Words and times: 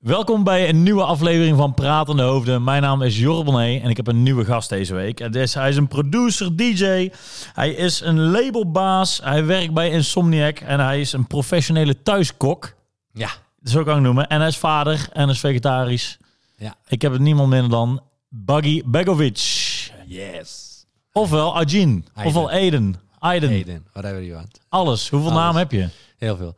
Welkom 0.00 0.44
bij 0.44 0.68
een 0.68 0.82
nieuwe 0.82 1.04
aflevering 1.04 1.56
van 1.56 1.74
Pratende 1.74 2.22
Hoofden. 2.22 2.64
Mijn 2.64 2.82
naam 2.82 3.02
is 3.02 3.18
Jorre 3.18 3.44
Bonnet 3.44 3.82
en 3.82 3.90
ik 3.90 3.96
heb 3.96 4.06
een 4.06 4.22
nieuwe 4.22 4.44
gast 4.44 4.68
deze 4.68 4.94
week. 4.94 5.18
Het 5.18 5.34
is, 5.34 5.54
hij 5.54 5.68
is 5.68 5.76
een 5.76 5.88
producer, 5.88 6.56
DJ, 6.56 7.10
hij 7.52 7.70
is 7.70 8.00
een 8.00 8.20
labelbaas, 8.20 9.20
hij 9.22 9.44
werkt 9.44 9.74
bij 9.74 9.90
Insomniac 9.90 10.60
en 10.60 10.80
hij 10.80 11.00
is 11.00 11.12
een 11.12 11.26
professionele 11.26 12.02
thuiskok. 12.02 12.74
Ja. 13.12 13.30
Zo 13.64 13.82
kan 13.82 13.96
ik 13.96 14.02
noemen. 14.02 14.28
En 14.28 14.38
hij 14.38 14.48
is 14.48 14.56
vader 14.56 15.08
en 15.12 15.28
is 15.28 15.40
vegetarisch. 15.40 16.18
Ja. 16.56 16.74
Ik 16.86 17.02
heb 17.02 17.12
het 17.12 17.20
niemand 17.20 17.48
minder 17.48 17.70
dan 17.70 18.02
Buggy 18.28 18.82
Begovic. 18.84 19.38
Yes. 20.06 20.84
Ofwel 21.12 21.56
Ajin, 21.56 22.06
ofwel 22.24 22.50
Aiden. 22.50 22.94
Aiden. 23.18 23.50
Aiden, 23.50 23.86
whatever 23.92 24.22
you 24.22 24.34
want. 24.34 24.60
Alles. 24.68 25.08
Hoeveel 25.08 25.30
Alles. 25.30 25.42
namen 25.42 25.58
heb 25.58 25.72
je? 25.72 25.88
Heel 26.16 26.36
veel. 26.36 26.56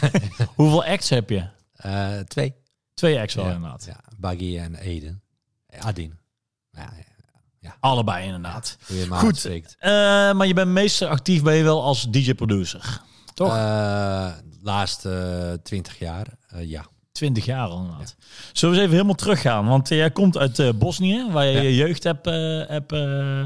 Hoeveel 0.56 0.84
acts 0.84 1.08
heb 1.08 1.30
je? 1.30 1.44
Eh, 1.76 2.18
twee. 2.18 2.59
Twee 3.00 3.14
ja. 3.14 3.26
inderdaad. 3.26 3.84
Ja, 3.84 4.00
Baggy 4.16 4.58
en 4.58 4.76
Aiden. 4.76 5.22
Adin. 5.78 6.18
Ja, 6.72 6.92
ja. 7.60 7.76
Allebei 7.80 8.24
inderdaad. 8.26 8.78
Maar 9.08 9.18
Goed. 9.18 9.44
Eh, 9.44 9.90
maar 10.32 10.46
je 10.46 10.54
bent 10.54 10.70
meestal 10.70 11.08
actief 11.08 11.42
ben 11.42 11.54
je 11.54 11.62
wel 11.62 11.82
als 11.82 12.10
DJ-producer. 12.10 13.00
Toch? 13.34 13.54
Eh, 13.56 14.30
laatste 14.62 15.60
twintig 15.62 15.98
jaar, 15.98 16.26
eh, 16.48 16.68
ja. 16.68 16.84
20 17.12 17.44
jaar 17.44 17.68
al 17.68 17.78
inderdaad. 17.80 18.16
Zullen 18.52 18.74
we 18.74 18.80
eens 18.80 18.86
even 18.86 18.90
helemaal 18.90 19.14
teruggaan? 19.14 19.66
Want 19.66 19.90
eh, 19.90 19.98
jij 19.98 20.10
komt 20.10 20.38
uit 20.38 20.58
eh, 20.58 20.68
Bosnië, 20.74 21.30
waar 21.30 21.46
je 21.46 21.60
je 21.62 21.74
jeugd 21.76 22.02
hebt, 22.02 22.26
eh, 22.26 22.66
hebt 22.66 22.92
eh, 22.92 23.44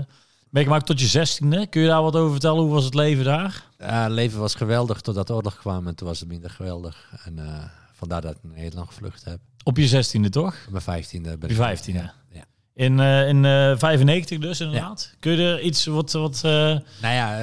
meegemaakt 0.50 0.86
tot 0.86 1.00
je 1.00 1.06
zestiende. 1.06 1.66
Kun 1.66 1.80
je 1.82 1.88
daar 1.88 2.02
wat 2.02 2.16
over 2.16 2.30
vertellen? 2.30 2.62
Hoe 2.62 2.72
was 2.72 2.84
het 2.84 2.94
leven 2.94 3.24
daar? 3.24 3.64
Eh, 3.76 4.02
het 4.02 4.12
leven 4.12 4.38
was 4.40 4.54
geweldig 4.54 5.00
totdat 5.00 5.26
de 5.26 5.34
oorlog 5.34 5.56
kwam 5.56 5.86
en 5.86 5.94
toen 5.94 6.08
was 6.08 6.20
het 6.20 6.28
minder 6.28 6.50
geweldig. 6.50 7.12
En 7.24 7.38
eh, 7.38 7.64
vandaar 8.08 8.20
dat 8.20 8.34
ik 8.34 8.38
naar 8.50 8.56
Nederland 8.58 8.88
gevlucht 8.88 9.24
heb. 9.24 9.38
Op 9.64 9.76
je 9.76 9.86
zestiende 9.86 10.28
toch? 10.28 10.54
Op 10.66 10.70
mijn 10.70 10.82
vijftiende 10.82 11.38
ben 11.38 11.48
je 11.48 11.54
ik- 11.54 11.60
vijftiende. 11.60 12.00
Ja. 12.00 12.14
ja. 12.28 12.44
In, 12.74 13.00
eh 13.00 13.28
in 13.28 13.44
eh 13.44 13.72
95 13.76 14.38
dus 14.38 14.60
inderdaad. 14.60 15.14
Kun 15.20 15.32
je 15.32 15.42
er 15.52 15.60
iets 15.60 15.86
wat... 15.86 16.12
wat 16.12 16.36
eh, 16.36 16.50
Nou 16.50 16.80
ja, 17.14 17.38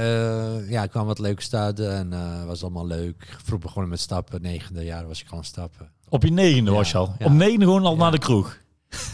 ja, 0.69 0.83
ik 0.83 0.89
kwam 0.89 1.05
wat 1.05 1.19
leuke 1.19 1.41
staden 1.41 2.13
en 2.13 2.45
was 2.45 2.61
allemaal 2.61 2.87
leuk. 2.87 3.37
Vroeg 3.43 3.59
begonnen 3.59 3.89
met 3.89 3.99
stappen. 3.99 4.41
Negende 4.41 4.83
jaar 4.83 5.07
was 5.07 5.21
ik 5.21 5.27
het 5.29 5.45
stappen. 5.45 5.91
op 6.09 6.23
je 6.23 6.31
negende 6.31 6.71
Ja, 6.71 6.77
was 6.77 6.91
je 6.91 6.97
al. 6.97 7.15
Op 7.19 7.31
negende 7.31 7.65
gewoon 7.65 7.85
al 7.85 7.95
naar 7.95 8.11
de 8.11 8.17
kroeg. 8.19 8.57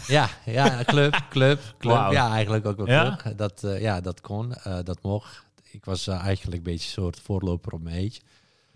Ja, 0.06 0.28
ja, 0.44 0.84
club, 0.84 1.24
club, 1.30 1.74
club. 1.78 2.10
Ja, 2.12 2.30
eigenlijk 2.32 2.66
ook 2.66 2.76
wel 2.76 2.86
Ja? 2.88 3.16
club. 3.22 3.38
Dat, 3.38 3.62
ja, 3.78 4.00
dat 4.00 4.20
kon, 4.20 4.54
dat 4.84 4.98
mocht. 5.02 5.46
Ik 5.70 5.84
was 5.84 6.06
eigenlijk 6.06 6.56
een 6.56 6.72
beetje 6.72 6.86
een 6.86 7.02
soort 7.02 7.20
voorloper 7.20 7.72
op 7.72 7.82
mijn 7.82 7.96
age. 8.06 8.20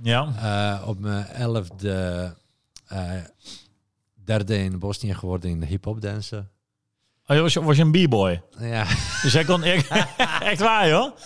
Ja. 0.03 0.81
Op 0.85 0.99
mijn 0.99 1.27
elfde, 1.27 2.35
derde 4.25 4.59
in 4.59 4.79
Bosnië 4.79 5.15
geworden 5.15 5.51
in 5.51 5.61
de 5.61 5.67
hip-hop 5.67 6.01
dansen. 6.01 6.51
Oh, 7.27 7.41
was, 7.41 7.53
je, 7.53 7.63
was 7.63 7.77
je 7.77 7.83
een 7.83 8.07
b-boy? 8.07 8.43
Ja, 8.59 8.85
Dus 9.23 9.33
jij 9.33 9.45
kon... 9.45 9.63
echt 9.63 10.59
waar, 10.71 10.89
joh? 10.89 11.17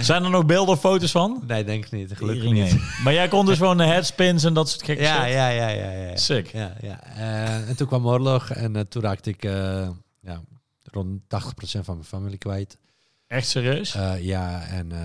Zijn 0.00 0.24
er 0.24 0.30
nog 0.30 0.46
beelden 0.46 0.74
of 0.74 0.80
foto's 0.80 1.10
van? 1.10 1.42
nee, 1.46 1.64
denk 1.64 1.84
ik 1.84 1.90
niet. 1.90 2.12
Gelukkig 2.16 2.50
niet. 2.50 2.76
Maar 3.04 3.12
jij 3.12 3.28
kon 3.28 3.46
dus 3.46 3.58
gewoon 3.58 3.76
de 3.76 3.84
headspins 3.84 4.44
en 4.44 4.54
dat 4.54 4.68
soort 4.68 4.82
gekke 4.82 5.02
Ja, 5.02 5.24
shit? 5.24 5.32
ja, 5.32 5.48
ja, 5.48 5.68
ja, 5.68 5.90
ja. 5.90 6.16
Sick. 6.16 6.46
Ja, 6.52 6.76
ja. 6.80 7.02
Eh, 7.02 7.68
en 7.68 7.76
toen 7.76 7.86
kwam 7.86 8.06
oorlog 8.06 8.50
en 8.50 8.76
eh, 8.76 8.82
toen 8.82 9.02
raakte 9.02 9.30
ik 9.30 9.44
eh, 9.44 9.88
ja, 10.20 10.40
rond 10.84 11.20
80% 11.22 11.26
van 11.60 11.94
mijn 11.94 12.04
familie 12.04 12.38
kwijt. 12.38 12.78
Echt 13.26 13.48
serieus? 13.48 13.94
Eh, 13.94 14.20
ja, 14.24 14.62
en 14.62 14.92
eh, 14.92 14.98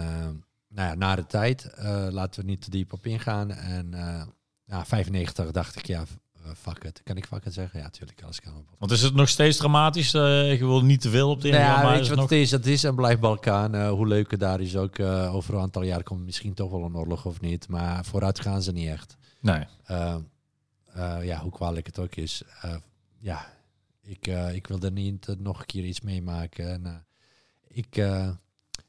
nou 0.69 0.89
ja, 0.89 0.95
na 0.95 1.15
de 1.15 1.25
tijd, 1.25 1.63
eh, 1.65 2.07
laten 2.09 2.41
we 2.41 2.47
niet 2.47 2.61
te 2.61 2.69
diep 2.69 2.93
op 2.93 3.05
ingaan. 3.05 3.51
En 3.51 3.93
eh 3.93 4.21
ja, 4.65 4.85
95 4.85 5.51
dacht 5.51 5.75
ik, 5.75 5.85
ja, 5.85 6.03
eh, 6.43 6.51
fuck 6.57 6.83
it. 6.83 7.01
Kan 7.03 7.17
ik 7.17 7.25
fuck 7.25 7.45
it 7.45 7.53
zeggen? 7.53 7.79
Ja, 7.79 7.85
natuurlijk, 7.85 8.23
alles 8.23 8.39
kan 8.41 8.55
op. 8.57 8.65
Want 8.79 8.91
is 8.91 9.01
het 9.01 9.13
nog 9.13 9.29
steeds 9.29 9.57
dramatisch? 9.57 10.13
Eh, 10.13 10.51
je 10.59 10.65
wil 10.65 10.83
niet 10.83 11.01
te 11.01 11.09
veel 11.09 11.29
op 11.29 11.41
de 11.41 11.49
Nou 11.49 11.61
ingaan, 11.61 11.75
ja, 11.77 11.83
maar 11.83 11.93
weet 11.93 12.03
je 12.03 12.09
wat 12.09 12.19
nog... 12.19 12.29
het 12.29 12.39
is? 12.39 12.51
Het 12.51 12.65
is 12.65 12.83
en 12.83 12.95
blijft 12.95 13.19
Balkaan. 13.19 13.75
Eh, 13.75 13.89
hoe 13.89 14.07
leuk 14.07 14.31
het 14.31 14.39
daar 14.39 14.61
is 14.61 14.75
ook. 14.77 14.97
eh, 14.97 15.35
over 15.35 15.53
een 15.53 15.61
aantal 15.61 15.81
jaar 15.83 16.03
komt 16.03 16.25
misschien 16.25 16.53
toch 16.53 16.71
wel 16.71 16.83
een 16.83 16.95
oorlog 16.97 17.25
of 17.25 17.41
niet. 17.41 17.67
Maar 17.67 18.05
vooruit 18.05 18.39
gaan 18.39 18.61
ze 18.61 18.71
niet 18.71 18.87
echt. 18.89 19.17
Nee. 19.41 19.63
Eh, 19.83 20.15
eh, 20.93 21.17
ja, 21.23 21.41
hoe 21.41 21.51
kwalijk 21.51 21.85
het 21.85 21.99
ook 21.99 22.15
is. 22.15 22.41
Eh, 22.61 22.75
ja, 23.19 23.53
ik, 24.01 24.27
eh, 24.27 24.53
ik 24.53 24.67
wilde 24.67 24.91
niet 24.91 25.27
eh, 25.27 25.35
nog 25.37 25.59
een 25.59 25.65
keer 25.65 25.83
iets 25.83 26.01
meemaken. 26.01 26.69
En, 26.71 26.85
eh, 26.85 26.93
ik, 27.67 27.97
eh, 27.97 28.29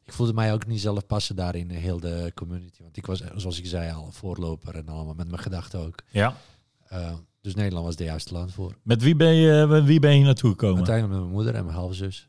ik 0.07 0.13
voelde 0.13 0.33
mij 0.33 0.53
ook 0.53 0.67
niet 0.67 0.81
zelf 0.81 1.07
passen 1.07 1.37
daar 1.37 1.55
in 1.55 1.71
heel 1.71 2.01
de 2.01 2.33
community. 2.35 2.83
Want 2.83 2.97
ik 2.97 3.07
was, 3.07 3.21
eh, 3.21 3.31
zoals 3.37 3.59
ik 3.59 3.67
zei, 3.67 3.93
al 3.93 4.13
voorloper 4.13 4.75
en 4.75 4.89
allemaal 4.89 5.15
met 5.15 5.29
mijn 5.29 5.43
gedachten 5.43 5.81
ook. 5.81 5.95
Ja. 6.11 6.37
Eh, 6.87 7.15
dus 7.41 7.55
Nederland 7.55 7.87
was 7.87 7.97
de 7.97 8.05
juiste 8.05 8.33
land 8.33 8.53
voor. 8.53 8.77
Met 8.83 9.03
wie 9.03 9.17
ben 9.17 9.35
je, 9.35 9.67
met 9.67 9.85
wie 9.85 10.01
ben 10.01 10.19
je 10.19 10.25
naartoe 10.25 10.51
gekomen? 10.51 10.77
Uiteindelijk 10.77 11.15
met 11.15 11.23
mijn 11.23 11.35
moeder 11.35 11.55
en 11.55 11.65
mijn 11.65 11.77
halfzus. 11.77 12.29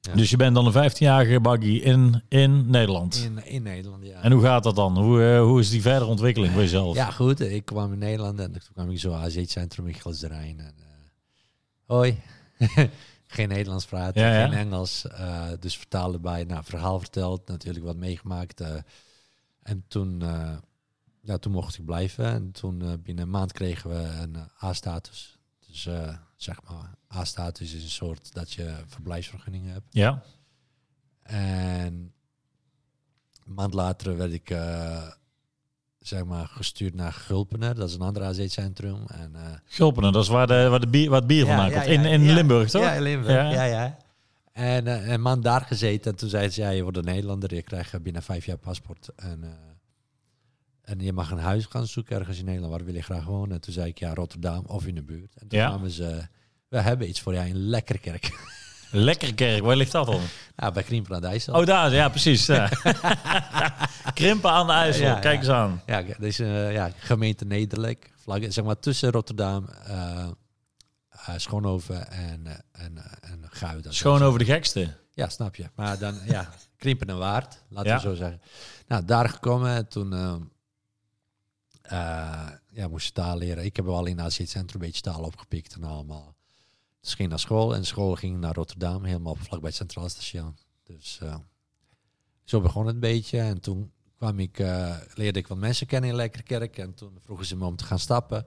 Ja. 0.00 0.14
Dus 0.14 0.30
je 0.30 0.36
bent 0.36 0.54
dan 0.54 0.66
een 0.66 0.90
15-jarige 0.90 1.40
baggy 1.40 1.66
in, 1.66 2.22
in 2.28 2.70
Nederland. 2.70 3.16
In, 3.24 3.46
in 3.46 3.62
Nederland, 3.62 4.04
ja. 4.06 4.22
En 4.22 4.32
hoe 4.32 4.42
gaat 4.42 4.62
dat 4.62 4.76
dan? 4.76 4.98
Hoe, 4.98 5.22
eh, 5.22 5.40
hoe 5.40 5.60
is 5.60 5.70
die 5.70 5.82
verdere 5.82 6.10
ontwikkeling 6.10 6.52
voor 6.52 6.62
jezelf? 6.62 6.96
Ja, 6.96 7.10
goed. 7.10 7.40
Ik 7.40 7.64
kwam 7.64 7.92
in 7.92 7.98
Nederland 7.98 8.38
en 8.38 8.52
toen 8.52 8.60
kwam 8.72 8.90
ik 8.90 8.98
zo 8.98 9.12
AZ-centrum 9.12 9.86
in 9.86 9.94
Gilsderijn. 9.94 10.60
En, 10.60 10.74
eh, 10.78 10.84
hoi. 11.86 12.18
geen 13.30 13.48
Nederlands 13.48 13.86
praten, 13.86 14.22
Ja, 14.22 14.32
ja. 14.38 14.48
geen 14.48 14.58
Engels. 14.58 15.06
eh, 15.06 15.48
dus 15.60 15.76
vertaalde 15.76 16.18
bij, 16.18 16.44
nou, 16.44 16.64
verhaal 16.64 16.98
verteld, 16.98 17.48
natuurlijk 17.48 17.84
wat 17.84 17.96
meegemaakt. 17.96 18.60
eh. 18.60 18.74
en 19.62 19.84
toen, 19.88 20.22
eh, 20.22 20.56
ja, 21.20 21.38
toen 21.38 21.52
mocht 21.52 21.78
ik 21.78 21.84
blijven. 21.84 22.24
En 22.24 22.50
toen 22.50 22.78
binnen 23.02 23.24
een 23.24 23.30
maand 23.30 23.52
kregen 23.52 23.90
we 23.90 23.96
een 23.96 24.36
A-status. 24.62 25.38
Dus 25.66 25.88
zeg 26.36 26.62
maar, 26.62 26.94
A-status 27.14 27.72
is 27.74 27.82
een 27.82 27.88
soort 27.88 28.32
dat 28.34 28.52
je 28.52 28.76
verblijfsvergunning 28.86 29.66
hebt. 29.72 29.86
Ja. 29.90 30.22
En 31.22 32.12
een 33.44 33.54
maand 33.54 33.74
later 33.74 34.16
werd 34.16 34.32
ik 34.32 34.50
zeg 36.08 36.24
maar 36.24 36.46
gestuurd 36.46 36.94
naar 36.94 37.12
Gulpener. 37.12 37.74
Dat 37.74 37.88
is 37.88 37.94
een 37.94 38.00
ander 38.00 38.22
AZ-centrum. 38.22 39.04
En, 39.06 39.30
eh, 39.34 39.42
Gulpenen, 39.64 40.12
dat 40.12 40.22
is 40.22 40.28
waar, 40.28 40.46
de, 40.46 40.68
waar, 40.68 40.80
de 40.80 40.88
bier, 40.88 41.08
waar 41.10 41.18
het 41.18 41.28
bier 41.28 41.46
vandaan 41.46 41.70
komt. 41.72 41.86
In, 41.86 42.04
in 42.04 42.22
ja. 42.22 42.34
Limburg, 42.34 42.70
toch? 42.70 42.82
Ja, 42.82 42.92
in 42.92 43.02
Limburg. 43.02 43.32
Ja. 43.32 43.50
Ja, 43.50 43.64
ja. 43.64 43.96
En 44.52 44.86
eh, 44.86 45.08
een 45.08 45.22
maand 45.22 45.42
daar 45.44 45.60
gezeten. 45.60 46.10
En 46.12 46.16
toen 46.18 46.28
zei 46.28 46.48
ze, 46.48 46.60
ja, 46.60 46.70
je 46.70 46.82
wordt 46.82 46.96
een 46.96 47.04
Nederlander. 47.04 47.54
Je 47.54 47.62
krijgt 47.62 48.02
binnen 48.02 48.22
vijf 48.22 48.46
jaar 48.46 48.56
paspoort. 48.58 49.08
En, 49.16 49.44
eh, 49.44 49.48
en 50.92 51.00
je 51.00 51.12
mag 51.12 51.30
een 51.30 51.38
huis 51.38 51.66
gaan 51.66 51.86
zoeken 51.86 52.18
ergens 52.18 52.38
in 52.38 52.44
Nederland. 52.44 52.72
Waar 52.72 52.84
wil 52.84 52.94
je 52.94 53.02
graag 53.02 53.24
wonen? 53.24 53.54
En 53.54 53.60
toen 53.60 53.72
zei 53.72 53.88
ik, 53.88 53.98
ja, 53.98 54.14
Rotterdam 54.14 54.64
of 54.66 54.86
in 54.86 54.94
de 54.94 55.02
buurt. 55.02 55.34
En 55.36 55.48
toen 55.48 55.58
Ja. 55.58 55.68
kwamen 55.68 55.90
ze, 55.90 56.28
we 56.68 56.80
hebben 56.80 57.08
iets 57.08 57.20
voor 57.20 57.34
jou 57.34 57.46
in 57.46 57.56
Lekkerkerk. 57.56 58.30
Lekkerkerk, 58.90 59.62
waar 59.62 59.76
ligt 59.76 59.92
dat 59.92 60.06
dan? 60.06 60.20
ja, 60.56 60.70
bij 60.72 60.82
Kriempen 60.82 61.14
aan 61.14 61.20
de 61.20 61.26
IJssel. 61.26 61.54
Oh, 61.54 61.66
daar, 61.66 61.92
ja, 61.92 62.08
precies. 62.08 62.46
Ja. 62.46 62.68
Krimpen 64.14 64.50
aan 64.50 64.66
de 64.66 64.72
IJssel, 64.72 65.04
Ja, 65.04 65.18
kijk 65.18 65.38
eens 65.38 65.48
aan. 65.48 65.82
Ja, 65.86 66.02
dat 66.02 66.22
is 66.22 66.38
eh, 66.40 66.72
ja, 66.72 66.90
gemeente 66.98 67.44
Nederlijk. 67.44 68.12
Vlak, 68.16 68.42
zeg 68.48 68.64
maar 68.64 68.78
tussen 68.78 69.10
Rotterdam, 69.10 69.68
eh, 69.68 70.28
Schoonhoven 71.36 72.10
en, 72.10 72.46
en, 72.72 72.96
en 73.20 73.44
Guiden. 73.50 73.82
Dat 73.82 73.94
Schoon 73.94 74.16
is- 74.16 74.22
over 74.22 74.38
de 74.38 74.44
gekste. 74.44 74.96
Ja, 75.12 75.28
snap 75.28 75.54
je. 75.54 75.70
Maar 75.74 75.98
dan, 75.98 76.18
ja, 76.26 76.48
Krimpen 76.76 77.06
en 77.08 77.18
Waard, 77.18 77.62
laten 77.68 77.94
we 77.94 78.00
zo 78.00 78.14
zeggen. 78.14 78.40
Nou, 78.86 79.04
daar 79.04 79.28
gekomen 79.28 79.74
en 79.74 79.88
toen 79.88 80.10
ja, 82.70 82.88
moest 82.90 83.06
je 83.06 83.12
taal 83.12 83.36
leren. 83.38 83.64
Ik 83.64 83.76
heb 83.76 83.84
wel 83.84 84.06
in 84.06 84.20
AZ 84.20 84.34
Centrum 84.44 84.66
een 84.72 84.86
beetje 84.86 85.00
taal 85.00 85.22
opgepikt 85.22 85.74
en 85.74 85.84
allemaal. 85.84 86.34
Dus 87.00 87.14
ging 87.14 87.28
naar 87.28 87.38
school 87.38 87.74
en 87.74 87.84
school 87.84 88.14
ging 88.14 88.38
naar 88.38 88.54
Rotterdam, 88.54 89.04
helemaal 89.04 89.34
vlakbij 89.34 89.68
het 89.68 89.78
Centraal 89.78 90.08
Station. 90.08 90.56
Dus 90.84 91.18
eh, 91.22 91.34
zo 92.44 92.60
begon 92.60 92.86
het 92.86 92.94
een 92.94 93.00
beetje. 93.00 93.38
En 93.40 93.60
toen 93.60 93.92
kwam 94.16 94.38
ik, 94.38 94.58
eh, 94.58 94.96
leerde 95.14 95.38
ik 95.38 95.46
wat 95.46 95.58
mensen 95.58 95.86
kennen 95.86 96.10
in 96.10 96.16
Lekkerkerk. 96.16 96.78
En 96.78 96.94
toen 96.94 97.18
vroegen 97.24 97.46
ze 97.46 97.56
me 97.56 97.64
om 97.66 97.76
te 97.76 97.84
gaan 97.84 97.98
stappen. 97.98 98.46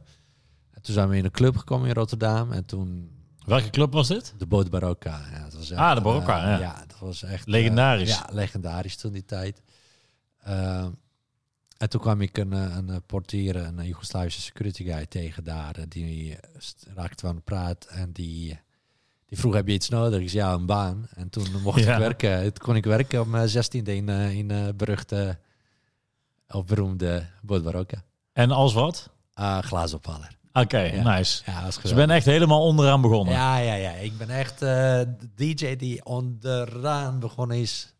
En 0.71 0.81
toen 0.81 0.93
zijn 0.93 1.09
we 1.09 1.17
in 1.17 1.25
een 1.25 1.31
club 1.31 1.57
gekomen 1.57 1.87
in 1.87 1.93
Rotterdam. 1.93 2.51
En 2.51 2.65
toen 2.65 3.11
Welke 3.45 3.69
club 3.69 3.93
was 3.93 4.07
dit? 4.07 4.33
de 4.37 4.45
Boot 4.47 4.69
Barocca. 4.69 5.21
Ja, 5.31 5.43
dat 5.43 5.53
was 5.53 5.71
echt, 5.71 5.79
Ah, 5.79 5.95
de 5.95 6.01
Barocca, 6.01 6.53
eh, 6.53 6.59
ja. 6.59 6.83
dat 6.87 6.99
was 6.99 7.23
echt... 7.23 7.47
Legendarisch. 7.47 8.09
ja, 8.09 8.27
legendarisch 8.31 8.95
toen 8.95 9.11
die 9.11 9.25
tijd. 9.25 9.61
En 11.81 11.89
toen 11.89 12.01
kwam 12.01 12.21
ik 12.21 12.37
een, 12.37 12.53
eh, 12.53 12.75
een 12.75 12.89
eh, 12.89 12.95
portier, 13.05 13.55
een 13.55 13.79
eh, 13.79 13.85
Joegoslavische 13.85 14.41
security 14.41 14.83
guy 14.83 15.05
tegen 15.05 15.43
daar. 15.43 15.75
Die 15.87 16.37
raakte 16.95 17.27
aan 17.27 17.35
de 17.35 17.41
praat 17.41 17.85
en 17.85 18.11
die, 18.11 18.59
die 19.25 19.37
vroeg, 19.37 19.53
heb 19.53 19.67
je 19.67 19.73
iets 19.73 19.89
nodig? 19.89 20.19
Ik 20.21 20.29
zei, 20.29 20.43
ja, 20.43 20.53
een 20.53 20.65
baan. 20.65 21.07
En 21.15 21.29
toen 21.29 21.61
mocht 21.63 21.83
Ja. 21.83 21.93
ik 21.93 21.99
werken. 21.99 22.41
Toen 22.53 22.65
kon 22.65 22.75
ik 22.75 22.85
werken 22.85 23.19
op 23.21 23.27
mijn 23.27 23.49
zestiende 23.49 23.95
in, 23.95 24.09
in 24.09 24.73
beruchte, 24.77 25.39
of 26.47 26.65
beroemde. 26.65 27.25
En 28.33 28.51
als 28.51 28.73
wat? 28.73 29.09
Ah, 29.33 29.63
glazenophaler. 29.63 30.37
Oké, 30.53 30.79
Ja. 30.79 31.15
nice. 31.17 31.43
Ja, 31.45 31.63
was 31.63 31.81
Dus 31.81 31.89
je 31.89 31.95
bent 31.95 32.11
echt 32.11 32.25
helemaal 32.25 32.61
onderaan 32.65 33.01
begonnen. 33.01 33.33
Ja, 33.33 33.57
ja, 33.57 33.73
ja. 33.73 33.91
Ik 33.91 34.17
ben 34.17 34.29
echt 34.29 34.59
de 34.59 35.15
DJ 35.35 35.75
die 35.75 36.05
onderaan 36.05 37.19
begonnen 37.19 37.57
is. 37.57 37.93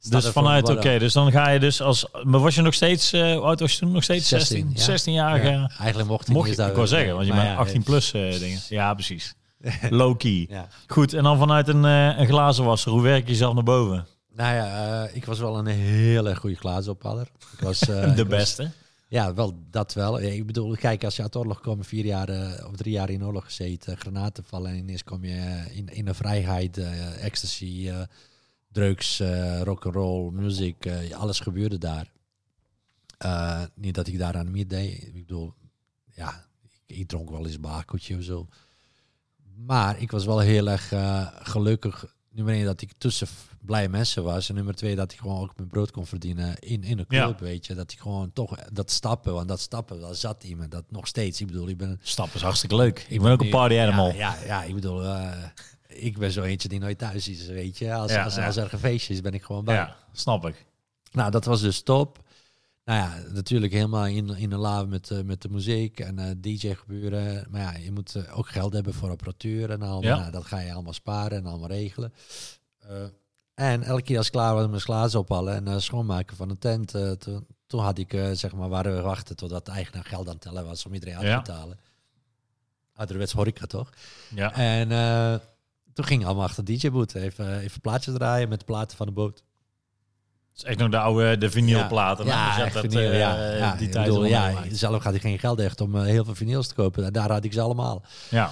Staat 0.00 0.22
Dus 0.22 0.30
vanuit, 0.30 0.68
oké, 0.68 0.98
dus 0.98 1.12
dan 1.12 1.30
ga 1.30 1.50
je 1.50 1.60
dus 1.60 1.80
als... 1.82 2.06
Maar 2.22 2.40
was 2.40 2.54
je 2.54 2.62
nog 2.62 2.74
steeds, 2.74 3.10
hoe 3.10 3.40
oud 3.40 3.60
was 3.60 3.72
je 3.72 3.78
toen? 3.78 3.92
Nog 3.92 4.02
steeds 4.02 4.28
16? 4.28 4.70
16, 4.74 4.94
ja. 4.94 4.98
16-jarige... 5.22 5.50
Ja, 5.50 5.70
eigenlijk 5.78 6.08
mocht 6.08 6.28
ik 6.28 6.34
Mocht 6.34 6.46
niet 6.48 6.56
je, 6.56 6.62
eens 6.62 6.70
ik 6.70 6.76
wou 6.76 6.88
zeggen, 6.88 7.14
want 7.14 7.26
je 7.26 7.32
maar 7.32 7.42
bent 7.42 7.54
ja, 7.54 7.60
18 7.60 7.82
plus 7.82 8.12
eh, 8.12 8.38
dingen. 8.38 8.60
Ja, 8.68 8.94
precies. 8.94 9.34
Low-key. 9.90 10.46
Ja. 10.48 10.68
Goed, 10.86 11.12
en 11.12 11.22
dan 11.22 11.38
vanuit 11.38 11.68
een, 11.68 11.84
eh 11.84 12.18
een 12.18 12.26
glazenwasser, 12.26 12.92
hoe 12.92 13.02
werk 13.02 13.24
je 13.24 13.30
jezelf 13.30 13.54
naar 13.54 13.62
boven? 13.62 14.06
Nou 14.34 14.54
ja, 14.54 15.08
ik 15.12 15.24
was 15.24 15.38
wel 15.38 15.58
een 15.58 15.66
heel 15.66 16.28
erg 16.28 16.38
goede 16.38 16.56
glazenophaller. 16.56 17.28
Ik 17.52 17.60
was, 17.60 17.78
De 17.86 17.94
ik 18.10 18.16
was- 18.16 18.26
beste. 18.26 18.70
Ja, 19.08 19.34
wel 19.34 19.58
dat 19.70 19.92
wel. 19.94 20.20
Ja, 20.20 20.28
Ik 20.28 20.46
bedoel, 20.46 20.76
kijk, 20.76 21.04
als 21.04 21.16
je 21.16 21.22
uit 21.22 21.36
oorlog 21.36 21.60
komt, 21.60 21.86
vier 21.86 22.04
jaar 22.04 22.28
of 22.70 22.76
drie 22.76 22.92
jaar 22.92 23.10
in 23.10 23.24
oorlog 23.24 23.44
gezeten, 23.44 23.96
granaten 23.98 24.44
vallen 24.44 24.70
en 24.70 24.76
ineens 24.76 25.04
kom 25.04 25.24
je 25.24 25.64
in, 25.70 25.88
in 25.88 26.04
de 26.04 26.14
vrijheid, 26.14 26.80
ecstasy, 27.20 27.90
drugs, 28.72 29.20
eh 29.20 29.60
rock'n'roll, 29.62 30.30
muziek, 30.32 30.84
eh, 30.86 31.10
alles 31.18 31.40
gebeurde 31.40 31.78
daar. 31.78 32.12
Eh, 33.18 33.62
niet 33.74 33.94
dat 33.94 34.06
ik 34.06 34.18
daaraan 34.18 34.50
meer 34.50 34.68
deed. 34.68 35.02
Ik 35.02 35.12
bedoel, 35.26 35.54
ja, 36.14 36.44
ik, 36.62 36.96
ik 36.96 37.08
dronk 37.08 37.30
wel 37.30 37.44
eens 37.46 37.54
een 37.54 37.60
bakeltje 37.60 38.16
of 38.16 38.22
zo. 38.22 38.48
Maar 39.56 40.00
ik 40.00 40.10
was 40.10 40.24
wel 40.24 40.38
heel 40.38 40.68
erg 40.68 40.92
eh, 40.92 41.26
gelukkig. 41.32 42.16
Nummer 42.30 42.54
één, 42.54 42.64
dat 42.64 42.80
ik 42.80 42.92
tussen 42.98 43.26
blije 43.60 43.88
mensen 43.88 44.22
was. 44.24 44.48
En 44.48 44.54
nummer 44.54 44.74
twee, 44.74 44.96
dat 44.96 45.12
ik 45.12 45.18
gewoon 45.18 45.40
ook 45.40 45.56
mijn 45.56 45.68
brood 45.68 45.90
kon 45.90 46.06
verdienen 46.06 46.58
in, 46.58 46.82
in 46.82 46.98
een 46.98 47.04
Ja. 47.08 47.24
club, 47.24 47.38
weet 47.38 47.66
je. 47.66 47.74
Dat 47.74 47.92
ik 47.92 47.98
gewoon 47.98 48.32
toch 48.32 48.54
dat 48.72 48.90
stappen, 48.90 49.32
want 49.32 49.48
dat 49.48 49.60
stappen, 49.60 50.00
dat 50.00 50.16
zat 50.16 50.44
iemand. 50.44 50.70
Dat 50.70 50.84
nog 50.90 51.06
steeds. 51.06 51.40
Ik 51.40 51.46
bedoel, 51.46 51.68
ik 51.68 51.76
ben... 51.76 51.98
Stap 52.02 52.34
is 52.34 52.42
hartstikke 52.42 52.76
leuk. 52.76 53.06
Ik 53.08 53.20
ben 53.20 53.32
ook 53.32 53.40
een 53.42 53.50
party 53.50 53.78
animal. 53.78 54.12
Ja, 54.12 54.14
ja, 54.34 54.44
ja, 54.44 54.62
ik 54.62 54.74
bedoel, 54.74 55.02
ik 55.88 56.18
ben 56.18 56.30
zo 56.32 56.42
eentje 56.42 56.68
die 56.68 56.78
nooit 56.80 56.98
thuis 56.98 57.28
is, 57.28 57.46
weet 57.46 57.78
je. 57.78 57.94
Als, 57.94 58.10
Ja, 58.12 58.24
als, 58.24 58.34
ja. 58.34 58.46
als 58.46 58.56
er 58.56 58.72
een 58.72 58.78
feestje 58.78 59.14
is, 59.14 59.20
ben 59.20 59.34
ik 59.34 59.42
gewoon 59.42 59.64
bij. 59.64 59.74
Ja, 59.74 59.96
snap 60.12 60.46
ik. 60.46 60.66
Nou, 61.12 61.30
dat 61.30 61.44
was 61.44 61.60
dus 61.60 61.82
top. 61.82 62.26
Nou 62.84 62.98
ja, 63.00 63.22
natuurlijk 63.32 63.72
helemaal 63.72 64.06
in, 64.06 64.28
in 64.36 64.50
de 64.50 64.56
la 64.56 64.84
met, 64.84 65.10
eh, 65.10 65.20
met 65.20 65.42
de 65.42 65.48
muziek 65.48 66.00
en 66.00 66.18
eh, 66.18 66.30
DJ 66.40 66.74
gebeuren. 66.74 67.46
Maar 67.50 67.60
ja, 67.60 67.72
je 67.76 67.92
moet 67.92 68.14
eh, 68.14 68.38
ook 68.38 68.48
geld 68.48 68.72
hebben 68.72 68.94
voor 68.94 69.10
apparatuur 69.10 69.70
en 69.70 69.82
al. 69.82 70.02
Ja. 70.02 70.18
Nou, 70.18 70.30
dat 70.30 70.44
ga 70.44 70.60
je 70.60 70.72
allemaal 70.72 70.92
sparen 70.92 71.38
en 71.38 71.46
allemaal 71.46 71.68
regelen. 71.68 72.12
En 73.54 73.82
elke 73.82 74.02
keer 74.02 74.16
als 74.16 74.26
ik 74.26 74.32
klaar 74.32 74.52
was 74.52 74.60
met 74.62 74.70
mijn 74.70 74.82
glazen 74.82 75.20
ophalen 75.20 75.66
en 75.66 75.82
schoonmaken 75.82 76.36
van 76.36 76.48
de 76.48 76.58
tent, 76.58 76.90
toen, 77.18 77.46
toen 77.66 77.80
had 77.80 77.98
ik, 77.98 78.10
zeg 78.32 78.52
maar, 78.54 78.68
waren 78.68 78.94
we 78.94 79.00
wachten 79.00 79.36
totdat 79.36 79.66
de 79.66 79.72
eigenaar 79.72 80.04
geld 80.04 80.26
aan 80.26 80.32
het 80.32 80.42
tellen 80.42 80.64
was 80.64 80.86
om 80.86 80.94
iedereen 80.94 81.14
uit 81.14 81.24
te 81.24 81.30
Ja. 81.30 81.40
betalen. 81.42 81.78
Ouderwets 82.94 83.32
horeca 83.32 83.66
toch? 83.66 83.90
Ja. 84.34 84.52
En 84.54 84.88
toen 85.98 86.06
ging 86.06 86.24
allemaal 86.24 86.44
achter 86.44 86.64
DJ-boot 86.64 87.14
even, 87.14 87.58
even 87.58 87.80
plaatjes 87.80 88.14
draaien 88.14 88.48
met 88.48 88.58
de 88.58 88.64
platen 88.64 88.96
van 88.96 89.06
de 89.06 89.12
boot. 89.12 89.36
Het 90.50 90.56
is 90.56 90.62
echt 90.62 90.78
nog 90.78 90.90
de 90.90 90.98
oude 90.98 91.38
de 91.38 91.50
vinylplaten. 91.50 92.26
hè? 92.26 92.30
Ja, 92.32 92.64
Dus 92.64 92.72
dat, 92.72 92.82
vinyl, 92.82 93.10
eh, 93.10 93.18
ja. 93.18 93.54
ja. 93.56 93.76
Die 93.76 93.88
tijd 93.88 94.06
bedoel, 94.06 94.24
ja, 94.24 94.64
zelf 94.72 95.02
had 95.02 95.14
ik 95.14 95.20
geen 95.20 95.38
geld 95.38 95.58
echt 95.60 95.80
om 95.80 95.96
eh, 95.96 96.02
heel 96.02 96.24
veel 96.24 96.34
vinyls 96.34 96.68
te 96.68 96.74
kopen. 96.74 97.04
En 97.04 97.12
Daar 97.12 97.30
had 97.30 97.44
ik 97.44 97.52
ze 97.52 97.60
allemaal. 97.60 98.04
Ja. 98.30 98.50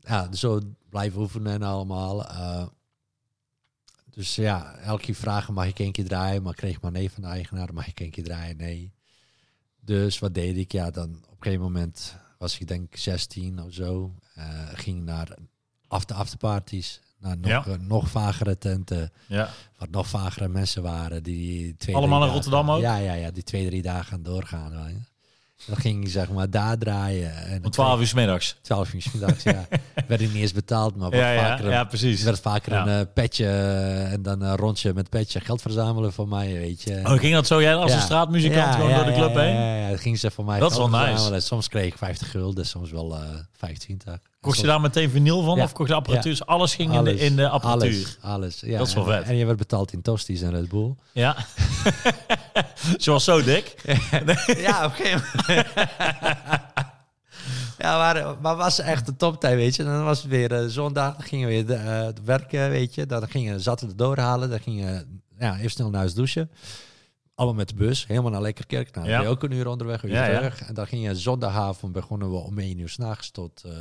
Ja, 0.00 0.26
dus 0.28 0.40
zo 0.40 0.60
blijven 0.90 1.20
oefenen 1.20 1.52
en 1.52 1.62
allemaal. 1.62 2.26
eh. 2.28 2.66
dus 4.10 4.34
ja, 4.34 4.74
elke 4.76 5.02
keer 5.02 5.14
vragen, 5.14 5.54
mag 5.54 5.66
ik 5.66 5.78
één 5.78 5.92
keer 5.92 6.04
draaien? 6.08 6.42
Maar 6.42 6.52
ik 6.52 6.58
kreeg 6.58 6.80
maar 6.80 6.92
nee 6.92 7.10
van 7.10 7.22
de 7.22 7.28
eigenaar. 7.28 7.74
Mag 7.74 7.86
ik 7.88 8.00
één 8.00 8.10
keer 8.10 8.24
draaien? 8.24 8.56
Nee. 8.56 8.92
Dus 9.80 10.18
wat 10.18 10.34
deed 10.34 10.56
ik? 10.56 10.72
Ja, 10.72 10.90
dan 10.90 11.10
op 11.10 11.30
een 11.30 11.36
gegeven 11.42 11.64
moment 11.64 12.16
was 12.38 12.58
ik 12.58 12.68
denk 12.68 12.96
16 12.96 13.62
of 13.62 13.72
zo. 13.72 14.14
Ging 14.72 15.04
naar 15.04 15.36
after 15.96 16.16
afterparties. 16.16 17.00
Naar 17.20 17.36
nog, 17.38 17.50
Ja. 17.50 17.64
eh, 17.66 17.78
nog 17.80 18.08
vagere 18.10 18.58
tenten. 18.58 19.12
ja. 19.26 19.48
Wat 19.78 19.90
nog 19.90 20.08
vagere 20.08 20.48
mensen 20.48 20.82
waren. 20.82 21.22
Die 21.22 21.76
twee, 21.78 21.94
Allemaal 21.96 22.24
in 22.24 22.30
Rotterdam 22.32 22.70
ook? 22.70 22.80
Ja, 22.80 22.96
ja, 22.96 23.12
ja, 23.12 23.30
die 23.30 23.42
twee, 23.42 23.66
drie 23.66 23.82
dagen 23.82 24.04
gaan 24.04 24.22
doorgaan. 24.22 24.72
Dan 25.66 25.76
ging 25.76 26.04
ik 26.04 26.10
zeg 26.10 26.30
maar 26.30 26.50
daar 26.50 26.78
draaien. 26.78 27.36
En 27.46 27.64
Om 27.64 27.70
12 27.70 28.00
uur 28.00 28.06
's 28.06 28.12
middags. 28.14 28.56
12 28.62 28.92
uur 28.92 29.02
's 29.02 29.12
middags, 29.12 29.42
ja. 29.42 29.66
Werd 30.08 30.20
ik 30.20 30.32
niet 30.32 30.42
eens 30.42 30.52
betaald, 30.52 30.96
maar 30.96 31.10
wat 31.10 31.18
Ja, 31.18 31.30
ja, 31.30 31.48
vaker, 31.48 31.70
ja, 31.70 31.84
precies. 31.84 32.22
werd 32.22 32.40
vaker 32.40 32.72
Ja. 32.72 32.86
een 32.86 33.00
eh, 33.06 33.12
petje 33.14 33.46
eh, 33.46 34.12
en 34.12 34.22
dan 34.22 34.40
een 34.40 34.56
rondje 34.56 34.94
met 34.94 35.08
petje 35.10 35.40
geld 35.40 35.62
verzamelen 35.62 36.12
voor 36.12 36.28
mij, 36.28 36.52
weet 36.52 36.82
je. 36.82 37.00
Oh, 37.04 37.18
ging 37.18 37.34
dat 37.34 37.46
zo? 37.46 37.60
Jij 37.62 37.74
als 37.74 37.92
een 37.92 38.00
straatmuzikant 38.00 38.74
gewoon 38.74 38.94
door 38.94 39.04
de 39.04 39.12
club 39.12 39.34
heen? 39.34 39.54
Ja, 39.54 39.76
ja, 39.76 39.90
dat 39.90 40.00
ging 40.00 40.18
ze 40.18 40.30
voor 40.30 40.44
mij 40.44 40.58
Dat 40.58 40.70
is 40.70 40.76
wel 40.76 40.88
nice. 40.88 41.06
verzamelen. 41.06 41.42
Soms 41.42 41.68
kreeg 41.68 41.86
ik 41.86 41.98
50 41.98 42.30
gulden, 42.30 42.66
soms 42.66 42.90
wel 42.90 43.14
eh 43.16 43.20
25. 43.52 44.18
Kocht 44.46 44.60
je 44.60 44.66
daar 44.66 44.80
meteen 44.80 45.10
vinyl 45.10 45.42
van? 45.42 45.56
Ja. 45.56 45.62
Of 45.62 45.72
kocht 45.72 45.88
je 45.88 45.94
apparatuur? 45.94 46.32
Ja. 46.32 46.38
Dus 46.38 46.46
alles 46.46 46.74
ging 46.74 46.94
in, 46.94 47.04
de, 47.04 47.18
in 47.18 47.36
de 47.36 47.48
apparatuur. 47.48 47.90
Alles, 47.90 48.16
alles. 48.20 48.60
Ja, 48.60 48.78
Dat 48.78 48.86
is 48.86 48.94
wel 48.94 49.04
vet. 49.04 49.22
En 49.24 49.36
je 49.36 49.46
werd 49.46 49.58
betaald 49.58 49.92
in 49.92 50.02
toasties 50.02 50.40
en 50.42 50.50
Red 50.50 50.68
Bull. 50.68 50.94
Ja. 51.12 51.36
Zoals 52.96 53.24
zo 53.24 53.42
dik. 53.42 53.74
ja, 54.66 54.92
moment. 54.98 55.24
ja, 57.78 57.98
maar, 57.98 58.36
maar 58.40 58.56
was 58.56 58.78
echt 58.78 59.06
de 59.06 59.16
toptijd, 59.16 59.54
weet 59.54 59.76
je. 59.76 59.84
Dan 59.84 60.04
was 60.04 60.18
het 60.22 60.30
weer 60.30 60.52
eh, 60.52 60.66
zondag, 60.66 61.16
dan 61.16 61.26
gingen 61.26 61.48
we 61.48 61.64
weer 61.64 61.76
eh, 61.76 62.08
werken, 62.24 62.70
weet 62.70 62.94
je. 62.94 63.06
Dan 63.06 63.28
gingen 63.28 63.60
zaten 63.60 63.88
we 63.88 63.94
doorhalen, 63.94 64.50
dan 64.50 64.60
gingen 64.60 65.22
ja, 65.38 65.56
even 65.56 65.70
snel 65.70 65.90
naar 65.90 66.00
huis 66.00 66.14
douchen. 66.14 66.50
Allemaal 67.34 67.56
met 67.56 67.68
de 67.68 67.74
bus, 67.74 68.06
helemaal 68.06 68.30
naar 68.30 68.40
Lekkerkerk. 68.42 68.94
Nou, 68.94 69.08
Ja. 69.08 69.16
ben 69.16 69.26
je 69.26 69.32
ook 69.32 69.42
een 69.42 69.52
uur 69.52 69.66
onderweg, 69.68 70.00
weer 70.00 70.12
Ja, 70.12 70.24
ja. 70.26 70.36
terug. 70.38 70.62
En 70.62 70.74
dan 70.74 70.86
ging 70.86 71.04
je 71.04 71.14
zondagavond, 71.14 71.92
begonnen 71.92 72.30
we 72.30 72.36
om 72.36 72.58
1 72.58 72.78
uur 72.78 72.88
s'nachts 72.88 73.30
tot 73.30 73.62
eh 73.64 73.72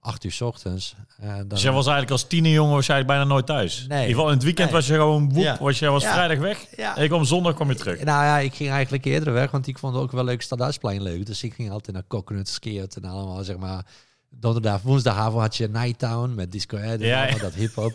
8 0.00 0.24
uur 0.24 0.32
s 0.32 0.40
ochtends. 0.40 0.94
En 1.20 1.36
dan, 1.38 1.48
Dus 1.48 1.62
jij 1.62 1.72
was 1.72 1.84
eigenlijk 1.86 2.10
als 2.12 2.26
tienerjongen 2.26 2.72
waarschijnlijk 2.72 3.08
bijna 3.10 3.24
nooit 3.24 3.46
thuis. 3.46 3.76
Nee. 3.78 3.84
In 3.88 3.94
ieder 3.94 4.08
geval 4.08 4.26
in 4.28 4.34
het 4.34 4.44
weekend 4.44 4.66
Nee. 4.70 4.76
was 4.76 4.86
je 4.86 4.94
gewoon 4.94 5.32
woep. 5.32 5.42
Ja. 5.42 5.56
Was 5.60 5.78
je 5.78 5.88
was 5.90 6.02
Ja. 6.02 6.12
vrijdag 6.12 6.38
weg. 6.38 6.66
Ja. 6.76 6.96
En 6.96 7.02
ik 7.02 7.08
kwam 7.08 7.24
zondag 7.24 7.54
kwam 7.54 7.68
je 7.68 7.74
terug. 7.74 8.02
Nou 8.04 8.24
ja, 8.24 8.38
ik 8.38 8.54
ging 8.54 8.70
eigenlijk 8.70 9.04
eerder 9.04 9.32
weg, 9.32 9.50
want 9.50 9.66
ik 9.66 9.78
vond 9.78 9.96
ook 9.96 10.12
wel 10.12 10.24
leuk 10.24 10.42
Stadhuisplein 10.42 11.02
leuk. 11.02 11.26
Dus 11.26 11.42
ik 11.42 11.54
ging 11.54 11.70
altijd 11.70 11.92
naar 11.96 12.04
Coconut 12.08 12.48
Skiert 12.48 12.96
en 12.96 13.04
allemaal, 13.04 13.44
zeg 13.44 13.56
maar... 13.56 13.84
Donderdag, 14.32 14.82
woensdagavond 14.82 15.40
had 15.42 15.56
je 15.56 15.68
Nighttown 15.68 16.34
met 16.34 16.52
Disco 16.52 16.76
en 16.76 16.98
Ja, 17.00 17.16
allemaal 17.18 17.36
ja. 17.36 17.42
dat 17.42 17.54
hip-hop. 17.54 17.92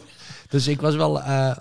Dus 0.50 0.68
ik 0.68 0.82
was 0.82 0.96
wel 0.96 1.22
eh, 1.22 1.56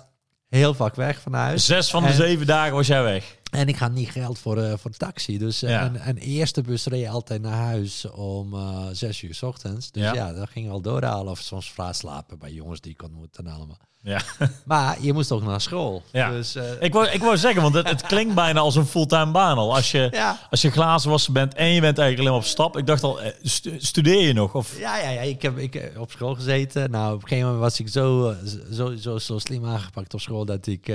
heel 0.49 0.75
vaak 0.75 0.95
weg 0.95 1.21
van 1.21 1.33
huis. 1.35 1.67
Zes 1.67 1.91
van 1.91 2.03
de 2.03 2.09
En- 2.09 2.15
zeven 2.15 2.47
dagen 2.47 2.73
was 2.75 2.87
jij 2.87 3.03
weg. 3.03 3.37
En 3.55 3.69
ik 3.69 3.77
had 3.77 3.93
niet 3.93 4.11
geld 4.11 4.39
voor, 4.39 4.59
eh 4.59 4.73
voor 4.77 4.91
de 4.91 4.97
taxi. 4.97 5.39
Dus 5.39 5.63
eh, 5.63 5.71
Ja. 5.71 5.81
en, 5.83 5.97
en 5.97 6.17
eerste 6.17 6.63
bus 6.63 6.87
reed 6.87 7.09
altijd 7.09 7.43
naar 7.43 7.53
huis 7.65 8.11
om 8.11 8.55
eh 8.55 8.87
zes 8.93 9.23
uur 9.23 9.35
s 9.35 9.43
ochtends. 9.43 9.91
Dus 9.91 10.03
Ja. 10.03 10.15
ja, 10.15 10.33
dan 10.33 10.47
ging 10.49 10.69
wel 10.69 10.81
doorhalen 10.81 11.31
of 11.31 11.39
soms 11.39 11.73
vraag 11.73 11.95
slapen 11.97 12.39
bij 12.39 12.53
jongens 12.53 12.81
die 12.81 12.93
ik 12.93 13.03
ontmoette 13.03 13.43
en 13.43 13.47
allemaal. 13.53 13.79
Ja. 14.03 14.21
Maar 14.65 14.97
je 15.01 15.13
moest 15.13 15.33
ook 15.33 15.43
naar 15.43 15.61
school. 15.61 16.03
Ja. 16.13 16.31
Dus, 16.31 16.55
eh, 16.55 16.65
Ik 16.81 16.93
wou, 16.93 17.07
ik 17.09 17.21
wou 17.21 17.37
zeggen, 17.37 17.63
want 17.63 17.75
het, 17.75 17.89
het 17.89 18.03
klinkt 18.03 18.35
bijna 18.35 18.61
als 18.61 18.77
een 18.77 18.87
fulltime 18.87 19.31
baan 19.31 19.57
al. 19.59 19.75
Als 19.75 19.91
je, 19.91 20.09
ja. 20.13 20.39
als 20.51 20.63
je 20.63 20.71
glazenwasser 20.71 21.33
bent 21.33 21.55
en 21.55 21.69
je 21.69 21.81
bent 21.81 21.99
eigenlijk 21.99 22.29
alleen 22.29 22.41
op 22.41 22.47
stap. 22.49 22.77
Ik 22.77 22.87
dacht 22.87 23.03
al, 23.03 23.21
eh, 23.23 23.33
stu- 23.43 23.77
studeer 23.81 24.27
je 24.27 24.33
nog? 24.33 24.55
Of, 24.55 24.79
Ja, 24.79 24.99
ja, 24.99 25.11
ja. 25.11 25.21
Ik 25.21 25.43
heb 25.43 25.59
ik, 25.59 25.93
op 25.99 26.11
school 26.11 26.35
gezeten. 26.35 26.91
Nou, 26.91 27.15
op 27.15 27.23
een 27.23 27.29
gegeven 27.29 27.45
moment 27.53 27.63
was 27.65 27.81
ik 27.81 27.89
zo, 27.89 28.29
eh, 28.31 28.37
zo, 28.73 28.97
zo, 28.97 29.19
zo 29.19 29.39
slim 29.39 29.67
aangepakt 29.67 30.15
op 30.15 30.21
school 30.21 30.45
dat 30.45 30.67
ik... 30.67 30.93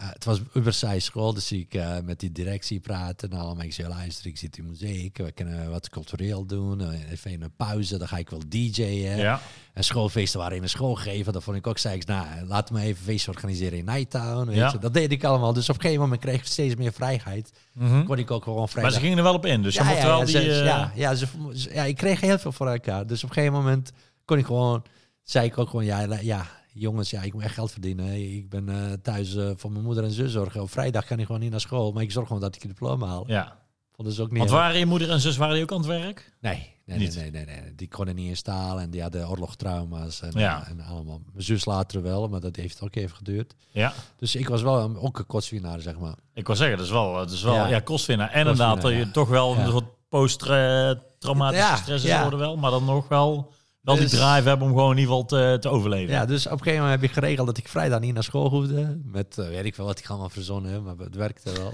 eh, 0.00 0.08
het 0.12 0.24
was 0.24 0.40
Ubersaai 0.54 1.00
school, 1.00 1.34
dus 1.34 1.52
ik 1.52 1.74
eh, 1.74 1.96
met 2.04 2.20
die 2.20 2.32
directie 2.32 2.80
praten. 2.80 3.30
Nou, 3.30 3.56
maar 3.56 3.64
ik 3.64 3.72
zei, 3.72 3.88
luister, 3.88 4.26
ik 4.26 4.38
zit 4.38 4.56
in 4.58 4.66
muziek. 4.66 5.16
We 5.18 5.32
kunnen 5.32 5.70
wat 5.70 5.88
cultureel 5.88 6.46
doen. 6.46 6.80
Eh, 6.80 7.10
Even 7.10 7.42
een 7.42 7.52
pauze, 7.56 7.98
dan 7.98 8.08
ga 8.08 8.16
ik 8.16 8.30
wel 8.30 8.42
DJ'en. 8.48 9.16
ja. 9.16 9.40
En 9.74 9.84
schoolfeesten 9.84 10.40
waren 10.40 10.56
in 10.56 10.62
een 10.62 10.68
school 10.68 10.94
gegeven. 10.94 11.32
Dat 11.32 11.42
vond 11.42 11.56
ik 11.56 11.66
ook, 11.66 11.78
zei 11.78 11.94
ik, 11.96 12.06
nou, 12.06 12.26
laat 12.46 12.70
me 12.70 12.80
even 12.80 13.04
feest 13.04 13.28
organiseren 13.28 13.78
in 13.78 13.84
Nighttown. 13.84 14.46
Weet 14.46 14.56
Ja. 14.56 14.70
je. 14.72 14.78
Dat 14.78 14.94
deed 14.94 15.12
ik 15.12 15.24
allemaal. 15.24 15.52
Dus 15.52 15.68
op 15.68 15.74
een 15.74 15.80
gegeven 15.80 16.02
moment 16.02 16.20
kreeg 16.20 16.38
ik 16.38 16.44
steeds 16.46 16.74
meer 16.74 16.92
vrijheid. 16.92 17.52
Mhm. 17.72 18.04
Kon 18.04 18.18
ik 18.18 18.30
ook 18.30 18.42
gewoon 18.44 18.58
Maar 18.58 18.68
vrijdag... 18.68 18.92
ze 18.94 19.00
gingen 19.00 19.16
er 19.16 19.22
wel 19.22 19.34
op 19.34 19.46
in. 19.46 19.62
Dus 19.62 19.74
ja, 19.74 19.90
ja, 19.90 20.06
wel 20.06 20.18
ja, 20.18 20.24
die... 20.24 20.34
ze- 20.34 20.40
ja, 20.64 20.92
ja, 20.94 21.14
ze, 21.14 21.26
ja, 21.72 21.84
ik 21.84 21.96
kreeg 21.96 22.20
heel 22.20 22.38
veel 22.38 22.52
voor 22.52 22.68
elkaar. 22.68 23.06
Dus 23.06 23.22
op 23.24 23.28
een 23.28 23.34
gegeven 23.34 23.56
moment 23.58 23.92
kon 24.24 24.38
ik 24.38 24.46
gewoon... 24.46 24.82
Zei 25.22 25.46
ik 25.46 25.58
ook 25.58 25.70
gewoon, 25.70 25.84
ja, 25.84 26.06
ja 26.20 26.46
jongens, 26.80 27.10
ja, 27.10 27.22
ik 27.22 27.32
moet 27.32 27.42
echt 27.42 27.54
geld 27.54 27.72
verdienen. 27.72 28.34
Ik 28.36 28.48
ben 28.48 28.68
eh, 28.68 28.92
thuis 29.02 29.34
eh, 29.36 29.50
voor 29.56 29.72
mijn 29.72 29.84
moeder 29.84 30.04
en 30.04 30.10
zus 30.10 30.32
zorgen. 30.32 30.62
Op 30.62 30.70
vrijdag 30.70 31.04
kan 31.06 31.18
ik 31.18 31.26
gewoon 31.26 31.40
niet 31.40 31.50
naar 31.50 31.60
school. 31.60 31.92
Maar 31.92 32.02
ik 32.02 32.12
zorg 32.12 32.26
gewoon 32.26 32.42
dat 32.42 32.54
ik 32.56 32.62
een 32.62 32.68
diploma 32.68 33.06
haal. 33.06 33.24
ja. 33.26 33.58
Vonden 33.92 34.18
ze 34.18 34.22
ook 34.22 34.30
niet... 34.30 34.38
Want 34.38 34.50
waren 34.50 34.78
je 34.78 34.86
moeder 34.86 35.10
en 35.10 35.20
zus 35.20 35.36
waren 35.36 35.54
die 35.54 35.62
ook 35.62 35.72
aan 35.72 35.76
het 35.78 35.86
werk? 35.86 36.32
Nee, 36.40 36.52
nee, 36.54 36.72
nee, 36.84 36.98
Niet? 36.98 37.16
nee, 37.16 37.30
nee, 37.30 37.44
nee. 37.44 37.74
Die 37.74 37.88
konden 37.88 38.14
niet 38.14 38.28
eens 38.28 38.42
talen 38.42 38.82
en 38.82 38.90
die 38.90 39.02
hadden 39.02 39.28
oorlogstrauma's 39.28 40.20
en, 40.20 40.30
Ja. 40.38 40.66
en 40.68 40.80
allemaal. 40.80 41.20
Mijn 41.32 41.44
zus 41.44 41.64
later 41.64 42.02
wel, 42.02 42.28
maar 42.28 42.40
dat 42.40 42.56
heeft 42.56 42.82
ook 42.82 42.94
even 42.94 43.16
geduurd. 43.16 43.54
Ja. 43.70 43.92
Dus 44.16 44.34
ik 44.34 44.48
was 44.48 44.62
wel 44.62 44.78
een, 44.80 44.96
ook 44.98 45.18
een 45.18 45.26
kotswinnaar, 45.26 45.80
zeg 45.80 45.98
maar. 45.98 46.14
Ik 46.34 46.46
wil 46.46 46.56
zeggen, 46.56 46.76
dat 46.76 46.86
is 46.86 46.92
wel, 46.92 47.14
dat 47.14 47.30
is 47.30 47.42
wel 47.42 47.54
ja. 47.54 47.66
Ja. 47.66 47.80
kostwinnaar. 47.80 48.30
En 48.30 48.38
inderdaad, 48.40 48.80
dat 48.82 48.90
je 48.90 48.96
ja. 48.98 49.10
toch 49.10 49.28
wel 49.28 49.56
een 49.56 49.66
soort 49.70 50.08
post-traumatische 50.08 51.66
Ja, 51.66 51.76
stress 51.76 52.04
is 52.04 52.20
worden 52.20 52.38
wel. 52.38 52.56
Maar 52.56 52.70
dan 52.70 52.84
nog 52.84 53.08
wel, 53.08 53.52
wel 53.80 53.94
die 53.94 54.04
Dus- 54.04 54.18
drive 54.18 54.48
hebben 54.48 54.66
om 54.66 54.72
gewoon 54.74 54.90
in 54.90 54.98
ieder 54.98 55.14
geval 55.14 55.24
te, 55.24 55.56
te 55.60 55.68
overleven. 55.68 56.14
Ja, 56.14 56.26
dus 56.26 56.46
op 56.46 56.52
een 56.52 56.58
gegeven 56.58 56.82
moment 56.82 57.00
heb 57.00 57.10
ik 57.10 57.16
geregeld 57.16 57.46
dat 57.46 57.56
ik 57.56 57.68
vrijdag 57.68 58.00
niet 58.00 58.14
naar 58.14 58.22
school 58.22 58.48
hoefde. 58.48 59.00
Met, 59.04 59.38
eh, 59.38 59.48
weet 59.48 59.64
ik 59.64 59.76
wel 59.76 59.86
wat 59.86 59.98
ik 59.98 60.08
allemaal 60.08 60.28
verzonnen 60.28 60.72
heb, 60.72 60.82
maar 60.82 60.96
het 60.96 61.14
werkte 61.14 61.52
wel. 61.52 61.72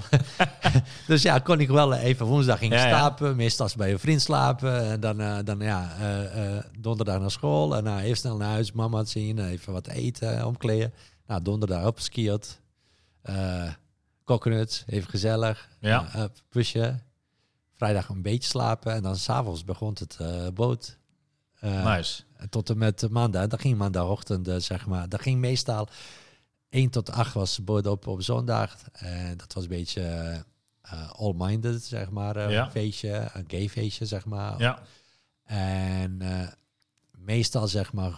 dus 1.06 1.22
ja, 1.22 1.38
kon 1.38 1.60
ik 1.60 1.68
wel 1.68 1.94
even 1.94 2.26
woensdag 2.26 2.58
ging 2.58 2.72
ja. 2.72 2.88
slapen. 2.88 3.36
Meestal 3.36 3.68
bij 3.76 3.92
een 3.92 3.98
vriend 3.98 4.22
slapen. 4.22 4.84
En 4.90 5.00
dan, 5.00 5.20
eh, 5.20 5.38
dan 5.44 5.58
ja, 5.58 5.96
eh, 6.00 6.56
eh, 6.56 6.64
donderdag 6.78 7.20
naar 7.20 7.30
school. 7.30 7.76
En 7.76 7.84
nou, 7.84 8.00
even 8.00 8.16
snel 8.16 8.36
naar 8.36 8.50
huis, 8.50 8.72
mama 8.72 9.04
zien, 9.04 9.38
even 9.38 9.72
wat 9.72 9.86
eten, 9.86 10.46
omkleden. 10.46 10.92
Nou, 11.26 11.42
donderdag 11.42 11.86
op 11.86 11.98
eh 13.22 13.68
coconuts, 14.26 14.84
even 14.86 15.10
gezellig. 15.10 15.68
Ja. 15.80 16.08
Eh, 16.12 16.24
pushen. 16.48 17.02
Vrijdag 17.74 18.08
een 18.08 18.22
beetje 18.22 18.48
slapen. 18.48 18.92
En 18.92 19.02
dan 19.02 19.16
s'avonds 19.16 19.64
begon 19.64 19.96
het 19.98 20.16
eh, 20.20 20.46
boot. 20.54 20.98
Eh, 21.66 21.84
nice. 21.96 22.22
Tot 22.50 22.70
en 22.70 22.78
met 22.78 23.10
maandag. 23.10 23.46
Dat 23.46 23.60
ging 23.60 23.78
maandagochtend, 23.78 24.48
eh, 24.48 24.56
zeg 24.56 24.86
maar. 24.86 25.08
Dat 25.08 25.22
ging 25.22 25.40
meestal 25.40 25.88
1 26.68 26.90
tot 26.90 27.10
8 27.10 27.34
was 27.34 27.56
de 27.56 27.62
boot 27.62 27.86
op 27.86 28.06
op 28.06 28.22
zondag. 28.22 28.76
En 28.92 29.36
dat 29.36 29.52
was 29.52 29.62
een 29.62 29.68
beetje 29.68 30.00
eh, 30.02 30.34
eh, 30.82 31.10
all-minded, 31.12 31.82
zeg 31.84 32.10
maar. 32.10 32.36
eh, 32.36 32.50
Ja. 32.50 32.64
Een 32.64 32.70
feestje, 32.70 33.28
een 33.34 33.44
gay 33.46 33.68
feestje, 33.68 34.06
zeg 34.06 34.24
maar. 34.24 34.58
Ja. 34.58 34.82
En 35.44 36.22
eh, 36.22 36.48
meestal, 37.18 37.68
zeg 37.68 37.92
maar, 37.92 38.14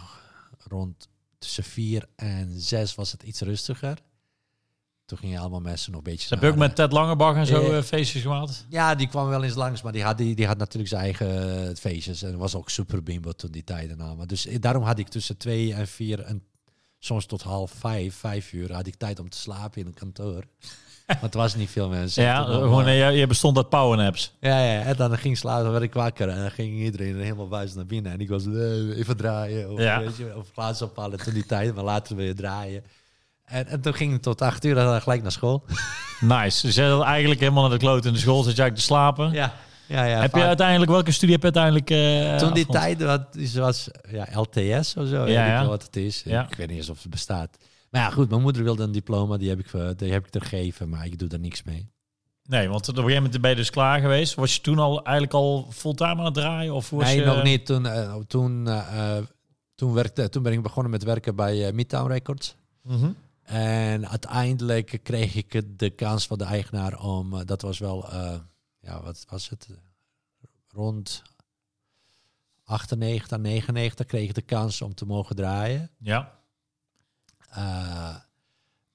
rond 0.59 1.09
tussen 1.38 1.64
4 1.64 2.09
en 2.17 2.61
6 2.61 2.95
was 2.95 3.12
het 3.12 3.23
iets 3.23 3.40
rustiger. 3.40 3.99
Toen 5.09 5.19
gingen 5.19 5.41
allemaal 5.41 5.61
mensen 5.61 5.91
nog 5.93 6.00
een 6.05 6.11
beetje... 6.11 6.27
Ze 6.27 6.35
hebben 6.35 6.50
ook 6.50 6.57
met 6.57 6.75
Ted 6.75 6.93
Langebach 6.93 7.35
en 7.37 7.47
zo 7.47 7.71
Eh, 7.73 7.83
feestjes 7.83 8.23
gemaakt. 8.23 8.67
ja, 8.69 8.95
die 8.95 9.09
kwam 9.09 9.29
wel 9.29 9.43
eens 9.45 9.55
langs, 9.55 9.83
maar 9.83 9.93
die 9.93 10.03
had, 10.03 10.19
die, 10.19 10.35
die 10.35 10.47
had 10.47 10.59
natuurlijk 10.59 10.88
zijn 10.88 11.03
eigen 11.03 11.62
eh, 11.69 11.75
feestjes. 11.77 12.23
En 12.23 12.37
was 12.38 12.55
ook 12.55 12.71
super 12.71 13.03
bimbo 13.03 13.33
toen 13.33 13.50
die 13.50 13.65
tijden 13.65 13.99
namen. 13.99 14.29
Dus 14.29 14.47
eh, 14.47 14.57
daarom 14.61 14.83
had 14.83 14.99
ik 14.99 15.09
tussen 15.09 15.37
twee 15.37 15.75
en 15.75 15.87
vier 15.88 16.21
en 16.21 16.43
soms 16.99 17.27
tot 17.27 17.43
half 17.43 17.71
vijf, 17.71 18.15
vijf 18.15 18.53
uur, 18.53 18.73
had 18.73 18.87
ik 18.87 18.95
tijd 18.95 19.19
om 19.19 19.29
te 19.31 19.38
slapen 19.38 19.81
in 19.81 19.87
een 19.87 19.95
kantoor. 19.95 20.45
Want 21.21 21.35
er 21.35 21.41
was 21.41 21.55
niet 21.55 21.71
veel 21.71 21.88
mensen. 21.88 22.23
Ja, 22.23 22.45
gewoon, 22.45 22.93
je, 22.93 23.05
je 23.12 23.27
bestond 23.27 23.57
uit 23.57 23.69
powernaps. 23.69 24.33
ja, 24.41 24.65
ja, 24.65 24.81
en 24.83 24.97
dan 24.97 25.19
ging 25.19 25.33
ik 25.35 25.38
slapen, 25.41 25.62
dan 25.62 25.73
werd 25.73 25.85
ik 25.85 25.93
wakker 25.95 26.29
en 26.29 26.37
dan 26.41 26.50
ging 26.50 26.79
iedereen 26.79 27.17
helemaal 27.17 27.49
buis 27.49 27.75
naar 27.75 27.87
binnen. 27.87 28.12
En 28.12 28.21
ik 28.21 28.29
was 28.29 28.47
even 28.97 29.17
draaien 29.17 29.71
of, 29.71 29.79
Ja. 29.79 30.00
weet 30.00 30.17
je, 30.17 30.37
of 30.37 30.47
glazen 30.53 30.87
ophalen 30.91 31.19
toen 31.19 31.35
die 31.35 31.47
tijd, 31.47 31.75
maar 31.75 31.85
later 31.85 32.17
weer 32.17 32.35
draaien. 32.35 32.83
En, 33.49 33.67
en 33.67 33.81
toen 33.81 33.95
ging 33.95 34.12
het 34.12 34.23
tot 34.23 34.43
acht 34.43 34.64
uur 34.64 34.76
en 34.78 34.85
dan 34.85 35.00
gelijk 35.02 35.23
naar 35.23 35.33
school. 35.33 35.64
Nice. 36.21 36.67
Dus 36.67 36.75
jij 36.75 37.00
eigenlijk 37.00 37.40
helemaal 37.40 37.62
naar 37.62 37.78
de 37.78 37.85
kloot 37.85 38.05
in 38.05 38.12
de 38.12 38.19
school, 38.19 38.43
zat 38.43 38.57
je 38.57 38.62
eigenlijk 38.62 38.76
te 38.76 38.95
slapen. 38.95 39.33
Ja, 39.33 39.55
ja, 39.87 40.05
ja. 40.05 40.21
heb 40.21 40.35
je 40.35 40.43
uiteindelijk, 40.43 40.90
welke 40.90 41.12
studie 41.12 41.35
heb 41.38 41.55
je 41.55 41.61
uiteindelijk 41.61 41.90
eh 41.90 42.37
Toen 42.37 42.55
die 42.55 42.67
tijd 42.67 43.02
wat, 43.02 43.37
is- 43.37 43.55
was 43.55 43.88
ja, 44.11 44.28
LTS 44.33 44.97
of 44.97 45.09
zo, 45.09 45.26
Ja, 45.26 45.67
wat 45.67 45.83
het 45.83 45.97
is. 45.97 46.23
Ja. 46.25 46.47
Ik 46.50 46.55
weet 46.57 46.69
niet 46.69 46.76
eens 46.76 46.88
of 46.88 47.02
het 47.02 47.11
bestaat. 47.11 47.57
Maar 47.90 48.00
ja, 48.00 48.11
goed, 48.11 48.28
mijn 48.31 48.43
moeder 48.43 48.62
wilde 48.62 48.83
een 48.83 48.93
diploma, 48.93 49.37
die 49.37 49.49
heb 49.49 49.59
ik, 49.59 49.99
die 49.99 50.12
heb 50.12 50.26
ik 50.26 50.35
er 50.35 50.40
gegeven, 50.40 50.88
maar 50.88 51.05
ik 51.07 51.19
doe 51.19 51.28
er 51.28 51.38
niks 51.38 51.62
mee. 51.62 51.90
Nee, 52.49 52.69
want 52.69 52.88
op 52.88 52.97
een 52.97 53.02
gegeven 53.02 53.23
moment 53.23 53.40
ben 53.40 53.50
je 53.50 53.57
dus 53.57 53.71
klaar 53.71 54.00
geweest. 54.00 54.35
Was 54.35 54.55
je 54.55 54.61
toen 54.61 54.78
al 54.78 55.02
eigenlijk 55.05 55.35
al 55.35 55.69
fulltime 55.71 56.19
aan 56.19 56.25
het 56.25 56.35
draaien? 56.35 56.75
Of 56.75 56.90
was 56.90 57.05
nee, 57.05 57.19
je... 57.19 57.25
nog 57.25 57.43
niet. 57.43 57.67
Toen, 57.67 57.87
eh, 57.87 58.14
toen, 58.26 58.69
eh, 58.69 59.17
toen, 59.75 59.93
werkte, 59.93 60.28
toen 60.28 60.43
ben 60.43 60.52
ik 60.52 60.62
begonnen 60.62 60.90
met 60.90 61.05
werken 61.05 61.37
bij 61.37 61.73
Midtown 61.73 62.11
Records. 62.11 62.55
Mhm. 62.83 63.11
En 63.49 64.09
uiteindelijk 64.09 65.00
kreeg 65.02 65.35
ik 65.35 65.78
de 65.78 65.90
kans 65.90 66.26
van 66.26 66.38
de 66.38 66.45
eigenaar 66.45 67.00
om, 67.00 67.35
eh, 67.35 67.45
dat 67.45 67.62
was 67.62 67.78
wel, 67.78 68.11
eh, 68.11 68.38
ja, 68.81 69.02
wat 69.02 69.25
was 69.28 69.49
het? 69.49 69.69
Rond 70.69 71.23
98, 72.64 73.38
99 73.38 74.07
kreeg 74.07 74.28
ik 74.28 74.35
de 74.35 74.43
kans 74.43 74.83
om 74.83 74.95
te 74.95 75.07
mogen 75.07 75.37
draaien. 75.37 75.90
Ja. 75.99 76.38
Eh, 77.50 78.17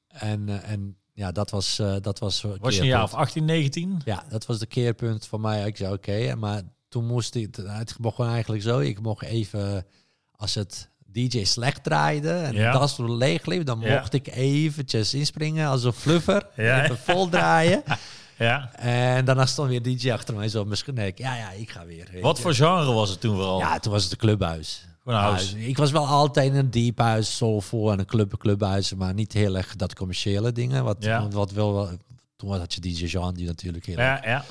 en, 0.07 0.63
en 0.63 0.97
ja, 1.13 1.31
dat 1.31 1.49
was, 1.49 1.75
dat 2.01 2.19
was. 2.19 2.41
Was 2.41 2.75
je 2.75 2.81
een 2.81 2.87
jaar 2.87 3.03
of 3.03 3.09
keerpunt. 3.09 3.27
18, 3.27 3.45
19? 3.45 4.01
Ja, 4.05 4.25
dat 4.29 4.45
was 4.45 4.59
de 4.59 4.65
keerpunt 4.65 5.27
voor 5.27 5.39
mij. 5.39 5.65
Ik 5.65 5.77
zei 5.77 5.93
oké, 5.93 6.35
maar 6.35 6.61
toen 6.87 7.05
moest 7.05 7.35
ik. 7.35 7.55
Het 7.55 7.97
begon 7.99 8.27
eigenlijk 8.27 8.63
zo. 8.63 8.79
Ik 8.79 8.99
mocht 9.01 9.23
even, 9.23 9.85
als 10.31 10.55
het 10.55 10.89
DJ 11.13 11.43
slecht 11.43 11.83
draaide 11.83 12.29
en 12.31 12.53
Ja. 12.53 12.71
de 12.71 12.77
dansvloer 12.77 13.09
leeg 13.17 13.45
liep, 13.45 13.65
dan 13.65 13.79
Ja. 13.81 13.97
mocht 13.99 14.13
ik 14.13 14.27
eventjes 14.35 15.13
inspringen 15.13 15.67
als 15.67 15.83
een 15.83 15.93
fluffer. 15.93 16.47
Ja. 16.55 16.83
Even 16.83 16.97
vol 16.97 17.29
draaien. 17.29 17.83
Ja. 18.37 18.71
en 18.75 19.25
daarna 19.25 19.45
stond 19.45 19.69
weer 19.69 19.81
DJ 19.81 20.11
achter 20.11 20.35
mij 20.35 20.47
zo. 20.49 20.65
Misschien 20.65 20.95
ja, 20.95 21.11
ja, 21.35 21.51
ik 21.51 21.69
ga 21.69 21.85
weer. 21.85 22.09
Wat 22.21 22.39
voor 22.39 22.53
genre 22.53 22.91
was 22.93 23.09
het 23.09 23.19
toen 23.21 23.35
vooral? 23.35 23.59
Ja, 23.59 23.79
toen 23.79 23.91
was 23.91 24.03
het 24.03 24.11
een 24.11 24.17
clubhuis. 24.17 24.85
Ja, 25.05 25.37
ik 25.55 25.77
was 25.77 25.91
wel 25.91 26.07
altijd 26.07 26.51
in 26.51 26.55
een 26.57 26.71
deep 26.71 26.97
huis, 26.99 27.37
soulful 27.37 27.91
en 27.91 27.99
een 27.99 28.05
club, 28.05 28.37
clubhuis, 28.37 28.93
maar 28.93 29.13
niet 29.13 29.33
heel 29.33 29.57
erg 29.57 29.75
dat 29.75 29.95
commerciële 29.95 30.51
dingen. 30.51 30.83
Wat, 30.83 30.97
Ja. 30.99 31.27
wat 31.27 31.51
wel, 31.51 31.89
toen 32.35 32.57
had 32.57 32.73
je 32.73 32.79
DJ 32.81 33.05
Jean, 33.05 33.33
die 33.33 33.45
natuurlijk 33.45 33.85
heel 33.85 33.97
erg- 33.97 34.23
Ja, 34.23 34.29
ja. 34.29 34.45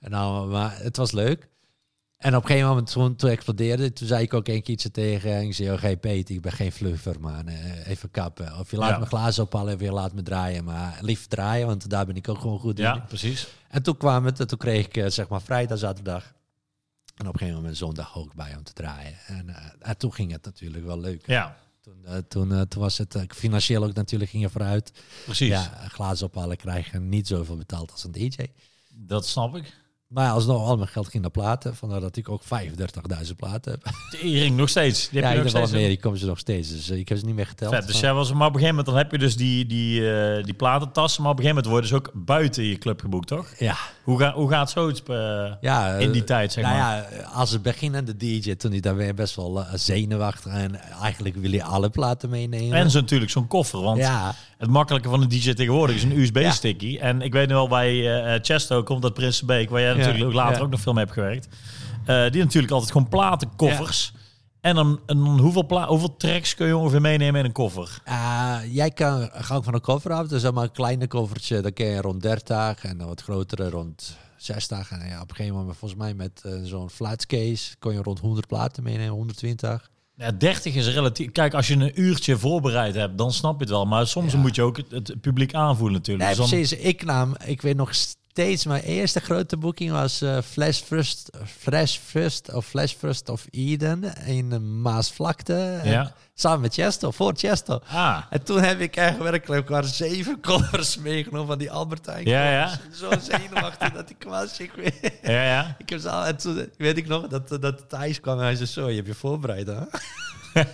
En 0.00 0.10
nou, 0.10 0.48
maar 0.48 0.76
het 0.78 0.96
was 0.96 1.12
leuk. 1.12 1.48
En 2.20 2.36
op 2.36 2.42
een 2.42 2.48
gegeven 2.48 2.68
moment, 2.68 2.90
toen, 2.92 3.16
toen 3.16 3.30
explodeerde, 3.30 3.92
toen 3.92 4.06
zei 4.06 4.22
ik 4.22 4.34
ook 4.34 4.48
een 4.48 4.62
keertje 4.62 4.90
tegen 4.90 5.34
en 5.34 5.42
ik 5.42 5.54
zei, 5.54 5.70
oh, 5.72 5.78
geen 5.78 5.98
ik 6.26 6.40
ben 6.40 6.52
geen 6.52 6.72
fluffer, 6.72 7.20
man. 7.20 7.48
Eh, 7.48 7.88
even 7.88 8.10
kappen. 8.10 8.58
Of 8.58 8.70
je 8.70 8.76
laat 8.76 8.90
Ja. 8.90 8.98
me 8.98 9.06
glazen 9.06 9.42
ophalen 9.44 9.74
of 9.74 9.80
je 9.80 9.92
laat 9.92 10.12
me 10.12 10.22
draaien. 10.22 10.64
Maar 10.64 10.98
lief 11.00 11.26
draaien, 11.26 11.66
want 11.66 11.90
daar 11.90 12.06
ben 12.06 12.16
ik 12.16 12.28
ook 12.28 12.38
gewoon 12.40 12.58
goed 12.58 12.78
in. 12.78 12.84
Ja, 12.84 12.98
precies. 12.98 13.48
En 13.68 13.82
toen 13.82 13.96
kwam 13.96 14.24
het, 14.24 14.40
en 14.40 14.46
toen 14.46 14.58
kreeg 14.58 14.86
ik 14.86 14.96
eh, 14.96 15.06
zeg 15.10 15.28
maar 15.28 15.42
vrijdag, 15.42 15.78
zaterdag. 15.78 16.32
En 17.16 17.26
op 17.26 17.32
een 17.32 17.38
gegeven 17.38 17.60
moment 17.60 17.76
zondag 17.76 18.16
ook 18.16 18.34
bij 18.34 18.56
om 18.56 18.62
te 18.62 18.72
draaien. 18.72 19.14
En, 19.26 19.48
eh, 19.48 19.64
en 19.78 19.96
toen 19.96 20.12
ging 20.14 20.32
het 20.32 20.44
natuurlijk 20.44 20.84
wel 20.84 20.98
leuk. 21.00 21.26
Ja, 21.26 21.56
Toen, 21.82 22.04
eh, 22.04 22.16
toen, 22.28 22.68
toen 22.68 22.82
was 22.82 22.98
het 22.98 23.24
financieel 23.28 23.84
ook 23.84 23.94
natuurlijk 23.94 24.30
ging 24.30 24.42
je 24.42 24.50
vooruit. 24.50 24.92
precies. 25.24 25.48
Ja, 25.48 25.84
glazen 25.88 26.26
ophalen 26.26 26.56
krijgen 26.56 27.08
niet 27.08 27.26
zoveel 27.26 27.56
betaald 27.56 27.90
als 27.92 28.04
een 28.04 28.12
DJ. 28.12 28.46
Dat 28.94 29.26
snap 29.26 29.56
ik. 29.56 29.78
Maar 30.10 30.24
ja, 30.24 30.30
alsnog 30.30 30.68
al 30.68 30.76
mijn 30.76 30.88
geld 30.88 31.08
ging 31.08 31.22
naar 31.22 31.30
platen. 31.32 31.76
Vandaar 31.76 32.00
dat 32.00 32.16
ik 32.16 32.28
ook 32.28 32.42
35.000 32.42 32.48
platen 33.36 33.72
heb. 33.72 33.82
Die 34.22 34.38
ring 34.38 34.56
nog 34.56 34.68
steeds. 34.68 35.08
Die 35.08 35.20
heb 35.20 35.22
ja, 35.22 35.30
je 35.30 35.36
in 35.36 35.42
nog 35.42 35.50
steeds. 35.52 35.70
meer. 35.70 35.88
Die 35.88 35.98
komen 35.98 36.18
ze 36.18 36.26
nog 36.26 36.38
steeds. 36.38 36.70
Dus 36.70 36.90
eh, 36.90 36.98
ik 36.98 37.08
heb 37.08 37.18
ze 37.18 37.24
niet 37.24 37.34
meer 37.34 37.46
geteld. 37.46 37.74
Vet, 37.74 37.86
dus 37.86 38.00
jij 38.00 38.12
was, 38.12 38.32
maar 38.32 38.46
op 38.46 38.54
een 38.54 38.60
gegeven 38.60 38.68
moment 38.68 38.86
dan 38.86 38.96
heb 38.96 39.10
je 39.10 39.18
dus 39.18 39.36
die, 39.36 39.66
die, 39.66 40.12
eh, 40.12 40.44
die 40.44 40.54
platentassen, 40.54 41.22
maar 41.22 41.30
op 41.30 41.38
een 41.38 41.44
gegeven 41.44 41.64
moment 41.64 41.66
worden 41.66 41.88
ze 41.88 41.94
ook 41.94 42.24
buiten 42.26 42.64
je 42.64 42.78
club 42.78 43.00
geboekt, 43.00 43.28
toch? 43.28 43.46
ja, 43.58 43.76
Hoe, 44.02 44.18
ga, 44.18 44.32
hoe 44.32 44.50
gaat 44.50 44.70
zoiets 44.70 45.02
eh, 45.06 45.52
ja, 45.60 45.94
in 45.94 46.12
die 46.12 46.24
tijd, 46.24 46.52
zeg 46.52 46.64
nou 46.64 46.76
maar? 46.76 46.96
ja, 46.96 47.22
als 47.22 47.52
een 47.52 47.62
beginnende 47.62 48.16
DJ, 48.16 48.54
toen 48.54 48.70
hij 48.70 48.80
daar 48.80 48.96
weer 48.96 49.14
best 49.14 49.36
wel 49.36 49.64
zenuwachtig 49.74 50.52
en 50.52 50.80
eigenlijk 51.00 51.36
wil 51.36 51.52
je 51.52 51.64
alle 51.64 51.90
platen 51.90 52.30
meenemen. 52.30 52.78
En 52.78 52.90
zo 52.90 53.00
natuurlijk 53.00 53.30
zo'n 53.30 53.46
koffer, 53.46 53.80
want 53.80 53.98
ja, 53.98 54.34
het 54.58 54.70
makkelijke 54.70 55.08
van 55.08 55.22
een 55.22 55.28
DJ 55.28 55.52
tegenwoordig 55.52 55.96
is 55.96 56.02
een 56.02 56.18
USB-sticky. 56.18 56.98
En 56.98 57.22
ik 57.22 57.32
weet 57.32 57.48
nu 57.48 57.54
wel 57.54 57.68
bij 57.68 58.38
Chesto 58.42 58.82
komt 58.82 59.02
dat 59.02 59.14
Prinsen 59.14 59.46
Beek, 59.46 59.70
waar 59.70 59.80
jij 59.80 59.99
natuurlijk 60.06 60.30
ook 60.30 60.40
later 60.42 60.58
ja. 60.58 60.64
ook 60.64 60.70
nog 60.70 60.80
veel 60.80 60.92
mee 60.92 61.04
hebt 61.04 61.16
gewerkt. 61.16 61.48
Eh, 62.04 62.30
die 62.30 62.42
natuurlijk 62.42 62.72
altijd 62.72 62.92
gewoon 62.92 63.08
platenkoffers. 63.08 64.12
En 64.60 64.74
dan, 64.74 65.00
en 65.06 65.16
dan 65.18 65.38
hoeveel, 65.38 65.66
pla 65.66 65.86
hoeveel 65.86 66.16
tracks 66.16 66.54
kun 66.54 66.66
je 66.66 66.76
ongeveer 66.76 67.00
meenemen 67.00 67.40
in 67.40 67.46
een 67.46 67.52
koffer? 67.52 68.00
Eh, 68.04 68.58
jij 68.70 68.90
kan 68.90 69.28
gang 69.32 69.64
van 69.64 69.74
een 69.74 69.80
koffer 69.80 70.12
af. 70.12 70.26
Dus 70.26 70.50
maar 70.50 70.62
een 70.62 70.72
kleine 70.72 71.06
koffertje, 71.06 71.60
dan 71.60 71.72
kun 71.72 71.86
je 71.86 72.00
rond 72.00 72.22
30 72.22 72.84
en 72.84 72.98
dan 72.98 73.06
wat 73.08 73.22
grotere 73.22 73.70
rond 73.70 74.16
60. 74.36 74.90
En 74.90 75.08
ja, 75.08 75.20
op 75.20 75.30
een 75.30 75.36
gegeven 75.36 75.58
moment, 75.58 75.76
volgens 75.76 76.00
mij 76.00 76.14
met 76.14 76.40
eh, 76.44 76.52
zo'n 76.62 76.90
flatcase, 76.90 77.76
kon 77.78 77.92
je 77.92 78.02
rond 78.02 78.18
100 78.20 78.46
platen 78.46 78.82
meenemen, 78.82 79.12
120. 79.14 79.90
Ja, 80.16 80.30
30 80.32 80.74
is 80.74 80.88
relatief. 80.88 81.32
Kijk, 81.32 81.54
als 81.54 81.68
je 81.68 81.74
een 81.74 82.00
uurtje 82.00 82.38
voorbereid 82.38 82.94
hebt, 82.94 83.18
dan 83.18 83.32
snap 83.32 83.54
je 83.54 83.60
het 83.60 83.68
wel. 83.70 83.86
Maar 83.86 84.06
soms 84.06 84.32
Ja. 84.32 84.38
moet 84.38 84.54
je 84.54 84.62
ook 84.62 84.76
het, 84.76 84.90
het 84.90 85.20
publiek 85.20 85.54
aanvoelen 85.54 85.96
natuurlijk. 85.96 86.24
Nee, 86.28 86.36
Dus 86.36 86.50
dan- 86.50 86.58
precies. 86.58 86.78
Ik 86.78 87.04
nam, 87.04 87.34
ik 87.44 87.62
weet 87.62 87.76
nog 87.76 87.94
steeds, 88.30 88.64
mijn 88.64 88.82
eerste 88.82 89.20
grote 89.20 89.56
boeking 89.56 89.90
was 89.90 90.22
eh 90.22 90.38
Flash 90.42 90.80
First, 90.80 91.30
Flash 91.58 91.96
First 91.96 92.52
of 92.52 92.66
Flash 92.66 92.92
First 92.94 93.28
of 93.28 93.46
Eden 93.50 94.04
in 94.26 94.48
de 94.50 94.58
Maasvlakte. 94.58 95.80
Ja. 95.84 96.12
Samen 96.34 96.60
met 96.60 96.74
Chesto, 96.74 97.10
voor 97.10 97.32
Chesto. 97.36 97.80
Ah, 97.86 98.18
En 98.30 98.42
toen 98.42 98.60
heb 98.60 98.80
ik 98.80 98.96
echt 98.96 99.18
werkelijk 99.18 99.68
maar 99.68 99.84
zeven 99.84 100.40
koffers 100.50 100.96
meegenomen 100.96 101.46
van 101.46 101.58
die 101.58 101.70
Albertijn. 101.70 102.26
Ja, 102.26 102.50
ja. 102.50 102.78
Zo 102.92 103.10
zenuwachtig 103.20 103.92
dat 103.92 104.10
ik 104.10 104.24
was. 104.28 104.58
Ik, 104.60 104.72
weet, 104.72 105.12
ja, 105.22 105.44
ja. 105.44 105.74
ik 105.78 105.88
heb 105.88 106.00
ze 106.00 106.10
al, 106.10 106.26
en 106.26 106.36
toen 106.36 106.70
weet 106.76 106.96
ik 106.96 107.06
nog 107.06 107.26
dat, 107.26 107.48
dat 107.48 107.88
Thijs 107.88 108.20
kwam 108.20 108.38
en 108.38 108.44
hij 108.44 108.54
zei 108.54 108.68
zo, 108.68 108.88
je 108.88 108.94
hebt 108.96 109.06
je 109.06 109.14
voorbereid 109.14 109.66
hè? 109.66 109.80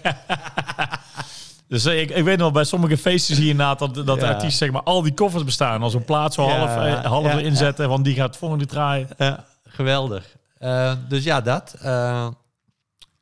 Dus 1.69 1.85
eh, 1.85 2.01
ik, 2.01 2.11
ik 2.11 2.25
weet 2.25 2.39
nog, 2.39 2.53
bij 2.53 2.65
sommige 2.65 2.97
feesten 2.97 3.35
zie 3.35 3.45
je 3.45 3.51
inderdaad 3.51 3.79
dat, 3.79 3.95
dat 3.95 4.07
de 4.21 4.25
Ja. 4.27 4.33
artiesten 4.33 4.59
zeg 4.59 4.71
maar 4.71 4.83
al 4.83 5.03
die 5.03 5.15
koffers 5.15 5.45
bestaan. 5.45 5.83
Als 5.83 5.95
een 5.95 6.05
plaat 6.05 6.35
zo 6.35 6.43
half, 6.43 6.77
eh, 6.77 7.05
half 7.05 7.39
inzetten, 7.39 7.89
want 7.89 8.05
die 8.05 8.15
gaat 8.15 8.37
volgende 8.37 8.67
draaien. 8.67 9.09
Ja, 9.19 9.45
geweldig. 9.65 10.37
Eh, 10.59 10.93
dus 11.09 11.25
ja, 11.25 11.41
dat. 11.41 11.77
Eh, 11.81 12.29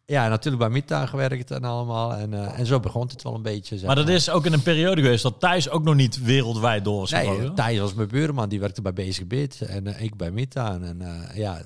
ja, 0.07 0.29
natuurlijk 0.29 0.63
bij 0.63 0.73
Mita 0.73 1.07
gewerkt 1.07 1.51
en 1.51 1.65
allemaal. 1.65 2.15
En, 2.15 2.55
en 2.55 2.67
zo 2.67 2.81
begon 2.81 3.07
het 3.09 3.23
wel 3.23 3.35
een 3.35 3.43
beetje. 3.43 3.79
zeg 3.79 3.87
Maar 3.87 3.97
dat 3.97 4.09
is 4.09 4.31
ook 4.31 4.47
in 4.47 4.53
een 4.53 4.63
periode 4.63 5.03
geweest 5.03 5.23
dat 5.23 5.41
Thijs 5.41 5.69
ook 5.69 5.83
nog 5.85 5.95
niet 5.95 6.23
wereldwijd 6.23 6.85
door 6.85 7.01
was 7.01 7.11
Nee. 7.11 7.53
Thijs 7.55 7.79
was 7.79 7.95
mijn 7.95 8.09
buurman, 8.09 8.49
die 8.49 8.61
werkte 8.61 8.83
bij 8.83 8.93
Basic 8.93 9.29
Beat 9.29 9.61
en 9.61 10.03
ik 10.03 10.17
bij 10.17 10.31
Mita. 10.31 10.79
En 10.83 11.03
ja, 11.35 11.61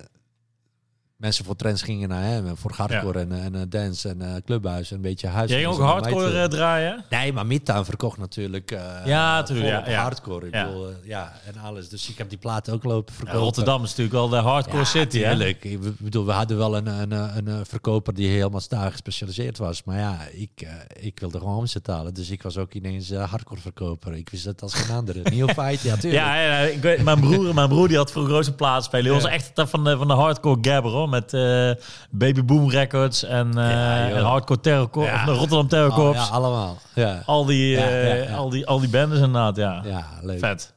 mensen 1.18 1.44
voor 1.44 1.56
trends 1.56 1.82
gingen 1.82 2.08
naar 2.08 2.22
hem. 2.22 2.56
Voor 2.56 2.72
hardcore 2.76 3.18
en, 3.18 3.32
en 3.32 3.54
eh, 3.54 3.60
dance 3.68 4.08
en 4.08 4.22
eh, 4.22 4.34
clubhuis 4.44 4.90
en 4.90 4.96
een 4.96 5.02
beetje 5.02 5.26
huis. 5.26 5.50
Jij 5.50 5.66
ook 5.66 5.78
hardcore 5.78 6.38
eh, 6.40 6.44
draaien? 6.48 7.04
Nee, 7.10 7.32
maar 7.32 7.46
Midtown 7.46 7.84
verkocht 7.84 8.18
natuurlijk 8.18 8.70
uh, 8.70 8.80
ja, 9.04 9.34
natuurlijk, 9.34 9.68
ja, 9.68 9.90
ja. 9.90 10.02
hardcore. 10.02 10.46
Ik 10.46 10.54
Ja. 10.54 10.64
bedoel, 10.66 10.88
eh, 10.88 10.94
ja, 11.04 11.32
en 11.46 11.60
alles. 11.62 11.88
Dus 11.88 12.08
ik 12.08 12.18
heb 12.18 12.28
die 12.28 12.38
platen 12.38 12.72
ook 12.72 12.84
lopen 12.84 13.14
verkopen. 13.14 13.40
Rotterdam 13.40 13.82
is 13.82 13.88
natuurlijk 13.88 14.14
wel 14.14 14.28
de 14.28 14.36
hardcore 14.36 14.84
city, 14.84 15.18
hè? 15.18 15.44
Ik 15.46 15.78
bedoel, 15.98 16.24
we 16.26 16.32
hadden 16.32 16.56
wel 16.56 16.76
een, 16.76 16.86
een, 16.86 17.10
een, 17.12 17.46
een 17.46 17.66
verkoper 17.66 18.14
die 18.14 18.28
helemaal 18.28 18.60
daar 18.68 18.90
gespecialiseerd 18.90 19.58
was. 19.58 19.84
Maar 19.84 19.98
ja, 19.98 20.18
ik, 20.32 20.50
eh, 20.56 21.06
ik 21.06 21.20
wilde 21.20 21.38
gewoon 21.38 21.56
omzet 21.56 21.86
halen. 21.86 22.14
Dus 22.14 22.30
ik 22.30 22.42
was 22.42 22.56
ook 22.58 22.72
ineens 22.74 23.10
eh, 23.10 23.30
hardcore 23.30 23.60
verkoper. 23.60 24.14
Ik 24.14 24.28
wist 24.28 24.44
dat 24.44 24.62
als 24.62 24.74
geen 24.74 24.96
andere. 24.96 25.20
Neophyte, 25.22 25.86
ja, 25.88 25.96
tuurlijk. 25.96 26.22
Ja, 26.22 26.40
ja, 26.40 26.58
ik 26.58 26.82
weet, 26.82 27.02
mijn, 27.02 27.20
broer, 27.20 27.54
mijn 27.54 27.68
broer 27.68 27.88
die 27.88 27.96
had 27.96 28.14
ook 28.16 28.44
zijn 28.44 28.56
plaats 28.56 28.86
spelen. 28.86 29.04
Die 29.12 29.22
was 29.22 29.30
echt 29.30 29.50
van 29.54 29.84
de, 29.84 29.96
van 29.96 30.06
de 30.08 30.14
hardcore 30.14 30.58
gabber, 30.60 30.90
hoor. 30.92 31.07
Met 31.08 31.34
eh, 31.34 31.70
Baby 32.10 32.44
Boom 32.44 32.70
Records 32.70 33.22
en, 33.24 33.48
eh, 33.58 33.70
Ja, 33.70 34.08
joh. 34.08 34.16
en 34.18 34.24
Hardcore 34.24 34.60
Terror 34.60 34.90
Corps, 34.90 35.12
of 35.12 35.24
de 35.24 35.30
Rotterdam 35.32 35.68
Terror 35.68 35.98
Oh, 36.08 36.14
ja, 36.14 36.24
allemaal. 36.24 36.78
Ja, 36.94 37.22
Al, 37.26 37.44
die, 37.44 37.76
eh. 37.76 38.36
Al, 38.36 38.48
die, 38.50 38.66
al 38.66 38.80
die 38.80 38.88
bands 38.88 39.14
inderdaad, 39.14 39.56
ja. 39.56 39.82
ja 39.84 40.06
leuk. 40.22 40.38
Vet. 40.38 40.76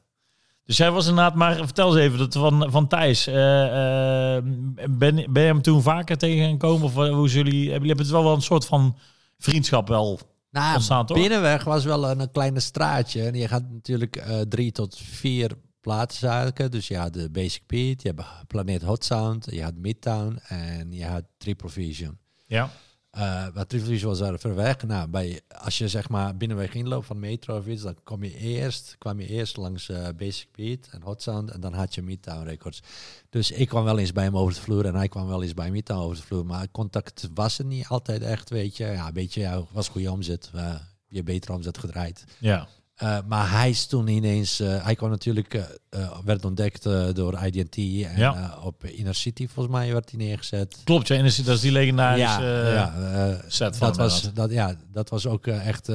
Dus 0.65 0.77
jij 0.77 0.91
was 0.91 1.07
inderdaad, 1.07 1.35
maar 1.35 1.55
vertel 1.55 1.87
eens 1.87 1.97
even 2.05 2.17
dat 2.17 2.33
van, 2.33 2.65
van 2.71 2.87
Thijs. 2.87 3.27
eh, 3.27 4.35
eh, 4.35 4.43
ben, 4.89 5.15
ben 5.15 5.43
je 5.43 5.47
hem 5.49 5.61
toen 5.61 5.81
vaker 5.81 6.17
tegengekomen? 6.17 6.83
Of 6.83 6.93
hoe 6.93 7.27
jullie, 7.29 7.69
hebben 7.71 7.87
jullie 7.87 8.03
het 8.03 8.11
wel 8.11 8.23
wel 8.23 8.33
een 8.33 8.41
soort 8.41 8.65
van 8.65 8.97
vriendschap 9.37 9.87
wel 9.87 10.19
Nou, 10.51 10.73
ontstaan, 10.75 11.05
toch? 11.05 11.17
Binnenweg 11.17 11.63
was 11.63 11.83
wel 11.83 12.09
een, 12.09 12.19
een 12.19 12.31
kleine 12.31 12.59
straatje. 12.59 13.23
En 13.23 13.33
je 13.35 13.47
gaat 13.47 13.63
natuurlijk 13.71 14.15
eh, 14.15 14.39
drie 14.39 14.71
tot 14.71 14.99
vier 15.03 15.51
platenzaken. 15.81 16.71
Dus 16.71 16.87
je 16.87 16.97
had 16.97 17.13
de 17.13 17.29
Basic 17.29 17.63
Beat, 17.67 18.01
je 18.01 18.07
hebt 18.15 18.47
Planet 18.47 18.81
Hot 18.81 19.03
Sound, 19.05 19.47
je 19.51 19.63
had 19.63 19.75
Midtown 19.75 20.39
en 20.47 20.91
je 20.91 21.05
had 21.05 21.23
Triple 21.37 21.69
Vision. 21.69 22.17
Ja. 22.45 22.69
Eh 23.11 23.21
maar 23.53 23.67
Triple 23.67 23.87
Vision 23.87 24.09
was 24.09 24.19
daar 24.19 24.39
ver 24.39 24.55
weg. 24.55 24.83
Nou, 24.83 25.07
bij, 25.09 25.41
als 25.47 25.77
je 25.77 25.87
zeg 25.87 26.09
maar 26.09 26.37
binnenweg 26.37 26.73
inloopt 26.73 27.05
van 27.05 27.19
Metro 27.19 27.57
of 27.57 27.67
iets, 27.67 27.81
dan 27.81 27.95
kom 28.03 28.23
je 28.23 28.37
eerst, 28.37 28.95
kwam 28.97 29.19
je 29.19 29.27
eerst 29.27 29.57
langs 29.57 29.89
eh, 29.89 30.07
Basic 30.17 30.47
Beat 30.51 30.87
en 30.91 31.01
Hot 31.01 31.21
Sound 31.21 31.51
en 31.51 31.59
dan 31.61 31.73
had 31.73 31.95
je 31.95 32.01
Midtown 32.01 32.43
Records. 32.43 32.81
Dus 33.29 33.51
ik 33.51 33.67
kwam 33.67 33.83
wel 33.83 33.97
eens 33.99 34.11
bij 34.11 34.23
hem 34.23 34.37
over 34.37 34.53
de 34.53 34.61
vloer 34.61 34.85
en 34.85 34.95
hij 34.95 35.07
kwam 35.07 35.27
wel 35.27 35.43
eens 35.43 35.53
bij 35.53 35.71
Midtown 35.71 35.99
over 36.01 36.15
de 36.15 36.21
vloer. 36.23 36.45
Maar 36.45 36.71
contact 36.71 37.29
was 37.33 37.59
er 37.59 37.65
niet 37.65 37.87
altijd 37.87 38.21
echt, 38.21 38.49
weet 38.49 38.77
je. 38.77 38.85
Ja, 38.85 39.07
een 39.07 39.13
beetje, 39.13 39.41
ja, 39.41 39.63
was 39.71 39.87
goede 39.87 40.11
omzet. 40.11 40.49
eh, 40.53 40.75
je 41.07 41.23
beter 41.23 41.53
omzet 41.53 41.77
gedraaid. 41.77 42.23
Ja. 42.39 42.67
Eh, 43.01 43.17
maar 43.27 43.51
hij 43.51 43.69
is 43.69 43.85
toen 43.85 44.07
ineens, 44.07 44.59
eh, 44.59 44.83
hij 44.83 44.95
kwam 44.95 45.09
natuurlijk, 45.09 45.53
eh, 45.89 46.19
werd 46.25 46.45
ontdekt 46.45 46.83
door 47.13 47.39
IDT 47.45 47.75
en 47.77 48.17
Ja. 48.17 48.57
op 48.63 48.85
Inner 48.85 49.15
City 49.15 49.47
volgens 49.53 49.75
mij 49.75 49.91
werd 49.93 50.09
hij 50.11 50.19
neergezet. 50.19 50.77
Klopt, 50.83 51.07
ja. 51.07 51.15
Dat 51.15 51.25
is- 51.25 51.35
dat 51.35 51.55
is 51.55 51.61
die 51.61 51.71
legendarische 51.71 52.41
ja, 52.41 52.73
ja, 52.73 53.37
set 53.47 53.77
van 53.77 53.87
dat 53.87 53.97
was, 53.97 54.33
dat, 54.33 54.51
ja, 54.51 54.75
dat 54.91 55.09
was 55.09 55.27
ook 55.27 55.47
echt, 55.47 55.89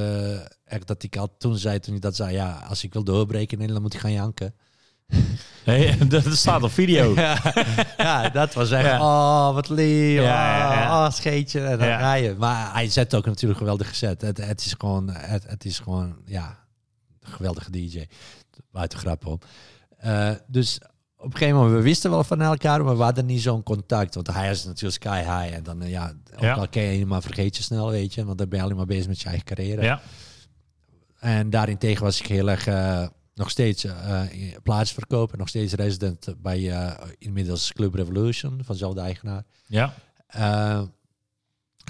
echt 0.64 0.86
dat 0.86 1.02
ik 1.02 1.16
al 1.16 1.34
toen 1.38 1.58
zei, 1.58 1.78
toen 1.80 1.92
hij 1.92 2.00
dat 2.00 2.16
zei, 2.16 2.32
ja, 2.32 2.64
als 2.68 2.84
ik 2.84 2.92
wil 2.92 3.04
doorbreken 3.04 3.52
in 3.52 3.58
Nederland 3.58 3.84
moet 3.84 3.94
ik 3.94 4.00
gaan 4.00 4.12
janken. 4.12 4.54
Nee, 5.64 5.96
dat 6.06 6.24
staat 6.36 6.62
op 6.62 6.70
video. 6.70 7.14
ja, 7.20 7.40
ja, 7.96 8.28
dat 8.28 8.54
was 8.54 8.70
echt, 8.70 8.84
Ja. 8.84 9.00
oh, 9.00 9.54
wat 9.54 9.68
lief, 9.68 10.20
Ja, 10.20 10.84
oh, 11.00 11.04
oh, 11.06 11.10
scheetje, 11.12 11.60
en 11.60 11.78
dan 11.78 11.88
ga 11.88 12.14
je. 12.14 12.34
Maar 12.38 12.72
hij 12.72 12.88
zet 12.88 13.14
ook 13.14 13.26
natuurlijk 13.26 13.58
geweldig 13.58 13.88
gezet. 13.88 14.20
Het, 14.20 14.36
het 14.46 14.64
is 14.64 14.74
gewoon, 14.78 15.10
het, 15.10 15.44
het 15.46 15.64
is 15.64 15.78
gewoon, 15.78 16.16
ja, 16.24 16.58
geweldige 17.32 17.70
DJ. 17.70 18.04
Buiten 18.70 18.98
grap 18.98 19.26
om. 19.26 19.38
Eh, 19.98 20.30
dus 20.46 20.78
op 21.16 21.24
een 21.24 21.38
gegeven 21.38 21.56
moment, 21.56 21.76
we 21.76 21.82
wisten 21.82 22.10
wel 22.10 22.24
van 22.24 22.40
elkaar, 22.40 22.84
maar 22.84 22.96
we 22.96 23.02
hadden 23.02 23.26
niet 23.26 23.40
zo'n 23.40 23.62
contact. 23.62 24.14
Want 24.14 24.32
hij 24.32 24.50
is 24.50 24.64
natuurlijk 24.64 25.02
sky 25.02 25.18
high. 25.18 25.54
En 25.56 25.62
dan, 25.62 25.82
eh, 25.82 25.90
ja, 25.90 26.12
ook 26.34 26.40
Ja. 26.40 26.54
al 26.54 26.68
ken 26.68 26.82
je 26.82 27.06
maar 27.06 27.22
vergeet 27.22 27.56
je 27.56 27.62
snel, 27.62 27.90
weet 27.90 28.14
je. 28.14 28.24
Want 28.24 28.38
dan 28.38 28.48
ben 28.48 28.58
je 28.58 28.64
alleen 28.64 28.76
maar 28.76 28.86
bezig 28.86 29.08
met 29.08 29.20
je 29.20 29.26
eigen 29.28 29.44
carrière. 29.44 29.82
Ja. 29.82 30.00
En 31.18 31.50
daarentegen 31.50 32.04
was 32.04 32.20
ik 32.20 32.26
heel 32.26 32.50
erg 32.50 32.66
eh, 32.66 33.06
nog 33.34 33.50
steeds 33.50 33.84
eh 33.84 34.22
plaats 34.62 34.92
verkopen, 34.92 35.38
nog 35.38 35.48
steeds 35.48 35.72
resident 35.72 36.34
bij 36.42 36.70
eh, 36.70 37.08
inmiddels 37.18 37.72
Club 37.72 37.94
Revolution 37.94 38.50
van 38.50 38.74
dezelfde 38.74 39.00
eigenaar. 39.00 39.44
Ja. 39.66 39.94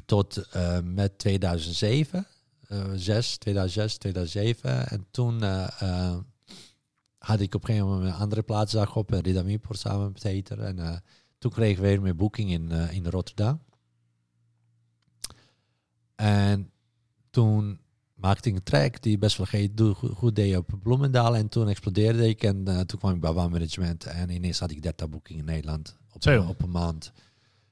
Tot 0.06 0.48
met 0.84 1.18
2007, 1.18 2.18
eh 2.18 2.24
6, 2.24 2.35
2006, 2.66 3.96
2007. 3.96 4.88
En 4.88 5.06
toen 5.10 5.42
eh, 5.42 5.80
eh, 5.80 6.16
had 7.26 7.40
ik 7.40 7.54
op 7.54 7.60
een 7.60 7.66
gegeven 7.66 7.88
moment 7.88 8.08
een 8.08 8.20
andere 8.20 8.42
plaatsdag 8.42 8.96
op 8.96 9.12
in 9.12 9.18
Rida 9.18 9.42
Mieport 9.42 9.78
samen 9.78 10.12
met 10.12 10.22
Peter. 10.22 10.60
En 10.60 10.78
eh, 10.78 10.96
toen 11.38 11.50
kregen 11.50 11.82
we 11.82 11.88
weer 11.88 12.02
meer 12.02 12.16
boeking 12.16 12.50
in, 12.50 12.70
eh, 12.70 12.92
in 12.92 13.06
Rotterdam. 13.06 13.60
En 16.14 16.70
toen 17.30 17.80
maakte 18.14 18.48
ik 18.48 18.54
een 18.54 18.62
track 18.62 19.02
die 19.02 19.18
best 19.18 19.36
wel 19.36 19.94
goed, 19.94 20.10
goed 20.14 20.36
deed 20.36 20.56
op 20.56 20.78
Bloemendaal. 20.82 21.36
En 21.36 21.48
toen 21.48 21.68
explodeerde 21.68 22.28
ik 22.28 22.42
en 22.42 22.68
eh, 22.68 22.80
toen 22.80 22.98
kwam 22.98 23.14
ik 23.14 23.20
bij 23.20 23.30
One 23.30 23.48
Management. 23.48 24.04
En 24.04 24.30
ineens 24.30 24.58
had 24.58 24.70
ik 24.70 24.82
30 24.82 25.08
boekingen 25.08 25.40
in 25.40 25.52
Nederland 25.52 25.96
op, 26.12 26.48
op 26.48 26.62
een 26.62 26.70
maand. 26.70 27.12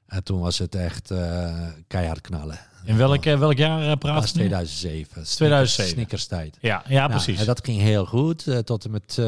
En 0.07 0.23
toen 0.23 0.39
was 0.39 0.57
het 0.57 0.75
echt 0.75 1.11
eh, 1.11 1.67
keihard 1.87 2.21
knallen. 2.21 2.59
In 2.83 2.97
welk, 2.97 3.25
eh, 3.25 3.39
welk 3.39 3.57
jaar 3.57 3.97
praat 3.97 4.27
je? 4.27 4.33
2007. 4.33 5.23
2007. 5.23 5.93
Snickers 5.93 6.25
tijd. 6.25 6.57
Ja, 6.61 6.83
ja 6.87 6.99
nou, 6.99 7.09
precies. 7.09 7.39
En 7.39 7.45
dat 7.45 7.65
ging 7.65 7.81
heel 7.81 8.05
goed. 8.05 8.47
Eh, 8.47 8.57
tot 8.57 8.85
en 8.85 8.91
met 8.91 9.21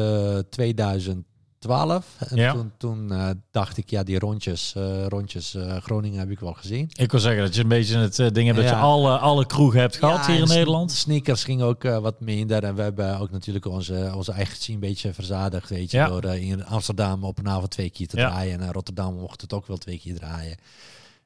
2000. 0.50 1.26
12. 1.58 2.16
En 2.18 2.52
toen, 2.52 2.72
toen 2.76 3.12
eh, 3.12 3.30
dacht 3.50 3.76
ik, 3.76 3.90
ja, 3.90 4.02
die 4.02 4.18
rondjes, 4.18 4.74
eh, 4.74 5.06
rondjes 5.06 5.54
eh, 5.54 5.76
Groningen 5.76 6.18
heb 6.18 6.30
ik 6.30 6.40
wel 6.40 6.52
gezien. 6.52 6.90
Ik 6.92 7.10
wil 7.10 7.20
zeggen 7.20 7.42
dat 7.42 7.54
je 7.54 7.62
een 7.62 7.68
beetje 7.68 7.98
het 7.98 8.34
ding 8.34 8.46
hebt 8.46 8.56
dat 8.58 8.68
je 8.68 8.74
alle, 8.74 9.18
alle 9.18 9.46
kroegen 9.46 9.80
hebt 9.80 9.96
gehad 9.96 10.26
hier 10.26 10.38
in 10.38 10.48
Nederland. 10.48 10.92
Sneakers 10.92 11.44
ging 11.44 11.62
ook 11.62 11.82
wat 11.82 12.20
minder. 12.20 12.64
En 12.64 12.74
we 12.74 12.82
hebben 12.82 13.18
ook 13.18 13.30
natuurlijk 13.30 13.66
onze, 13.66 14.12
onze 14.14 14.32
eigen 14.32 14.56
zien 14.56 14.74
een 14.74 14.80
beetje 14.80 15.12
verzadigd. 15.12 15.68
Weet 15.68 15.90
je, 15.90 16.04
door 16.04 16.24
in 16.24 16.66
Amsterdam 16.66 17.24
op 17.24 17.38
een 17.38 17.48
avond 17.48 17.70
twee 17.70 17.90
keer 17.90 18.08
te 18.08 18.16
draaien. 18.16 18.60
En 18.60 18.72
Rotterdam 18.72 19.14
mocht 19.14 19.40
het 19.40 19.52
ook 19.52 19.66
wel 19.66 19.76
twee 19.76 19.98
keer 19.98 20.14
draaien. 20.14 20.56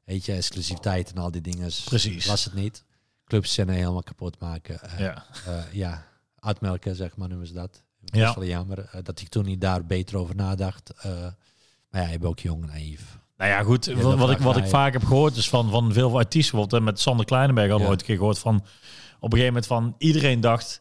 Weet 0.05 0.25
je, 0.25 0.33
exclusiviteit 0.33 1.13
en 1.13 1.23
al 1.23 1.31
die 1.31 1.41
dingen. 1.41 1.65
Dus 1.65 1.81
Precies. 1.81 2.27
Was 2.27 2.45
het 2.45 2.55
niet. 2.55 2.85
Clubs 3.27 3.53
zijn 3.55 3.69
helemaal 3.69 4.03
kapot 4.03 4.41
maken. 4.41 4.81
ja. 4.99 5.25
ja, 5.73 6.07
uitmelken, 6.39 6.97
zeg 6.97 7.17
maar, 7.17 7.29
noemen 7.29 7.47
ze 7.47 7.53
dat. 7.53 7.83
Ja. 8.05 8.29
Is 8.29 8.35
wel 8.35 8.45
jammer 8.45 8.79
eh, 8.79 9.01
dat 9.03 9.21
ik 9.21 9.29
toen 9.29 9.45
niet 9.45 9.61
daar 9.61 9.85
beter 9.85 10.17
over 10.17 10.35
nadacht. 10.37 10.93
Eh, 11.01 11.11
maar 11.91 12.03
ja, 12.03 12.09
je 12.09 12.19
bent 12.19 12.25
ook 12.31 12.39
jong 12.39 12.63
en 12.63 12.69
naïef. 12.69 13.19
Nou 13.37 13.51
ja, 13.51 13.63
goed. 13.63 13.85
Ja, 13.85 13.95
wat, 13.95 14.31
ik, 14.31 14.37
vaak 14.37 14.47
wat 14.47 14.57
ik 14.57 14.67
vaak 14.67 14.93
heb 14.93 15.05
gehoord 15.05 15.37
is 15.37 15.49
van, 15.49 15.71
van 15.71 15.93
veel 15.93 16.19
artiesten. 16.19 16.55
Bijvoorbeeld 16.55 16.81
eh, 16.81 16.87
met 16.89 17.01
Sander 17.01 17.27
Kleinenberg 17.27 17.69
hadden 17.71 17.87
we 17.87 17.93
Ja. 17.93 17.99
ooit 17.99 18.01
een 18.01 18.07
keer 18.07 18.17
gehoord 18.17 18.39
van... 18.39 18.55
Op 19.21 19.33
een 19.33 19.39
gegeven 19.39 19.47
moment 19.47 19.67
van 19.67 19.95
iedereen 19.99 20.41
dacht... 20.41 20.81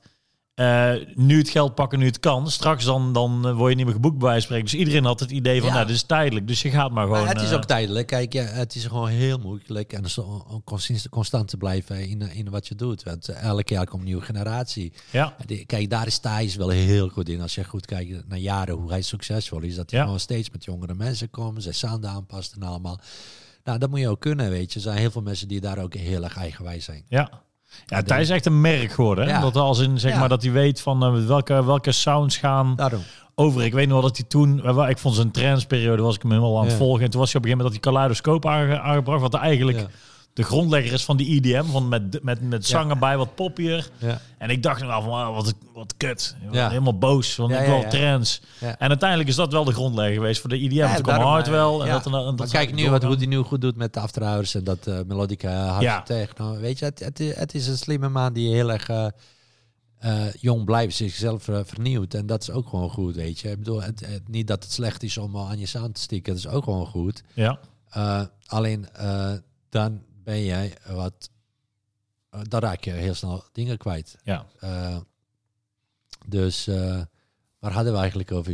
eh, 0.53 0.93
nu 1.15 1.37
het 1.37 1.49
geld 1.49 1.75
pakken, 1.75 1.99
nu 1.99 2.05
het 2.05 2.19
kan. 2.19 2.51
Straks 2.51 2.85
dan, 2.85 3.13
dan 3.13 3.47
eh, 3.47 3.55
word 3.55 3.69
je 3.69 3.75
niet 3.75 3.85
meer 3.85 3.93
geboekt 3.93 4.17
bij 4.17 4.27
wijze 4.29 4.47
van. 4.47 4.59
Dus 4.59 4.73
iedereen 4.73 5.05
had 5.05 5.19
het 5.19 5.31
idee 5.31 5.59
van, 5.59 5.67
Ja. 5.69 5.73
nou, 5.73 5.85
dit 5.87 5.95
is 5.95 6.03
tijdelijk. 6.03 6.47
Dus 6.47 6.61
je 6.61 6.69
gaat 6.69 6.91
maar 6.91 7.03
gewoon... 7.05 7.23
Maar 7.23 7.33
het 7.33 7.43
is 7.43 7.49
eh, 7.49 7.55
ook 7.55 7.65
tijdelijk. 7.65 8.07
Kijk, 8.07 8.33
ja, 8.33 8.43
het 8.43 8.75
is 8.75 8.85
gewoon 8.85 9.07
heel 9.07 9.37
moeilijk 9.37 9.93
en 9.93 10.05
om 10.47 10.63
constant 11.09 11.47
te 11.47 11.57
blijven 11.57 12.07
in, 12.09 12.21
in 12.21 12.49
wat 12.49 12.67
je 12.67 12.75
doet. 12.75 13.03
Want 13.03 13.29
elk 13.29 13.67
jaar 13.69 13.85
komt 13.85 14.01
een 14.01 14.07
nieuwe 14.07 14.21
generatie. 14.23 14.93
ja, 15.11 15.35
Kijk, 15.65 15.89
daar 15.89 16.07
is 16.07 16.17
Thijs 16.17 16.55
wel 16.55 16.69
heel 16.69 17.09
goed 17.09 17.29
in. 17.29 17.41
Als 17.41 17.55
je 17.55 17.63
goed 17.63 17.85
kijkt 17.85 18.27
naar 18.27 18.37
jaren 18.37 18.75
hoe 18.75 18.89
hij 18.89 19.01
succesvol 19.01 19.61
is. 19.61 19.75
Dat 19.75 19.89
hij 19.89 19.99
Ja. 19.99 20.05
gewoon 20.05 20.19
steeds 20.19 20.49
met 20.49 20.63
jongere 20.63 20.93
mensen 20.93 21.29
komt. 21.29 21.63
Zijn 21.63 21.75
sound 21.75 22.05
aanpast 22.05 22.53
en 22.55 22.63
allemaal. 22.63 22.99
Nou, 23.63 23.77
dat 23.79 23.89
moet 23.89 23.99
je 23.99 24.09
ook 24.09 24.19
kunnen, 24.21 24.49
weet 24.49 24.69
je. 24.73 24.75
Er 24.75 24.81
zijn 24.85 24.97
heel 24.97 25.11
veel 25.11 25.21
mensen 25.21 25.47
die 25.47 25.59
daar 25.61 25.77
ook 25.77 25.93
heel 25.93 26.23
erg 26.23 26.37
eigenwijs 26.37 26.85
zijn. 26.85 27.03
ja. 27.07 27.41
Ja, 27.86 28.01
Thijs 28.01 28.21
is 28.21 28.29
echt 28.29 28.45
een 28.45 28.62
merk 28.62 28.91
geworden. 28.91 29.25
Hè? 29.25 29.31
Ja. 29.31 29.41
Dat 29.41 29.55
als 29.55 29.79
in, 29.79 29.99
zeg 29.99 30.12
Ja. 30.13 30.19
maar, 30.19 30.29
dat 30.29 30.43
hij 30.43 30.51
weet 30.51 30.81
van 30.81 31.03
eh, 31.05 31.25
welke, 31.25 31.65
welke 31.65 31.91
sounds 31.91 32.38
gaan 32.38 32.75
Daarom. 32.75 33.01
over. 33.36 33.63
Ik 33.63 33.73
weet 33.73 33.86
nog 33.88 33.93
wel 33.99 34.07
dat 34.07 34.17
hij 34.17 34.25
toen, 34.29 34.79
ik 34.89 34.97
vond 34.97 35.15
zijn 35.15 35.31
trendsperiode, 35.31 36.01
was 36.01 36.15
ik 36.15 36.21
hem 36.21 36.31
helemaal 36.31 36.60
aan 36.60 36.65
het 36.65 36.73
volgen. 36.73 37.03
En 37.03 37.10
toen 37.10 37.19
was 37.19 37.31
hij 37.34 37.41
op 37.41 37.47
een 37.47 37.51
gegeven 37.51 37.71
moment 37.73 37.73
dat 37.73 37.93
hij 37.93 37.93
Kaleidoscoop 37.93 38.45
aange- 38.45 38.79
aangebracht, 38.81 39.21
wat 39.21 39.34
eigenlijk. 39.34 39.86
De 40.33 40.43
grondlegger 40.43 40.93
is 40.93 41.03
van 41.05 41.17
die 41.17 41.27
IDM, 41.27 41.63
van 41.65 41.87
met, 41.89 42.23
met, 42.23 42.41
met 42.41 42.65
zangen 42.65 42.99
bij 42.99 43.17
wat 43.17 43.35
poppier. 43.35 43.89
Ja. 43.97 44.21
En 44.37 44.49
ik 44.49 44.63
dacht 44.63 44.81
nog 44.81 44.89
wel 44.89 45.01
van, 45.01 45.33
wat, 45.33 45.53
wat 45.73 45.93
kut. 45.97 46.35
Ja. 46.51 46.69
Helemaal 46.69 46.97
boos, 46.97 47.35
want 47.35 47.51
Ja, 47.51 47.59
ik 47.59 47.65
wil 47.67 47.89
trends. 47.89 48.41
En 48.59 48.89
uiteindelijk 48.89 49.29
is 49.29 49.35
dat 49.35 49.51
wel 49.51 49.63
de 49.63 49.71
grondlegger 49.73 50.13
geweest 50.15 50.41
voor 50.41 50.49
de 50.49 50.59
IDM. 50.59 50.73
Ja, 50.75 50.93
toen 50.93 51.03
kwam 51.03 51.21
Hardwell 51.21 51.57
eh, 51.79 51.81
en 51.85 51.91
dat 51.91 52.05
en 52.05 52.11
dat. 52.11 52.27
en 52.27 52.35
dat 52.35 52.49
kijk 52.51 52.73
nu 52.73 52.89
wat, 52.89 53.03
hoe 53.03 53.15
die 53.15 53.27
nu 53.27 53.37
goed 53.37 53.61
doet 53.61 53.75
met 53.75 53.93
de 53.93 53.99
After 53.99 54.23
Hours 54.23 54.55
en 54.55 54.63
dat 54.63 54.87
eh, 54.87 54.99
melodica 55.07 55.65
hard 55.67 55.81
Ja. 55.83 56.01
techno. 56.01 56.57
Weet 56.59 56.79
je, 56.79 56.85
het, 56.85 56.99
het, 56.99 57.17
het 57.17 57.53
is 57.55 57.67
een 57.67 57.77
slimme 57.77 58.09
man 58.09 58.33
die 58.33 58.53
heel 58.53 58.71
erg 58.71 58.89
eh, 58.89 59.07
eh, 59.99 60.33
jong 60.39 60.65
blijft, 60.65 60.95
zichzelf 60.95 61.47
eh, 61.47 61.59
vernieuwt. 61.65 62.13
En 62.13 62.25
dat 62.25 62.41
is 62.41 62.51
ook 62.51 62.67
gewoon 62.67 62.89
goed, 62.89 63.15
weet 63.15 63.39
je. 63.39 63.49
Ik 63.51 63.57
bedoel, 63.57 63.81
het, 63.81 63.99
het- 64.05 64.27
niet 64.27 64.47
dat 64.47 64.63
het 64.63 64.71
slecht 64.71 65.03
is 65.03 65.17
om 65.17 65.37
aan 65.37 65.59
je 65.59 65.65
sound 65.65 65.95
te 65.95 66.01
stikken. 66.01 66.33
Dat 66.33 66.43
is 66.45 66.49
ook 66.51 66.63
gewoon 66.63 66.85
goed. 66.87 67.23
Ja, 67.33 67.59
Eh, 67.89 68.21
alleen 68.45 68.89
eh, 68.93 69.31
dan 69.69 70.01
ben 70.23 70.43
jij 70.43 70.73
wat... 70.88 71.29
eh, 72.29 72.39
dan 72.47 72.60
raak 72.60 72.84
je 72.84 72.91
heel 72.91 73.13
snel 73.13 73.43
dingen 73.51 73.77
kwijt. 73.77 74.17
ja. 74.23 74.45
Eh, 74.60 74.97
dus, 76.25 76.67
eh, 76.67 77.01
Waar 77.62 77.71
hadden 77.71 77.93
we 77.93 77.99
eigenlijk 77.99 78.31
over? 78.31 78.53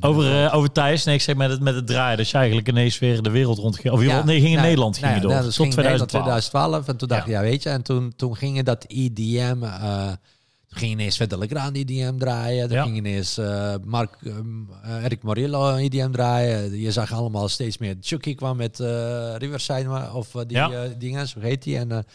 Over, 0.00 0.44
uh, 0.44 0.54
over 0.54 0.72
Thijs? 0.72 1.04
Nee, 1.04 1.14
ik 1.14 1.20
zeg 1.20 1.36
met 1.36 1.50
het, 1.50 1.60
met 1.60 1.74
het 1.74 1.86
draaien. 1.86 2.16
Dat 2.16 2.28
je 2.28 2.36
eigenlijk 2.36 2.68
ineens 2.68 2.98
weer 2.98 3.22
de 3.22 3.30
wereld 3.30 3.58
rond 3.58 3.76
ging. 3.78 3.94
Of 3.94 4.02
ja, 4.02 4.24
nee, 4.24 4.40
ging 4.40 4.54
in 4.54 4.62
Nederland 4.62 4.98
ging 4.98 5.14
je 5.14 5.20
door. 5.20 5.40
tot 5.40 5.52
2012. 5.52 6.08
2012. 6.08 6.88
En 6.88 6.96
toen 6.96 7.08
dacht 7.08 7.26
ik, 7.26 7.32
ja. 7.32 7.40
weet 7.40 7.62
je, 7.62 7.68
en 7.68 7.82
toen, 7.82 8.12
toen 8.16 8.36
ging 8.36 8.56
je 8.56 8.62
dat 8.62 8.84
EDM... 8.84 9.64
Toen 10.68 10.78
ging 10.78 10.92
ineens 10.92 11.16
Verder 11.16 11.38
Legrand 11.38 11.76
EDM 11.76 12.18
draaien. 12.18 12.68
Toen 12.68 12.82
ging 12.82 12.96
ineens 12.96 13.38
uh, 13.38 13.74
Mark, 13.84 14.16
um, 14.24 14.68
uh, 14.84 15.04
Eric 15.04 15.22
Morillo 15.22 15.76
EDM 15.76 16.10
draaien. 16.10 16.80
Je 16.80 16.92
zag 16.92 17.12
allemaal 17.12 17.48
steeds 17.48 17.78
meer. 17.78 17.96
Chucky 18.00 18.34
kwam 18.34 18.56
met 18.56 18.80
uh, 18.80 19.34
Riverside, 19.36 20.10
of 20.12 20.30
die 20.30 20.56
ja. 20.56 20.86
dingen, 20.98 21.28
zo 21.28 21.40
heet 21.40 21.62
die. 21.62 21.78
En 21.78 22.06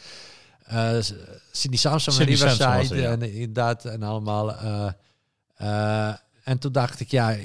Cindy 1.51 1.77
Samson 1.77 2.17
met 2.17 2.27
Riverside. 2.27 2.63
Samson 2.63 2.97
ja. 2.97 3.11
En 3.11 3.33
inderdaad, 3.33 3.85
en 3.85 4.03
allemaal... 4.03 4.55
En 6.43 6.59
toen 6.59 6.71
dacht 6.71 6.99
ik, 6.99 7.11
ja, 7.11 7.37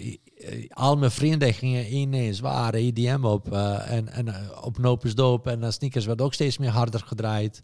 al 0.69 0.97
mijn 0.97 1.11
vrienden 1.11 1.55
gingen 1.55 1.95
ineens 1.95 2.37
zware 2.37 2.79
EDM 2.79 3.25
op. 3.25 3.53
En 3.53 4.09
en 4.09 4.35
op 4.63 4.79
Nopes 4.79 5.15
Doop 5.15 5.47
en 5.47 5.73
sneakers 5.73 6.07
werd 6.07 6.21
ook 6.21 6.35
steeds 6.35 6.59
meer 6.59 6.71
harder 6.71 7.03
gedraaid. 7.07 7.63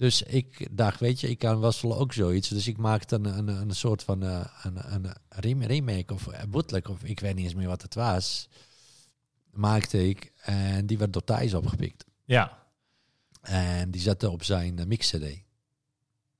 Dus 0.00 0.22
ik 0.22 0.68
dacht, 0.70 1.00
weet 1.00 1.20
je, 1.20 1.28
ik 1.28 1.38
kan 1.38 1.60
wasselen 1.60 1.96
ook 1.96 2.12
zoiets. 2.12 2.48
Dus 2.48 2.66
ik 2.66 2.76
maakte 2.76 3.14
een, 3.14 3.24
een, 3.24 3.48
een 3.48 3.74
soort 3.74 4.02
van 4.02 4.24
uh, 4.24 4.44
een, 4.62 5.04
een 5.28 5.66
remake 5.66 6.14
of 6.14 6.28
bootleg, 6.48 6.88
of 6.88 7.04
ik 7.04 7.20
weet 7.20 7.34
niet 7.34 7.44
eens 7.44 7.54
meer 7.54 7.68
wat 7.68 7.82
het 7.82 7.94
was. 7.94 8.48
Maakte 9.50 10.08
ik 10.08 10.32
en 10.36 10.86
die 10.86 10.98
werd 10.98 11.12
door 11.12 11.24
Thijs 11.24 11.54
opgepikt. 11.54 12.04
Ja. 12.24 12.58
En 13.42 13.90
die 13.90 14.00
zette 14.00 14.30
op 14.30 14.42
zijn 14.42 14.88
mix 14.88 15.10
CD. 15.10 15.42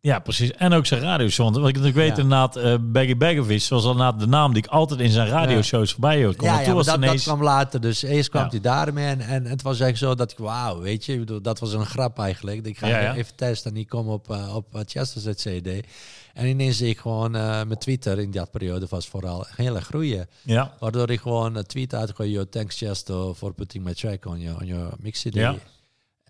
Ja, 0.02 0.18
precies. 0.18 0.50
En 0.52 0.72
ook 0.72 0.86
zijn 0.86 1.00
radioshow. 1.00 1.44
Want 1.44 1.56
ik 1.56 1.62
natuurlijk 1.62 1.96
weet 1.96 2.16
ja. 2.16 2.22
inderdaad, 2.22 2.56
uh, 2.56 2.74
Baggy 2.80 3.16
Baggovic 3.16 3.66
was 3.68 3.84
inderdaad 3.84 4.20
de 4.20 4.26
naam 4.26 4.52
die 4.52 4.62
ik 4.62 4.68
altijd 4.68 5.00
in 5.00 5.10
zijn 5.10 5.28
radioshows 5.28 5.92
voorbij 5.92 6.24
hoorde. 6.24 6.44
Ja, 6.44 6.60
ja 6.60 6.72
was 6.72 6.86
dat, 6.86 6.96
ineens... 6.96 7.24
dat 7.24 7.34
kwam 7.34 7.42
later. 7.42 7.80
Dus 7.80 8.02
eerst 8.02 8.28
kwam 8.28 8.48
hij 8.48 8.60
daarmee 8.60 9.06
en, 9.06 9.20
en 9.20 9.44
het 9.44 9.62
was 9.62 9.80
echt 9.80 9.98
zo 9.98 10.14
dat 10.14 10.30
ik, 10.30 10.38
wauw, 10.38 10.80
weet 10.80 11.04
je, 11.04 11.40
dat 11.42 11.58
was 11.58 11.72
een 11.72 11.86
grap 11.86 12.18
eigenlijk. 12.18 12.66
Ik 12.66 12.78
ga 12.78 13.14
even 13.14 13.34
testen 13.34 13.70
en 13.70 13.76
ik 13.76 13.88
kom 13.88 14.08
op, 14.08 14.30
uh, 14.30 14.56
op 14.56 14.66
Chester's 14.86 15.42
CD. 15.42 15.86
En 16.34 16.46
ineens 16.46 16.76
zie 16.76 16.88
ik 16.88 16.98
gewoon 16.98 17.36
uh, 17.36 17.42
mijn 17.42 17.78
Twitter 17.78 18.18
in 18.18 18.30
dat 18.30 18.50
periode 18.50 18.86
was 18.88 19.08
vooral 19.08 19.46
hele 19.56 19.80
groeien. 19.80 20.28
Ja. 20.42 20.74
Waardoor 20.78 21.10
ik 21.10 21.20
gewoon 21.20 21.54
een 21.54 21.66
tweet 21.66 22.12
yo, 22.16 22.44
thanks 22.48 22.76
Chester 22.76 23.34
for 23.34 23.52
putting 23.52 23.84
my 23.84 23.94
track 23.94 24.26
on 24.26 24.40
your, 24.40 24.60
on 24.60 24.66
your 24.66 24.92
mix 25.00 25.22
CD. 25.22 25.34
Ja. 25.34 25.54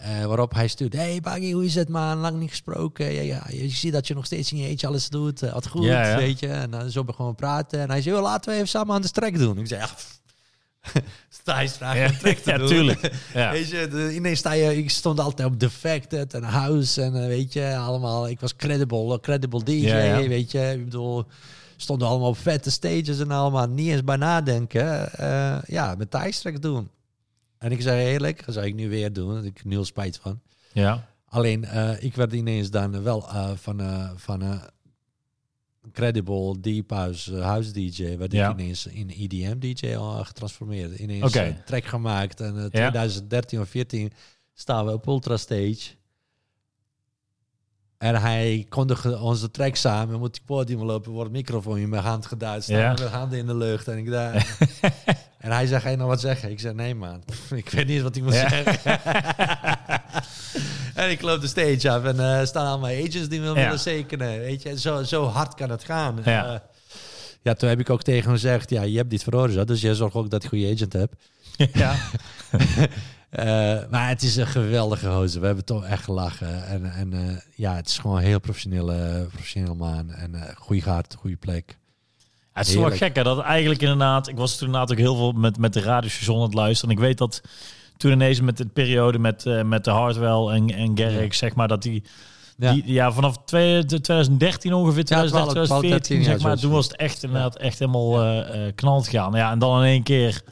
Uh, 0.02 0.24
waarop 0.24 0.54
hij 0.54 0.68
stuurt, 0.68 0.92
hey 0.92 1.20
Baggy, 1.20 1.52
hoe 1.52 1.64
is 1.64 1.74
het 1.74 1.88
man? 1.88 2.18
Lang 2.18 2.38
niet 2.38 2.50
gesproken. 2.50 3.12
Ja, 3.12 3.20
ja, 3.20 3.46
je 3.48 3.68
ziet 3.68 3.92
dat 3.92 4.06
je 4.06 4.14
nog 4.14 4.26
steeds 4.26 4.52
in 4.52 4.58
je 4.58 4.66
eentje 4.66 4.86
alles 4.86 5.08
doet. 5.08 5.42
Uh, 5.42 5.52
wat 5.52 5.68
goed, 5.68 5.84
ja, 5.84 6.08
ja. 6.08 6.16
weet 6.16 6.38
je. 6.38 6.48
En 6.48 6.70
dan 6.70 6.90
zo 6.90 7.04
begonnen 7.04 7.34
praten. 7.34 7.80
En 7.80 7.90
hij 7.90 8.02
zei, 8.02 8.20
laten 8.20 8.50
we 8.50 8.56
even 8.56 8.68
samen 8.68 8.94
aan 8.94 9.00
de 9.00 9.06
strek 9.06 9.38
doen. 9.38 9.58
Ik 9.58 9.66
zei, 9.66 9.80
ja, 9.80 9.88
sta 11.28 11.60
je 11.60 11.68
vragen 11.68 12.00
ja, 12.00 12.10
trek 12.18 12.38
te 12.38 12.50
ja, 12.50 12.58
doen. 12.58 12.66
Tuurlijk. 12.66 13.12
Ja. 13.34 13.50
Weet 13.50 13.70
je, 13.70 13.88
de, 13.88 14.14
ineens 14.14 14.38
sta 14.38 14.52
je, 14.52 14.76
ik 14.76 14.90
stond 14.90 15.20
altijd 15.20 15.48
op 15.48 15.60
Defected 15.60 16.34
en 16.34 16.42
House 16.42 17.02
en 17.02 17.16
uh, 17.16 17.26
weet 17.26 17.52
je, 17.52 17.76
allemaal. 17.76 18.28
Ik 18.28 18.40
was 18.40 18.56
credible, 18.56 19.20
credible 19.20 19.64
DJ, 19.64 19.86
ja, 19.86 20.28
weet 20.28 20.50
je. 20.50 20.72
Ik 20.72 20.84
bedoel, 20.84 21.24
stonden 21.76 22.08
allemaal 22.08 22.28
op 22.28 22.38
vette 22.38 22.70
stages 22.70 23.20
en 23.20 23.30
allemaal. 23.30 23.68
Niet 23.68 23.88
eens 23.88 24.04
bij 24.04 24.16
nadenken. 24.16 25.10
Uh, 25.20 25.56
ja, 25.66 25.94
met 25.98 26.10
Thijs 26.10 26.42
doen. 26.60 26.90
En 27.60 27.72
ik 27.72 27.82
zei 27.82 28.12
eerlijk, 28.12 28.46
dat 28.46 28.54
zou 28.54 28.66
ik 28.66 28.74
nu 28.74 28.88
weer 28.88 29.12
doen. 29.12 29.34
Dat 29.34 29.44
ik 29.44 29.64
nul 29.64 29.84
spijt 29.84 30.16
van. 30.16 30.40
Ja. 30.72 31.08
Alleen, 31.24 31.64
uh, 31.64 32.02
ik 32.02 32.14
werd 32.14 32.32
ineens 32.32 32.70
dan 32.70 33.02
wel 33.02 33.28
uh, 33.28 33.50
van, 33.54 33.80
uh, 33.80 34.10
van 34.14 34.40
een 34.40 34.60
credible 35.92 36.60
deep 36.60 36.90
house, 36.90 37.36
house 37.36 37.72
DJ, 37.72 38.16
werd 38.16 38.32
ja. 38.32 38.50
ik 38.50 38.58
ineens 38.58 38.86
in 38.86 39.08
EDM 39.08 39.58
DJ 39.58 39.96
getransformeerd. 40.22 40.98
Ineens 40.98 41.24
okay. 41.24 41.48
een 41.48 41.64
track 41.64 41.84
gemaakt. 41.84 42.40
En 42.40 42.70
2013 42.70 43.60
of 43.60 43.68
14 43.68 44.12
staan 44.54 44.86
we 44.86 44.92
op 44.92 45.06
Ultra 45.06 45.36
Stage. 45.36 45.98
En 47.98 48.20
hij 48.20 48.66
kondigde 48.68 49.18
onze 49.18 49.50
track 49.50 49.76
samen. 49.76 50.18
Moet 50.18 50.36
ik 50.36 50.44
podium 50.44 50.82
lopen, 50.82 51.12
wordt 51.12 51.30
microfoon 51.30 51.78
in 51.78 51.88
mijn 51.88 52.02
hand 52.02 52.26
geduid. 52.26 52.62
Staan 52.62 52.78
ja. 52.78 52.90
met 52.90 53.02
handen 53.02 53.38
in 53.38 53.46
de 53.46 53.56
lucht. 53.56 53.88
En 53.88 53.98
ik 53.98 54.10
daar. 54.10 54.58
en 55.40 55.50
hij 55.50 55.66
zei, 55.66 55.80
ga 55.80 55.88
je 55.88 55.96
nog 55.96 56.06
wat 56.06 56.20
zeggen? 56.20 56.50
Ik 56.50 56.60
zei, 56.60 56.74
nee 56.74 56.94
man. 56.94 57.22
ik 57.54 57.68
weet 57.70 57.86
niet 57.86 58.02
wat 58.02 58.16
ik 58.16 58.22
moet 58.22 58.34
ja. 58.34 58.48
zeggen. 58.48 59.00
en 61.02 61.10
ik 61.10 61.22
loop 61.22 61.40
de 61.40 61.46
stage 61.46 61.90
af. 61.90 62.04
En 62.04 62.16
uh, 62.16 62.44
staan 62.44 62.66
allemaal 62.66 62.90
agents 62.90 63.28
die 63.28 63.40
me 63.40 63.54
willen 63.54 63.78
zekenen. 63.78 64.38
Weet 64.38 64.62
je, 64.62 64.78
zo, 64.78 65.02
zo 65.02 65.24
hard 65.24 65.54
kan 65.54 65.70
het 65.70 65.84
gaan. 65.84 66.18
Ja. 66.24 66.52
Uh, 66.52 66.58
ja, 67.42 67.54
toen 67.54 67.68
heb 67.68 67.80
ik 67.80 67.90
ook 67.90 68.02
tegen 68.02 68.22
hem 68.22 68.32
gezegd, 68.32 68.70
ja, 68.70 68.82
je 68.82 68.96
hebt 68.96 69.10
dit 69.10 69.22
veroorzaakt. 69.22 69.68
Dus 69.68 69.80
jij 69.80 69.94
zorgt 69.94 70.14
ook 70.14 70.30
dat 70.30 70.42
je 70.42 70.48
goede 70.48 70.72
agent 70.72 70.92
hebt. 70.92 71.14
Ja. 71.72 71.94
Uh, 73.30 73.88
maar 73.92 74.08
het 74.08 74.22
is 74.22 74.36
een 74.36 74.46
geweldige 74.46 75.06
hoze. 75.06 75.40
We 75.40 75.46
hebben 75.46 75.64
toch 75.64 75.84
echt 75.84 76.04
gelachen. 76.04 76.66
En, 76.66 76.92
en 76.92 77.14
uh, 77.14 77.36
ja, 77.54 77.74
het 77.74 77.88
is 77.88 77.98
gewoon 77.98 78.16
een 78.16 78.22
heel 78.22 78.40
professionele, 78.40 79.26
professioneel 79.30 79.74
man. 79.74 80.10
En 80.10 80.34
uh, 80.34 80.42
goede 80.54 80.82
gaart, 80.82 81.14
goede 81.18 81.36
plek. 81.36 81.78
Het 82.60 82.68
is 82.68 82.82
wel 82.82 82.90
gek 82.90 83.16
hè, 83.16 83.22
dat 83.22 83.40
eigenlijk 83.40 83.80
inderdaad... 83.80 84.28
Ik 84.28 84.36
was 84.36 84.56
toen 84.56 84.66
inderdaad 84.66 84.92
ook 84.92 84.98
heel 84.98 85.16
veel 85.16 85.32
met, 85.32 85.58
met 85.58 85.72
de 85.72 85.80
radiostation 85.80 86.36
aan 86.36 86.42
het 86.42 86.54
luisteren. 86.54 86.94
En 86.94 87.00
ik 87.00 87.06
weet 87.06 87.18
dat 87.18 87.40
toen 87.96 88.12
ineens 88.12 88.40
met 88.40 88.56
de 88.56 88.66
periode 88.66 89.18
met, 89.18 89.64
met 89.64 89.84
de 89.84 89.90
Hardwell 89.90 90.54
en, 90.54 90.70
en 90.70 90.96
Gerrit, 90.96 91.32
ja. 91.32 91.38
zeg 91.38 91.54
maar, 91.54 91.68
dat 91.68 91.82
die... 91.82 92.02
Ja. 92.56 92.72
Die, 92.72 92.92
ja, 92.92 93.12
vanaf 93.12 93.36
2013 93.44 94.72
ongeveer, 94.72 95.04
2013, 95.04 95.64
2014, 95.64 96.24
zeg 96.24 96.40
maar. 96.40 96.56
Toen 96.56 96.70
was 96.70 96.86
het 96.86 96.96
echt 96.96 97.22
inderdaad 97.22 97.56
echt 97.56 97.78
helemaal 97.78 98.44
knald 98.74 99.08
gaan. 99.08 99.32
Ja, 99.32 99.50
en 99.50 99.58
dan 99.58 99.78
in 99.78 99.84
één 99.84 100.02
keer, 100.02 100.42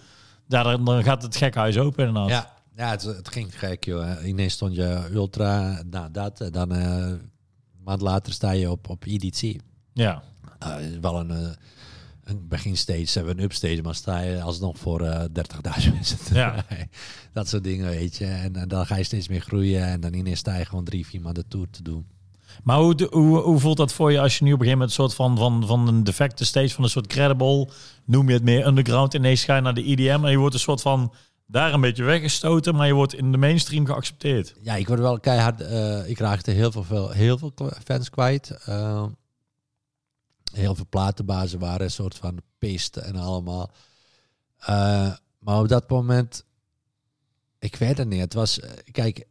ja, 0.46 0.62
dan, 0.62 0.84
dan 0.84 1.02
gaat 1.02 1.22
het 1.22 1.36
gekhuis 1.36 1.78
open 1.78 2.06
inderdaad. 2.06 2.30
Ja, 2.30 2.58
ja, 2.78 2.90
het, 2.90 3.02
het, 3.02 3.28
ging 3.28 3.58
gek, 3.58 3.84
joh. 3.84 4.24
Ineens 4.24 4.52
stond 4.52 4.74
je 4.74 5.08
ultra, 5.12 5.82
nou 5.90 6.10
dat, 6.10 6.48
dan 6.50 6.72
uh, 6.72 6.80
een 6.80 7.30
maand 7.84 8.00
later 8.00 8.32
sta 8.32 8.50
je 8.50 8.70
op, 8.70 8.88
op 8.88 9.04
EDC. 9.04 9.60
Ja. 9.92 10.22
Uh, 10.62 10.74
wel 11.00 11.20
een, 11.20 11.30
uh, 11.30 11.48
een 12.28 12.48
beginstage, 12.48 13.18
hebben 13.18 13.38
een 13.38 13.44
upstage, 13.44 13.82
maar 13.82 13.94
sta 13.94 14.20
je 14.20 14.40
alsnog 14.40 14.78
voor 14.78 15.02
uh, 15.02 15.20
30.000 15.20 15.92
mensen. 15.92 16.18
Ja. 16.32 16.64
dat 17.32 17.48
soort 17.48 17.64
dingen, 17.64 17.90
weet 17.90 18.16
je. 18.16 18.24
En, 18.24 18.56
en, 18.56 18.68
dan 18.68 18.86
ga 18.86 18.96
je 18.96 19.02
steeds 19.02 19.28
meer 19.28 19.40
groeien 19.40 19.84
en 19.84 20.00
dan 20.00 20.14
ineens 20.14 20.38
sta 20.38 20.56
je 20.56 20.64
gewoon 20.64 20.84
drie, 20.84 21.06
vier 21.06 21.20
maanden 21.20 21.48
tour 21.48 21.66
te 21.70 21.82
doen. 21.82 22.06
Maar 22.62 22.78
hoe, 22.78 23.08
hoe, 23.10 23.38
hoe 23.38 23.58
voelt 23.58 23.76
dat 23.76 23.92
voor 23.92 24.12
je 24.12 24.20
als 24.20 24.38
je 24.38 24.44
nu 24.44 24.52
op 24.52 24.60
een 24.60 24.66
gegeven 24.66 24.78
moment 24.78 24.98
een 24.98 25.04
soort 25.04 25.14
van, 25.14 25.36
van, 25.38 25.66
van 25.66 25.88
een 25.88 26.04
defecte 26.04 26.44
stage, 26.44 26.74
van 26.74 26.84
een 26.84 26.90
soort 26.90 27.06
credible, 27.06 27.68
noem 28.04 28.28
je 28.28 28.34
het 28.34 28.42
meer 28.42 28.66
underground, 28.66 29.14
ineens 29.14 29.44
ga 29.44 29.54
je 29.54 29.62
naar 29.62 29.74
de 29.74 29.84
EDM 29.84 30.24
en 30.24 30.30
je 30.30 30.36
wordt 30.36 30.54
een 30.54 30.60
soort 30.60 30.80
van 30.80 31.12
daar 31.46 31.72
een 31.72 31.80
beetje 31.80 32.04
weggestoten, 32.04 32.74
maar 32.74 32.86
je 32.86 32.92
wordt 32.92 33.14
in 33.14 33.32
de 33.32 33.38
mainstream 33.38 33.86
geaccepteerd. 33.86 34.54
Ja, 34.62 34.74
ik 34.74 34.88
word 34.88 35.00
wel 35.00 35.20
keihard. 35.20 35.60
Uh, 35.60 36.08
ik 36.08 36.18
raakte 36.18 36.50
heel 36.50 36.72
veel, 36.72 36.84
veel, 36.84 37.10
heel 37.10 37.38
veel 37.38 37.52
fans 37.84 38.10
kwijt. 38.10 38.58
Uh, 38.68 39.04
heel 40.52 40.74
veel 40.74 40.86
platenbazen 40.88 41.58
waren 41.58 41.82
een 41.82 41.90
soort 41.90 42.14
van 42.14 42.38
pist 42.58 42.96
en 42.96 43.16
allemaal. 43.16 43.70
Uh, 44.60 45.12
maar 45.38 45.58
op 45.58 45.68
dat 45.68 45.90
moment, 45.90 46.44
ik 47.58 47.76
weet 47.76 47.98
het 47.98 48.08
niet. 48.08 48.20
Het 48.20 48.34
was, 48.34 48.60
kijk, 48.90 49.26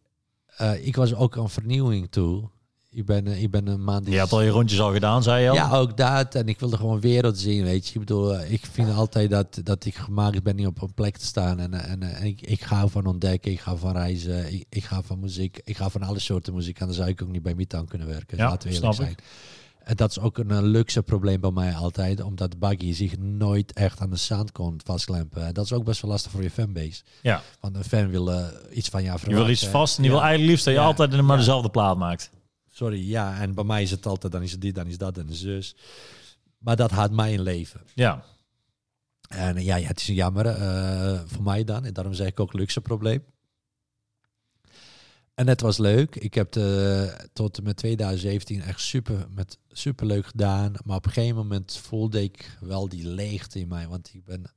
ik 0.82 0.96
was 0.96 1.14
ook 1.14 1.36
een 1.36 1.50
vernieuwing 1.50 2.12
toe. 2.12 2.50
Ik 2.90 3.06
ben, 3.06 3.28
ik 3.28 3.52
ben 3.52 3.68
een 3.68 3.84
man 3.84 4.04
die... 4.04 4.14
Je 4.14 4.20
hebt 4.20 4.32
al 4.32 4.42
je 4.42 4.50
rondjes 4.50 4.80
al 4.80 4.94
gedaan, 4.94 5.24
zei 5.24 5.44
je 5.44 5.50
al? 5.50 5.56
Ja, 5.56 5.72
ook 5.72 5.98
dat. 5.98 6.36
En 6.36 6.48
ik 6.48 6.60
wilde 6.60 6.78
gewoon 6.78 7.00
wereld 7.00 7.38
zien, 7.38 7.64
weet 7.64 7.88
je. 7.88 7.94
Ik 7.94 8.00
bedoel, 8.00 8.42
ik 8.42 8.66
vind 8.66 8.94
altijd 8.94 9.30
dat, 9.30 9.60
dat 9.64 9.86
ik 9.86 9.96
gemaakt 9.96 10.44
ben 10.44 10.56
niet 10.56 10.68
op 10.68 10.82
een 10.82 10.94
plek 10.94 11.18
te 11.18 11.26
staan. 11.26 11.60
En, 11.60 11.74
en, 11.74 12.04
en 12.04 12.26
ik, 12.26 12.42
ik 12.42 12.64
ga 12.64 12.88
van 12.88 13.06
ontdekken, 13.06 13.52
ik 13.52 13.60
ga 13.60 13.76
van 13.76 13.92
reizen, 13.92 14.54
ik, 14.54 14.66
ik 14.70 14.84
ga 14.84 15.02
van 15.02 15.20
muziek. 15.20 15.62
Ik 15.64 15.78
ga 15.78 15.90
van 15.90 16.04
alle 16.04 16.20
soorten 16.20 16.54
muziek. 16.54 16.80
En 16.80 16.86
dan 16.86 16.96
zou 16.96 17.10
ik 17.10 17.22
ook 17.22 17.32
niet 17.32 17.42
bij 17.44 17.56
Mitan 17.56 17.86
kunnen 17.86 18.08
werken, 18.08 18.38
ja, 18.38 18.50
laten 18.50 18.70
we 18.70 18.76
eerlijk 18.76 18.94
zijn. 18.94 19.16
Dat 19.96 20.10
is 20.10 20.20
ook 20.20 20.38
een 20.38 20.64
luxe 20.64 21.04
probleem 21.04 21.42
bij 21.42 21.52
mij 21.52 21.74
altijd, 21.74 22.22
omdat 22.22 22.60
Buggy 22.60 22.94
zich 22.94 23.18
nooit 23.18 23.74
echt 23.74 24.00
aan 24.00 24.10
de 24.10 24.18
sound 24.18 24.52
kon 24.52 24.80
vastklempen. 24.84 25.46
En 25.46 25.54
dat 25.54 25.66
is 25.66 25.74
ook 25.74 25.84
best 25.84 26.02
wel 26.02 26.12
lastig 26.12 26.32
voor 26.32 26.44
je 26.44 26.52
fanbase. 26.52 27.04
Ja. 27.22 27.42
Want 27.60 27.76
een 27.76 27.84
fan 27.84 28.10
wil 28.10 28.32
uh, 28.32 28.48
iets 28.72 28.90
van 28.90 29.04
jou 29.04 29.20
verwachten. 29.20 29.30
Je 29.30 29.36
wil 29.36 29.50
iets 29.50 29.68
vast 29.68 29.96
en 29.96 30.02
die 30.02 30.12
wil 30.12 30.22
eigenlijk 30.22 30.50
liefst 30.50 30.66
dat 30.66 30.74
je 30.74 30.80
altijd 30.80 31.22
maar 31.22 31.38
dezelfde 31.38 31.70
plaat 31.70 31.98
maakt. 31.98 32.32
Sorry, 32.70 33.10
ja. 33.10 33.40
En 33.40 33.54
bij 33.54 33.64
mij 33.64 33.82
is 33.82 33.92
het 33.92 34.06
altijd, 34.06 34.32
dan 34.32 34.42
is 34.42 34.52
het 34.52 34.62
dit, 34.62 34.76
dan 34.76 34.88
is 34.88 34.98
dat 34.98 35.18
en 35.18 35.26
de 35.26 35.36
zus. 35.36 35.76
Maar 36.58 36.76
dat 36.76 36.92
had 36.92 37.12
mij 37.12 37.34
een 37.34 37.42
leven. 37.42 37.82
Ja. 37.94 38.24
En 39.28 39.64
ja, 39.64 39.80
het 39.80 40.00
is 40.00 40.06
jammer 40.06 40.46
uh, 40.46 41.20
voor 41.26 41.44
mij 41.44 41.64
dan. 41.64 41.86
En 41.86 41.94
daarom 41.94 42.14
zeg 42.14 42.28
ik 42.28 42.40
ook 42.40 42.54
luxe 42.54 42.82
probleem. 42.82 43.24
En 45.38 45.48
het 45.48 45.62
was 45.62 45.78
leuk. 45.78 46.16
Ik 46.16 46.34
heb 46.34 46.52
de, 46.52 47.30
tot 47.34 47.58
en 47.58 47.64
met 47.64 47.78
2017 47.78 48.62
echt 48.62 48.80
super, 48.80 49.28
met, 49.30 49.58
super 49.72 50.06
leuk 50.06 50.26
gedaan. 50.26 50.74
Maar 50.86 50.98
op 50.98 51.06
een 51.06 51.12
gegeven 51.12 51.36
moment 51.36 51.78
voelde 51.78 52.24
ik 52.24 52.58
wel 52.60 52.90
die 52.90 53.08
leegte 53.08 53.60
in 53.60 53.68
mij. 53.68 53.88
Want 53.88 54.14
ik 54.14 54.24
ben, 54.24 54.52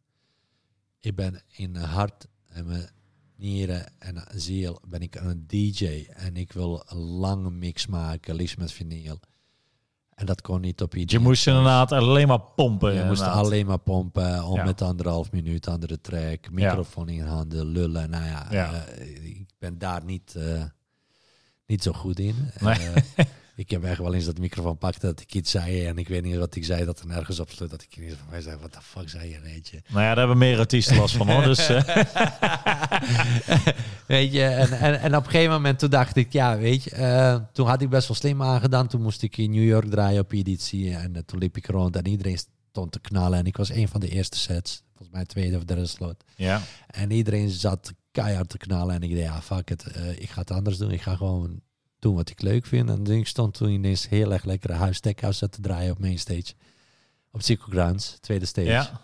ik 1.00 1.14
ben 1.14 1.42
in 1.48 1.76
hart 1.76 2.26
en 2.46 2.66
mijn 2.66 2.90
nieren 3.36 4.00
en 4.00 4.24
ziel 4.34 4.80
ben 4.88 5.00
ik 5.00 5.14
een 5.14 5.46
DJ 5.46 6.06
en 6.08 6.36
ik 6.36 6.52
wil 6.52 6.82
een 6.86 6.98
lange 6.98 7.50
mix 7.50 7.86
maken, 7.86 8.34
liefst 8.34 8.58
met 8.58 8.72
vinyl. 8.72 9.20
En 10.20 10.26
dat 10.26 10.40
kon 10.40 10.60
niet 10.60 10.82
op 10.82 10.94
IDM. 10.94 11.12
Je 11.12 11.18
moest 11.18 11.46
inderdaad 11.46 11.92
alleen 11.92 12.28
maar 12.28 12.40
pompen. 12.40 12.94
Je 12.94 13.04
moest 13.04 13.22
alleen 13.22 13.66
maar 13.66 13.78
pompen, 13.78 14.44
om 14.44 14.56
Ja. 14.56 14.64
met 14.64 14.82
anderhalf 14.82 15.32
minuut, 15.32 15.68
andere 15.68 16.00
track, 16.00 16.50
microfoon 16.50 17.08
in 17.08 17.24
handen, 17.26 17.66
lullen. 17.66 18.10
Nou 18.10 18.24
ja, 18.24 18.50
eh, 18.50 19.24
ik 19.24 19.46
ben 19.58 19.78
daar 19.78 20.04
niet, 20.04 20.34
eh, 20.34 20.62
niet 21.66 21.82
zo 21.82 21.92
goed 21.92 22.18
in. 22.18 22.34
Nee. 22.60 22.76
Ik 23.60 23.70
heb 23.70 23.84
echt 23.84 23.98
wel 23.98 24.14
eens 24.14 24.24
dat 24.24 24.38
microfoon 24.38 24.78
pakte, 24.78 25.06
dat 25.06 25.20
ik 25.20 25.34
iets 25.34 25.50
zei 25.50 25.86
en 25.86 25.98
ik 25.98 26.08
weet 26.08 26.22
niet 26.22 26.36
wat 26.36 26.54
ik 26.54 26.64
zei, 26.64 26.84
dat 26.84 27.00
er 27.00 27.06
nergens 27.06 27.40
op 27.40 27.50
stond. 27.50 27.70
Dat 27.70 27.82
ik 27.82 27.96
niet 28.00 28.14
van 28.14 28.26
mij 28.30 28.40
zei, 28.40 28.56
wat 28.60 28.72
de 28.72 28.78
fuck 28.82 29.08
zei 29.08 29.30
je, 29.30 29.40
weet 29.40 29.68
je. 29.68 29.82
Nou 29.88 30.00
ja, 30.00 30.08
daar 30.08 30.18
hebben 30.18 30.38
meer 30.38 30.58
artiesten 30.58 30.96
last 30.96 31.16
van 31.16 31.30
hoor. 31.30 31.42
Dus, 31.42 31.68
eh, 31.68 31.82
weet 34.06 34.32
je, 34.32 34.42
en, 34.44 34.70
en, 34.72 35.00
en 35.00 35.16
op 35.16 35.24
een 35.24 35.30
gegeven 35.30 35.52
moment 35.52 35.78
toen 35.78 35.90
dacht 35.90 36.16
ik, 36.16 36.32
ja, 36.32 36.58
weet 36.58 36.82
je, 36.82 36.90
eh, 36.90 37.36
toen 37.52 37.66
had 37.66 37.82
ik 37.82 37.88
best 37.88 38.08
wel 38.08 38.16
slim 38.16 38.42
aangedaan. 38.42 38.88
Toen 38.88 39.02
moest 39.02 39.22
ik 39.22 39.36
in 39.36 39.50
New 39.50 39.68
York 39.68 39.90
draaien 39.90 40.20
op 40.20 40.32
editie 40.32 40.94
en 40.94 41.16
eh, 41.16 41.22
toen 41.22 41.38
liep 41.38 41.56
ik 41.56 41.66
rond 41.66 41.96
en 41.96 42.06
iedereen 42.06 42.38
stond 42.70 42.92
te 42.92 43.00
knallen. 43.00 43.38
En 43.38 43.46
ik 43.46 43.56
was 43.56 43.70
een 43.70 43.88
van 43.88 44.00
de 44.00 44.08
eerste 44.08 44.38
sets, 44.38 44.82
volgens 44.88 45.16
mij 45.16 45.24
tweede 45.24 45.56
of 45.56 45.64
derde 45.64 45.86
slot. 45.86 46.24
ja. 46.36 46.62
En 46.86 47.10
iedereen 47.10 47.50
zat 47.50 47.92
keihard 48.10 48.48
te 48.48 48.58
knallen 48.58 48.94
en 48.94 49.02
ik 49.02 49.10
dacht, 49.10 49.22
ja, 49.22 49.42
fuck 49.42 49.68
het, 49.68 49.84
ik 50.18 50.30
ga 50.30 50.40
het 50.40 50.50
anders 50.50 50.78
doen. 50.78 50.90
Ik 50.90 51.02
ga 51.02 51.16
gewoon 51.16 51.60
doen 52.00 52.14
wat 52.14 52.30
ik 52.30 52.42
leuk 52.42 52.66
vind. 52.66 52.88
En 52.90 53.06
ik 53.06 53.26
stond 53.26 53.54
toen 53.54 53.68
ineens 53.68 54.08
heel 54.08 54.32
erg 54.32 54.44
lekkere 54.44 54.72
huis 54.72 55.00
tech 55.00 55.20
house 55.20 55.48
te 55.48 55.60
draaien 55.60 55.92
op 55.92 55.98
mainstage. 55.98 56.52
Op 57.32 57.42
Circle 57.42 57.72
Grounds, 57.72 58.16
tweede 58.20 58.46
stage. 58.46 58.68
ja. 58.68 59.00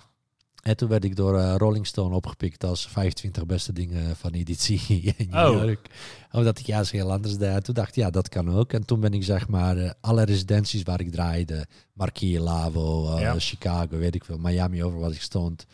En 0.63 0.77
toen 0.77 0.89
werd 0.89 1.05
ik 1.05 1.17
door 1.17 1.39
eh, 1.39 1.55
Rolling 1.57 1.87
Stone 1.87 2.15
opgepikt 2.15 2.65
als 2.65 2.89
25 2.89 3.47
beste 3.47 3.73
dingen 3.73 4.17
van 4.17 4.31
editie 4.33 4.81
in 5.17 5.29
New 5.31 5.47
Oh. 5.57 5.63
York. 5.65 5.89
Omdat 6.33 6.59
ik 6.59 6.67
juist 6.67 6.91
heel 6.91 7.13
anders 7.13 7.37
deed. 7.37 7.65
Toen 7.65 7.75
dacht 7.75 7.89
ik, 7.89 7.95
ja, 7.95 8.11
dat 8.11 8.29
kan 8.29 8.51
ook. 8.51 8.73
En 8.73 8.85
toen 8.85 9.01
ben 9.01 9.13
ik 9.15 9.25
zeg 9.25 9.49
maar 9.49 9.77
eh, 9.77 9.91
alle 10.01 10.23
residenties 10.25 10.83
waar 10.83 11.01
ik 11.01 11.11
draaide, 11.13 11.67
Marquis, 11.93 12.39
Lavo, 12.39 13.15
eh, 13.15 13.21
Ja. 13.21 13.39
Chicago, 13.39 13.97
weet 13.99 14.15
ik 14.15 14.25
veel, 14.25 14.39
Miami 14.39 14.85
over 14.85 14.99
wat 14.99 15.13
ik 15.13 15.21
stond. 15.23 15.67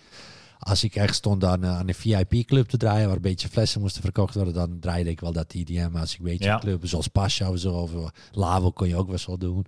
Als 0.64 0.84
ik 0.84 0.94
echt 0.96 1.14
stond 1.14 1.44
aan, 1.44 1.64
eh, 1.64 1.76
aan 1.78 1.88
een 1.88 1.94
VIP-club 1.94 2.68
te 2.68 2.76
draaien, 2.76 3.06
waar 3.06 3.16
een 3.16 3.22
beetje 3.22 3.48
flessen 3.48 3.80
moesten 3.80 4.02
verkocht 4.02 4.34
worden, 4.34 4.54
dan 4.54 4.78
draaide 4.78 5.10
ik 5.10 5.20
wel 5.20 5.32
dat 5.32 5.54
IDM. 5.54 5.90
Als 5.96 6.12
ik 6.12 6.18
een 6.18 6.24
beetje 6.24 6.44
Ja. 6.44 6.58
clubs 6.58 6.90
zoals 6.90 7.08
Pasha 7.08 7.50
of 7.50 7.58
zo, 7.58 7.74
of 7.74 7.94
eh, 7.94 8.08
Lavo 8.32 8.70
kon 8.70 8.88
je 8.88 8.96
ook 8.96 9.16
wel 9.26 9.38
doen. 9.38 9.66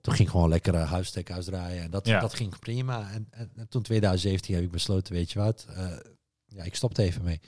Toen 0.00 0.14
ging 0.14 0.26
ik 0.28 0.34
gewoon 0.34 0.48
lekker 0.48 0.74
uh, 0.74 0.90
huissteakhuis 0.90 1.44
draaien. 1.44 1.82
En 1.82 1.90
dat, 1.90 2.06
Ja. 2.06 2.20
dat 2.20 2.34
ging 2.34 2.58
prima. 2.58 3.10
En, 3.10 3.26
en, 3.30 3.50
en 3.56 3.68
toen 3.68 3.82
2017 3.82 4.54
heb 4.54 4.64
ik 4.64 4.70
besloten, 4.70 5.12
weet 5.14 5.32
je 5.32 5.38
wat, 5.38 5.66
ja, 6.46 6.62
ik 6.62 6.74
stopte 6.74 7.02
even 7.02 7.22
mee. 7.22 7.40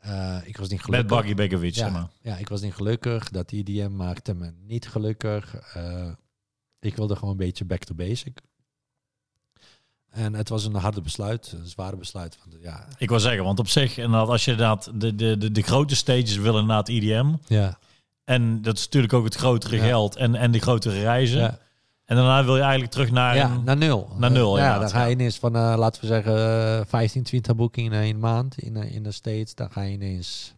Eh, 0.00 0.36
ik 0.44 0.56
was 0.56 0.68
niet 0.68 0.76
Met 0.78 0.84
gelukkig. 0.86 1.08
Baggy 1.16 1.34
Begovic. 1.34 1.74
zeg 1.74 1.90
maar. 1.92 2.08
Ja, 2.22 2.30
ja, 2.32 2.36
ik 2.36 2.48
was 2.48 2.60
niet 2.60 2.74
gelukkig. 2.74 3.28
Dat 3.28 3.52
IDM 3.52 3.90
maakte 3.96 4.34
me 4.34 4.52
niet 4.66 4.88
gelukkig. 4.88 5.54
Ik 6.80 6.96
wilde 6.96 7.14
gewoon 7.14 7.30
een 7.30 7.36
beetje 7.36 7.64
back 7.64 7.84
to 7.84 7.94
basic. 7.94 8.38
En 10.10 10.34
het 10.34 10.48
was 10.48 10.64
een 10.64 10.74
harde 10.74 11.00
besluit, 11.00 11.54
een 11.60 11.66
zware 11.66 11.96
besluit. 11.96 12.38
Want 12.44 12.62
ja, 12.62 12.86
Ik 12.98 13.08
wil 13.08 13.20
zeggen, 13.20 13.44
want 13.44 13.58
op 13.58 13.68
zich, 13.68 13.96
inderdaad, 13.98 14.28
als 14.28 14.44
je 14.44 14.50
inderdaad 14.50 14.90
de, 14.94 15.14
de, 15.14 15.38
de, 15.38 15.50
de 15.52 15.62
grote 15.62 15.96
stages 15.96 16.36
wil 16.36 16.58
inderdaad 16.58 16.88
IDM. 16.88 17.32
ja, 17.46 17.78
En 18.24 18.62
dat 18.62 18.76
is 18.78 18.84
natuurlijk 18.84 19.12
ook 19.12 19.24
het 19.24 19.34
grotere 19.34 19.76
Ja. 19.76 19.82
geld 19.84 20.16
en, 20.16 20.34
en 20.34 20.50
de 20.50 20.58
grotere 20.58 21.00
reizen. 21.00 21.40
ja, 21.40 21.58
En 22.04 22.16
daarna 22.16 22.44
wil 22.44 22.54
je 22.56 22.60
eigenlijk 22.62 22.92
terug 22.92 23.10
naar 23.10 23.36
ja, 23.36 23.50
een... 23.50 23.64
naar 23.64 23.76
nul. 23.76 24.10
naar 24.16 24.30
nul, 24.30 24.58
ja, 24.58 24.78
dan 24.78 24.90
ga 24.90 25.04
je 25.04 25.10
ineens 25.14 25.38
van, 25.38 25.56
eh, 25.56 25.74
laten 25.76 26.00
we 26.00 26.06
zeggen, 26.06 26.36
eh, 26.80 26.84
15, 26.88 27.22
20 27.22 27.56
boekingen 27.56 28.02
in 28.02 28.14
een 28.14 28.20
maand 28.20 28.58
in, 28.58 28.76
eh, 28.76 28.94
in 28.94 29.02
de 29.02 29.12
States. 29.12 29.54
Dan 29.54 29.70
ga 29.70 29.82
je 29.82 29.92
ineens, 29.92 30.54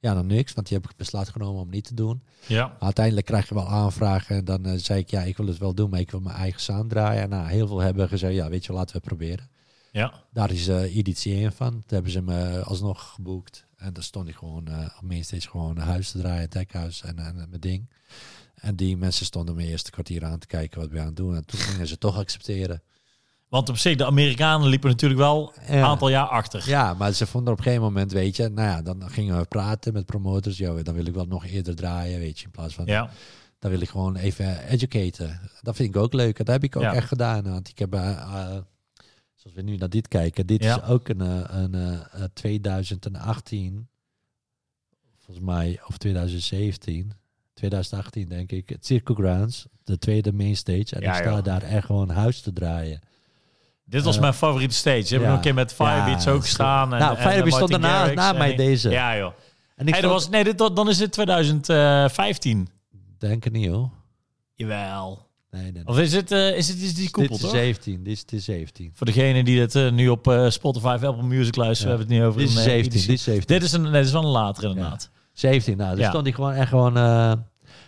ja, 0.00 0.14
dan 0.14 0.26
niks, 0.26 0.52
want 0.52 0.68
die 0.68 0.76
heb 0.76 0.90
ik 0.90 0.96
besluit 0.96 1.28
genomen 1.28 1.60
om 1.62 1.70
niet 1.70 1.84
te 1.84 1.94
doen. 1.94 2.22
Ja, 2.46 2.76
Uiteindelijk 2.78 3.26
krijg 3.26 3.48
je 3.48 3.54
wel 3.54 3.68
aanvragen. 3.68 4.36
En 4.36 4.44
dan 4.44 4.64
eh, 4.66 4.72
zei 4.76 5.00
ik, 5.00 5.10
ja, 5.10 5.22
ik 5.22 5.36
wil 5.36 5.46
het 5.46 5.58
wel 5.58 5.74
doen, 5.74 5.90
maar 5.90 6.00
ik 6.00 6.10
wil 6.10 6.20
mijn 6.20 6.36
eigen 6.36 6.60
sound 6.60 6.90
draaien. 6.90 7.28
Nou, 7.28 7.48
heel 7.48 7.66
veel 7.66 7.78
hebben 7.78 8.08
gezegd, 8.08 8.34
ja, 8.34 8.48
weet 8.48 8.64
je, 8.64 8.72
laten 8.72 8.92
we 8.92 8.98
het 8.98 9.06
proberen. 9.06 9.48
ja. 9.92 10.12
Daar 10.32 10.50
is 10.50 10.68
eh 10.68 10.96
editie 10.96 11.34
1 11.34 11.52
van. 11.52 11.70
Toen 11.70 11.82
hebben 11.86 12.12
ze 12.12 12.22
me 12.22 12.62
alsnog 12.62 13.12
geboekt. 13.14 13.64
En 13.76 13.92
daar 13.92 14.02
stond 14.02 14.28
ik 14.28 14.34
gewoon 14.34 14.68
eh 14.68 14.86
op 14.96 15.02
mainstage 15.02 15.48
gewoon 15.48 15.76
een 15.76 15.82
huis 15.82 16.10
te 16.10 16.18
draaien, 16.18 16.48
techhuis 16.50 17.02
en, 17.02 17.18
en, 17.18 17.34
mijn 17.34 17.60
ding. 17.60 17.88
En 18.54 18.76
die 18.76 18.96
mensen 18.96 19.26
stonden 19.26 19.54
me 19.54 19.66
eerst 19.66 19.86
een 19.86 19.92
kwartier 19.92 20.24
aan 20.24 20.38
te 20.38 20.46
kijken 20.46 20.80
wat 20.80 20.90
we 20.90 21.00
aan 21.00 21.06
het 21.06 21.16
doen. 21.16 21.34
En 21.36 21.44
toen 21.46 21.60
gingen 21.60 21.86
ze 21.86 21.98
toch 21.98 22.16
accepteren. 22.18 22.82
Want 23.50 23.68
op 23.68 23.76
zich, 23.76 23.96
de 23.96 24.04
Amerikanen 24.04 24.68
liepen 24.68 24.90
natuurlijk 24.90 25.20
wel 25.20 25.52
een 25.66 25.76
Ja. 25.76 25.84
aantal 25.84 26.08
jaar 26.08 26.26
achter. 26.28 26.68
Ja, 26.68 26.94
maar 26.94 27.12
ze 27.12 27.26
vonden 27.26 27.52
op 27.52 27.58
een 27.58 27.64
gegeven 27.64 27.84
moment, 27.84 28.12
weet 28.12 28.36
je, 28.36 28.48
nou 28.48 28.68
ja, 28.68 28.82
dan 28.82 29.10
gingen 29.10 29.38
we 29.38 29.44
praten 29.44 29.92
met 29.92 30.06
promotors. 30.06 30.58
Ja, 30.58 30.82
dan 30.82 30.94
wil 30.94 31.06
ik 31.06 31.14
wel 31.14 31.24
nog 31.26 31.44
eerder 31.46 31.74
draaien, 31.74 32.18
weet 32.18 32.38
je, 32.38 32.44
in 32.44 32.50
plaats 32.50 32.74
van, 32.74 32.86
Ja, 32.86 33.10
dan 33.58 33.70
wil 33.70 33.80
ik 33.80 33.88
gewoon 33.88 34.16
even 34.16 34.66
educaten. 34.68 35.40
Dat 35.62 35.76
vind 35.76 35.94
ik 35.94 36.00
ook 36.00 36.12
leuk. 36.12 36.38
En 36.38 36.44
dat 36.44 36.54
heb 36.54 36.64
ik 36.64 36.76
ook 36.76 36.82
Ja. 36.82 36.94
echt 36.94 37.08
gedaan. 37.08 37.42
Want 37.42 37.68
ik 37.68 37.78
heb, 37.78 37.94
eh, 37.94 38.10
eh, 38.10 38.58
zoals 39.34 39.56
we 39.56 39.62
nu 39.62 39.76
naar 39.76 39.88
dit 39.90 40.08
kijken, 40.08 40.46
dit 40.46 40.62
Ja. 40.62 40.76
is 40.82 40.88
ook 40.88 41.08
een, 41.08 41.20
eh, 41.20 41.40
een, 41.62 41.74
eh, 41.74 41.92
eh, 41.94 42.24
2018, 42.32 43.88
volgens 45.18 45.46
mij, 45.46 45.80
of 45.86 45.96
2017, 45.98 47.12
2018 47.54 48.28
denk 48.28 48.52
ik, 48.52 48.68
het 48.68 48.86
Circle 48.86 49.14
Grounds, 49.14 49.66
de 49.84 49.98
tweede 49.98 50.32
mainstage. 50.32 50.94
En 50.96 51.00
Ja, 51.02 51.08
ik 51.16 51.22
sta 51.22 51.34
joh. 51.34 51.44
daar 51.44 51.62
echt 51.62 51.86
gewoon 51.86 52.08
huis 52.10 52.40
te 52.40 52.52
draaien. 52.52 53.00
Dit 53.90 54.02
was 54.02 54.14
Eh, 54.14 54.20
mijn 54.20 54.34
favoriete 54.34 54.74
stage. 54.74 54.96
Je 54.98 55.14
hebt 55.14 55.24
nog 55.24 55.34
een 55.34 55.40
keer 55.40 55.54
met 55.54 55.72
Firebeats 55.72 56.28
ook 56.28 56.40
gestaan. 56.42 56.92
En, 56.92 56.98
Nou, 57.00 57.16
Firebeats 57.16 57.46
eh, 57.46 57.52
stond 57.54 57.70
daarna- 57.70 58.12
na 58.12 58.32
mij 58.32 58.56
deze. 58.56 58.90
Ja, 58.90 59.16
joh. 59.16 59.32
En 59.76 59.86
ik 59.86 59.92
Hey, 59.92 60.02
dat 60.02 60.10
was, 60.12 60.28
nee, 60.28 60.44
dit, 60.44 60.58
dan 60.58 60.88
is 60.88 60.98
het 61.00 61.12
2015. 61.12 62.68
denk 63.18 63.44
ik 63.44 63.52
niet 63.52 63.68
hoor. 63.70 63.90
Jawel. 64.54 65.28
Nee, 65.50 65.62
nee, 65.62 65.72
nee. 65.72 65.86
Of 65.86 65.98
is 65.98 66.12
het, 66.12 66.32
eh, 66.32 66.56
is 66.56 66.68
het 66.68 66.80
is 66.80 66.94
die 66.94 67.10
koepel, 67.10 67.28
dit 67.36 67.36
is 67.36 67.42
toch? 67.50 67.50
17, 67.60 68.02
dit 68.02 68.12
is 68.12 68.24
de 68.24 68.38
17. 68.40 68.90
Voor 68.94 69.06
degene 69.06 69.44
die 69.44 69.60
het 69.60 69.74
eh, 69.74 69.90
nu 69.90 70.08
op 70.08 70.28
eh, 70.28 70.50
Spotify 70.50 70.94
of 70.96 71.02
Apple 71.04 71.22
Music 71.22 71.56
luisteren, 71.56 71.92
Ja. 71.92 71.98
hebben 71.98 72.16
we 72.18 72.22
het 72.22 72.22
niet 72.22 72.22
over 72.22 72.40
Dit 72.40 72.48
is 72.48 72.54
een, 72.54 72.60
eh, 72.60 72.66
17, 72.68 72.90
editie. 72.92 73.08
dit 73.08 73.18
is 73.18 73.24
17. 73.24 73.56
Dit 73.58 73.66
is 73.66 73.72
een, 73.72 73.82
nee, 73.82 73.92
dit 73.92 74.04
is 74.04 74.12
wel 74.12 74.22
een 74.22 74.28
later 74.28 74.64
inderdaad. 74.64 75.10
17, 75.32 75.76
nou, 75.76 75.90
dus 75.94 76.04
Ja. 76.04 76.10
stond 76.10 76.26
ik 76.26 76.34
gewoon 76.34 76.52
echt 76.52 76.68
gewoon... 76.68 76.96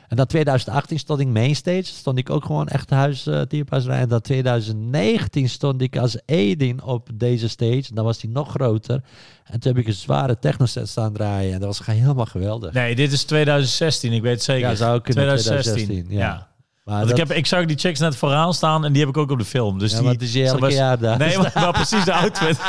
en 0.09 0.16
dan 0.16 0.27
2018 0.27 0.99
stond 0.99 1.21
ik 1.21 1.27
mainstage, 1.27 1.85
stond 1.85 2.18
ik 2.18 2.31
ook 2.31 2.45
gewoon 2.45 2.68
echt 2.68 2.90
huis 2.90 3.27
uh. 3.27 3.42
En 3.88 4.09
dan 4.09 4.21
2019 4.21 5.49
stond 5.49 5.83
ik 5.83 5.97
als 5.97 6.18
Edin 6.25 6.83
op 6.83 7.09
deze 7.14 7.49
stage. 7.49 7.95
Dan 7.95 8.05
was 8.05 8.18
die 8.18 8.31
nog 8.31 8.51
groter. 8.51 9.03
En 9.45 9.61
toen 9.61 9.73
heb 9.73 9.81
ik 9.81 9.87
een 9.87 9.95
zware 9.95 10.38
technoset 10.38 10.88
staan 10.88 11.12
draaien. 11.12 11.53
En 11.53 11.61
dat 11.61 11.79
was 11.79 11.87
helemaal 11.87 12.27
geweldig. 12.27 12.73
Nee, 12.73 12.95
dit 12.95 13.12
is 13.12 13.25
2016, 13.25 14.12
ik 14.12 14.23
weet 14.23 14.33
het 14.33 14.42
zeker. 14.42 14.68
Ja, 14.68 14.75
zou 14.75 15.01
kunnen, 15.01 15.25
2016. 15.25 15.87
2016, 15.87 16.18
ja. 16.18 16.27
ja. 16.27 16.52
Maar 16.85 16.95
Want 16.97 17.09
dat, 17.09 17.18
ik, 17.18 17.27
heb, 17.29 17.37
ik 17.37 17.47
zag 17.47 17.64
die 17.64 17.79
chicks 17.79 17.99
net 17.99 18.16
vooraan 18.16 18.55
staan 18.55 18.85
en 18.85 18.92
die 18.92 19.01
heb 19.01 19.11
ik 19.11 19.16
ook 19.16 19.31
op 19.31 19.38
de 19.38 19.45
film. 19.45 19.79
Dus 19.79 19.90
ja, 19.90 19.97
die, 19.97 20.05
maar 20.05 20.14
het 20.14 20.23
is 20.23 20.33
je 20.33 20.45
elke 20.47 20.61
was- 20.61 20.75
jaar 20.75 20.99
daar. 20.99 21.18
Nee, 21.18 21.38
maar, 21.38 21.53
maar 21.55 21.73
precies 21.73 22.05
de 22.05 22.12
outfit. 22.12 22.59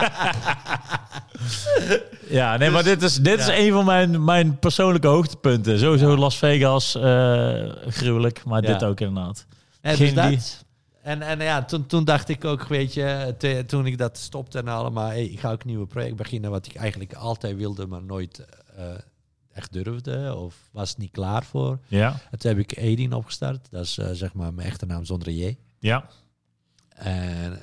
ja, 2.39 2.58
nee, 2.58 2.69
maar 2.69 2.84
dit 2.84 3.02
is, 3.02 3.15
dit 3.15 3.39
is 3.39 3.47
een 3.47 3.71
van 3.71 3.86
mijn, 3.86 4.23
mijn 4.23 4.60
persoonlijke 4.60 5.08
hoogtepunten. 5.08 5.80
Sowieso 5.80 6.17
Las 6.17 6.38
Vegas, 6.38 6.95
eh, 6.95 7.69
gruwelijk, 7.88 8.43
maar 8.45 8.62
dit 8.62 8.84
ook 8.84 8.99
inderdaad. 8.99 9.45
En, 9.82 9.95
Geen 9.95 10.13
dus 10.15 10.23
die- 10.28 10.36
dat. 10.38 10.63
en, 11.02 11.21
en 11.21 11.39
ja, 11.39 11.63
toen, 11.63 11.86
toen 11.86 12.04
dacht 12.06 12.30
ik 12.30 12.45
ook, 12.45 12.67
weet 12.67 12.93
je, 12.93 13.36
te- 13.38 13.63
toen 13.67 13.86
ik 13.86 13.97
dat 13.97 14.17
stopte 14.17 14.60
en 14.60 14.67
allemaal, 14.67 15.08
hey, 15.08 15.26
ik 15.26 15.39
ga 15.39 15.52
ook 15.52 15.62
een 15.62 15.67
nieuwe 15.67 15.86
project 15.88 16.15
beginnen, 16.15 16.52
wat 16.52 16.65
ik 16.65 16.76
eigenlijk 16.76 17.13
altijd 17.13 17.56
wilde, 17.58 17.88
maar 17.88 18.04
nooit 18.04 18.45
eh, 18.78 18.84
echt 19.54 19.74
durfde 19.74 20.36
of 20.36 20.56
was 20.72 20.98
niet 20.98 21.12
klaar 21.12 21.44
voor. 21.44 21.80
Ja, 21.88 22.20
En 22.32 22.39
toen 22.39 22.52
heb 22.52 22.60
ik 22.60 22.78
Edin 22.78 23.13
opgestart, 23.13 23.68
dat 23.72 23.84
is 23.86 23.98
eh, 23.98 24.08
zeg 24.12 24.34
maar 24.34 24.54
mijn 24.54 24.68
echte 24.68 24.86
naam 24.86 25.06
zonder 25.06 25.32
J. 25.32 25.58
ja. 25.80 26.06
En, 26.89 27.60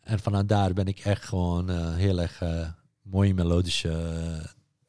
en 0.00 0.18
vanuit 0.18 0.48
daar 0.48 0.72
ben 0.72 0.86
ik 0.86 0.98
echt 0.98 1.24
gewoon 1.24 1.70
eh, 1.70 1.94
heel 1.94 2.20
erg 2.20 2.42
eh, 2.42 2.68
mooie 3.02 3.34
melodische, 3.34 3.88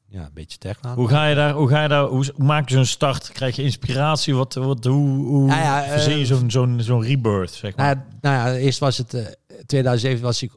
ja, 0.08 0.26
een 0.26 0.34
beetje 0.34 0.58
techno. 0.58 0.94
Hoe 0.94 1.08
ga 1.08 1.26
je 1.26 1.36
daar, 1.36 1.54
hoe 1.54 1.70
ga 1.70 1.82
je 1.82 1.88
daar, 1.88 2.06
hoe, 2.06 2.34
maak 2.38 2.70
je 2.70 2.76
zo'n 2.76 2.86
start? 2.86 3.32
Krijg 3.32 3.56
je 3.56 3.64
inspiratie? 3.64 4.36
Wat, 4.36 4.54
wat, 4.54 4.86
hoe, 4.86 5.26
hoe 5.26 5.48
Nou 5.48 5.62
ja, 5.62 5.84
verzin 5.84 6.18
je 6.18 6.26
zo'n, 6.26 6.52
zo'n, 6.52 6.82
zo'n 6.82 7.04
rebirth, 7.04 7.54
zeg 7.54 7.76
maar? 7.76 7.96
Nou, 7.96 7.98
ja, 7.98 8.18
nou 8.22 8.36
ja, 8.36 8.60
eerst 8.60 8.80
was 8.80 8.98
het 8.98 9.14
eh 9.14 9.26
2007 9.66 10.24
was 10.24 10.44
ik 10.44 10.52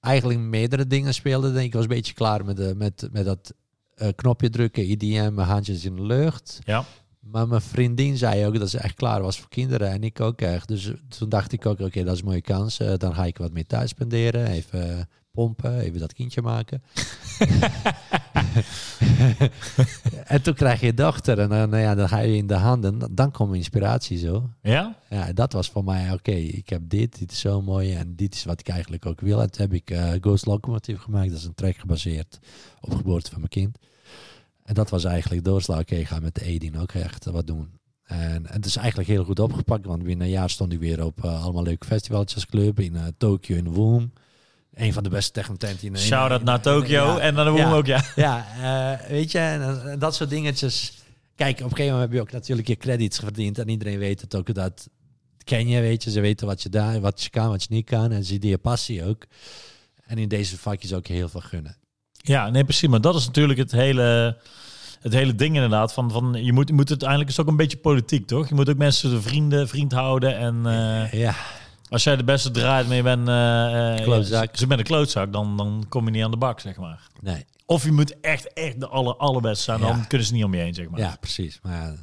eigenlijk 0.00 0.38
meerdere 0.38 0.86
dingen 0.86 1.14
speelde. 1.14 1.52
Denk 1.52 1.66
ik 1.66 1.72
was 1.72 1.82
een 1.82 1.88
beetje 1.88 2.14
klaar 2.14 2.44
met, 2.44 2.56
de, 2.56 2.74
met, 2.76 3.08
met 3.12 3.24
dat 3.24 3.54
eh, 3.96 4.08
knopje 4.16 4.50
drukken, 4.50 4.90
IDM, 4.90 5.30
mijn 5.34 5.48
handjes 5.48 5.84
in 5.84 5.96
de 5.96 6.02
lucht. 6.02 6.58
ja, 6.64 6.84
Maar 7.20 7.48
mijn 7.48 7.60
vriendin 7.60 8.16
zei 8.16 8.46
ook 8.46 8.58
dat 8.58 8.70
ze 8.70 8.78
echt 8.78 8.94
klaar 8.94 9.22
was 9.22 9.38
voor 9.38 9.48
kinderen 9.48 9.90
en 9.90 10.02
ik 10.02 10.20
ook 10.20 10.40
echt. 10.40 10.68
Dus 10.68 10.90
toen 11.18 11.28
dacht 11.28 11.52
ik 11.52 11.66
ook, 11.66 11.80
oké, 11.80 12.04
dat 12.04 12.14
is 12.14 12.20
een 12.20 12.26
mooie 12.26 12.40
kans. 12.40 12.80
Eh, 12.80 12.92
dan 12.96 13.14
ga 13.14 13.24
ik 13.24 13.38
wat 13.38 13.52
meer 13.52 13.66
thuis 13.66 13.90
spenderen, 13.90 14.46
even 14.46 14.98
eh, 14.98 15.04
pompen, 15.32 15.78
even 15.78 16.00
dat 16.00 16.12
kindje 16.12 16.42
maken. 16.42 16.82
en 20.34 20.42
toen 20.42 20.54
krijg 20.54 20.80
je 20.80 20.94
dochter 20.94 21.38
en 21.38 21.48
dan, 21.48 21.68
nou 21.68 21.82
ja, 21.82 21.94
dan 21.94 22.08
ga 22.08 22.18
je 22.18 22.36
in 22.36 22.46
de 22.46 22.54
handen. 22.54 23.14
Dan 23.14 23.30
komt 23.30 23.54
inspiratie 23.54 24.18
zo. 24.18 24.50
ja? 24.62 24.96
Ja, 25.10 25.32
dat 25.32 25.52
was 25.52 25.70
voor 25.70 25.84
mij, 25.84 26.12
oké, 26.12 26.30
ik 26.30 26.68
heb 26.68 26.82
dit, 26.84 27.18
dit 27.18 27.32
is 27.32 27.40
zo 27.40 27.62
mooi 27.62 27.94
en 27.94 28.16
dit 28.16 28.34
is 28.34 28.44
wat 28.44 28.60
ik 28.60 28.68
eigenlijk 28.68 29.06
ook 29.06 29.20
wil. 29.20 29.40
En 29.40 29.50
toen 29.50 29.62
heb 29.62 29.72
ik 29.72 29.90
eh, 29.90 30.12
Ghost 30.20 30.46
Locomotive 30.46 31.00
gemaakt, 31.00 31.28
dat 31.28 31.38
is 31.38 31.44
een 31.44 31.54
track 31.54 31.76
gebaseerd 31.76 32.38
op 32.80 32.94
geboorte 32.94 33.30
van 33.30 33.38
mijn 33.38 33.50
kind. 33.50 33.78
En 34.64 34.74
dat 34.74 34.90
was 34.90 35.04
eigenlijk 35.04 35.44
doorslag, 35.44 35.80
oké, 35.80 35.94
ik 35.94 36.06
ga 36.06 36.18
met 36.18 36.34
de 36.34 36.44
Edin 36.44 36.78
ook 36.78 36.92
echt 36.92 37.24
wat 37.24 37.46
doen. 37.46 37.68
En, 38.04 38.44
het 38.46 38.66
is 38.66 38.76
eigenlijk 38.76 39.08
heel 39.08 39.24
goed 39.24 39.38
opgepakt, 39.38 39.86
want 39.86 40.02
binnen 40.02 40.26
een 40.26 40.32
jaar 40.32 40.50
stond 40.50 40.72
ik 40.72 40.78
weer 40.78 41.04
op 41.04 41.24
uh, 41.24 41.44
allemaal 41.44 41.62
leuke 41.62 41.86
festivaltjes 41.86 42.46
club 42.46 42.80
in 42.80 42.94
uh, 42.94 43.02
Tokio 43.18 43.56
in 43.56 43.68
Woom. 43.68 44.12
Een 44.74 44.92
van 44.92 45.02
de 45.02 45.08
beste 45.08 45.32
technotenten 45.32 45.88
in 45.88 45.98
Shout-out 45.98 46.42
naar 46.42 46.60
Tokio 46.60 47.16
en 47.16 47.34
dan 47.34 47.44
de 47.44 47.50
Woom 47.50 47.72
ook, 47.72 47.86
ja. 47.86 48.04
Ja, 48.16 48.46
uh, 48.60 49.08
weet 49.08 49.32
je, 49.32 49.38
en, 49.38 49.98
dat 49.98 50.14
soort 50.14 50.30
dingetjes. 50.30 50.92
Kijk, 51.36 51.56
op 51.56 51.64
een 51.64 51.70
gegeven 51.70 51.92
moment 51.92 52.10
heb 52.10 52.12
je 52.12 52.20
ook 52.20 52.32
natuurlijk 52.32 52.68
je 52.68 52.76
credits 52.76 53.18
verdiend 53.18 53.58
en 53.58 53.68
iedereen 53.68 53.98
weet 53.98 54.20
het 54.20 54.34
ook 54.34 54.54
dat 54.54 54.88
ken 55.44 55.68
je, 55.68 55.80
weet 55.80 56.04
je. 56.04 56.10
Ze 56.10 56.20
weten 56.20 56.46
wat 56.46 56.62
je 56.62 56.68
daar, 56.68 57.00
wat 57.00 57.22
je 57.22 57.30
kan, 57.30 57.48
wat 57.48 57.62
je 57.62 57.68
niet 57.70 57.86
kan 57.86 58.12
en 58.12 58.24
ze 58.24 58.38
die 58.38 58.50
je 58.50 58.58
passie 58.58 59.04
ook. 59.04 59.26
En 60.06 60.18
in 60.18 60.28
deze 60.28 60.58
vakjes 60.58 60.92
ook 60.92 61.06
heel 61.06 61.28
veel 61.28 61.40
gunnen. 61.40 61.76
Ja, 62.12 62.50
nee, 62.50 62.64
precies. 62.64 62.88
Maar 62.88 63.00
dat 63.00 63.14
is 63.14 63.26
natuurlijk 63.26 63.58
het 63.58 63.72
hele 63.72 64.36
het 65.00 65.12
hele 65.12 65.34
ding 65.34 65.54
inderdaad. 65.54 65.92
Van, 65.92 66.10
van, 66.10 66.44
je, 66.44 66.52
moet, 66.52 66.68
je 66.68 66.74
moet 66.74 66.88
het 66.88 66.90
uiteindelijk 66.90 67.30
is 67.30 67.40
ook 67.40 67.46
een 67.46 67.56
beetje 67.56 67.76
politiek, 67.76 68.26
toch? 68.26 68.48
Je 68.48 68.54
moet 68.54 68.70
ook 68.70 68.76
mensen 68.76 69.10
de 69.10 69.22
vrienden, 69.22 69.68
vriend 69.68 69.92
houden. 69.92 70.36
En 70.36 70.62
uh, 70.66 71.12
ja. 71.12 71.34
Als 71.94 72.04
jij 72.04 72.16
de 72.16 72.24
beste 72.24 72.50
draait, 72.50 72.86
maar 72.86 72.96
je 72.96 73.02
bent 73.02 73.28
uh, 73.28 74.04
klootzak. 74.04 74.56
ze 74.56 74.66
bent 74.66 74.80
een 74.80 74.86
klootzak, 74.86 75.32
dan, 75.32 75.56
dan 75.56 75.86
kom 75.88 76.04
je 76.04 76.10
niet 76.10 76.24
aan 76.24 76.30
de 76.30 76.36
bak, 76.36 76.60
zeg 76.60 76.76
maar. 76.76 77.00
Nee. 77.20 77.44
Of 77.66 77.84
je 77.84 77.92
moet 77.92 78.20
echt, 78.20 78.52
echt 78.52 78.80
de 78.80 78.88
aller, 78.88 79.16
allerbeste 79.16 79.64
zijn, 79.64 79.80
dan 79.80 80.06
kunnen 80.06 80.26
ze 80.26 80.32
niet 80.32 80.44
om 80.44 80.54
je 80.54 80.60
heen, 80.60 80.74
zeg 80.74 80.88
maar. 80.88 81.00
Ja, 81.00 81.16
precies. 81.20 81.58
Maar 81.62 81.94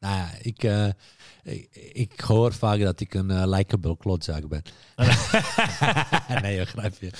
nou 0.00 0.16
ja, 0.16 0.28
ik, 0.42 0.64
uh, 0.64 0.86
ik, 1.92 2.20
hoor 2.20 2.52
vaak 2.52 2.80
dat 2.80 3.00
ik 3.00 3.14
een 3.14 3.30
uh, 3.30 3.42
likable 3.46 3.96
klotzak 3.96 4.48
ben. 4.48 4.62
nee, 6.42 6.56
je. 6.56 7.10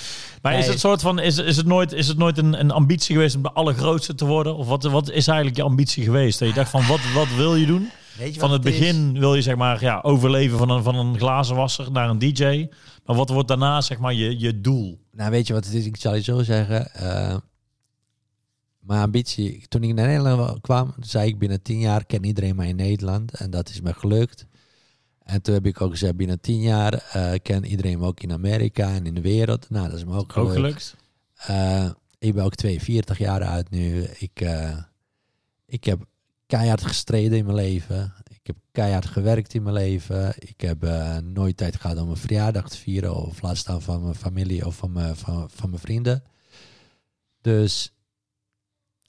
Maar 0.43 0.59
is 0.59 0.67
het 0.67 0.81
soort 0.81 1.01
van, 1.01 1.19
is, 1.19 1.39
is 1.39 1.57
het 1.57 1.67
nooit, 1.67 1.93
is 1.93 2.09
het 2.09 2.19
nooit 2.19 2.39
een, 2.39 2.61
een 2.61 2.71
ambitie 2.71 3.15
geweest 3.15 3.37
om 3.37 3.43
de 3.43 3.53
allergrootste 3.53 4.15
te 4.15 4.25
worden? 4.25 4.57
Of 4.57 4.67
wat, 4.67 4.83
wat 4.83 5.11
is 5.11 5.27
eigenlijk 5.27 5.57
je 5.57 5.63
ambitie 5.63 6.05
geweest? 6.05 6.39
Dat 6.39 6.49
je 6.49 6.55
dacht 6.55 6.71
van, 6.71 6.87
wat, 6.87 7.01
wat 7.15 7.35
wil 7.37 7.57
je 7.57 7.67
doen? 7.67 7.91
Weet 8.21 8.35
je 8.35 8.41
van 8.41 8.53
het, 8.53 8.65
het 8.65 8.73
begin 8.73 9.19
wil 9.19 9.35
je 9.35 9.43
zeg 9.43 9.57
maar 9.57 9.81
ja, 9.83 10.01
overleven 10.03 10.59
van 10.59 10.71
een, 10.71 10.83
van 10.83 10.95
een 10.95 11.19
glazenwasser 11.19 11.91
naar 11.91 12.09
een 12.09 12.19
DJ. 12.19 12.69
Maar 13.05 13.17
wat 13.17 13.29
wordt 13.29 13.49
daarna 13.49 13.81
zeg 13.81 13.99
maar 13.99 14.15
je, 14.15 14.39
je 14.39 14.61
doel? 14.61 15.01
Nou, 15.13 15.31
weet 15.31 15.47
je 15.47 15.53
wat 15.53 15.65
het 15.65 15.75
is? 15.75 15.87
Ik 15.87 15.97
zal 15.97 16.15
je 16.15 16.23
zo 16.23 16.43
zeggen. 16.43 16.91
Uh, 17.03 17.37
mijn 18.79 19.03
ambitie, 19.03 19.69
toen 19.69 19.83
ik 19.83 19.95
naar 19.95 20.07
Nederland 20.07 20.61
kwam, 20.61 20.95
zei 21.01 21.29
ik 21.29 21.39
binnen 21.39 21.63
tien 21.63 21.79
jaar 21.79 22.05
ken 22.05 22.25
iedereen 22.25 22.57
mij 22.57 22.69
in 22.69 22.77
Nederland. 22.77 23.35
En 23.35 23.51
dat 23.51 23.69
is 23.69 23.81
me 23.81 23.95
gelukt. 23.95 24.47
En 25.23 25.43
toen 25.43 25.55
heb 25.55 25.67
ik 25.67 25.81
ook 25.81 25.91
gezegd, 25.91 26.17
binnen 26.17 26.41
tien 26.41 26.61
jaar 26.61 27.11
uh, 27.17 27.33
ken 27.43 27.65
iedereen 27.65 27.99
me 27.99 28.07
ook 28.07 28.21
in 28.21 28.33
Amerika 28.33 28.89
en 28.95 29.07
in 29.07 29.15
de 29.15 29.21
wereld. 29.21 29.71
Nou, 29.71 29.89
dat 29.89 29.97
is 29.97 30.05
me 30.05 30.17
ook 30.17 30.33
gelukt. 30.33 30.51
Ook 30.51 30.57
gelukt. 30.57 30.97
Uh, 31.51 31.91
ik 32.19 32.35
ben 32.35 32.45
ook 32.45 32.55
42 32.55 33.19
jaar 33.19 33.43
uit 33.43 33.71
nu. 33.71 34.03
Ik, 34.03 34.41
uh, 34.41 34.77
ik 35.67 35.85
heb 35.85 36.09
keihard 36.51 36.87
gestreden 36.87 37.39
in 37.39 37.45
mijn 37.45 37.57
leven. 37.57 38.15
Ik 38.29 38.41
heb 38.47 38.57
keihard 38.73 39.07
gewerkt 39.07 39.55
in 39.55 39.63
mijn 39.63 39.75
leven. 39.75 40.35
Ik 40.39 40.61
heb 40.61 40.89
nooit 41.23 41.57
tijd 41.57 41.77
gehad 41.77 41.99
om 41.99 42.11
een 42.11 42.17
verjaardag 42.17 42.69
te 42.69 42.77
vieren. 42.77 43.15
Of 43.15 43.43
laat 43.43 43.57
staan 43.57 43.83
van 43.83 44.03
mijn 44.03 44.15
familie 44.15 44.67
of 44.67 44.77
van 44.77 44.93
mijn, 44.93 45.17
van, 45.17 45.51
van 45.51 45.71
mijn 45.71 45.83
vrienden. 45.83 46.23
Dus 47.41 47.93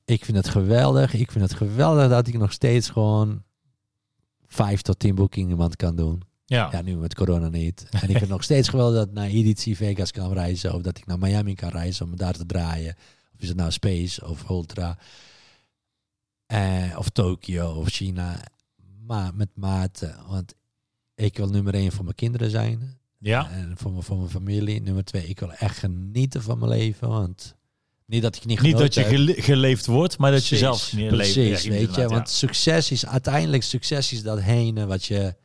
ik 0.05 0.25
vind 0.25 0.37
het 0.37 0.49
geweldig. 0.49 1.13
Ik 1.13 1.31
vind 1.31 1.43
het 1.43 1.53
geweldig 1.53 2.09
dat 2.09 2.27
ik 2.27 2.37
nog 2.37 2.51
steeds 2.51 2.89
gewoon 2.89 3.43
vijf 4.47 4.81
tot 4.81 4.99
tien 4.99 5.15
boekingen 5.15 5.49
iemand 5.49 5.75
kan 5.75 5.95
doen. 5.95 6.21
Ja. 6.45 6.69
ja, 6.71 6.81
nu 6.81 6.95
met 6.95 7.15
corona 7.15 7.49
niet. 7.49 7.87
En 7.89 8.01
ik 8.01 8.07
vind 8.07 8.19
het 8.19 8.29
nog 8.29 8.43
steeds 8.43 8.69
geweldig 8.69 8.95
dat 8.97 9.07
ik 9.07 9.13
naar 9.13 9.27
EDC 9.27 9.75
Vegas 9.75 10.11
kan 10.11 10.33
reizen. 10.33 10.73
Of 10.73 10.81
dat 10.81 10.97
ik 10.97 11.05
naar 11.05 11.19
Miami 11.19 11.55
kan 11.55 11.69
reizen 11.69 12.05
om 12.05 12.15
daar 12.15 12.33
te 12.33 12.45
draaien. 12.45 12.95
Of 13.33 13.41
is 13.41 13.47
het 13.47 13.57
nou 13.57 13.71
Space 13.71 14.27
of 14.27 14.49
Ultra. 14.49 14.97
Eh, 16.51 16.97
of 16.97 17.09
Tokio 17.09 17.71
of 17.71 17.89
China. 17.89 18.43
Maar 19.05 19.35
met 19.35 19.49
mate. 19.53 20.15
Want 20.27 20.53
ik 21.15 21.37
wil 21.37 21.47
nummer 21.47 21.73
één 21.73 21.91
voor 21.91 22.03
mijn 22.03 22.15
kinderen 22.15 22.49
zijn. 22.49 22.99
Ja. 23.17 23.51
En 23.51 23.73
voor 23.77 23.91
mijn, 23.91 24.03
voor 24.03 24.17
mijn 24.17 24.29
familie. 24.29 24.81
Nummer 24.81 25.03
twee, 25.03 25.27
ik 25.27 25.39
wil 25.39 25.51
echt 25.51 25.77
genieten 25.77 26.41
van 26.41 26.59
mijn 26.59 26.71
leven. 26.71 27.09
Want 27.09 27.55
niet 28.05 28.21
dat 28.21 28.35
ik 28.35 28.45
niet 28.45 28.61
Niet 28.61 28.77
dat 28.77 28.93
je 28.93 29.03
gele 29.03 29.33
geleefd 29.37 29.85
wordt, 29.85 30.17
maar 30.17 30.31
dat 30.31 30.47
je 30.47 30.57
zelf 30.57 30.93
niet 30.93 31.11
leeft. 31.11 31.33
Precies, 31.33 31.65
weet 31.65 31.95
je. 31.95 32.07
Want 32.07 32.29
succes 32.29 32.91
is 32.91 33.05
uiteindelijk 33.05 33.63
succes 33.63 34.11
is 34.11 34.23
datgene 34.23 34.85
wat 34.85 35.05
je, 35.05 35.35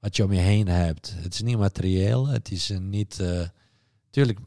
wat 0.00 0.16
je 0.16 0.24
om 0.24 0.32
je 0.32 0.40
heen 0.40 0.68
hebt. 0.68 1.14
Het 1.16 1.34
is 1.34 1.42
niet 1.42 1.58
materieel. 1.58 2.26
Het 2.26 2.50
is 2.50 2.72
niet... 2.80 3.18
Uh, 3.20 3.40
tuurlijk, 4.10 4.38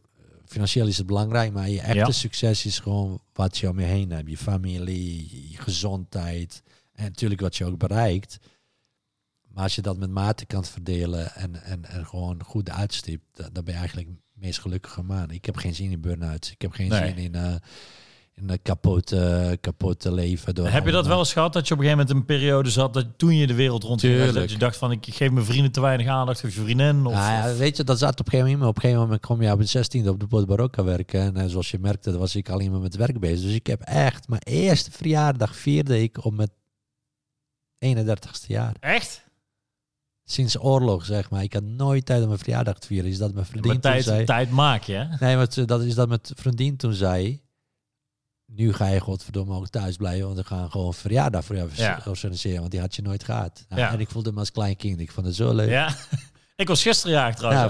financieel 0.47 0.87
is 0.87 0.97
het 0.97 1.07
belangrijk, 1.07 1.53
maar 1.53 1.69
je 1.69 1.81
echte 1.81 2.11
succes 2.11 2.65
is 2.65 2.79
gewoon 2.79 3.21
wat 3.33 3.57
je 3.57 3.69
om 3.69 3.79
je 3.79 3.85
heen 3.85 4.11
hebt. 4.11 4.29
Je 4.29 4.37
familie, 4.37 5.49
je 5.51 5.57
gezondheid 5.57 6.63
en 6.93 7.03
natuurlijk 7.03 7.41
wat 7.41 7.55
je 7.55 7.65
ook 7.65 7.77
bereikt. 7.77 8.39
Maar 9.47 9.63
als 9.63 9.75
je 9.75 9.81
dat 9.81 9.97
met 9.97 10.09
mate 10.09 10.45
kan 10.45 10.65
verdelen 10.65 11.35
en, 11.35 11.63
en, 11.63 11.85
en 11.85 12.05
gewoon 12.05 12.43
goed 12.43 12.69
uitstipt, 12.69 13.25
dan 13.33 13.63
ben 13.63 13.73
je 13.73 13.79
eigenlijk 13.79 14.09
meest 14.33 14.59
gelukkige 14.59 15.03
man. 15.03 15.31
Ik 15.31 15.45
heb 15.45 15.55
geen 15.55 15.75
zin 15.75 15.91
in 15.91 16.01
burn-outs. 16.01 16.51
Ik 16.51 16.61
heb 16.61 16.71
geen 16.71 16.91
zin 16.91 17.17
in, 17.17 17.35
uh, 17.35 17.55
in 18.41 18.49
een 18.49 18.61
kapotte, 18.61 19.57
kapotte 19.61 20.11
leven. 20.11 20.55
Door 20.55 20.67
heb 20.67 20.85
je 20.85 20.91
dat 20.91 21.07
wel 21.07 21.19
eens 21.19 21.33
gehad, 21.33 21.53
dat 21.53 21.67
je 21.67 21.73
op 21.73 21.79
een 21.79 21.85
gegeven 21.85 22.05
moment 22.05 22.29
een 22.29 22.35
periode 22.35 22.69
zat, 22.69 22.93
dat 22.93 23.05
toen 23.17 23.35
je 23.35 23.47
de 23.47 23.53
wereld 23.53 23.83
rond 23.83 24.01
dat 24.33 24.51
je 24.51 24.57
dacht 24.57 24.77
van, 24.77 24.91
ik 24.91 25.05
geef 25.09 25.31
mijn 25.31 25.45
vrienden 25.45 25.71
te 25.71 25.81
weinig 25.81 26.07
aandacht, 26.07 26.43
of 26.43 26.53
je 26.53 26.61
vriendin? 26.61 27.05
Of, 27.05 27.13
nou 27.13 27.47
ja, 27.47 27.55
weet 27.55 27.77
je, 27.77 27.83
dat 27.83 27.99
zat 27.99 28.19
op 28.19 28.25
een 28.25 28.31
gegeven 28.31 28.51
moment. 28.51 28.69
Op 28.69 28.75
een 28.75 28.81
gegeven 28.81 29.03
moment 29.03 29.25
kom 29.25 29.41
je 29.41 29.51
op 29.51 29.59
een 29.59 29.67
16 29.67 30.09
op 30.09 30.19
de 30.19 30.27
Bot 30.27 30.45
Barocca 30.45 30.83
werken. 30.83 31.21
En 31.21 31.43
uh, 31.43 31.49
zoals 31.49 31.71
je 31.71 31.79
merkte, 31.79 32.17
was 32.17 32.35
ik 32.35 32.49
alleen 32.49 32.71
maar 32.71 32.79
met 32.79 32.95
werk 32.95 33.19
bezig. 33.19 33.45
Dus 33.45 33.53
ik 33.53 33.67
heb 33.67 33.81
echt, 33.81 34.27
mijn 34.27 34.41
eerste 34.41 34.91
verjaardag 34.91 35.55
vierde 35.55 36.01
ik 36.01 36.25
op 36.25 36.33
met 36.33 36.51
31ste 37.85 38.47
jaar. 38.47 38.75
Echt? 38.79 39.25
sinds 40.29 40.59
oorlog, 40.59 41.05
zeg 41.05 41.29
maar. 41.29 41.43
Ik 41.43 41.53
had 41.53 41.63
nooit 41.63 42.05
tijd 42.05 42.21
om 42.21 42.27
mijn 42.27 42.39
verjaardag 42.39 42.79
te 42.79 42.87
vieren. 42.87 43.09
Is 43.09 43.17
dat 43.17 43.33
mijn 43.33 43.45
vriendin 43.45 43.73
ja, 43.73 43.79
tijd, 43.79 44.03
zei... 44.03 44.25
tijd 44.25 44.49
maak 44.49 44.83
je, 44.83 45.07
Nee, 45.19 45.35
maar 45.35 45.47
dat 45.65 45.81
is 45.81 45.95
dat 45.95 46.09
met 46.09 46.31
vriendin 46.35 46.77
toen 46.77 46.93
zei... 46.93 47.41
Nu 48.55 48.73
ga 48.73 48.87
je 48.87 48.99
godverdomme 48.99 49.55
ook 49.55 49.67
thuis 49.67 49.95
blijven, 49.95 50.25
want 50.25 50.37
we 50.37 50.43
gaan 50.43 50.71
gewoon 50.71 50.93
verjaardag 50.93 51.45
voor 51.45 51.55
jou 51.55 51.69
ja. 51.73 52.01
organiseren, 52.05 52.59
want 52.59 52.71
die 52.71 52.79
had 52.79 52.95
je 52.95 53.01
nooit 53.01 53.23
gehad. 53.23 53.65
Nou, 53.69 53.81
ja. 53.81 53.91
En 53.91 53.99
ik 53.99 54.09
voelde 54.09 54.31
me 54.31 54.39
als 54.39 54.51
klein 54.51 54.75
kind. 54.75 54.99
Ik 54.99 55.11
vond 55.11 55.25
het 55.25 55.35
zo 55.35 55.53
leuk. 55.53 55.69
Ja. 55.69 55.95
Ik 56.55 56.67
was 56.67 56.81
gisteren 56.81 57.15
jaag 57.15 57.35
trouwens. 57.35 57.61
Ja. 57.61 57.67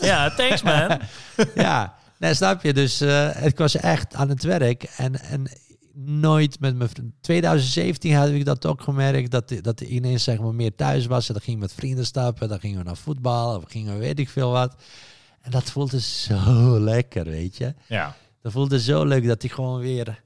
Ja, 0.00 0.30
thanks 0.34 0.62
man. 0.62 1.00
ja, 1.64 1.94
nee, 2.18 2.34
snap 2.34 2.62
je. 2.62 2.72
Dus 2.72 3.02
uh, 3.02 3.44
ik 3.46 3.58
was 3.58 3.76
echt 3.76 4.14
aan 4.14 4.28
het 4.28 4.42
werk. 4.42 4.82
En, 4.82 5.20
en 5.20 5.50
nooit 5.94 6.60
met 6.60 6.76
mijn 6.76 7.14
2017 7.20 8.14
had 8.14 8.28
ik 8.28 8.44
dat 8.44 8.66
ook 8.66 8.82
gemerkt 8.82 9.30
dat 9.30 9.54
dat 9.60 9.80
ineens 9.80 10.24
zeg 10.24 10.38
maar 10.38 10.54
meer 10.54 10.74
thuis 10.74 11.06
was 11.06 11.28
en 11.28 11.34
dan 11.34 11.42
ging 11.42 11.60
met 11.60 11.72
vrienden 11.72 12.06
stappen 12.06 12.48
dan 12.48 12.60
gingen 12.60 12.78
we 12.78 12.84
naar 12.84 12.96
voetbal 12.96 13.56
of 13.56 13.64
gingen 13.66 13.92
we 13.92 13.98
weet 13.98 14.18
ik 14.18 14.28
veel 14.28 14.50
wat 14.50 14.82
en 15.40 15.50
dat 15.50 15.70
voelde 15.70 16.00
zo 16.00 16.78
lekker 16.80 17.24
weet 17.24 17.56
je 17.56 17.74
ja 17.86 18.16
dat 18.42 18.52
voelde 18.52 18.80
zo 18.80 19.04
leuk 19.04 19.26
dat 19.26 19.42
ik 19.42 19.52
gewoon 19.52 19.80
weer 19.80 20.22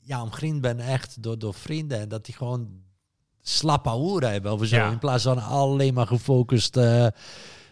ja 0.00 0.22
omringd 0.22 0.60
ben 0.60 0.80
echt 0.80 1.22
door 1.22 1.38
door 1.38 1.54
vrienden 1.54 2.00
en 2.00 2.08
dat 2.08 2.24
die 2.24 2.34
gewoon 2.34 2.68
slappe 3.42 3.90
hoeren 3.90 4.30
hebben 4.30 4.52
of 4.52 4.66
zo 4.66 4.90
in 4.90 4.98
plaats 4.98 5.24
van 5.24 5.38
alleen 5.38 5.94
maar 5.94 6.06
gefocust 6.06 6.76
uh, 6.76 7.06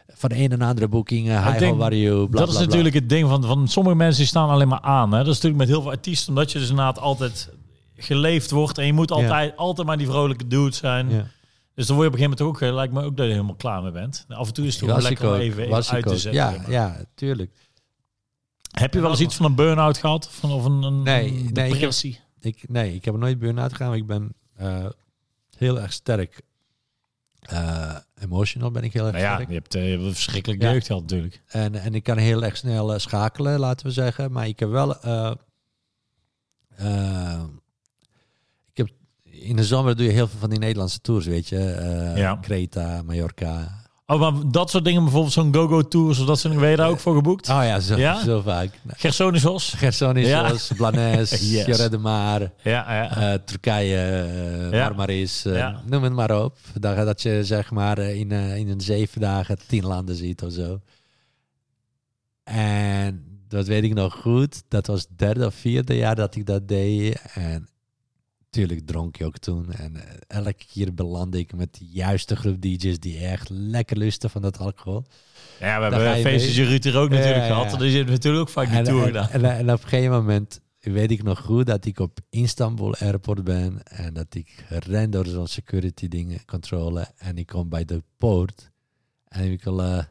van 0.07 0.31
een 0.33 0.53
en 0.53 0.63
andere 0.63 0.89
boeking, 0.89 1.29
uh, 1.29 1.47
high 1.47 1.59
denk, 1.59 1.93
you, 1.93 2.29
bla, 2.29 2.41
Dat 2.41 2.49
is 2.49 2.59
natuurlijk 2.59 2.95
het 2.95 3.09
ding 3.09 3.29
van, 3.29 3.45
van 3.45 3.69
sommige 3.69 3.97
mensen 3.97 4.19
die 4.19 4.27
staan 4.27 4.49
alleen 4.49 4.69
maar 4.69 4.81
aan. 4.81 5.13
Hè? 5.13 5.19
Dat 5.19 5.27
is 5.27 5.35
natuurlijk 5.35 5.57
met 5.57 5.69
heel 5.69 5.83
veel 5.83 5.91
artiesten, 5.91 6.29
omdat 6.29 6.53
je 6.53 6.59
dus 6.59 6.69
inderdaad 6.69 6.99
altijd 6.99 7.51
geleefd 7.97 8.51
wordt 8.51 8.79
en 8.79 8.87
je 8.87 8.93
moet 8.93 9.11
altijd, 9.11 9.57
altijd 9.57 9.87
maar 9.87 9.99
die 9.99 10.07
vrolijke 10.07 10.47
dude 10.47 10.75
zijn. 10.75 11.11
Ja. 11.11 11.27
Dus 11.75 11.87
dan 11.87 11.97
word 11.97 12.09
je 12.09 12.15
op 12.15 12.21
een 12.21 12.27
gegeven 12.27 12.45
moment 12.45 12.63
ook, 12.63 12.69
eh, 12.69 12.75
lijkt 12.75 12.93
me 12.93 13.03
ook 13.03 13.17
dat 13.17 13.27
je 13.27 13.33
helemaal 13.33 13.55
klaar 13.55 13.83
mee 13.83 13.93
bent. 13.93 14.25
Af 14.29 14.47
en 14.47 14.55
toe 14.55 14.67
is 14.67 14.81
het 14.81 14.89
toch 14.89 15.03
lekker 15.03 15.29
om 15.29 15.35
even, 15.35 15.63
even 15.63 15.87
uit 15.87 16.07
te 16.07 16.19
zetten. 16.19 16.33
Ja, 16.33 16.55
ja, 16.69 17.05
tuurlijk. 17.15 17.51
Heb 18.75 18.95
je 18.95 19.01
wel 19.01 19.11
eens 19.11 19.21
iets 19.21 19.37
van 19.37 19.47
een 19.47 19.55
burn-out 19.55 19.99
gehad? 19.99 20.29
Van, 20.31 20.53
of 20.53 20.65
een, 20.65 20.83
een 20.83 21.03
nee, 21.03 21.53
depressie? 21.53 22.11
Nee 22.11 22.53
ik, 22.53 22.61
heb, 22.61 22.63
ik, 22.63 22.69
nee, 22.71 22.95
ik 22.95 23.05
heb 23.05 23.17
nooit 23.17 23.39
burn-out 23.39 23.73
gegaan. 23.73 23.95
Ik 23.95 24.07
ben 24.07 24.35
uh, 24.61 24.87
heel 25.57 25.81
erg 25.81 25.93
sterk 25.93 26.43
uh, 27.53 27.97
emotional 28.21 28.71
ben 28.71 28.83
ik 28.83 28.93
heel 28.93 29.07
erg 29.07 29.13
nou 29.13 29.25
ja, 29.25 29.35
sterk. 29.35 29.49
Je 29.49 29.55
hebt, 29.55 29.75
uh, 29.75 29.85
je 29.85 29.91
hebt 29.91 30.03
een 30.03 30.15
verschrikkelijk 30.15 30.63
ja. 30.63 30.73
jeugd 30.73 30.87
gehad 30.87 31.03
natuurlijk. 31.03 31.43
En, 31.47 31.75
en 31.75 31.95
ik 31.95 32.03
kan 32.03 32.17
heel 32.17 32.45
erg 32.45 32.57
snel 32.57 32.99
schakelen, 32.99 33.59
laten 33.59 33.87
we 33.87 33.93
zeggen. 33.93 34.33
Maar 34.33 34.49
ik 34.49 34.59
heb 34.59 34.69
wel... 34.69 34.91
ik 38.71 38.77
heb, 38.77 38.89
in 39.23 39.57
de 39.57 39.65
zomer 39.65 39.97
doe 39.97 40.07
je 40.07 40.13
heel 40.13 40.29
veel 40.29 40.39
van 40.39 40.51
die 40.51 40.59
Nederlandse 40.59 41.01
tours, 41.01 41.27
weet 41.27 41.49
je. 41.49 42.13
ja. 42.17 42.39
Creta, 42.41 43.03
Mallorca, 43.03 43.84
Oh, 44.07 44.21
maar 44.21 44.33
dat 44.51 44.71
soort 44.71 44.85
dingen, 44.85 45.03
bijvoorbeeld 45.03 45.33
zo'n 45.33 45.55
go-go 45.55 45.83
tours 45.83 46.19
of 46.19 46.27
dat 46.27 46.39
soort 46.39 46.55
dingen, 46.55 46.61
ben 46.61 46.71
je 46.71 46.77
daar 46.77 46.89
ook 46.89 47.01
voor 47.01 47.15
geboekt? 47.15 47.49
Oh 47.49 47.61
ja, 47.63 47.81
zo, 47.81 47.97
ja? 47.97 48.23
zo 48.23 48.41
vaak. 48.41 48.71
Gersonisos? 48.87 49.73
Gersonisos, 49.73 50.69
ja. 50.69 50.75
Blanes, 50.77 51.31
yes. 51.51 51.67
Jorre 51.67 51.89
de 51.89 51.99
Mar, 51.99 52.41
ja, 52.63 52.95
ja. 52.95 53.33
Uh, 53.33 53.39
Turkije, 53.45 54.27
uh. 54.65 54.71
Marmaris, 54.71 55.47
uh, 55.47 55.57
ja. 55.57 55.81
noem 55.85 56.03
het 56.03 56.13
maar 56.13 56.43
op. 56.45 56.57
Dat, 56.81 56.97
dat 56.97 57.23
je 57.23 57.45
zeg 57.45 57.71
maar 57.71 57.99
in, 57.99 58.33
in 58.33 58.69
een 58.69 58.81
zeven 58.81 59.21
dagen 59.21 59.59
tien 59.67 59.87
landen 59.87 60.17
ziet 60.17 60.43
of 60.43 60.53
zo. 60.53 60.81
En 62.45 63.25
dat 63.49 63.67
weet 63.67 63.85
ik 63.85 63.95
nog 63.95 64.15
goed. 64.15 64.63
Dat 64.69 64.87
was 64.87 65.01
het 65.01 65.19
derde 65.19 65.47
of 65.47 65.55
vierde 65.55 65.97
jaar 65.97 66.15
dat 66.15 66.35
ik 66.35 66.47
dat 66.47 66.69
deed. 66.69 67.23
En 67.35 67.69
tuurlijk 68.55 68.87
dronk 68.87 69.17
je 69.17 69.25
ook 69.25 69.39
toen. 69.39 69.73
En 69.73 69.97
eh, 69.97 70.03
elke 70.27 70.65
keer 70.73 70.95
belandde 70.95 71.39
ik 71.39 71.55
met 71.55 71.75
de 71.75 71.85
juiste 71.85 72.37
groep 72.37 72.61
DJ's 72.61 72.99
die 72.99 73.19
echt 73.19 73.49
lekker 73.51 73.97
lusten 73.97 74.31
van 74.31 74.43
dat 74.43 74.59
alcohol. 74.59 75.05
Ja, 75.61 75.79
we 75.79 75.85
hebben 75.85 76.17
je 76.17 76.23
feestjes 76.23 76.57
in 76.57 76.65
Ruud 76.65 76.85
er 76.85 76.99
ook 76.99 77.11
natuurlijk 77.11 77.47
gehad. 77.47 77.79
Dus 77.79 77.91
je 77.91 77.99
hebt 77.99 78.11
natuurlijk 78.11 78.43
ook 78.43 78.49
vaak 78.49 78.69
die 78.69 78.77
En, 78.77 78.85
tour 78.85 79.01
en, 79.01 79.07
gedaan. 79.07 79.29
en, 79.29 79.45
en 79.45 79.73
op 79.73 79.83
een 79.83 79.89
gegeven 79.89 80.11
moment 80.11 80.61
weet 80.79 81.11
ik 81.11 81.23
nog 81.23 81.41
goed 81.41 81.67
dat 81.67 81.85
ik 81.85 81.99
op 81.99 82.19
Istanbul 82.31 82.95
Airport 82.95 83.45
ben 83.45 83.83
en 83.83 84.15
dat 84.15 84.35
ik 84.35 84.65
ren 84.69 85.11
door 85.11 85.27
zo'n 85.27 85.47
security 85.47 86.09
dingen, 86.09 86.45
controle 86.45 87.07
en 87.17 87.39
ik 87.39 87.47
kom 87.47 87.69
bij 87.69 87.85
de 87.85 88.03
poort 88.17 88.71
en 89.29 89.51
ik 89.51 89.65
wil 89.65 89.83
eh, 89.83 90.05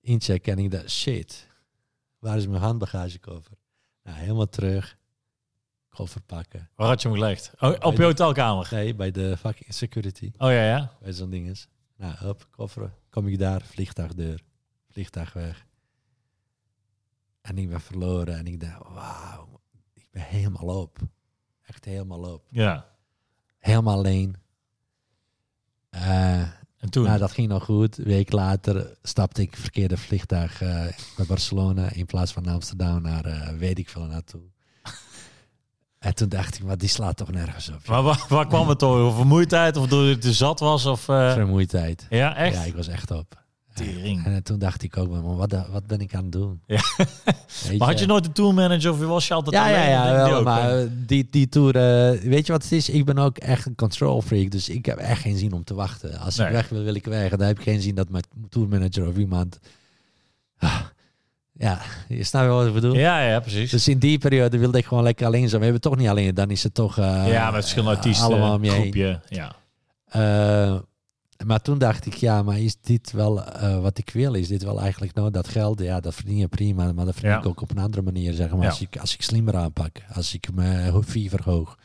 inchecken 0.00 0.52
en 0.52 0.58
ik 0.58 0.70
dacht, 0.70 0.90
shit, 0.90 1.46
waar 2.18 2.36
is 2.36 2.46
mijn 2.46 2.62
handbagagekoffer? 2.62 3.56
Nou, 4.02 4.18
helemaal 4.18 4.48
terug, 4.48 4.97
koffer 5.98 6.20
pakken. 6.22 6.68
Waar 6.74 6.88
had 6.88 7.02
je 7.02 7.08
hem 7.08 7.16
gelegd? 7.16 7.52
Oh, 7.60 7.74
op 7.80 7.96
je 7.96 8.02
hotelkamer? 8.02 8.68
Nee, 8.70 8.94
bij 8.94 9.10
de 9.10 9.36
fucking 9.36 9.74
security, 9.74 10.32
Oh 10.36 10.50
ja, 10.50 10.64
ja. 10.64 10.92
bij 11.00 11.12
zo'n 11.12 11.30
dinges. 11.30 11.68
Nou, 11.96 12.14
hop, 12.16 12.48
koffer, 12.50 12.92
kom 13.10 13.26
ik 13.26 13.38
daar, 13.38 13.62
vliegtuigdeur, 13.62 14.42
vliegtuig 14.90 15.32
weg. 15.32 15.66
En 17.40 17.58
ik 17.58 17.68
ben 17.68 17.80
verloren 17.80 18.36
en 18.38 18.46
ik 18.46 18.60
dacht, 18.60 18.78
wauw, 18.88 19.60
ik 19.92 20.06
ben 20.10 20.22
helemaal 20.22 20.80
op. 20.80 20.98
Echt 21.62 21.84
helemaal 21.84 22.32
op. 22.32 22.46
Ja. 22.50 22.86
Helemaal 23.58 23.96
alleen. 23.96 24.36
Eh, 25.90 26.40
En 26.78 26.90
toen? 26.90 27.04
nou, 27.04 27.18
dat 27.18 27.32
ging 27.32 27.48
nog 27.48 27.64
goed. 27.64 27.98
Een 27.98 28.04
week 28.04 28.32
later 28.32 28.98
stapte 29.02 29.42
ik 29.42 29.56
verkeerde 29.56 29.96
vliegtuig 29.96 30.60
naar 30.60 31.26
Barcelona 31.26 31.90
in 31.92 32.06
plaats 32.06 32.32
van 32.32 32.46
Amsterdam 32.46 33.02
naar 33.02 33.24
eh, 33.24 33.48
weet 33.48 33.78
ik 33.78 33.88
veel 33.88 34.04
naartoe. 34.04 34.42
En 35.98 36.14
toen 36.14 36.28
dacht 36.28 36.54
ik, 36.58 36.64
maar 36.64 36.78
die 36.78 36.88
slaat 36.88 37.16
toch 37.16 37.30
nergens 37.32 37.68
op. 37.68 37.86
maar 37.88 38.02
waar, 38.02 38.24
waar 38.28 38.46
kwam 38.46 38.68
het 38.68 38.78
door? 38.78 39.14
Vermoeidheid 39.14 39.76
of 39.76 39.86
doordat 39.86 40.14
je 40.14 40.18
te 40.20 40.32
zat 40.32 40.60
was? 40.60 40.86
Of, 40.86 41.08
eh, 41.08 41.32
Vermoeidheid. 41.32 42.06
ja, 42.10 42.36
echt? 42.36 42.54
Ja, 42.56 42.62
ik 42.62 42.74
was 42.74 42.88
echt 42.88 43.10
op. 43.10 43.46
Tering. 43.74 44.24
En, 44.26 44.42
toen 44.42 44.58
dacht 44.58 44.82
ik 44.82 44.96
ook, 44.96 45.08
maar 45.10 45.36
wat, 45.36 45.54
wat 45.70 45.86
ben 45.86 46.00
ik 46.00 46.14
aan 46.14 46.22
het 46.22 46.32
doen? 46.32 46.60
Ja. 46.66 46.80
Maar 47.78 47.88
had 47.88 47.98
je 47.98 48.06
nooit 48.06 48.26
een 48.26 48.32
tourmanager 48.32 48.90
of 48.92 48.98
was 48.98 49.28
je 49.28 49.34
altijd 49.34 49.54
Ja, 49.54 49.68
ja, 49.68 49.76
alleen? 49.76 49.90
ja, 49.90 50.04
die 50.24 50.30
wel, 50.30 50.38
ook, 50.38 50.44
maar 50.44 50.62
hè? 50.62 50.84
eh, 50.84 50.90
die, 51.06 51.26
die 51.30 51.48
tour, 51.48 51.76
eh, 51.76 52.20
weet 52.20 52.46
je 52.46 52.52
wat 52.52 52.62
het 52.62 52.72
is? 52.72 52.88
Ik 52.88 53.04
ben 53.04 53.18
ook 53.18 53.38
echt 53.38 53.66
een 53.66 53.74
control 53.74 54.22
freak, 54.22 54.50
dus 54.50 54.68
ik 54.68 54.86
heb 54.86 54.98
echt 54.98 55.20
geen 55.20 55.36
zin 55.36 55.52
om 55.52 55.64
te 55.64 55.74
wachten. 55.74 56.18
Als 56.18 56.36
Nee. 56.36 56.46
ik 56.46 56.52
weg 56.52 56.68
wil, 56.68 56.82
wil 56.82 56.94
ik 56.94 57.04
weg. 57.04 57.30
Dan 57.30 57.46
heb 57.46 57.56
ik 57.58 57.62
geen 57.64 57.80
zin 57.80 57.94
dat 57.94 58.08
mijn 58.08 58.24
tourmanager 58.48 59.06
of 59.08 59.16
iemand... 59.16 59.58
Ah, 60.58 60.80
ja, 61.58 61.80
je 62.08 62.24
snapt 62.24 62.46
wel 62.46 62.56
wat 62.56 62.66
ik 62.66 62.72
bedoel? 62.72 62.94
Ja, 62.94 63.20
ja, 63.22 63.40
precies. 63.40 63.70
Dus 63.70 63.88
in 63.88 63.98
die 63.98 64.18
periode 64.18 64.58
wilde 64.58 64.78
ik 64.78 64.84
gewoon 64.86 65.02
lekker 65.02 65.26
alleen 65.26 65.48
zijn. 65.48 65.58
We 65.60 65.64
hebben 65.66 65.82
toch 65.90 65.96
niet 65.96 66.08
alleen, 66.08 66.34
dan 66.34 66.50
is 66.50 66.62
het 66.62 66.74
toch... 66.74 66.98
eh, 66.98 67.28
ja, 67.30 67.44
met 67.50 67.60
verschillende 67.60 67.90
eh, 67.90 67.96
artiesten, 67.96 68.26
Allemaal 68.26 68.54
om 68.54 68.64
je 68.64 68.70
heen. 68.70 68.80
groepje. 68.80 69.20
Ja. 69.28 69.54
Eh, 70.04 70.78
maar 71.46 71.62
toen 71.62 71.78
dacht 71.78 72.06
ik, 72.06 72.14
ja, 72.14 72.42
maar 72.42 72.58
is 72.58 72.76
dit 72.80 73.12
wel 73.12 73.34
wat 73.80 73.98
ik 73.98 74.10
wil? 74.10 74.34
Is 74.34 74.48
dit 74.48 74.62
wel 74.62 74.80
eigenlijk 74.80 75.14
nou 75.14 75.30
dat 75.30 75.48
geld? 75.48 75.80
Ja, 75.80 76.00
dat 76.00 76.14
verdien 76.14 76.36
je 76.36 76.48
prima, 76.48 76.92
maar 76.92 77.04
dat 77.04 77.14
verdien 77.14 77.30
Ja. 77.32 77.38
ik 77.38 77.46
ook 77.46 77.60
op 77.60 77.70
een 77.70 77.78
andere 77.78 78.02
manier, 78.02 78.32
zeg 78.32 78.50
maar. 78.50 78.62
Ja. 78.62 78.68
Als, 78.68 78.80
ik, 78.80 78.96
als 78.96 79.14
ik 79.14 79.22
slimmer 79.22 79.56
aanpak, 79.56 79.96
als 80.14 80.34
ik 80.34 80.48
mijn 80.54 81.02
fee 81.02 81.30
verhoog, 81.30 81.78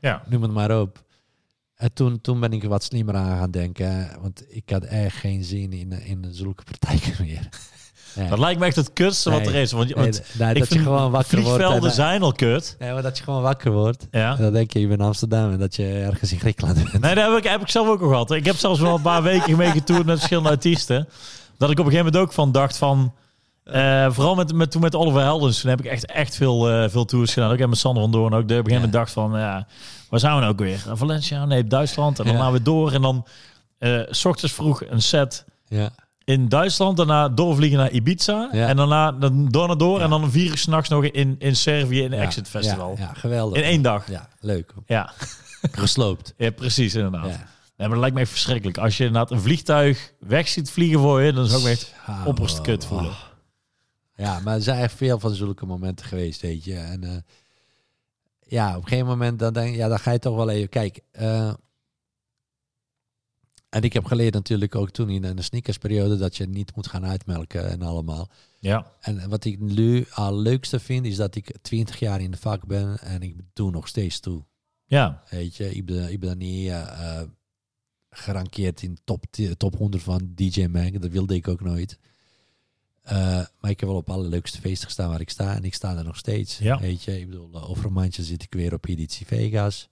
ja. 0.00 0.22
noem 0.28 0.42
het 0.42 0.52
maar 0.52 0.80
op. 0.80 1.04
En 1.74 1.92
toen, 1.92 2.20
toen 2.20 2.40
ben 2.40 2.52
ik 2.52 2.62
wat 2.64 2.82
slimmer 2.84 3.14
aan 3.14 3.38
gaan 3.38 3.50
denken, 3.50 4.10
want 4.20 4.44
ik 4.48 4.70
had 4.70 4.84
echt 4.84 5.16
geen 5.16 5.44
zin 5.44 5.72
in, 5.72 5.92
in 5.92 6.26
zulke 6.30 6.62
praktijken 6.64 7.14
meer. 7.26 7.48
Nee. 8.14 8.28
Dat 8.28 8.38
lijkt 8.38 8.60
me 8.60 8.66
echt 8.66 8.76
het 8.76 8.92
kutste 8.92 9.30
wat 9.30 9.46
er 9.46 9.54
is. 9.54 9.72
Want, 9.72 9.92
want 9.92 10.22
nee, 10.38 10.54
dat 10.54 10.72
je 10.72 10.78
gewoon 10.78 11.10
wakker 11.10 11.40
wordt. 11.40 11.48
vliegvelden 11.56 11.88
en- 11.88 11.94
zijn 11.94 12.22
al 12.22 12.32
kut. 12.32 12.76
Nee, 12.78 12.92
maar 12.92 13.02
dat 13.02 13.18
je 13.18 13.24
gewoon 13.24 13.42
wakker 13.42 13.72
wordt. 13.72 14.06
Ja. 14.10 14.36
En 14.36 14.42
dan 14.42 14.52
denk 14.52 14.72
je, 14.72 14.80
je 14.80 14.86
bent 14.86 15.00
in 15.00 15.06
Amsterdam 15.06 15.52
en 15.52 15.58
dat 15.58 15.76
je 15.76 15.84
ergens 16.06 16.32
in 16.32 16.38
Griekenland 16.40 16.76
bent. 16.90 17.00
Nee, 17.02 17.14
dat 17.14 17.28
heb 17.28 17.38
ik, 17.44 17.50
heb 17.50 17.60
ik 17.60 17.68
zelf 17.68 17.88
ook 17.88 18.00
al 18.02 18.08
gehad. 18.08 18.30
Ik 18.30 18.46
heb 18.46 18.56
zelfs 18.56 18.80
wel 18.80 18.94
een 18.94 19.02
paar 19.02 19.22
weken 19.22 19.56
mee 19.56 19.70
getoerd 19.70 20.04
met 20.06 20.16
verschillende 20.16 20.48
artiesten. 20.50 21.08
Dat 21.58 21.70
ik 21.70 21.78
op 21.78 21.84
een 21.84 21.90
gegeven 21.90 22.12
moment 22.12 22.28
ook 22.28 22.32
van 22.34 22.52
dacht 22.52 22.76
van... 22.76 23.14
eh, 23.64 24.06
vooral 24.10 24.34
met, 24.34 24.52
met, 24.52 24.70
toen 24.70 24.80
met 24.80 24.94
Oliver 24.94 25.20
Heldens. 25.22 25.60
Toen 25.60 25.70
heb 25.70 25.78
ik 25.80 25.86
echt, 25.86 26.06
echt 26.06 26.36
veel, 26.36 26.70
eh, 26.70 26.88
veel 26.88 27.04
tours 27.04 27.32
gedaan. 27.32 27.52
Ook 27.52 27.66
met 27.68 27.78
Sander 27.78 28.02
van 28.02 28.12
Doorn 28.12 28.34
ook. 28.34 28.40
Een 28.42 28.48
gegeven 28.48 28.72
moment 28.74 28.92
dacht 28.92 29.12
van... 29.12 29.32
Ja, 29.38 29.66
waar 30.08 30.20
zijn 30.20 30.34
we 30.34 30.40
nou 30.40 30.52
ook 30.52 30.58
weer? 30.58 30.82
Valencia? 30.92 31.44
Nee, 31.44 31.66
Duitsland. 31.66 32.18
En 32.18 32.24
dan 32.24 32.34
Ja. 32.34 32.40
gaan 32.40 32.52
we 32.52 32.62
door. 32.62 32.92
En 32.92 33.02
dan... 33.02 33.26
eh, 33.78 34.00
s 34.10 34.24
ochtends 34.24 34.54
vroeg 34.54 34.82
een 34.88 35.02
set 35.02 35.44
Ja, 35.68 35.90
in 36.24 36.48
Duitsland. 36.48 36.96
Daarna 36.96 37.28
doorvliegen 37.28 37.78
naar 37.78 37.90
Ibiza. 37.90 38.48
Ja. 38.52 38.68
En 38.68 38.76
daarna 38.76 39.12
dan 39.12 39.48
door 39.48 39.66
naar 39.66 39.76
door. 39.76 39.98
Ja. 39.98 40.04
En 40.04 40.10
dan 40.10 40.30
vier 40.30 40.50
uur 40.50 40.58
s'nachts 40.58 40.88
nog 40.88 41.04
in, 41.04 41.36
in 41.38 41.56
Servië 41.56 42.02
in 42.02 42.10
de 42.10 42.16
ja, 42.16 42.22
Exit 42.22 42.48
Festival. 42.48 42.94
Ja, 42.98 43.12
geweldig. 43.14 43.58
In 43.58 43.64
één 43.64 43.82
dag. 43.82 44.10
Ja, 44.10 44.28
leuk. 44.40 44.74
Ja, 44.86 45.12
Gesloopt. 45.72 46.34
ja 46.36 46.50
precies 46.50 46.94
inderdaad. 46.94 47.30
Ja. 47.30 47.50
Nee, 47.76 47.88
maar 47.88 47.88
dat 47.88 47.98
lijkt 47.98 48.14
me 48.14 48.20
echt 48.20 48.30
verschrikkelijk. 48.30 48.78
Als 48.78 48.96
je 48.96 49.04
inderdaad 49.04 49.30
een 49.30 49.40
vliegtuig 49.40 50.12
weg 50.18 50.48
ziet 50.48 50.70
vliegen 50.70 51.00
voor 51.00 51.22
je, 51.22 51.32
dan 51.32 51.46
zou 51.46 51.58
ik 51.58 51.64
me 51.64 51.70
echt 51.70 51.94
opperst 52.24 52.60
kut 52.60 52.82
oh. 52.82 52.88
voelen. 52.88 53.12
Ja, 54.16 54.40
maar 54.40 54.54
er 54.54 54.62
zijn 54.62 54.82
echt 54.82 54.94
veel 54.94 55.18
van 55.18 55.34
zulke 55.34 55.66
momenten 55.66 56.06
geweest, 56.06 56.40
weet 56.40 56.64
je. 56.64 56.76
En 56.76 57.04
eh, 57.04 57.10
ja, 58.40 58.68
op 58.76 58.82
een 58.82 58.88
gegeven 58.88 59.06
moment 59.06 59.38
dan, 59.38 59.52
denk, 59.52 59.74
ja, 59.74 59.88
dan 59.88 59.98
ga 59.98 60.10
je 60.10 60.18
toch 60.18 60.36
wel 60.36 60.50
even... 60.50 60.68
Kijk, 60.68 61.00
eh, 61.12 61.52
en 63.72 63.82
ik 63.82 63.92
heb 63.92 64.04
geleerd 64.04 64.34
natuurlijk 64.34 64.74
ook 64.74 64.90
toen 64.90 65.10
in 65.10 65.36
de 65.36 65.42
sneakersperiode... 65.42 66.16
dat 66.16 66.36
je 66.36 66.46
niet 66.46 66.76
moet 66.76 66.86
gaan 66.86 67.04
uitmelken 67.04 67.70
en 67.70 67.82
allemaal. 67.82 68.28
Ja, 68.58 68.92
En 69.00 69.28
wat 69.28 69.44
ik 69.44 69.60
nu 69.60 70.06
al 70.10 70.38
leukste 70.38 70.80
vind, 70.80 71.06
is 71.06 71.16
dat 71.16 71.34
ik 71.34 71.56
20 71.62 71.98
jaar 71.98 72.20
in 72.20 72.30
de 72.30 72.36
vak 72.36 72.66
ben... 72.66 72.98
en 72.98 73.22
ik 73.22 73.36
doe 73.52 73.70
nog 73.70 73.88
steeds 73.88 74.20
toe. 74.20 74.44
ja, 74.84 75.22
Weet 75.30 75.56
je, 75.56 75.74
ik 75.74 75.86
ben, 75.86 76.12
ik 76.12 76.20
ben 76.20 76.38
niet 76.38 76.68
eh, 76.68 77.22
gerankeerd 78.10 78.82
in 78.82 78.98
top, 79.04 79.24
top 79.56 79.76
100 79.76 80.02
van 80.02 80.32
DJ 80.34 80.66
Mag. 80.66 80.90
Dat 80.90 81.10
wilde 81.10 81.34
ik 81.34 81.48
ook 81.48 81.60
nooit. 81.60 81.98
Eh, 83.02 83.16
maar 83.60 83.70
ik 83.70 83.80
heb 83.80 83.88
wel 83.88 83.98
op 83.98 84.10
alle 84.10 84.28
leukste 84.28 84.60
feesten 84.60 84.86
gestaan 84.86 85.10
waar 85.10 85.20
ik 85.20 85.30
sta. 85.30 85.54
En 85.54 85.64
ik 85.64 85.74
sta 85.74 85.96
er 85.96 86.04
nog 86.04 86.16
steeds. 86.16 86.58
Ja. 86.58 86.80
Weet 86.80 87.02
je, 87.02 87.20
ik 87.20 87.26
bedoel, 87.26 87.62
over 87.62 87.86
een 87.86 87.92
maandje 87.92 88.22
zit 88.22 88.42
ik 88.42 88.52
weer 88.52 88.74
op 88.74 88.88
editie 88.88 89.26
Vegas. 89.26 89.88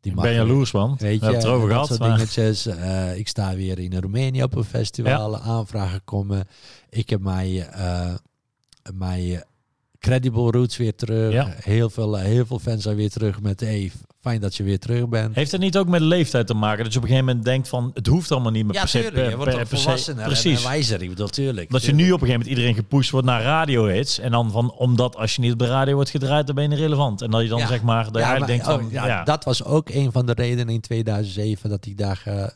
Die 0.00 0.12
ik 0.12 0.20
ben 0.20 0.32
jaloers 0.34 0.72
man. 0.72 0.96
We 0.98 1.04
Weet 1.04 1.14
je, 1.14 1.20
hebben 1.20 1.38
het 1.40 1.44
erover 1.48 1.68
dat 1.68 1.72
gehad. 1.72 1.88
soort 1.88 2.00
Maar... 2.00 2.16
dingetjes. 2.16 2.66
Eh, 2.66 3.16
ik 3.18 3.28
sta 3.28 3.54
weer 3.54 3.78
in 3.78 3.98
Roemenië 3.98 4.42
op 4.42 4.54
een 4.56 4.64
festival. 4.64 5.38
Aanvragen 5.38 6.04
komen. 6.04 6.48
Ik 6.88 7.10
heb 7.10 7.20
mijn, 7.20 7.56
eh 7.62 8.14
mijn 8.94 9.44
Credible 10.00 10.50
Roots 10.50 10.76
weer 10.76 10.94
terug. 10.94 11.32
Ja. 11.32 11.54
Heel, 11.60 11.90
veel, 11.90 12.18
eh, 12.18 12.24
heel 12.24 12.46
veel 12.46 12.58
fans 12.58 12.82
zijn 12.82 12.96
weer 12.96 13.10
terug 13.10 13.40
met... 13.40 13.60
Hey, 13.60 13.90
fijn 14.20 14.40
dat 14.40 14.56
je 14.56 14.62
weer 14.62 14.78
terug 14.78 15.08
bent. 15.08 15.34
Heeft 15.34 15.52
het 15.52 15.60
niet 15.60 15.76
ook 15.76 15.88
met 15.88 16.00
leeftijd 16.00 16.46
te 16.46 16.54
maken? 16.54 16.84
Dat 16.84 16.92
je 16.92 16.98
op 16.98 17.04
een 17.04 17.10
gegeven 17.10 17.28
moment 17.28 17.44
denkt 17.48 17.68
van, 17.68 17.90
het 17.94 18.06
hoeft 18.06 18.32
allemaal 18.32 18.50
niet 18.52 18.64
meer 18.64 18.74
Ja, 18.74 18.80
per 18.80 18.88
se. 18.88 18.98
tuurlijk. 19.00 19.16
Je 19.16 19.28
per- 19.28 19.36
wordt 19.36 19.56
per- 19.56 19.66
volwassener 19.66 20.24
Precies. 20.24 20.62
en 20.62 20.68
wijzer. 20.68 21.02
Ik 21.02 21.08
bedoel, 21.08 21.28
tuurlijk. 21.28 21.70
Dat 21.70 21.84
je 21.84 21.92
nu 21.92 22.02
op 22.02 22.06
een 22.06 22.10
gegeven 22.12 22.32
moment 22.32 22.48
iedereen 22.50 22.74
gepusht 22.74 23.10
wordt 23.10 23.26
naar 23.26 23.42
radio-hits. 23.42 24.18
En 24.18 24.30
dan 24.30 24.50
van, 24.50 24.72
omdat 24.72 25.16
als 25.16 25.34
je 25.34 25.40
niet 25.40 25.52
op 25.52 25.58
de 25.58 25.66
radio 25.66 25.94
wordt 25.94 26.10
gedraaid, 26.10 26.46
dan 26.46 26.54
ben 26.54 26.70
je 26.70 26.76
irrelevant. 26.76 27.22
En 27.22 27.30
dat 27.30 27.42
je 27.42 27.48
dan 27.48 27.58
Ja. 27.58 27.66
zeg 27.66 27.82
maar, 27.82 28.04
dat 28.12 28.22
Ja, 28.22 28.38
maar- 28.38 28.46
denkt 28.46 28.64
van, 28.64 28.84
oh, 28.84 28.92
ja, 28.92 29.24
Dat 29.24 29.44
was 29.44 29.64
ook 29.64 29.88
een 29.88 30.12
van 30.12 30.26
de 30.26 30.32
redenen 30.32 30.74
in 30.74 30.80
2007 30.80 31.70
dat 31.70 31.86
ik 31.86 31.98
daar... 31.98 32.22
eh, 32.24 32.46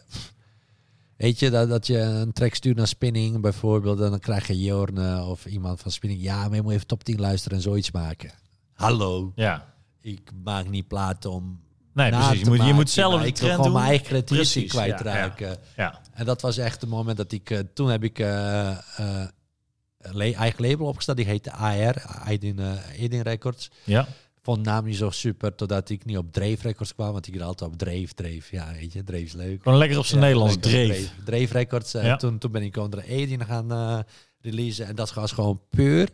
weet 1.16 1.38
je, 1.38 1.50
dat, 1.50 1.68
dat 1.68 1.86
je 1.86 1.98
een 1.98 2.32
track 2.32 2.54
stuurt 2.54 2.76
naar 2.76 2.86
Spinning 2.88 3.40
bijvoorbeeld... 3.40 4.00
en 4.00 4.10
dan 4.10 4.18
krijg 4.18 4.46
je 4.46 4.60
Jorne 4.60 5.22
of 5.24 5.46
iemand 5.46 5.80
van 5.80 5.90
Spinning... 5.90 6.22
ja, 6.22 6.46
maar 6.48 6.54
je 6.56 6.62
moet 6.62 6.72
even 6.72 6.86
top 6.86 7.04
10 7.04 7.20
luisteren 7.20 7.56
en 7.56 7.62
zoiets 7.62 7.90
maken. 7.90 8.30
Hallo, 8.72 9.32
ja. 9.34 9.74
ik 10.00 10.30
maak 10.44 10.68
niet 10.68 10.88
platen 10.88 11.30
om... 11.30 11.60
Nee, 11.92 12.10
precies. 12.10 12.40
Je 12.40 12.46
moet, 12.46 12.64
je 12.66 12.72
moet 12.72 12.90
zelf 12.90 13.20
de 13.20 13.26
ik 13.26 13.36
wil 13.36 13.48
gewoon 13.48 13.64
doen. 13.64 13.72
mijn 13.74 13.86
eigen 13.86 14.06
creativiteit 14.06 14.50
Precies, 14.52 14.72
ja, 14.72 14.78
kwijtraken. 14.82 15.56
Ja, 15.76 16.00
En 16.12 16.24
dat 16.24 16.40
was 16.40 16.56
echt 16.56 16.80
het 16.80 16.90
moment 16.90 17.16
dat 17.16 17.32
ik... 17.32 17.50
eh, 17.50 17.58
toen 17.74 17.88
heb 17.90 18.04
ik 18.04 18.18
eh, 18.18 18.70
eh, 18.70 18.76
een 19.98 20.16
le- 20.16 20.32
eigen 20.32 20.68
label 20.68 20.86
opgestart. 20.86 21.16
Die 21.18 21.26
heette 21.26 21.52
AR, 21.52 22.02
Aidin, 22.24 22.58
eh 22.58 22.98
Aidin 22.98 23.20
Records. 23.20 23.70
ja. 23.84 24.06
Vond 24.45 24.64
naam 24.64 24.84
niet 24.84 24.97
zo 24.97 25.11
super, 25.11 25.55
totdat 25.55 25.88
ik 25.88 26.05
niet 26.05 26.16
op 26.16 26.32
Dreef 26.32 26.62
Records 26.62 26.95
kwam. 26.95 27.12
Want 27.12 27.26
ik 27.26 27.34
had 27.34 27.42
altijd 27.42 27.70
op 27.70 27.78
Dreef, 27.78 28.12
Dreef. 28.12 28.51
Ja, 28.51 28.72
weet 28.72 28.92
je, 28.92 29.05
Dreef 29.05 29.24
is 29.24 29.32
leuk. 29.32 29.62
Gewoon 29.62 29.78
lekker 29.78 29.99
op 29.99 30.05
zijn 30.05 30.20
Ja, 30.20 30.26
Nederlands 30.26 30.57
dreef. 30.61 31.14
Dreef, 31.24 31.53
Records. 31.53 31.92
Ja. 31.92 32.16
toen, 32.16 32.38
toen 32.38 32.53
ben 32.53 32.62
ik 32.62 32.76
onder 32.76 33.05
Aidin 33.09 33.45
gaan 33.45 33.72
eh 33.72 33.99
releasen. 34.40 34.86
En 34.86 34.95
dat 34.95 35.14
was 35.14 35.32
gewoon 35.32 35.61
puur 35.70 36.09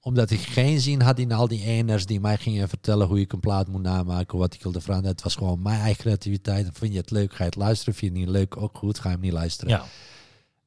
omdat 0.00 0.30
ik 0.30 0.40
geen 0.40 0.80
zin 0.80 1.00
had 1.00 1.18
in 1.18 1.32
al 1.32 1.48
die 1.48 1.64
eners 1.64 2.06
die 2.06 2.20
mij 2.20 2.36
gingen 2.36 2.68
vertellen 2.68 3.06
hoe 3.06 3.20
ik 3.20 3.32
een 3.32 3.40
plaat 3.40 3.68
moet 3.68 3.82
namaken, 3.82 4.38
wat 4.38 4.54
ik 4.54 4.62
wilde 4.62 4.80
veranderen. 4.80 5.12
Het 5.12 5.22
was 5.22 5.34
gewoon 5.34 5.62
mijn 5.62 5.80
eigen 5.80 6.02
creativiteit. 6.02 6.68
Vind 6.72 6.92
je 6.92 6.98
het 6.98 7.10
leuk, 7.10 7.30
ga 7.30 7.38
je 7.38 7.44
het 7.44 7.56
luisteren. 7.56 7.94
Vind 7.94 8.12
je 8.12 8.18
het 8.18 8.26
niet 8.26 8.36
leuk, 8.36 8.56
ook 8.56 8.78
goed, 8.78 8.98
ga 8.98 9.08
je 9.08 9.14
hem 9.14 9.24
niet 9.24 9.32
luisteren. 9.32 9.70
Ja. 9.70 9.84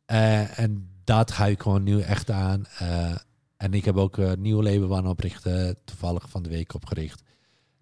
Eh, 0.05 0.59
en 0.59 0.89
dat 1.03 1.31
ga 1.31 1.45
ik 1.45 1.61
gewoon 1.61 1.83
nu 1.83 2.01
echt 2.01 2.31
aan. 2.31 2.65
En 3.63 3.73
ik 3.73 3.85
heb 3.85 3.97
ook 3.97 4.17
een 4.17 4.41
nieuw 4.41 4.61
label 4.63 5.09
oprichten, 5.09 5.77
toevallig 5.85 6.29
van 6.29 6.43
de 6.43 6.49
week 6.49 6.73
opgericht. 6.73 7.23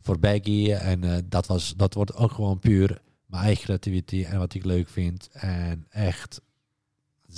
Voor 0.01 0.19
Baggy. 0.19 0.71
En 0.71 1.03
eh, 1.03 1.17
dat, 1.25 1.47
was, 1.47 1.73
dat 1.77 1.93
wordt 1.93 2.15
ook 2.15 2.31
gewoon 2.31 2.59
puur 2.59 3.01
mijn 3.25 3.43
eigen 3.43 3.63
creativiteit 3.63 4.25
en 4.25 4.37
wat 4.39 4.53
ik 4.53 4.65
leuk 4.65 4.89
vind. 4.89 5.29
En 5.31 5.85
echt... 5.89 6.41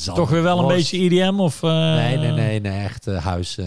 Toch 0.03 0.29
weer 0.29 0.43
wel 0.43 0.59
een 0.59 0.67
beetje 0.67 0.97
IDM 0.97 1.39
of... 1.39 1.63
eh, 1.63 1.93
Nee, 1.93 2.17
nee, 2.17 2.31
nee, 2.31 2.59
nee. 2.59 2.83
Echt 2.83 3.07
eh, 3.07 3.25
huis, 3.25 3.57
eh, 3.57 3.65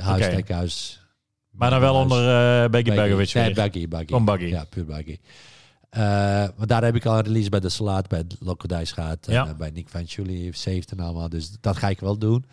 huis, 0.00 1.00
Maar 1.50 1.70
dan 1.70 1.80
wel 1.80 1.94
onder 1.94 2.18
uh, 2.64 2.70
Becky 2.70 2.94
Begovic 2.94 3.34
Nee, 3.34 3.54
Baggy, 3.54 3.88
Baggy. 3.88 4.06
Gewoon 4.06 4.24
Baggy. 4.24 4.44
Ja, 4.44 4.64
puur 4.64 4.84
Baggy. 4.84 5.18
Uh, 5.96 6.00
maar 6.56 6.66
daar 6.66 6.84
heb 6.84 6.94
ik 6.94 7.06
al 7.06 7.18
een 7.18 7.24
release 7.24 7.48
bij 7.48 7.60
de 7.60 7.68
Salaat, 7.68 8.08
bij 8.08 8.24
Locodijs 8.40 8.92
gehad. 8.92 9.26
Ja. 9.26 9.46
uh, 9.46 9.54
bij 9.54 9.70
Nick 9.70 9.88
van 9.88 10.02
Julie, 10.02 10.56
Saved 10.56 10.90
en 10.90 11.00
allemaal. 11.00 11.28
Dus 11.28 11.50
dat 11.60 11.76
ga 11.76 11.88
ik 11.88 12.00
wel 12.00 12.18
doen. 12.18 12.44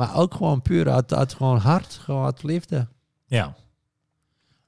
Maar 0.00 0.16
ook 0.16 0.34
gewoon 0.34 0.62
puur 0.62 0.90
uit, 0.90 1.14
uit 1.14 1.34
gewoon 1.34 1.58
hart, 1.58 2.00
gewoon 2.04 2.24
uit 2.24 2.42
liefde. 2.42 2.86
Ja. 3.26 3.54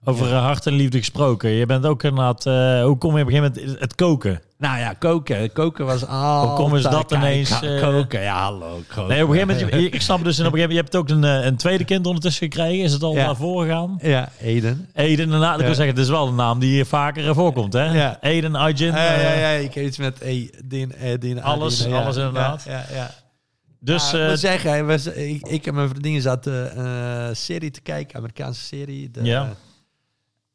Over 0.04 0.34
hart 0.34 0.66
en 0.66 0.72
liefde 0.72 0.98
gesproken. 0.98 1.50
Je 1.50 1.66
bent 1.66 1.86
ook 1.86 2.02
inderdaad... 2.02 2.46
eh 2.46 2.84
hoe 2.84 2.98
kom 2.98 3.16
je 3.16 3.22
op 3.22 3.28
een 3.28 3.34
gegeven 3.34 3.52
moment 3.64 3.80
het 3.80 3.94
koken? 3.94 4.40
Nou 4.58 4.78
ja, 4.78 4.92
koken. 4.92 5.52
Koken 5.52 5.86
was 5.86 6.06
al. 6.06 6.46
Hoe 6.46 6.56
komen 6.56 6.82
ze 6.82 6.88
dat 6.88 7.12
ineens, 7.12 7.60
eh, 7.60 7.80
koken, 7.80 8.20
ja, 8.22 8.42
hallo. 8.42 8.80
Koken. 8.88 9.08
Nee, 9.08 9.22
op 9.22 9.28
een 9.30 9.34
gegeven 9.34 9.64
moment... 9.64 9.82
je- 9.82 9.90
Ik 9.90 10.02
snap 10.02 10.24
dus, 10.24 10.38
en 10.38 10.46
op 10.46 10.52
een 10.52 10.58
gegeven 10.58 10.76
moment... 10.76 10.92
Je 10.92 10.96
hebt 10.96 10.96
ook 10.96 11.08
een, 11.08 11.40
eh, 11.40 11.46
een 11.46 11.56
tweede 11.56 11.84
kind 11.84 12.06
ondertussen 12.06 12.42
gekregen. 12.50 12.84
Is 12.84 12.92
het 12.92 13.02
al 13.02 13.14
Ja. 13.14 13.26
naar 13.26 13.36
voren 13.36 13.66
gegaan? 13.66 13.98
Ja, 14.02 14.28
Eden. 14.40 14.88
Eden, 14.94 15.32
en 15.32 15.38
na, 15.38 15.52
ik 15.52 15.58
wil 15.58 15.68
Ja. 15.68 15.74
zeggen, 15.74 15.94
het 15.94 16.04
is 16.04 16.10
wel 16.10 16.26
een 16.28 16.34
naam 16.34 16.58
die 16.58 16.70
hier 16.70 16.86
vaker 16.86 17.34
voorkomt, 17.34 17.72
hè? 17.72 17.84
Ja. 17.84 18.18
Eden, 18.20 18.54
Arjun. 18.54 18.92
Ja, 18.94 19.12
ja, 19.20 19.32
ja, 19.32 19.48
ik 19.48 19.74
heb 19.74 19.84
iets 19.84 19.98
met 19.98 20.20
Edin, 20.20 20.90
Edin, 20.90 21.42
Alles, 21.42 21.84
ja. 21.84 22.02
alles 22.02 22.16
inderdaad. 22.16 22.64
Ja, 22.66 22.72
ja, 22.72 22.84
ja. 22.94 23.10
Dus 23.84 24.10
Ja, 24.10 24.16
ik 24.18 24.22
eh, 24.24 24.28
moet 24.28 24.38
zeggen, 25.00 25.28
ik, 25.28 25.46
ik 25.46 25.66
en 25.66 25.74
mijn 25.74 25.88
vriendin 25.88 26.20
zaten 26.20 26.78
een 26.78 27.28
eh, 27.28 27.34
serie 27.34 27.70
te 27.70 27.80
kijken, 27.80 28.16
Amerikaanse 28.18 28.60
serie. 28.64 29.10
De, 29.10 29.22
Ja. 29.24 29.54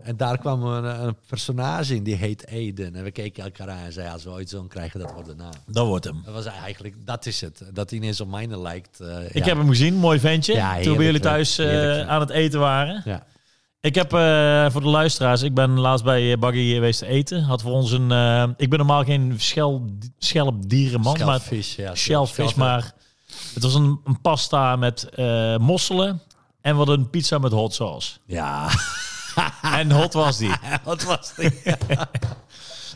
En 0.03 0.17
daar 0.17 0.37
kwam 0.37 0.63
een, 0.63 1.05
een 1.07 1.15
personage 1.27 1.95
in, 1.95 2.03
die 2.03 2.15
heet 2.15 2.47
Eden. 2.47 2.95
En 2.95 3.03
we 3.03 3.11
keken 3.11 3.43
elkaar 3.43 3.69
aan 3.69 3.77
en 3.85 3.91
zeiden, 3.93 4.13
als 4.13 4.23
we 4.23 4.29
ooit 4.29 4.49
zo'n 4.49 4.67
krijgen, 4.67 4.99
dat 4.99 5.11
wordt 5.11 5.27
de 5.27 5.35
naam. 5.35 5.51
dat 5.67 5.85
wordt 5.87 6.05
hem. 6.05 6.21
Dat 6.25 6.33
was 6.33 6.45
eigenlijk, 6.45 6.95
dat 7.05 7.25
is 7.25 7.41
het. 7.41 7.63
Dat 7.73 7.89
hij 7.89 7.99
ineens 7.99 8.21
op 8.21 8.27
mijne 8.29 8.59
lijkt. 8.59 8.99
eh, 8.99 9.25
Ik 9.25 9.33
ja. 9.35 9.43
heb 9.45 9.57
hem 9.57 9.67
gezien, 9.69 9.95
mooi 9.95 10.19
ventje. 10.19 10.53
Ja, 10.53 10.79
toen 10.81 10.95
bij 10.97 11.05
jullie 11.05 11.19
thuis 11.19 11.57
eh, 11.57 12.07
aan 12.07 12.19
het 12.19 12.29
eten 12.29 12.59
waren. 12.59 13.01
Ja. 13.05 13.25
Ik 13.81 13.95
heb 13.95 14.13
eh, 14.13 14.69
voor 14.69 14.81
de 14.81 14.87
luisteraars, 14.87 15.41
ik 15.41 15.53
ben 15.53 15.69
laatst 15.79 16.05
bij 16.05 16.31
eh, 16.31 16.37
Baggy 16.39 16.73
geweest 16.73 16.99
te 16.99 17.05
eten. 17.07 17.41
Had 17.41 17.61
voor 17.61 17.71
ons 17.71 17.91
een, 17.91 18.11
eh, 18.11 18.47
ik 18.57 18.69
ben 18.69 18.77
normaal 18.79 19.03
geen 19.03 19.33
schel, 19.37 19.85
schelpdierenman, 20.17 21.13
maar 21.25 21.39
Schelpvis, 21.39 21.75
ja. 21.75 21.95
shellfish, 21.95 22.53
maar 22.53 22.93
het 23.57 23.65
was 23.65 23.75
een, 23.75 23.99
een 24.03 24.21
pasta 24.21 24.75
met 24.75 25.09
eh, 25.09 25.57
mosselen 25.57 26.21
en 26.61 26.75
wat 26.75 26.87
een 26.87 27.09
pizza 27.09 27.37
met 27.37 27.51
hot 27.51 27.73
sauce. 27.73 28.17
Ja, 28.25 28.69
En 29.61 29.91
hot 29.91 30.13
was 30.13 30.37
die. 30.37 30.53
wat 30.83 31.03
was 31.03 31.33
die? 31.35 31.51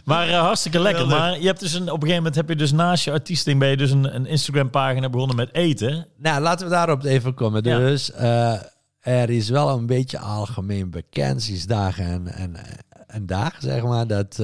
Maar 0.05 0.29
eh, 0.29 0.39
hartstikke 0.39 0.79
lekker. 0.79 1.07
Maar 1.07 1.39
je 1.39 1.45
hebt 1.45 1.59
dus 1.59 1.73
een, 1.73 1.81
op 1.81 1.87
een 1.87 1.93
gegeven 1.93 2.15
moment 2.15 2.35
heb 2.35 2.49
je 2.49 2.55
dus 2.55 2.71
naast 2.71 3.03
je 3.03 3.11
artiesting 3.11 3.59
ben 3.59 3.69
je 3.69 3.77
dus 3.77 3.91
een, 3.91 4.15
een 4.15 4.25
Instagram 4.25 4.69
pagina 4.69 5.09
begonnen 5.09 5.35
met 5.35 5.53
eten. 5.53 6.07
Nou, 6.17 6.41
laten 6.41 6.65
we 6.65 6.71
daarop 6.71 7.03
even 7.03 7.33
komen. 7.33 7.63
Ja. 7.63 7.77
Dus 7.77 8.11
eh, 8.11 8.53
er 8.99 9.29
is 9.29 9.49
wel 9.49 9.69
een 9.69 9.85
beetje 9.85 10.19
algemeen 10.19 10.89
bekend 10.89 11.43
sinds 11.43 11.65
dagen 11.65 12.05
en, 12.05 12.27
en, 12.27 12.55
en 13.07 13.25
dagen, 13.25 13.61
zeg 13.61 13.83
maar, 13.83 14.07
dat 14.07 14.39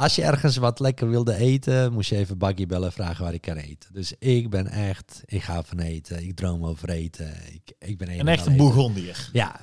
als 0.00 0.14
je 0.14 0.22
ergens 0.22 0.56
wat 0.56 0.80
lekker 0.80 1.08
wilde 1.10 1.34
eten, 1.34 1.92
moest 1.92 2.10
je 2.10 2.16
even 2.16 2.38
Baggy 2.38 2.66
bellen 2.66 2.92
vragen 2.92 3.24
waar 3.24 3.34
ik 3.34 3.40
kan 3.40 3.56
eten. 3.56 3.92
Dus 3.92 4.12
ik 4.18 4.50
ben 4.50 4.66
echt, 4.66 5.22
ik 5.26 5.42
ga 5.42 5.62
van 5.62 5.78
eten, 5.78 6.22
ik 6.22 6.36
droom 6.36 6.64
over 6.64 6.90
eten. 6.90 7.34
Ik, 7.52 7.72
ik 7.78 7.98
ben 7.98 8.18
Een 8.18 8.28
echte 8.28 8.50
Bourgondier. 8.50 9.28
Ja, 9.32 9.60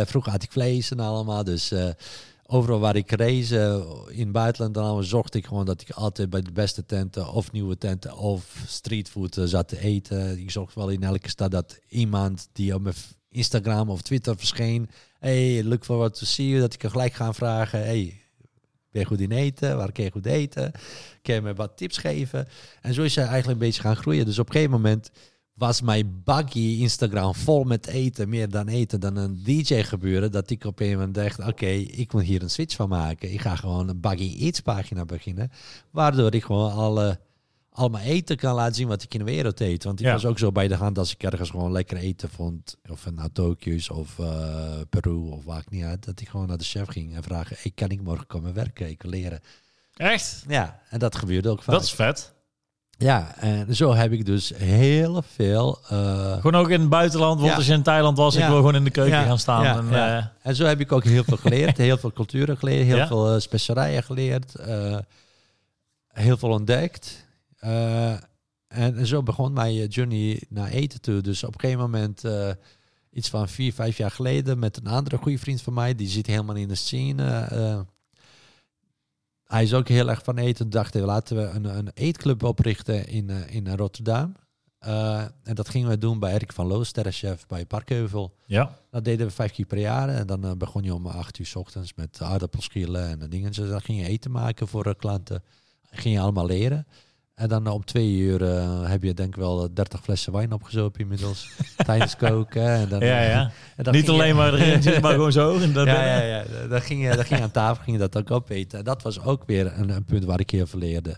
eh, 0.00 0.06
vroeger 0.06 0.32
had 0.32 0.42
ik 0.42 0.52
vlees 0.52 0.90
en 0.90 1.00
allemaal, 1.00 1.44
dus... 1.44 1.70
eh, 1.70 1.88
Overal 2.50 2.78
waar 2.78 2.96
ik 2.96 3.10
race 3.10 3.58
eh, 3.60 4.18
in 4.18 4.22
het 4.22 4.32
buitenland 4.32 4.74
dan 4.74 5.04
zocht 5.04 5.34
ik 5.34 5.46
gewoon 5.46 5.64
dat 5.64 5.80
ik 5.80 5.90
altijd 5.90 6.30
bij 6.30 6.40
de 6.40 6.52
beste 6.52 6.86
tenten 6.86 7.32
of 7.32 7.52
nieuwe 7.52 7.78
tenten 7.78 8.16
of 8.16 8.64
streetfood 8.66 9.40
zat 9.44 9.68
te 9.68 9.80
eten. 9.80 10.38
Ik 10.38 10.50
zocht 10.50 10.74
wel 10.74 10.88
in 10.88 11.02
elke 11.02 11.28
stad 11.28 11.50
dat 11.50 11.78
iemand 11.88 12.48
die 12.52 12.74
op 12.74 12.82
mijn 12.82 12.94
Instagram 13.30 13.88
of 13.90 14.02
Twitter 14.02 14.36
verscheen. 14.36 14.88
Hey, 15.18 15.64
look 15.64 15.84
forward 15.84 16.18
to 16.18 16.24
see 16.24 16.48
you. 16.48 16.60
Dat 16.60 16.74
ik 16.74 16.82
er 16.82 16.90
gelijk 16.90 17.12
ga 17.12 17.32
vragen. 17.32 17.78
Hey, 17.84 18.20
ben 18.90 19.00
je 19.00 19.06
goed 19.06 19.20
in 19.20 19.32
eten? 19.32 19.76
Waar 19.76 19.92
kun 19.92 20.04
je 20.04 20.10
goed 20.10 20.26
eten? 20.26 20.72
Kun 21.22 21.34
je 21.34 21.40
me 21.40 21.54
wat 21.54 21.76
tips 21.76 21.96
geven? 21.96 22.48
En 22.80 22.94
zo 22.94 23.02
is 23.02 23.14
hij 23.14 23.24
eigenlijk 23.24 23.60
een 23.60 23.66
beetje 23.66 23.82
gaan 23.82 23.96
groeien. 23.96 24.24
Dus 24.24 24.38
op 24.38 24.46
een 24.46 24.52
gegeven 24.52 24.72
moment 24.72 25.10
was 25.58 25.80
mijn 25.80 26.22
buggy 26.24 26.76
Instagram 26.80 27.34
vol 27.34 27.64
met 27.64 27.86
eten, 27.86 28.28
meer 28.28 28.48
dan 28.48 28.68
eten 28.68 29.00
dan 29.00 29.16
een 29.16 29.42
DJ 29.42 29.82
gebeuren, 29.82 30.32
dat 30.32 30.50
ik 30.50 30.64
op 30.64 30.80
een 30.80 30.90
moment 30.90 31.14
dacht, 31.14 31.46
oké, 31.46 31.66
ik 31.66 32.12
moet 32.12 32.22
hier 32.22 32.42
een 32.42 32.50
switch 32.50 32.76
van 32.76 32.88
maken. 32.88 33.32
Ik 33.32 33.40
ga 33.40 33.56
gewoon 33.56 33.88
een 33.88 34.00
buggy 34.00 34.36
eats 34.38 34.60
pagina 34.60 35.04
beginnen, 35.04 35.50
waardoor 35.90 36.34
ik 36.34 36.44
gewoon 36.44 36.72
alle, 36.72 37.20
al 37.78 37.88
mijn 37.88 38.04
eten 38.06 38.36
kan 38.36 38.54
laten 38.54 38.74
zien 38.74 38.88
wat 38.88 39.02
ik 39.02 39.12
in 39.14 39.18
de 39.18 39.24
wereld 39.24 39.60
eet. 39.60 39.84
Want 39.84 40.00
ik 40.00 40.06
Ja. 40.06 40.12
was 40.12 40.24
ook 40.26 40.38
zo 40.38 40.52
bij 40.52 40.68
de 40.68 40.74
hand 40.74 40.98
als 40.98 41.12
ik 41.12 41.22
ergens 41.22 41.50
gewoon 41.50 41.72
lekker 41.72 41.96
eten 41.96 42.28
vond, 42.28 42.76
of 42.88 43.04
het 43.04 43.14
nou 43.14 43.28
Tokio's 43.32 43.90
of 43.90 44.18
eh, 44.18 44.26
Peru 44.90 45.30
of 45.30 45.44
waar 45.44 45.58
ik 45.60 45.70
niet 45.70 45.84
uit, 45.84 46.04
dat 46.04 46.20
ik 46.20 46.28
gewoon 46.28 46.46
naar 46.46 46.58
de 46.58 46.64
chef 46.64 46.88
ging 46.88 47.14
en 47.16 47.22
vragen, 47.22 47.56
hey, 47.60 47.72
kan 47.74 47.88
ik 47.88 48.02
morgen 48.02 48.26
komen 48.26 48.54
werken? 48.54 48.88
Ik 48.88 49.02
wil 49.02 49.10
leren. 49.10 49.40
Echt? 49.96 50.44
Ja, 50.48 50.80
en 50.90 50.98
dat 50.98 51.16
gebeurde 51.16 51.48
ook 51.48 51.62
vaak. 51.62 51.74
Dat 51.74 51.84
is 51.84 51.92
vet. 51.92 52.32
Ja, 53.00 53.34
en 53.36 53.76
zo 53.76 53.94
heb 53.94 54.12
ik 54.12 54.24
dus 54.26 54.52
heel 54.56 55.22
veel... 55.34 55.78
eh, 55.88 56.32
Gewoon 56.32 56.54
ook 56.54 56.70
in 56.70 56.80
het 56.80 56.88
buitenland, 56.88 57.38
want 57.38 57.50
Ja. 57.50 57.56
als 57.56 57.66
je 57.66 57.72
in 57.72 57.82
Thailand 57.82 58.16
was, 58.16 58.34
ik 58.36 58.46
wil 58.46 58.56
gewoon 58.56 58.74
in 58.74 58.84
de 58.84 58.90
keuken 58.90 59.18
Ja, 59.18 59.24
gaan 59.24 59.38
staan. 59.38 59.92
en, 59.92 59.94
eh, 60.18 60.24
En 60.42 60.54
zo 60.56 60.64
heb 60.64 60.80
ik 60.80 60.92
ook 60.92 61.04
heel 61.04 61.24
veel 61.24 61.36
geleerd. 61.36 61.76
heel 61.88 61.98
veel 61.98 62.12
culturen 62.12 62.56
geleerd. 62.56 62.86
Heel 62.86 63.06
veel 63.06 63.34
eh, 63.34 63.40
specerijen 63.40 64.02
geleerd. 64.02 64.54
eh, 64.54 64.98
heel 66.08 66.36
veel 66.36 66.50
ontdekt. 66.50 67.26
Eh, 67.68 68.16
en 68.68 69.06
zo 69.06 69.22
begon 69.22 69.52
mijn 69.52 69.76
eh, 69.76 69.88
journey 69.88 70.42
naar 70.48 70.68
eten 70.68 71.00
toe. 71.00 71.20
Dus 71.20 71.44
op 71.44 71.54
een 71.54 71.60
gegeven 71.60 71.80
moment, 71.80 72.24
eh, 72.24 72.50
iets 73.10 73.28
van 73.28 73.48
vier, 73.48 73.72
vijf 73.72 73.96
jaar 73.96 74.10
geleden, 74.10 74.58
met 74.58 74.76
een 74.76 74.86
andere 74.86 75.16
goede 75.16 75.38
vriend 75.38 75.62
van 75.62 75.74
mij, 75.74 75.94
die 75.94 76.08
zit 76.08 76.26
helemaal 76.26 76.54
in 76.54 76.68
de 76.68 76.74
scene. 76.74 77.86
hij 79.44 79.62
is 79.62 79.74
ook 79.74 79.88
heel 79.88 80.08
erg 80.08 80.24
van 80.24 80.38
eten. 80.38 80.70
Dachten 80.70 81.02
laten 81.02 81.36
we 81.36 81.42
een, 81.42 81.64
een 81.64 81.90
eetclub 81.94 82.42
oprichten 82.42 83.06
in, 83.06 83.30
in 83.30 83.68
Rotterdam. 83.68 84.34
En 84.78 85.54
dat 85.54 85.68
gingen 85.68 85.88
we 85.88 85.98
doen 85.98 86.18
bij 86.18 86.32
Erik 86.34 86.52
van 86.52 86.66
Loos, 86.66 86.88
sterrenchef 86.88 87.46
bij 87.46 87.66
Parkheuvel. 87.66 88.34
ja. 88.46 88.78
Dat 88.90 89.04
deden 89.04 89.26
we 89.26 89.32
vijf 89.32 89.52
keer 89.52 89.66
per 89.66 89.78
jaar. 89.78 90.08
En 90.08 90.26
dan 90.26 90.58
begon 90.58 90.82
je 90.82 90.94
om 90.94 91.06
acht 91.06 91.38
uur 91.38 91.46
s 91.46 91.56
ochtends 91.56 91.94
met 91.94 92.22
aardappelschillen 92.22 93.20
en 93.20 93.30
dingen. 93.30 93.52
Dus 93.52 93.68
dan 93.68 93.80
ging 93.80 94.00
je 94.00 94.06
eten 94.06 94.30
maken 94.30 94.68
voor 94.68 94.96
klanten. 94.96 95.42
Ging 95.90 96.14
je 96.14 96.20
allemaal 96.20 96.46
leren. 96.46 96.86
En 97.38 97.48
dan 97.48 97.66
eh, 97.66 97.72
om 97.74 97.84
twee 97.84 98.16
uur 98.16 98.42
eh, 98.50 98.88
heb 98.90 99.02
je 99.02 99.14
denk 99.14 99.28
ik 99.28 99.36
wel 99.40 99.62
eh, 99.64 99.68
30 99.74 100.00
flessen 100.02 100.32
wijn 100.32 100.52
opgezopen 100.52 101.00
inmiddels. 101.00 101.50
tijdens 101.86 102.16
koken. 102.16 102.66
En 102.68 102.88
dan, 102.88 103.00
Ja, 103.00 103.20
ja. 103.22 103.50
en 103.76 103.84
dan 103.84 103.94
Niet 103.94 104.06
je- 104.06 104.12
alleen 104.12 104.36
maar 104.36 104.54
erin, 104.54 105.00
maar 105.00 105.12
gewoon 105.12 105.32
zo. 105.32 105.58
En 105.58 105.72
dan 105.72 105.86
ja, 105.94 106.04
ja, 106.04 106.20
ja. 106.22 106.66
Dan 106.68 106.80
ging, 106.80 107.02
je, 107.02 107.14
dan 107.16 107.24
ging 107.24 107.38
je 107.38 107.44
aan 107.44 107.50
tafel 107.50 107.82
ging 107.84 107.96
je 107.96 108.08
dat 108.08 108.16
ook 108.16 108.30
opeten. 108.30 108.78
En 108.78 108.84
dat 108.84 109.02
was 109.02 109.20
ook 109.20 109.42
weer 109.46 109.78
een, 109.78 109.88
een 109.88 110.04
punt 110.04 110.24
waar 110.24 110.40
ik 110.40 110.50
heel 110.50 110.66
veel 110.66 110.78
leerde. 110.78 111.16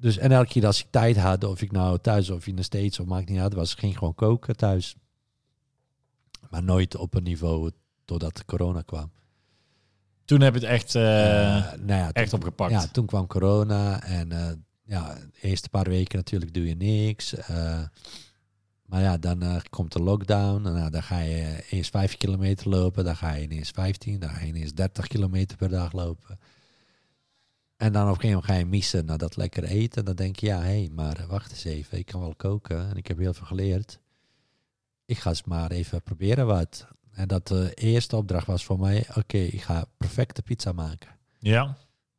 Dus 0.00 0.18
en 0.18 0.32
elke 0.32 0.48
keer 0.48 0.66
als 0.66 0.80
ik 0.80 0.86
tijd 0.90 1.16
had, 1.16 1.44
of 1.44 1.62
ik 1.62 1.72
nou 1.72 1.98
thuis 1.98 2.30
of 2.30 2.46
in 2.46 2.56
de 2.56 2.62
States 2.62 3.00
of 3.00 3.06
maakt 3.06 3.28
niet 3.28 3.40
uit, 3.40 3.54
was 3.54 3.74
ging 3.74 3.98
gewoon 3.98 4.14
koken 4.14 4.56
thuis. 4.56 4.94
Maar 6.50 6.62
nooit 6.62 6.96
op 6.96 7.14
een 7.14 7.22
niveau 7.22 7.70
totdat 8.04 8.44
corona 8.44 8.80
kwam. 8.82 9.10
Toen 10.24 10.40
heb 10.40 10.54
je 10.54 10.60
het 10.60 10.68
echt, 10.68 10.94
nou 10.94 11.86
ja, 11.86 12.12
echt 12.12 12.30
toen, 12.30 12.38
opgepakt. 12.38 12.70
ja, 12.72 12.86
toen 12.86 13.06
kwam 13.06 13.26
corona 13.26 14.02
en 14.02 14.28
ja, 14.84 15.14
de 15.14 15.48
eerste 15.48 15.68
paar 15.68 15.88
weken 15.88 16.16
natuurlijk 16.18 16.54
doe 16.54 16.68
je 16.68 16.74
niks. 16.76 17.34
eh, 17.34 17.82
maar 18.84 19.00
ja, 19.00 19.18
dan 19.18 19.62
komt 19.70 19.92
de 19.92 20.02
lockdown. 20.02 20.66
En, 20.66 20.72
nou, 20.72 20.90
dan 20.90 21.02
ga 21.02 21.18
je 21.18 21.64
eerst 21.70 21.90
vijf 21.90 22.16
kilometer 22.16 22.68
lopen, 22.68 23.04
dan 23.04 23.16
ga 23.16 23.32
je 23.32 23.42
ineens 23.42 23.70
15, 23.70 24.20
dan 24.20 24.30
ga 24.30 24.40
je 24.40 24.46
ineens 24.46 24.74
30 24.74 25.06
kilometer 25.06 25.56
per 25.56 25.68
dag 25.68 25.92
lopen. 25.92 26.38
En 27.76 27.92
dan 27.92 28.02
op 28.02 28.08
een 28.08 28.14
gegeven 28.14 28.34
moment 28.34 28.52
ga 28.52 28.54
je 28.58 28.66
missen 28.66 29.04
naar 29.04 29.18
dat 29.18 29.36
lekker 29.36 29.64
eten. 29.64 30.04
Dan 30.04 30.14
denk 30.16 30.36
je, 30.36 30.46
ja, 30.46 30.58
hé, 30.58 30.64
hey, 30.64 30.90
maar 30.92 31.24
wacht 31.28 31.50
eens 31.50 31.64
even. 31.64 31.98
Ik 31.98 32.06
kan 32.06 32.20
wel 32.20 32.34
koken 32.34 32.90
en 32.90 32.96
ik 32.96 33.06
heb 33.06 33.18
heel 33.18 33.34
veel 33.34 33.46
geleerd. 33.46 33.98
Ik 35.04 35.18
ga 35.18 35.28
eens 35.30 35.44
maar 35.44 35.70
even 35.70 36.02
proberen 36.02 36.46
wat. 36.46 36.86
En 37.12 37.28
dat 37.28 37.46
de 37.48 37.74
eerste 37.74 38.16
opdracht 38.16 38.46
was 38.46 38.64
voor 38.64 38.78
mij, 38.78 39.06
oké, 39.16 39.38
ik 39.38 39.62
ga 39.62 39.84
perfecte 39.96 40.42
pizza 40.42 40.72
maken. 40.72 41.10
ja. 41.38 41.76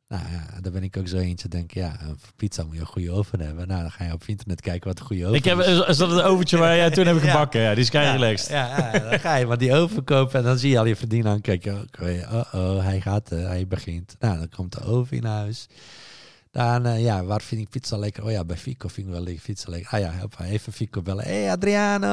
Nou 0.08 0.22
ja, 0.32 0.60
daar 0.60 0.72
ben 0.72 0.82
ik 0.82 0.96
ook 0.96 1.08
zo 1.08 1.16
eentje. 1.16 1.48
Denk 1.48 1.74
ja, 1.74 1.96
voor 2.00 2.32
pizza 2.36 2.64
moet 2.64 2.74
je 2.74 2.80
een 2.80 2.86
goede 2.86 3.10
oven 3.10 3.40
hebben. 3.40 3.68
Nou, 3.68 3.80
dan 3.80 3.90
ga 3.90 4.04
je 4.04 4.12
op 4.12 4.22
internet 4.26 4.60
kijken 4.60 4.88
wat 4.88 4.98
een 5.00 5.06
goede 5.06 5.24
oven 5.24 5.36
Ik 5.36 5.44
heb, 5.44 5.58
is. 5.58 5.96
dat 5.96 6.10
het 6.10 6.22
overtje 6.22 6.56
waar 6.58 6.76
jij 6.76 6.90
toen 6.90 7.06
hebt 7.06 7.22
Ja. 7.24 7.30
gebakken? 7.30 7.60
Ja, 7.60 7.70
die 7.74 7.82
is 7.82 7.90
kei 7.90 8.12
relaxed. 8.12 8.48
Ja, 8.48 8.90
ja, 8.92 8.98
dan 8.98 9.20
ga 9.20 9.36
je 9.36 9.46
maar 9.46 9.58
die 9.58 9.74
oven 9.74 10.04
kopen 10.04 10.38
en 10.38 10.44
dan 10.44 10.58
zie 10.58 10.70
je 10.70 10.78
al 10.78 10.84
je 10.86 10.96
verdien 10.96 11.26
aankijken. 11.26 11.80
Oké, 11.82 12.26
oh 12.32 12.54
oh, 12.54 12.82
hij 12.84 13.00
gaat, 13.00 13.32
eh, 13.32 13.46
hij 13.46 13.66
begint. 13.66 14.16
Nou, 14.18 14.38
dan 14.38 14.48
komt 14.48 14.72
de 14.72 14.80
oven 14.84 15.16
in 15.16 15.24
huis. 15.24 15.66
Dan, 16.56 16.86
eh, 16.86 17.02
ja, 17.02 17.24
waar 17.24 17.40
vind 17.42 17.60
ik 17.60 17.68
pizza 17.68 17.96
lekker? 17.96 18.24
Oh 18.24 18.30
ja, 18.30 18.44
bij 18.44 18.56
Fico 18.56 18.88
vind 18.88 19.06
ik 19.06 19.12
wel 19.12 19.22
lekker 19.22 19.42
pizza 19.42 19.70
lekker. 19.70 19.90
Ah 19.92 20.00
ja, 20.00 20.12
hoppa, 20.20 20.44
even 20.44 20.72
Fico 20.72 21.02
bellen. 21.02 21.24
hey, 21.24 21.50
Adriano. 21.50 22.06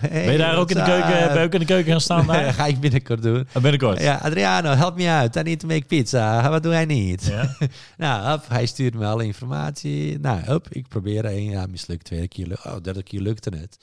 Hey, 0.00 0.24
Ben 0.24 0.32
je 0.32 0.38
daar 0.38 0.56
ook 0.56 0.70
in 0.70 0.76
de, 0.76 0.82
keuken, 0.82 1.32
ben 1.32 1.42
ook 1.44 1.52
in 1.52 1.58
de 1.60 1.66
keuken 1.66 1.90
gaan 1.90 2.00
staan 2.00 2.26
daar? 2.32 2.52
ga 2.54 2.66
ik 2.66 2.80
binnenkort 2.80 3.22
doen. 3.22 3.46
Oh, 3.54 3.62
binnenkort. 3.62 4.00
Ja, 4.00 4.14
Adriano, 4.22 4.70
help 4.74 4.96
me 4.96 5.08
uit. 5.08 5.36
I 5.36 5.42
need 5.42 5.60
to 5.60 5.66
make 5.66 5.84
pizza. 5.84 6.50
Wat 6.50 6.62
doe 6.62 6.72
hij 6.72 6.84
niet? 6.84 7.26
Ja. 7.26 7.56
Nou, 7.96 8.30
hop, 8.30 8.48
hij 8.48 8.66
stuurt 8.66 8.94
me 8.94 9.06
alle 9.06 9.24
informatie. 9.24 10.18
Nou, 10.18 10.40
hop, 10.44 10.66
ik 10.70 10.88
probeer 10.88 11.24
één, 11.24 11.50
ja, 11.50 11.66
mislukt, 11.66 12.04
tweede 12.04 12.28
keer 12.28 12.46
lukt. 12.46 12.66
Oh, 12.66 12.76
derde 12.82 13.02
keer 13.02 13.20
lukte 13.20 13.50
het. 13.56 13.78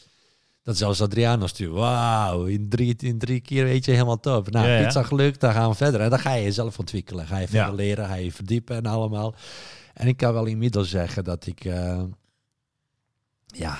Dat 0.67 0.77
zelfs 0.77 1.01
Adriano 1.01 1.47
stuurt. 1.47 1.71
Wauw, 1.73 2.43
in 2.45 2.69
drie, 2.69 2.95
in 2.99 3.17
drie 3.17 3.39
keer 3.39 3.63
weet 3.63 3.85
je 3.85 3.91
helemaal 3.91 4.19
top. 4.19 4.49
Nou, 4.51 4.67
Ja, 4.67 4.77
ja. 4.77 4.83
pizza 4.85 5.03
gelukt, 5.03 5.39
dan 5.39 5.53
gaan 5.53 5.69
we 5.69 5.75
verder. 5.75 6.01
En 6.01 6.09
dan 6.09 6.19
ga 6.19 6.33
je 6.33 6.43
jezelf 6.43 6.79
ontwikkelen. 6.79 7.27
Ga 7.27 7.37
je 7.37 7.47
verder 7.47 7.69
Ja. 7.69 7.73
leren, 7.75 8.05
ga 8.07 8.13
je 8.15 8.31
verdiepen 8.31 8.75
en 8.75 8.85
allemaal. 8.85 9.35
En 9.93 10.07
ik 10.07 10.17
kan 10.17 10.33
wel 10.33 10.45
inmiddels 10.45 10.89
zeggen 10.89 11.23
dat 11.23 11.45
ik... 11.45 11.65
eh, 11.65 12.01
ja, 13.45 13.79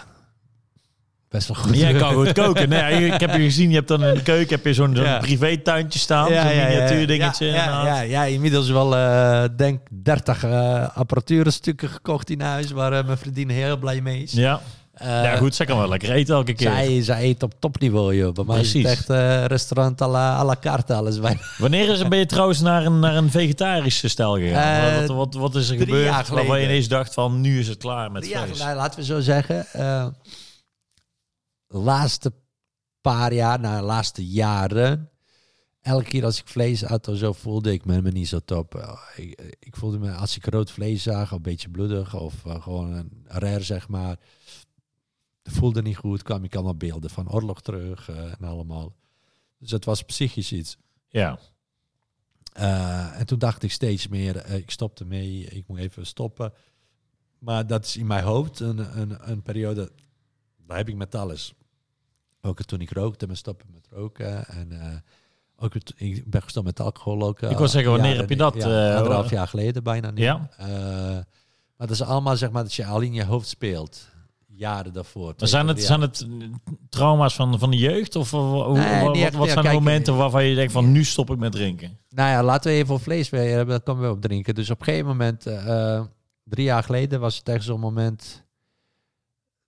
best 1.30 1.48
wel 1.48 1.58
goed... 1.58 1.78
Jij 1.78 1.94
kan 1.94 2.14
goed 2.24 2.32
koken. 2.34 2.70
Nee, 2.70 3.06
ik 3.06 3.20
heb 3.20 3.32
je 3.34 3.40
gezien, 3.42 3.70
je 3.70 3.76
hebt 3.76 3.88
dan 3.88 4.04
in 4.04 4.14
de 4.14 4.22
keuken 4.22 4.56
heb 4.56 4.66
je 4.66 4.74
zo'n 4.74 4.96
zo'n 4.96 5.06
Ja. 5.06 5.18
privé-tuintje 5.18 6.00
staan. 6.00 6.26
zo'n 6.28 6.46
miniatuur 6.46 7.08
dingetje. 7.08 7.46
Ja, 7.46 7.54
ja, 7.54 7.64
inderdaad. 7.64 7.96
ja, 7.98 8.02
ja, 8.02 8.24
inmiddels 8.24 8.70
wel, 8.70 8.96
eh 8.96 9.44
denk 9.58 9.80
30 9.92 10.44
eh 10.44 10.98
apparatuurstukken 10.98 11.90
gekocht 11.90 12.30
in 12.30 12.42
huis, 12.42 12.72
waar 12.72 13.06
mijn 13.06 13.18
vriendin 13.18 13.50
heel 13.50 13.78
blij 13.78 14.02
mee 14.02 14.22
is. 14.24 14.32
Ja. 14.32 14.62
Eh, 14.98 15.08
ja, 15.08 15.36
goed, 15.38 15.56
zij 15.56 15.66
kan 15.66 15.78
wel 15.78 15.88
lekker 15.88 16.12
eten 16.12 16.36
elke 16.36 16.54
keer. 16.54 16.72
Zij, 16.72 17.02
zij 17.04 17.24
eet 17.24 17.44
op 17.44 17.54
topniveau, 17.60 18.16
joh. 18.16 18.34
Bij 18.34 18.44
mij 18.44 18.60
is 18.60 18.74
het 18.74 18.82
Precies. 18.82 19.00
echt 19.00 19.10
eh, 19.10 19.46
restaurant 19.46 20.02
à 20.02 20.08
la, 20.08 20.38
à 20.38 20.46
la 20.46 20.56
carte 20.62 20.94
alles 20.94 21.20
bij. 21.20 21.38
Wanneer 21.58 21.90
is, 21.90 22.08
ben 22.08 22.20
je 22.20 22.26
trouwens 22.26 22.60
naar 22.60 22.86
een, 22.86 23.00
naar 23.00 23.16
een 23.16 23.32
vegetarische 23.32 24.08
stijl 24.08 24.34
gegaan? 24.38 24.92
Eh, 24.92 24.98
wat, 25.00 25.08
wat, 25.16 25.34
wat 25.34 25.56
is 25.56 25.70
er 25.70 25.78
gebeurd 25.78 26.28
waarvan 26.28 26.60
je 26.60 26.66
ineens 26.66 26.88
dacht 26.88 27.14
van 27.14 27.42
nu 27.42 27.60
is 27.60 27.68
het 27.68 27.78
klaar 27.78 28.12
met 28.12 28.28
vlees? 28.28 28.60
nou, 28.60 28.76
laten 28.76 29.00
we 29.00 29.06
zo 29.06 29.20
zeggen. 29.20 29.66
eh 29.72 30.08
laatste 31.68 32.34
paar 33.02 33.34
jaar, 33.34 33.60
nou, 33.60 33.84
laatste 33.84 34.28
jaren. 34.28 35.10
Elke 35.82 36.06
keer 36.06 36.26
als 36.26 36.40
ik 36.40 36.48
vlees 36.48 36.86
at, 36.86 37.08
of 37.08 37.18
zo 37.18 37.34
voelde 37.34 37.72
ik 37.72 37.86
me, 37.86 38.02
me 38.02 38.12
niet 38.12 38.28
zo 38.28 38.40
top. 38.46 38.98
Ik, 39.16 39.56
ik 39.60 39.76
voelde 39.76 40.00
me, 40.00 40.12
als 40.12 40.36
ik 40.36 40.46
rood 40.46 40.72
vlees 40.72 41.04
zag, 41.04 41.32
een 41.32 41.42
beetje 41.42 41.70
bloedig, 41.70 42.16
of 42.16 42.34
gewoon 42.46 42.94
een 42.94 43.26
rare, 43.28 43.64
zeg 43.64 43.88
maar. 43.88 44.18
Voelde 45.50 45.82
niet 45.82 45.98
goed, 45.98 46.24
kwam 46.24 46.44
ik 46.44 46.56
allemaal 46.56 46.76
beelden 46.76 47.10
van 47.10 47.32
oorlog 47.32 47.62
terug 47.62 48.10
eh, 48.10 48.18
en 48.24 48.48
allemaal. 48.48 48.96
Dus 49.60 49.72
het 49.72 49.86
was 49.86 50.02
psychisch 50.04 50.52
iets. 50.52 50.78
Ja. 51.08 51.40
Eh, 52.54 53.20
en 53.20 53.26
toen 53.26 53.40
dacht 53.40 53.64
ik 53.64 53.72
steeds 53.72 54.08
meer, 54.08 54.36
eh, 54.38 54.56
ik 54.56 54.70
stopte 54.72 55.06
mee, 55.06 55.44
ik 55.46 55.68
moet 55.68 55.78
even 55.80 56.06
stoppen. 56.06 56.54
Maar 57.40 57.68
dat 57.68 57.86
is 57.86 57.98
in 57.98 58.08
mijn 58.08 58.24
hoofd 58.24 58.60
een, 58.60 59.00
een, 59.00 59.30
een 59.32 59.42
periode, 59.42 59.92
daar 60.68 60.78
heb 60.78 60.90
ik 60.90 60.96
met 60.96 61.16
alles. 61.16 61.54
Ook 62.42 62.62
toen 62.64 62.82
ik 62.82 62.92
rookte, 62.92 63.28
me 63.28 63.36
stoppen 63.36 63.68
met 63.74 63.88
roken. 63.92 64.46
En 64.48 65.04
ook 65.56 65.74
het- 65.74 65.94
ik 65.96 66.30
ben 66.30 66.42
gestopt 66.42 66.66
met 66.66 66.80
alcohol 66.80 67.22
ook. 67.24 67.42
Ik 67.42 67.58
wou 67.58 67.68
zeggen, 67.68 67.92
wanneer 67.92 68.18
heb 68.18 68.30
je 68.30 68.36
dat, 68.36 68.56
Ja, 68.56 68.96
anderhalf 68.96 69.30
jaar 69.30 69.48
geleden 69.48 69.84
bijna 69.84 70.12
nu. 70.12 70.22
Ja. 70.22 70.50
Maar 71.78 71.88
dat 71.88 71.90
is 71.96 72.02
allemaal 72.02 72.38
zeg 72.38 72.52
maar 72.52 72.64
dat 72.64 72.74
je 72.74 72.86
al 72.86 73.02
in 73.02 73.14
je 73.14 73.24
hoofd 73.26 73.48
speelt. 73.48 74.10
Jaren 74.58 74.94
daarvoor. 74.94 75.34
Maar 75.38 75.48
zijn 75.48 75.68
het, 75.68 75.84
zijn 75.84 76.02
het 76.02 76.28
trauma's 76.90 77.36
van, 77.36 77.60
van 77.60 77.72
de 77.72 77.78
jeugd? 77.78 78.16
Of 78.16 78.32
wa- 78.32 78.72
Nee, 78.72 79.04
wat, 79.04 79.18
echt. 79.18 79.36
wat 79.36 79.46
Ja, 79.48 79.52
zijn 79.52 79.64
kijk, 79.66 79.74
momenten 79.78 80.14
eh, 80.14 80.20
waarvan 80.20 80.44
je 80.46 80.56
denkt 80.56 80.72
van 80.72 80.92
nu 80.92 81.04
stop 81.04 81.30
ik 81.32 81.38
met 81.38 81.52
drinken? 81.52 81.98
Nou 82.10 82.30
ja, 82.30 82.44
laten 82.44 82.72
we 82.72 82.76
even 82.78 82.88
voor 82.88 83.00
vlees 83.00 83.30
weer 83.30 83.50
hebben. 83.56 83.68
Dan 83.68 83.84
komen 83.84 84.10
we 84.10 84.16
op 84.16 84.22
drinken. 84.22 84.56
Dus 84.56 84.70
op 84.70 84.80
een 84.80 84.86
gegeven 84.86 85.08
moment, 85.08 85.46
eh, 85.46 86.02
drie 86.44 86.66
jaar 86.66 86.84
geleden, 86.84 87.20
was 87.20 87.38
het 87.38 87.50
echt 87.50 87.64
zo'n 87.64 87.80
moment 87.80 88.44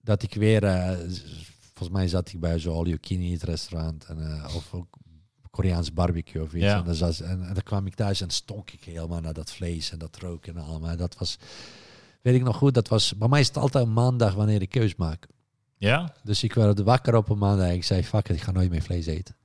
dat 0.01 0.23
ik 0.23 0.33
weer, 0.33 0.63
eh, 0.63 0.97
volgens 1.73 1.89
mij 1.97 2.07
zat 2.07 2.33
ik 2.33 2.39
bij 2.39 2.59
zo'n 2.59 2.75
all 2.75 2.83
you 2.85 2.97
can 2.97 3.19
eat 3.21 3.43
restaurant 3.43 4.05
en, 4.05 4.31
eh, 4.43 4.55
of 4.55 4.73
ook 4.73 4.97
Koreaans 5.51 5.93
barbecue 5.93 6.41
of 6.41 6.53
iets. 6.53 6.63
Ja. 6.63 6.77
En, 6.77 6.83
dan 6.85 6.93
zat, 6.95 7.19
en, 7.19 7.43
en 7.47 7.53
dan 7.53 7.63
kwam 7.63 7.85
ik 7.85 7.95
thuis 7.95 8.21
en 8.21 8.29
stonk 8.29 8.71
ik 8.71 8.83
helemaal 8.83 9.19
naar 9.21 9.33
dat 9.33 9.51
vlees 9.51 9.91
en 9.91 9.97
dat 9.99 10.17
roken 10.17 10.55
en 10.57 10.63
allemaal. 10.63 10.95
Dat 10.97 11.17
was, 11.17 11.37
weet 12.21 12.35
ik 12.35 12.43
nog 12.43 12.57
goed, 12.57 12.73
dat 12.73 12.87
was, 12.87 13.17
bij 13.17 13.27
mij 13.27 13.39
is 13.39 13.47
het 13.47 13.57
altijd 13.57 13.85
een 13.85 13.93
maandag 13.93 14.33
wanneer 14.33 14.61
ik 14.61 14.69
keus 14.69 14.95
maak. 14.95 15.27
Ja? 15.77 16.13
Dus 16.23 16.43
ik 16.43 16.53
werd 16.53 16.79
wakker 16.79 17.15
op 17.15 17.29
een 17.29 17.37
maandag 17.37 17.67
en 17.67 17.73
ik 17.73 17.83
zei, 17.83 18.03
fuck 18.03 18.29
it, 18.29 18.35
ik 18.35 18.41
ga 18.41 18.51
nooit 18.51 18.69
meer 18.69 18.81
vlees 18.81 19.05
eten. 19.05 19.35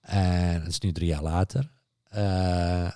En 0.00 0.60
het 0.60 0.68
is 0.68 0.80
nu 0.80 0.92
drie 0.92 1.08
jaar 1.08 1.22
later. 1.22 1.70
Eh, 2.08 2.90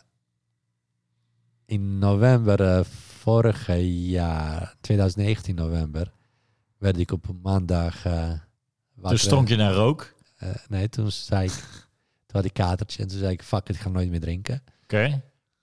in 1.64 1.98
november 1.98 2.60
eh, 2.60 2.84
vorig 3.18 3.68
jaar, 3.86 4.76
2019 4.80 5.54
november, 5.54 6.12
werd 6.78 6.98
ik 6.98 7.12
op 7.12 7.28
een 7.28 7.40
maandag 7.42 8.02
wakker. 8.02 9.10
Dus 9.10 9.22
stonk 9.22 9.48
je 9.48 9.56
naar 9.56 9.72
rook. 9.72 10.14
Nee, 10.68 10.88
toen 10.88 11.10
zei 11.10 11.44
ik, 11.44 11.52
toen 12.26 12.36
had 12.36 12.44
ik 12.44 12.52
katertje 12.52 13.02
en 13.02 13.08
toen 13.08 13.18
zei 13.18 13.32
ik, 13.32 13.42
fuck 13.42 13.68
it, 13.68 13.74
ik 13.74 13.80
ga 13.80 13.88
nooit 13.88 14.10
meer 14.10 14.20
drinken. 14.20 14.62
Oké. 14.82 15.22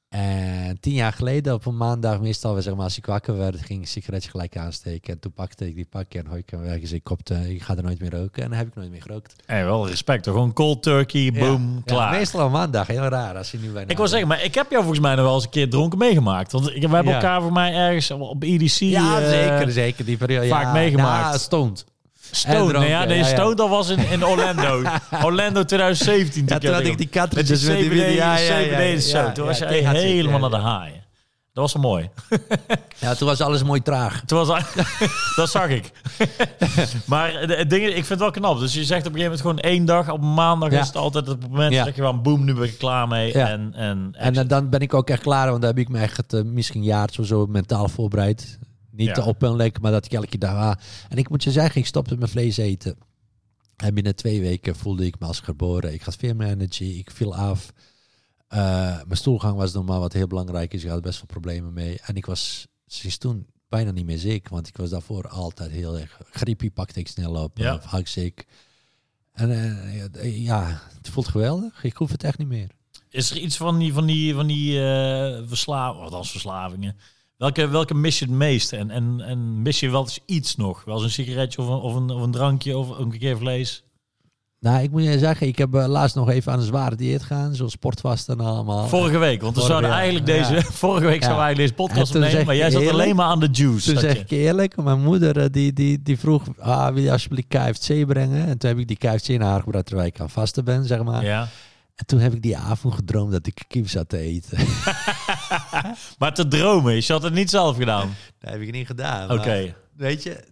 En 0.10 0.78
tien 0.80 0.94
jaar 0.94 1.14
geleden 1.14 1.54
op 1.54 1.66
een 1.66 1.78
maandag, 1.78 2.20
meestal 2.20 2.62
zeg 2.62 2.76
maar, 2.76 2.84
als 2.84 2.98
ik 2.98 3.06
wakker 3.06 3.38
werd, 3.38 3.56
ging 3.56 3.70
ik 3.70 3.86
een 3.86 3.88
sigaretje 3.88 4.30
gelijk 4.30 4.58
aansteken. 4.58 5.14
En 5.14 5.20
toen 5.20 5.32
pakte 5.34 5.68
ik 5.68 5.76
die 5.76 5.86
pakje 5.90 6.20
en 6.20 6.26
hooi 6.26 6.40
ik 6.40 6.50
hem 6.50 6.62
weg. 6.62 6.80
Dus 6.80 6.92
ik, 6.92 7.04
kopte, 7.04 7.54
ik 7.56 7.62
ga 7.62 7.76
er 7.78 7.84
nooit 7.84 8.00
meer 8.00 8.12
roken. 8.12 8.44
En 8.44 8.50
dan 8.50 8.58
heb 8.58 8.68
ik 8.68 8.76
nooit 8.76 8.90
meer 8.92 9.02
gerookt. 9.02 9.36
Hey, 9.46 9.66
wel 9.66 9.88
respect. 9.88 10.24
Toch? 10.24 10.34
Gewoon 10.34 10.54
cold 10.54 10.84
turkey, 10.84 11.32
boom, 11.32 11.74
Ja, 11.76 11.82
klaar. 11.86 12.12
meestal 12.12 12.46
op 12.46 12.52
maandag, 12.52 12.88
heel 12.88 13.02
raar 13.02 13.38
als 13.38 13.52
je 13.52 13.58
nu 13.58 13.70
bij 13.72 13.84
ik 13.88 13.98
wil 13.98 14.08
zeggen, 14.08 14.28
maar 14.28 14.44
ik 14.44 14.56
heb 14.56 14.70
jou 14.70 14.84
volgens 14.84 15.04
mij 15.06 15.16
nog 15.16 15.26
wel 15.26 15.34
eens 15.34 15.44
een 15.44 15.50
keer 15.50 15.70
dronken 15.70 15.98
meegemaakt. 15.98 16.52
Want 16.52 16.66
we 16.66 16.80
hebben 16.80 17.06
Ja. 17.06 17.14
elkaar 17.14 17.42
voor 17.42 17.52
mij 17.54 17.74
ergens 17.74 18.12
op 18.12 18.44
EDC... 18.44 18.80
Ja, 18.80 19.20
eh, 19.22 19.28
zeker, 19.30 19.72
zeker. 19.72 20.06
Die 20.06 20.18
periode. 20.18 20.48
vaak 20.48 20.74
meegemaakt. 20.74 21.32
Ja, 21.34 21.38
stond. 21.38 21.86
Dronken, 22.32 22.80
Nee, 22.80 22.90
ja, 22.90 23.04
nee, 23.04 23.18
ja, 23.24 23.54
dat 23.54 23.70
was 23.70 23.90
in, 23.90 24.00
in 24.10 24.26
Orlando. 24.26 24.82
Orlando 25.26 25.64
2017. 25.64 26.44
Ja, 26.48 26.58
toen 26.58 26.74
had 26.74 26.86
ik 26.86 26.98
die 26.98 27.10
cartridges 27.10 27.64
met 27.64 27.78
die 27.78 27.86
CBD, 27.90 27.94
video. 27.94 28.14
Ja, 28.14 28.38
ja, 28.38 28.62
CBD 28.62 29.04
zo. 29.04 29.18
ja, 29.18 29.32
Toen 29.32 29.44
ja, 29.44 29.50
was 29.50 29.58
jij 29.60 29.82
helemaal 29.94 30.40
ja, 30.42 30.48
naar 30.48 30.60
de 30.60 30.66
haaien. 30.66 31.06
Dat 31.54 31.72
was 31.72 31.74
wel 31.74 31.92
mooi. 31.92 32.10
Ja, 33.00 33.14
toen 33.16 33.28
was 33.28 33.42
alles 33.42 33.64
mooi 33.64 33.82
traag. 33.82 34.22
Toen 34.26 34.46
was, 34.46 34.64
dat 35.36 35.50
zag 35.50 35.68
ik. 35.70 35.92
maar 37.06 37.48
de, 37.48 37.56
het 37.56 37.70
ding, 37.70 37.84
is, 37.84 37.88
ik 37.90 37.94
vind 37.96 38.10
het 38.10 38.20
wel 38.20 38.32
knap. 38.32 38.60
Dus 38.60 38.74
je 38.74 38.84
zegt 38.84 39.06
op 39.08 39.14
een 39.14 39.20
gegeven 39.20 39.38
moment 39.46 39.62
gewoon 39.62 39.74
één 39.74 39.86
dag. 39.86 40.10
Op 40.10 40.22
maandag 40.22 40.72
Ja. 40.72 40.80
is 40.82 40.88
het 40.88 40.96
altijd 40.96 41.28
het 41.28 41.42
moment 41.50 41.74
Ja. 41.74 41.84
dat 41.84 41.96
je 41.96 42.02
van 42.02 42.22
boem, 42.22 42.44
nu 42.44 42.54
ben 42.54 42.64
ik 42.64 42.78
klaar 42.78 43.08
mee. 43.08 43.34
Ja. 43.38 43.48
En, 43.50 43.72
en, 43.76 44.10
En 44.18 44.36
eh, 44.36 44.48
dan 44.48 44.70
ben 44.70 44.80
ik 44.80 44.94
ook 44.94 45.10
echt 45.10 45.22
klaar, 45.22 45.48
want 45.50 45.62
daar 45.62 45.70
heb 45.70 45.80
ik 45.80 45.90
me 45.90 46.00
echt 46.00 46.34
eh, 46.34 46.42
misschien 46.44 46.80
een 46.82 46.88
jaar 46.88 47.10
zo, 47.12 47.24
zo 47.24 47.46
mentaal 47.46 47.88
voorbereid. 47.90 48.58
Niet 48.98 49.08
Ja. 49.08 49.14
te 49.14 49.22
openlijk, 49.24 49.80
maar 49.80 49.92
dat 49.92 50.06
ik 50.06 50.12
elke 50.14 50.38
dag... 50.38 50.52
Ah, 50.56 50.76
en 51.10 51.18
ik 51.18 51.30
moet 51.30 51.44
je 51.44 51.52
zeggen, 51.52 51.82
ik 51.82 51.88
stopte 51.88 52.18
met 52.18 52.30
vlees 52.30 52.58
eten. 52.58 52.98
En 53.76 53.94
binnen 53.94 54.16
twee 54.16 54.42
weken 54.42 54.76
voelde 54.76 55.06
ik 55.06 55.20
me 55.20 55.26
als 55.26 55.40
geboren. 55.40 55.94
Ik 55.94 56.02
had 56.02 56.16
veel 56.16 56.36
meer 56.36 56.48
energy, 56.48 56.84
ik 56.84 57.12
viel 57.12 57.36
af. 57.36 57.74
Eh, 58.48 58.58
mijn 59.04 59.18
stoelgang 59.18 59.56
was 59.58 59.74
normaal 59.74 60.00
wat 60.00 60.14
heel 60.14 60.28
belangrijk 60.28 60.74
is. 60.74 60.84
Ik 60.84 60.90
had 60.90 61.02
best 61.02 61.18
wel 61.18 61.26
problemen 61.28 61.74
mee. 61.74 62.00
En 62.06 62.16
ik 62.16 62.26
was 62.26 62.68
sinds 62.86 63.18
toen 63.18 63.48
bijna 63.70 63.92
niet 63.92 64.06
meer 64.06 64.18
ziek, 64.18 64.50
want 64.50 64.68
ik 64.68 64.78
was 64.78 64.90
daarvoor 64.90 65.28
altijd 65.28 65.72
heel 65.72 66.00
erg... 66.00 66.18
Griepie 66.32 66.72
pakte 66.72 67.00
ik 67.00 67.08
snel 67.08 67.44
op, 67.44 67.58
Ja. 67.58 67.76
of 67.76 67.84
had 67.84 68.00
ik 68.00 68.08
ziek. 68.08 68.46
En 69.34 69.52
eh, 70.12 70.44
ja, 70.44 70.82
het 70.98 71.10
voelt 71.10 71.28
geweldig. 71.28 71.84
Ik 71.84 71.96
hoef 71.96 72.12
het 72.12 72.24
echt 72.24 72.38
niet 72.38 72.48
meer. 72.48 72.70
is 73.10 73.30
er 73.32 73.38
iets 73.38 73.58
van 73.58 73.78
die, 73.80 73.94
van 73.94 74.06
die, 74.06 74.34
van 74.34 74.48
die 74.48 74.80
eh 74.84 75.42
verslavingen, 75.48 76.04
althans 76.04 76.32
verslavingen. 76.32 76.96
Welke, 77.38 77.68
welke 77.68 77.94
mis 77.94 78.20
je 78.20 78.26
het 78.26 78.34
meest? 78.34 78.74
En, 78.74 78.92
en, 78.92 79.22
en 79.22 79.62
mis 79.62 79.80
je 79.80 79.90
wel 79.90 80.02
eens 80.02 80.20
iets 80.26 80.56
nog? 80.56 80.84
Wel 80.86 80.96
eens 80.96 81.04
een 81.04 81.10
sigaretje 81.10 81.62
of 81.62 81.68
een, 81.68 81.80
of 81.80 81.96
een, 81.96 82.10
of 82.10 82.22
een 82.22 82.32
drankje 82.32 82.78
of 82.78 82.98
een 82.98 83.18
keer 83.18 83.38
vlees? 83.38 83.84
Nou, 84.60 84.84
ik 84.84 84.92
moet 84.92 85.04
je 85.04 85.20
zeggen, 85.20 85.48
ik 85.48 85.58
heb 85.58 85.74
eh, 85.74 85.88
laatst 85.88 86.16
nog 86.16 86.30
even 86.30 86.52
aan 86.52 86.60
een 86.60 86.66
zware 86.66 86.96
dieet 86.96 87.24
gaan, 87.24 87.56
zoals 87.56 87.72
sportvast 87.72 88.30
en 88.30 88.40
allemaal. 88.40 88.88
Vorige 88.88 89.18
week, 89.18 89.42
want 89.42 89.56
we 89.56 89.62
zouden 89.62 89.92
eigenlijk 89.92 90.26
deze... 90.26 90.54
ja. 90.54 90.62
Vorige 90.86 91.06
week 91.06 91.24
zouden 91.24 91.40
we 91.40 91.46
eigenlijk 91.46 91.58
deze 91.58 91.74
podcast 91.74 92.16
opnemen, 92.16 92.46
maar 92.46 92.56
jij 92.56 92.70
zat 92.72 92.82
eerlijk- 92.82 93.00
alleen 93.00 93.16
maar 93.16 93.26
aan 93.26 93.40
de 93.40 93.50
juice. 93.52 93.92
Toen 93.92 94.02
zeg 94.02 94.14
je. 94.14 94.20
ik 94.20 94.32
eerlijk, 94.32 94.76
mijn 94.84 95.02
moeder 95.04 95.38
eh, 95.38 95.46
die, 95.52 95.74
die, 95.74 96.02
die 96.02 96.20
vroeg, 96.20 96.44
ah, 96.60 96.94
wil 96.94 97.04
je 97.04 97.12
alsjeblieft 97.12 97.48
KFC 97.48 98.06
brengen? 98.06 98.48
En 98.48 98.58
toen 98.58 98.70
heb 98.70 98.80
ik 98.80 98.88
die 98.88 98.98
KFC 98.98 99.28
naar 99.28 99.50
haar 99.50 99.62
gebracht 99.62 99.86
terwijl 99.86 100.08
ik 100.08 100.20
aan 100.20 100.30
vasten 100.30 100.66
ben, 100.66 100.86
zeg 100.86 101.04
maar. 101.04 101.24
Ja. 101.24 101.48
En 101.96 102.06
toen 102.06 102.20
heb 102.20 102.34
ik 102.34 102.42
die 102.42 102.58
avond 102.58 102.94
gedroomd 102.94 103.32
dat 103.32 103.48
ik 103.48 103.64
kip 103.68 103.90
zat 103.90 104.10
te 104.10 104.18
eten. 104.18 104.58
Maar 106.20 106.34
te 106.34 106.48
dromen, 106.48 106.96
je 106.96 107.14
had 107.14 107.24
het 107.24 107.34
niet 107.34 107.50
zelf 107.50 107.78
gedaan. 107.78 108.16
dat 108.40 108.50
heb 108.52 108.62
ik 108.62 108.72
niet 108.72 108.88
gedaan. 108.88 109.32
Oké. 109.32 109.76
Weet 109.96 110.24
je, 110.24 110.44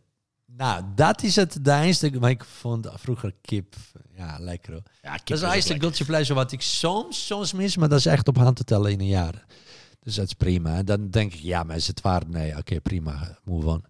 nou, 0.46 0.84
dat 0.96 1.24
is 1.24 1.36
het 1.36 1.66
deinste. 1.66 2.12
Maar 2.20 2.30
ik 2.30 2.44
vond 2.44 2.88
vroeger 2.94 3.34
kip, 3.42 3.76
ja, 4.16 4.38
lekker 4.40 4.72
hoor. 4.74 4.84
Ja, 5.02 5.14
kip 5.16 5.28
Dat 5.28 5.38
is 5.38 5.44
eigenlijk 5.44 5.82
guilty 5.82 6.06
pleasure 6.06 6.34
wat 6.40 6.52
ik 6.52 6.62
soms, 6.62 7.26
soms 7.26 7.54
mis, 7.54 7.78
maar 7.78 7.90
dat 7.90 8.00
is 8.00 8.06
echt 8.06 8.28
op 8.28 8.38
hand 8.38 8.56
te 8.56 8.64
tellen 8.64 8.92
in 8.92 9.00
een 9.00 9.08
jaar. 9.08 9.46
Dus 10.00 10.16
dat 10.16 10.26
is 10.26 10.34
prima. 10.34 10.76
En 10.76 10.86
dan 10.86 11.10
denk 11.10 11.34
ik, 11.34 11.40
ja, 11.40 11.64
maar 11.64 11.76
is 11.76 11.88
het 11.88 12.02
waar? 12.02 12.22
Nee, 12.28 12.58
oké, 12.58 12.82
prima, 12.82 13.38
move 13.44 13.68
on. 13.68 13.86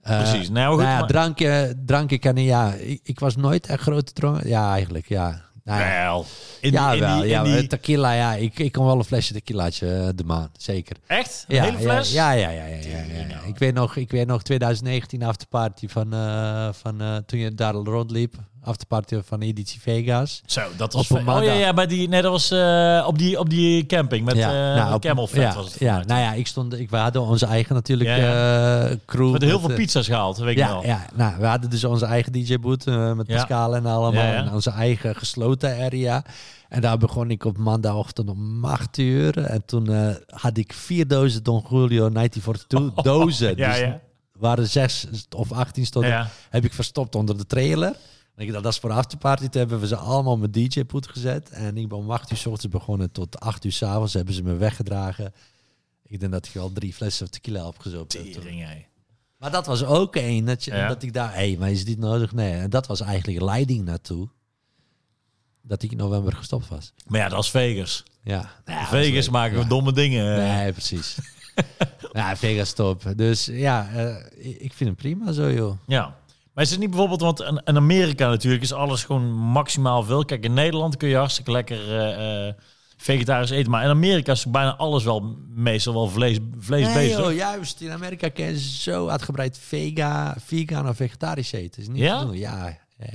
Eh, 0.00 0.18
Precies. 0.18 0.48
Nou, 0.48 0.74
goed, 0.74 0.82
nou 0.82 0.92
ja, 0.94 0.98
maar- 0.98 1.08
drankje, 1.08 1.82
drankje 1.84 2.18
kan 2.18 2.34
niet, 2.34 2.46
ja. 2.46 2.72
Ik, 2.72 3.00
ik 3.02 3.18
was 3.18 3.36
nooit 3.36 3.66
echt 3.66 3.80
grote 3.82 4.12
dronken. 4.12 4.48
Ja, 4.48 4.72
eigenlijk, 4.72 5.08
ja. 5.08 5.44
Nou, 5.66 5.80
ja. 5.80 6.02
Wel. 6.02 6.24
In, 6.60 6.72
ja, 6.72 6.92
in 6.92 7.00
wel. 7.00 7.20
die, 7.20 7.28
ja, 7.28 7.42
die- 7.42 7.66
tequila, 7.66 8.12
ja. 8.12 8.34
Ik, 8.34 8.58
ik 8.58 8.72
kan 8.72 8.84
wel 8.84 8.98
een 8.98 9.04
flesje 9.04 9.32
tequilaatje 9.32 9.94
eh, 9.96 10.08
de 10.14 10.24
maan, 10.24 10.50
zeker. 10.58 10.96
Echt? 11.06 11.44
Een 11.48 11.54
Ja, 11.54 11.62
hele 11.64 11.78
fles? 11.78 12.12
Ja, 12.12 12.30
ja, 12.32 12.48
ja. 12.50 12.64
ja, 12.64 12.76
ja, 12.86 13.26
nou. 13.26 13.46
Ik, 13.48 13.58
weet 13.58 13.74
nog, 13.74 13.96
ik 13.96 14.10
weet 14.10 14.26
nog 14.26 14.42
2019 14.42 15.22
afterparty 15.22 15.88
van, 15.88 16.12
eh, 16.12 16.68
van 16.72 17.00
eh, 17.00 17.16
toen 17.16 17.38
je 17.38 17.54
daar 17.54 17.74
rondliep. 17.74 18.34
Afterparty 18.66 19.20
van 19.24 19.40
editie 19.40 19.80
Vegas. 19.80 20.42
Zo, 20.46 20.62
dat 20.76 20.92
was... 20.92 21.10
Op 21.10 21.16
een 21.16 21.28
oh 21.28 21.44
ja, 21.44 21.52
ja, 21.52 21.72
bij 21.74 21.86
die, 21.86 22.08
nee, 22.08 22.22
dat 22.22 22.30
was 22.30 22.50
eh, 22.50 23.04
op, 23.06 23.18
die, 23.18 23.38
op 23.38 23.50
die 23.50 23.86
camping 23.86 24.24
met 24.24 24.36
ja, 24.36 24.48
eh 24.48 24.76
nou, 24.82 24.94
op- 24.94 25.00
Camel 25.00 25.26
Fat 25.26 25.36
ja, 25.40 25.54
was 25.54 25.64
het. 25.64 25.78
ja, 25.80 26.02
nou 26.06 26.20
ja, 26.20 26.32
ik 26.32 26.46
stond, 26.46 26.78
ik, 26.78 26.90
we 26.90 26.96
hadden 26.96 27.22
onze 27.22 27.46
eigen 27.46 27.74
natuurlijk 27.74 28.10
Ja, 28.10 28.84
eh, 28.88 28.96
crew. 29.06 29.32
Met 29.32 29.42
heel 29.42 29.60
met, 29.60 29.66
veel 29.66 29.76
pizza's 29.76 30.06
gehaald, 30.06 30.38
weet 30.38 30.50
ik 30.50 30.56
Ja, 30.56 30.68
wel. 30.68 30.84
ja, 30.84 31.06
nou, 31.14 31.34
we 31.38 31.46
hadden 31.46 31.70
dus 31.70 31.84
onze 31.84 32.04
eigen 32.06 32.32
DJ-boot 32.32 32.84
met. 32.84 33.26
Pascal 33.26 33.76
en 33.76 33.86
allemaal. 33.86 34.32
En 34.32 34.52
onze 34.52 34.70
eigen 34.70 35.16
gesloten 35.16 35.78
area. 35.84 36.24
En 36.68 36.80
daar 36.80 36.98
begon 36.98 37.30
ik 37.30 37.44
op 37.44 37.58
maandagochtend 37.58 38.28
om 38.30 38.64
8 38.64 38.98
uur. 38.98 39.38
En 39.38 39.64
toen 39.64 40.16
had 40.26 40.56
ik 40.56 40.72
vier 40.72 41.06
dozen 41.06 41.42
Don 41.42 41.64
Julio 41.70 42.08
1942 42.10 43.04
dozen. 43.12 43.56
Ja, 43.56 43.68
dus 43.68 43.78
ja. 43.78 44.00
waren 44.38 44.68
zes 44.68 45.06
of 45.36 45.52
18 45.52 45.86
stonden. 45.86 46.28
Heb 46.50 46.64
ik 46.64 46.72
verstopt 46.72 47.14
onder 47.14 47.36
de 47.36 47.46
trailer. 47.46 47.92
Ik 48.36 48.52
dacht, 48.52 48.62
dat 48.64 48.72
is 48.72 48.78
voor 48.78 48.90
afterparty. 48.90 49.42
Toen 49.48 49.60
hebben 49.60 49.80
we 49.80 49.86
ze 49.86 49.96
allemaal 49.96 50.36
mijn 50.36 50.50
DJ-poet 50.50 51.08
gezet. 51.08 51.50
En 51.50 51.76
ik 51.76 51.88
ben 51.88 51.98
om 51.98 52.10
8 52.10 52.30
uur 52.30 52.36
's 52.36 52.46
ochtends 52.46 52.68
begonnen 52.76 53.10
tot 53.12 53.40
8 53.40 53.64
uur 53.64 53.72
's 53.72 53.82
avonds. 53.82 54.14
Hebben 54.14 54.34
ze 54.34 54.42
me 54.42 54.54
weggedragen. 54.56 55.32
Ik 56.06 56.20
denk 56.20 56.32
dat 56.32 56.46
ik 56.46 56.56
al 56.56 56.72
drie 56.72 56.94
flessen 56.94 57.30
tequila 57.30 57.66
opgezopen 57.66 58.18
heb. 58.18 58.42
hé. 58.44 58.84
Maar 59.38 59.50
dat 59.50 59.66
was 59.66 59.84
ook 59.84 60.16
één. 60.16 60.44
Dat, 60.44 60.64
je, 60.64 60.70
Ja. 60.74 60.88
dat 60.88 61.02
ik 61.02 61.12
daar, 61.12 61.32
hé, 61.34 61.48
hey, 61.48 61.56
maar 61.58 61.70
is 61.70 61.84
dit 61.84 61.98
nodig? 61.98 62.32
Nee. 62.32 62.52
En 62.52 62.70
dat 62.70 62.86
was 62.86 63.00
eigenlijk 63.00 63.40
leiding 63.42 63.84
naartoe. 63.84 64.28
Dat 65.62 65.82
ik 65.82 65.90
in 65.90 65.96
november 65.96 66.32
gestopt 66.32 66.68
was. 66.68 66.92
Maar 67.06 67.20
ja, 67.20 67.28
dat 67.28 67.44
is 67.44 67.50
Vegas. 67.50 68.02
Ja. 68.22 68.50
Dat 68.64 68.88
Vegas 68.88 69.28
maken 69.28 69.56
we 69.56 69.62
Ja. 69.62 69.68
domme 69.68 69.92
dingen. 69.92 70.36
Nee, 70.36 70.72
precies. 70.72 71.18
ja, 72.12 72.36
Vegas 72.36 72.72
top. 72.72 73.02
Dus 73.16 73.44
ja, 73.44 73.88
eh, 73.94 74.16
ik 74.46 74.56
ik 74.60 74.72
vind 74.72 74.78
hem 74.90 74.94
prima 74.94 75.32
zo, 75.32 75.52
joh. 75.52 75.78
Ja. 75.86 76.16
Maar 76.56 76.64
is 76.64 76.70
het 76.70 76.80
niet 76.80 76.90
bijvoorbeeld, 76.90 77.20
want 77.20 77.40
in, 77.64 77.76
Amerika 77.76 78.28
natuurlijk 78.28 78.62
is 78.62 78.72
alles 78.72 79.04
gewoon 79.04 79.32
maximaal 79.32 80.02
veel. 80.02 80.24
Kijk, 80.24 80.44
in 80.44 80.54
Nederland 80.54 80.96
kun 80.96 81.08
je 81.08 81.16
hartstikke 81.16 81.50
lekker 81.50 81.98
eh, 81.98 82.48
eh, 82.48 82.54
vegetarisch 82.96 83.50
eten. 83.50 83.70
Maar 83.70 83.84
in 83.84 83.90
Amerika 83.90 84.32
is 84.32 84.44
bijna 84.44 84.76
alles 84.76 85.04
wel 85.04 85.36
meestal 85.54 85.92
wel 85.94 86.08
vlees, 86.08 86.38
vlees 86.58 86.84
Nee, 86.84 86.94
bezig. 86.94 87.18
joh, 87.18 87.32
juist. 87.34 87.80
In 87.80 87.90
Amerika 87.90 88.28
kun 88.28 88.44
je 88.44 88.60
zo 88.60 89.08
uitgebreid 89.08 89.58
vega, 89.58 90.36
vegan 90.44 90.88
of 90.88 90.96
vegetarisch 90.96 91.52
eten. 91.52 91.82
Is 91.82 91.88
niet 91.88 91.98
Ja? 91.98 92.18
te 92.18 92.26
doen. 92.26 92.36
Ja, 92.36 92.78
ja. 92.98 93.06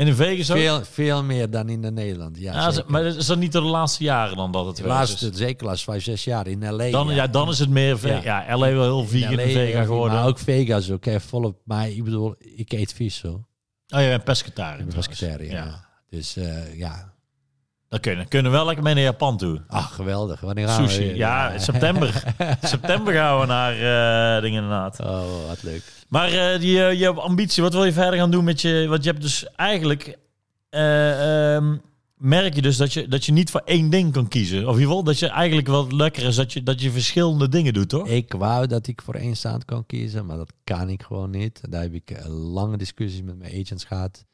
En 0.00 0.06
in 0.06 0.14
Vegas 0.14 0.50
ook? 0.50 0.56
Veel, 0.56 0.84
veel 0.84 1.22
meer 1.24 1.50
dan 1.50 1.68
in 1.68 1.94
Nederland. 1.94 2.38
Ja, 2.38 2.52
Ja, 2.52 2.70
zeker. 2.70 2.90
maar 2.90 3.04
is 3.04 3.26
dat 3.26 3.38
niet 3.38 3.52
de 3.52 3.60
laatste 3.60 4.04
jaren 4.04 4.36
dan 4.36 4.52
dat 4.52 4.66
het 4.66 4.76
de 4.76 4.86
laatste, 4.86 5.28
is? 5.28 5.36
zeker 5.36 5.66
laatste 5.66 5.90
vijf, 5.90 6.02
zes 6.02 6.24
jaar 6.24 6.46
in 6.46 6.74
L.A. 6.74 6.90
Dan, 6.90 7.14
ja. 7.14 7.26
dan 7.26 7.48
is 7.48 7.58
het 7.58 7.68
meer... 7.68 7.98
Ja. 8.06 8.20
Ja, 8.22 8.56
LA 8.58 8.70
wel 8.72 8.82
heel 8.82 9.06
vegan 9.06 9.38
In 9.38 9.68
ja, 9.68 9.82
geworden. 9.84 10.18
Maar 10.18 10.26
ook 10.26 10.38
Vegas 10.38 10.90
ook, 10.90 11.04
hè, 11.04 11.20
volop. 11.20 11.60
Maar 11.64 11.88
ik 11.88 12.04
bedoel, 12.04 12.34
ik 12.38 12.72
eet 12.72 12.92
vis 12.92 13.16
zo. 13.16 13.28
Oh, 13.88 14.00
je 14.00 14.08
bent 14.08 14.24
pescatariër. 14.24 14.86
Trouwens. 14.86 15.06
pescatariër, 15.08 15.52
Ja. 15.52 15.84
Dus 16.10 16.36
eh, 16.36 16.78
ja, 16.78 17.12
Dan 17.88 18.00
kunnen, 18.00 18.28
kunnen 18.28 18.50
we 18.50 18.56
wel 18.56 18.66
lekker 18.66 18.84
mee 18.84 18.94
naar 18.94 19.02
Japan 19.02 19.36
toe. 19.36 19.60
ach 19.68 19.94
geweldig. 19.94 20.40
Wanneer 20.40 20.68
gaan 20.68 20.82
we 20.82 20.88
Sushi. 20.88 21.02
weer? 21.06 21.16
Ja, 21.16 21.50
in 21.50 21.60
september. 21.60 22.22
september 22.62 23.14
gaan 23.14 23.40
we 23.40 23.46
naar 23.46 23.72
eh, 23.72 24.42
dingen 24.42 24.62
inderdaad. 24.62 25.00
Oh, 25.00 25.46
wat 25.48 25.62
leuk. 25.62 25.82
Maar 26.10 26.32
eh, 26.32 26.60
die, 26.60 26.84
eh, 26.84 26.98
je 26.98 27.12
ambitie, 27.12 27.62
wat 27.62 27.72
wil 27.72 27.84
je 27.84 27.92
verder 27.92 28.18
gaan 28.18 28.30
doen 28.30 28.44
met 28.44 28.60
je... 28.60 28.86
Want 28.88 29.04
je 29.04 29.10
hebt 29.10 29.22
dus 29.22 29.54
eigenlijk... 29.54 30.18
eh, 30.68 31.54
ehm, 31.54 31.76
merk 32.16 32.54
je 32.54 32.62
dus 32.62 32.76
dat 32.76 32.92
je, 32.92 33.08
dat 33.08 33.24
je 33.24 33.32
niet 33.32 33.50
voor 33.50 33.60
één 33.64 33.90
ding 33.90 34.12
kan 34.12 34.28
kiezen. 34.28 34.58
Of 34.58 34.74
in 34.74 34.80
ieder 34.80 34.86
geval 34.86 35.04
dat 35.04 35.18
je 35.18 35.28
eigenlijk 35.28 35.66
wel 35.66 35.90
lekker 35.90 36.22
is 36.22 36.34
dat 36.34 36.52
je, 36.52 36.62
dat 36.62 36.80
je 36.80 36.90
verschillende 36.90 37.48
dingen 37.48 37.72
doet, 37.72 37.88
toch? 37.88 38.08
Ik 38.08 38.32
wou 38.32 38.66
dat 38.66 38.86
ik 38.86 39.02
voor 39.02 39.14
één 39.14 39.36
staand 39.36 39.64
kan 39.64 39.86
kiezen, 39.86 40.26
maar 40.26 40.36
dat 40.36 40.52
kan 40.64 40.88
ik 40.88 41.02
gewoon 41.02 41.30
niet. 41.30 41.60
Daar 41.70 41.82
heb 41.82 41.94
ik 41.94 42.26
lange 42.28 42.76
discussies 42.76 43.22
met 43.22 43.38
mijn 43.38 43.60
agents 43.60 43.84
gehad. 43.84 44.24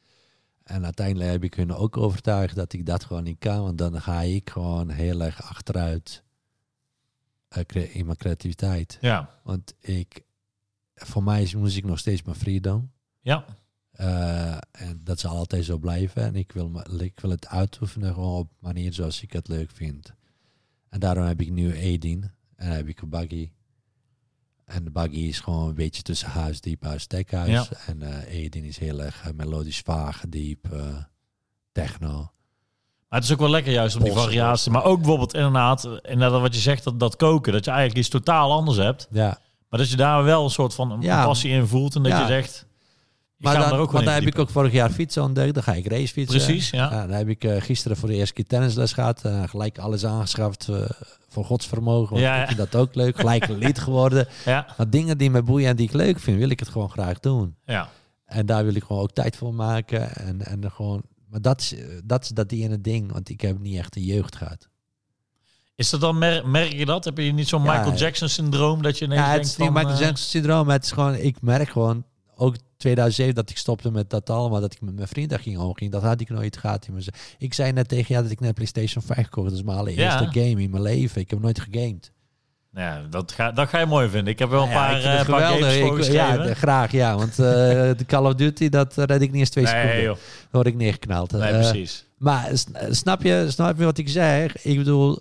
En 0.63 0.83
uiteindelijk 0.83 1.31
heb 1.31 1.43
ik 1.43 1.53
hun 1.53 1.73
ook 1.73 1.97
overtuigd 1.97 2.55
dat 2.55 2.73
ik 2.73 2.85
dat 2.85 3.03
gewoon 3.03 3.23
niet 3.23 3.39
kan. 3.39 3.61
Want 3.61 3.77
dan 3.77 4.01
ga 4.01 4.21
ik 4.21 4.49
gewoon 4.49 4.89
heel 4.89 5.21
erg 5.21 5.43
achteruit 5.43 6.23
in 7.73 8.05
mijn 8.05 8.17
creativiteit. 8.17 8.97
Ja. 9.01 9.29
Want 9.43 9.73
ik, 9.79 10.23
voor 11.05 11.23
mij 11.23 11.41
is 11.41 11.55
muziek 11.55 11.85
nog 11.85 11.99
steeds 11.99 12.23
mijn 12.23 12.37
freedom. 12.37 12.91
Ja. 13.21 13.45
Eh, 13.91 14.51
en 14.71 15.01
dat 15.03 15.19
zal 15.19 15.35
altijd 15.35 15.65
zo 15.65 15.77
blijven. 15.77 16.23
En 16.23 16.35
ik 16.35 16.51
wil, 16.51 16.69
me- 16.69 17.03
ik 17.03 17.19
wil 17.19 17.29
het 17.31 17.47
uitoefenen 17.47 18.13
gewoon 18.13 18.37
op 18.39 18.51
manier 18.59 18.93
zoals 18.93 19.21
ik 19.21 19.31
het 19.33 19.47
leuk 19.47 19.71
vind. 19.71 20.13
En 20.89 20.99
daarom 20.99 21.25
heb 21.25 21.41
ik 21.41 21.51
nu 21.51 21.73
Edin. 21.73 22.31
En 22.55 22.71
heb 22.71 22.87
ik 22.87 23.01
een 23.01 23.09
buggy. 23.09 23.51
En 24.65 24.83
de 24.83 24.91
buggy 24.91 25.15
is 25.17 25.39
gewoon 25.39 25.67
een 25.67 25.75
beetje 25.75 26.01
tussen 26.01 26.29
huis, 26.29 26.61
diep 26.61 26.83
huis, 26.83 27.05
tekhuis. 27.05 27.49
Ja. 27.49 27.65
En 27.87 28.01
eh 28.01 28.33
Edin 28.43 28.63
is 28.63 28.77
heel 28.77 29.01
erg 29.03 29.23
eh, 29.27 29.33
melodisch 29.33 29.79
vaag, 29.79 30.23
diep, 30.29 30.67
techno. 31.71 32.31
Maar 33.09 33.19
het 33.19 33.23
is 33.23 33.33
ook 33.33 33.39
wel 33.39 33.49
lekker 33.49 33.73
juist 33.73 33.95
om 33.95 34.03
die 34.03 34.11
variatie. 34.13 34.71
Maar 34.71 34.83
ook 34.83 34.97
bijvoorbeeld 34.97 35.33
inderdaad, 35.33 35.83
inderdaad 35.85 36.41
wat 36.41 36.53
je 36.55 36.59
zegt, 36.61 36.83
dat, 36.83 36.99
dat 36.99 37.15
koken. 37.15 37.53
Dat 37.53 37.65
je 37.65 37.71
eigenlijk 37.71 37.99
iets 37.99 38.09
totaal 38.09 38.51
anders 38.51 38.77
hebt. 38.77 39.07
Ja, 39.11 39.39
Maar 39.69 39.79
dat 39.79 39.89
je 39.89 39.95
daar 39.95 40.23
wel 40.23 40.43
een 40.43 40.49
soort 40.49 40.73
van 40.73 40.91
een 40.91 41.01
Ja. 41.01 41.25
passie 41.25 41.51
in 41.51 41.67
voelt. 41.67 41.95
En 41.95 42.03
dat 42.03 42.11
Ja. 42.11 42.21
je 42.21 42.27
zegt, 42.27 42.65
maar 43.37 43.53
dan, 43.59 43.69
daar 43.69 43.79
ook 43.79 43.91
want 43.91 44.05
in 44.05 44.11
heb 44.11 44.23
ik 44.23 44.39
ook 44.39 44.49
vorig 44.49 44.71
jaar 44.71 44.89
fietsen 44.89 45.23
ontdekt. 45.23 45.53
Dan 45.53 45.63
ga 45.63 45.73
ik 45.73 45.87
racefietsen. 45.87 46.37
Precies, 46.43 46.69
ja. 46.69 46.89
dan 47.07 47.09
heb 47.09 47.27
ik 47.27 47.43
eh, 47.43 47.61
gisteren 47.61 47.97
voor 47.97 48.09
de 48.09 48.15
eerste 48.15 48.33
keer 48.33 48.45
tennisles 48.47 48.93
gehad. 48.93 49.21
eh, 49.25 49.43
gelijk 49.47 49.77
alles 49.77 50.05
aangeschaft 50.05 50.67
eh, 50.69 50.81
voor 51.29 51.45
godsvermogen. 51.45 52.09
Want 52.09 52.21
Ja, 52.25 52.35
ja. 52.37 52.45
vind 52.45 52.57
dat 52.57 52.75
ook 52.75 52.95
leuk. 52.95 53.17
Gelijk 53.17 53.47
lid 53.65 53.79
geworden. 53.79 54.27
Ja, 54.45 54.67
Maar 54.77 54.89
dingen 54.89 55.17
die 55.17 55.29
me 55.29 55.43
boeien 55.43 55.69
en 55.69 55.75
die 55.75 55.87
ik 55.87 55.93
leuk 55.93 56.19
vind, 56.19 56.37
wil 56.37 56.49
ik 56.49 56.59
het 56.59 56.69
gewoon 56.69 56.89
graag 56.89 57.19
doen. 57.19 57.55
ja. 57.65 57.89
En 58.25 58.45
daar 58.45 58.63
wil 58.65 58.75
ik 58.75 58.83
gewoon 58.83 59.01
ook 59.01 59.11
tijd 59.11 59.35
voor 59.37 59.53
maken. 59.53 60.15
En, 60.15 60.41
en 60.45 60.71
gewoon, 60.71 61.01
maar 61.29 61.41
dat 61.41 61.61
is, 61.61 61.75
dat 62.03 62.23
is 62.23 62.29
dat 62.29 62.51
ene 62.51 62.81
ding, 62.81 63.11
want 63.11 63.29
ik 63.29 63.41
heb 63.41 63.59
niet 63.59 63.77
echt 63.77 63.93
de 63.93 64.05
jeugd 64.05 64.35
gehad. 64.35 64.67
Is 65.77 65.89
dat 65.89 66.01
dan, 66.01 66.17
mer- 66.17 66.47
merk 66.47 66.71
je 66.73 66.85
dat? 66.85 67.05
Heb 67.05 67.17
je 67.17 67.31
niet 67.33 67.47
zo'n 67.47 67.61
Michael 67.61 67.91
ja. 67.91 67.95
Jackson 67.97 68.29
syndroom? 68.29 68.81
Dat 68.81 68.97
je 68.97 69.05
ineens 69.05 69.19
Ja, 69.21 69.25
het 69.25 69.33
denkt 69.35 69.47
is 69.49 69.57
niet 69.57 69.67
van... 69.67 69.75
Michael 69.75 69.93
eh, 69.95 69.99
Jackson 70.01 70.27
syndroom. 70.27 70.65
maar 70.65 70.75
Het 70.75 70.83
is 70.85 70.91
gewoon, 70.91 71.15
ik 71.15 71.41
merk 71.41 71.69
gewoon, 71.69 72.03
ook 72.35 72.55
2007 72.77 73.35
dat 73.35 73.49
ik 73.49 73.57
stopte 73.57 73.91
met 73.91 74.09
dat 74.09 74.29
allemaal, 74.29 74.61
dat 74.61 74.73
ik 74.73 74.81
met 74.81 74.95
mijn 74.95 75.07
vrienden 75.07 75.39
ging 75.39 75.57
omging. 75.57 75.91
Dat 75.91 76.01
had 76.01 76.21
ik 76.21 76.29
nooit 76.29 76.57
gehad 76.57 76.87
in 76.87 76.93
mezelf. 76.93 77.35
Ik 77.37 77.53
zei 77.53 77.71
net 77.71 77.87
tegen 77.87 78.05
jou 78.07 78.23
dat 78.23 78.31
ik 78.31 78.39
net 78.39 78.53
PlayStation 78.53 79.03
5 79.03 79.23
gekocht. 79.23 79.49
Dat 79.49 79.57
is 79.57 79.63
mijn 79.63 79.77
allereerste 79.77 80.23
Ja. 80.23 80.29
game 80.31 80.61
in 80.61 80.69
mijn 80.69 80.83
leven. 80.83 81.21
Ik 81.21 81.29
heb 81.29 81.39
nooit 81.41 81.59
gegamed. 81.59 82.11
Ja, 82.73 83.01
dat 83.09 83.31
ga, 83.31 83.51
dat 83.51 83.69
ga 83.69 83.79
je 83.79 83.85
mooi 83.85 84.09
vinden. 84.09 84.33
Ik 84.33 84.39
heb 84.39 84.49
wel 84.49 84.63
een 84.63 84.69
Ja, 84.69 84.75
paar, 84.75 85.01
eh, 85.03 85.25
paar 85.25 85.41
games 85.41 86.07
Ik- 86.07 86.13
ja, 86.13 86.53
graag 86.53 86.91
ja. 86.91 87.15
Want 87.15 87.29
eh, 87.31 87.37
de 87.97 88.03
Call 88.07 88.25
of 88.25 88.33
Duty, 88.33 88.69
dat 88.69 88.93
red 88.95 89.21
ik 89.21 89.31
niet 89.31 89.39
eens 89.39 89.49
twee 89.49 89.63
nee, 89.63 89.73
seconden. 89.73 90.01
joh. 90.03 90.15
Dan 90.15 90.21
word 90.51 90.67
ik 90.67 90.75
neergeknald. 90.75 91.31
nee, 91.31 91.51
precies. 91.51 92.05
Maar 92.17 92.49
snap 92.89 93.23
je, 93.23 93.45
snap 93.49 93.77
je 93.77 93.83
wat 93.83 93.97
ik 93.97 94.09
zeg? 94.09 94.63
Ik 94.63 94.77
bedoel, 94.77 95.19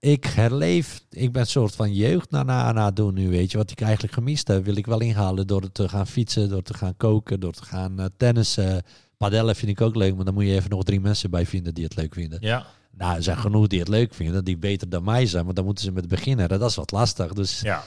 ik 0.00 0.24
herleef, 0.24 1.04
ik 1.10 1.32
ben 1.32 1.42
een 1.42 1.48
soort 1.48 1.74
van 1.74 1.94
jeugd 1.94 2.30
na, 2.30 2.42
na, 2.42 2.72
na 2.72 2.90
doen 2.90 3.14
nu, 3.14 3.28
weet 3.28 3.50
je. 3.50 3.56
Wat 3.56 3.70
ik 3.70 3.80
eigenlijk 3.80 4.14
gemist 4.14 4.48
heb, 4.48 4.64
wil 4.64 4.76
ik 4.76 4.86
wel 4.86 5.00
inhalen 5.00 5.46
door 5.46 5.72
te 5.72 5.88
gaan 5.88 6.06
fietsen, 6.06 6.48
door 6.48 6.62
te 6.62 6.74
gaan 6.74 6.96
koken, 6.96 7.40
door 7.40 7.52
te 7.52 7.64
gaan 7.64 8.00
eh, 8.00 8.06
tennissen. 8.16 8.82
Padellen 9.16 9.56
vind 9.56 9.70
ik 9.70 9.80
ook 9.80 9.96
leuk, 9.96 10.16
maar 10.16 10.24
dan 10.24 10.34
moet 10.34 10.44
je 10.44 10.54
even 10.54 10.70
nog 10.70 10.84
drie 10.84 11.00
mensen 11.00 11.30
bij 11.30 11.46
vinden 11.46 11.74
die 11.74 11.84
het 11.84 11.96
leuk 11.96 12.14
vinden. 12.14 12.38
Ja. 12.40 12.66
Nou, 12.90 13.16
er 13.16 13.22
zijn 13.22 13.38
genoeg 13.38 13.66
die 13.66 13.78
het 13.78 13.88
leuk 13.88 14.14
vinden, 14.14 14.44
die 14.44 14.56
beter 14.56 14.88
dan 14.88 15.04
mij 15.04 15.26
zijn, 15.26 15.44
maar 15.44 15.54
dan 15.54 15.64
moeten 15.64 15.84
ze 15.84 15.92
met 15.92 16.08
beginnen. 16.08 16.48
Dat 16.48 16.70
is 16.70 16.76
wat 16.76 16.90
lastig, 16.90 17.32
dus, 17.32 17.60
ja. 17.60 17.84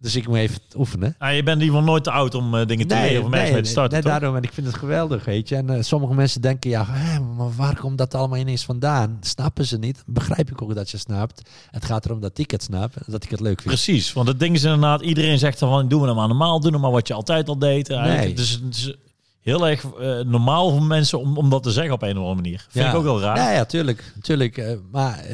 Dus 0.00 0.16
ik 0.16 0.28
moet 0.28 0.36
even 0.36 0.60
oefenen. 0.76 1.14
Ah, 1.18 1.34
je 1.34 1.42
bent 1.42 1.56
in 1.56 1.64
ieder 1.64 1.78
geval 1.78 1.92
nooit 1.92 2.04
te 2.04 2.10
oud 2.10 2.34
om 2.34 2.54
eh, 2.54 2.66
dingen 2.66 2.86
te 2.86 2.94
leren 2.94 3.22
of 3.24 3.28
mensen 3.30 3.52
mee 3.52 3.62
te 3.62 3.68
starten, 3.68 3.92
nee, 3.92 4.02
toch? 4.02 4.12
daarom. 4.12 4.36
En 4.36 4.42
ik 4.42 4.52
vind 4.52 4.66
het 4.66 4.76
geweldig, 4.76 5.24
weet 5.24 5.48
je. 5.48 5.56
En 5.56 5.70
eh, 5.70 5.82
sommige 5.82 6.14
mensen 6.14 6.40
denken, 6.40 6.70
ja, 6.70 6.86
hè, 6.88 7.20
maar 7.20 7.54
waar 7.56 7.78
komt 7.78 7.98
dat 7.98 8.14
allemaal 8.14 8.38
ineens 8.38 8.64
vandaan? 8.64 9.18
Snappen 9.20 9.66
ze 9.66 9.78
niet. 9.78 10.02
Begrijp 10.06 10.50
ik 10.50 10.62
ook 10.62 10.74
dat 10.74 10.90
je 10.90 10.96
snapt. 10.96 11.50
Het 11.70 11.84
gaat 11.84 12.04
erom 12.04 12.20
dat 12.20 12.38
ik 12.38 12.50
het 12.50 12.62
snap 12.62 12.96
en 12.96 13.12
dat 13.12 13.24
ik 13.24 13.30
het 13.30 13.40
leuk 13.40 13.60
vind. 13.60 13.74
Precies, 13.74 14.12
want 14.12 14.28
het 14.28 14.40
ding 14.40 14.54
is 14.54 14.62
inderdaad, 14.62 15.00
iedereen 15.00 15.38
zegt 15.38 15.58
dan 15.58 15.68
van, 15.68 15.88
doe 15.88 15.98
het 15.98 16.06
nou 16.06 16.18
maar 16.18 16.28
normaal, 16.28 16.60
doe 16.60 16.70
nou 16.70 16.82
maar 16.82 16.92
wat 16.92 17.08
je 17.08 17.14
altijd 17.14 17.48
al 17.48 17.58
deed. 17.58 17.88
Nee. 17.88 18.34
Dus 18.34 18.50
het 18.50 18.74
is 18.74 18.94
heel 19.40 19.68
erg 19.68 19.84
eh, 19.84 20.20
normaal 20.20 20.70
voor 20.70 20.82
mensen 20.82 21.18
om, 21.18 21.36
om 21.36 21.50
dat 21.50 21.62
te 21.62 21.70
zeggen 21.70 21.94
op 21.94 22.02
een 22.02 22.10
of 22.10 22.16
andere 22.16 22.34
manier. 22.34 22.66
Vind 22.68 22.88
ik 22.88 22.94
ook 22.94 23.04
wel 23.04 23.20
raar. 23.20 23.36
Ja, 23.36 23.50
ja, 23.50 23.64
tuurlijk. 23.64 24.12
tuurlijk. 24.22 24.78
Maar 24.90 25.24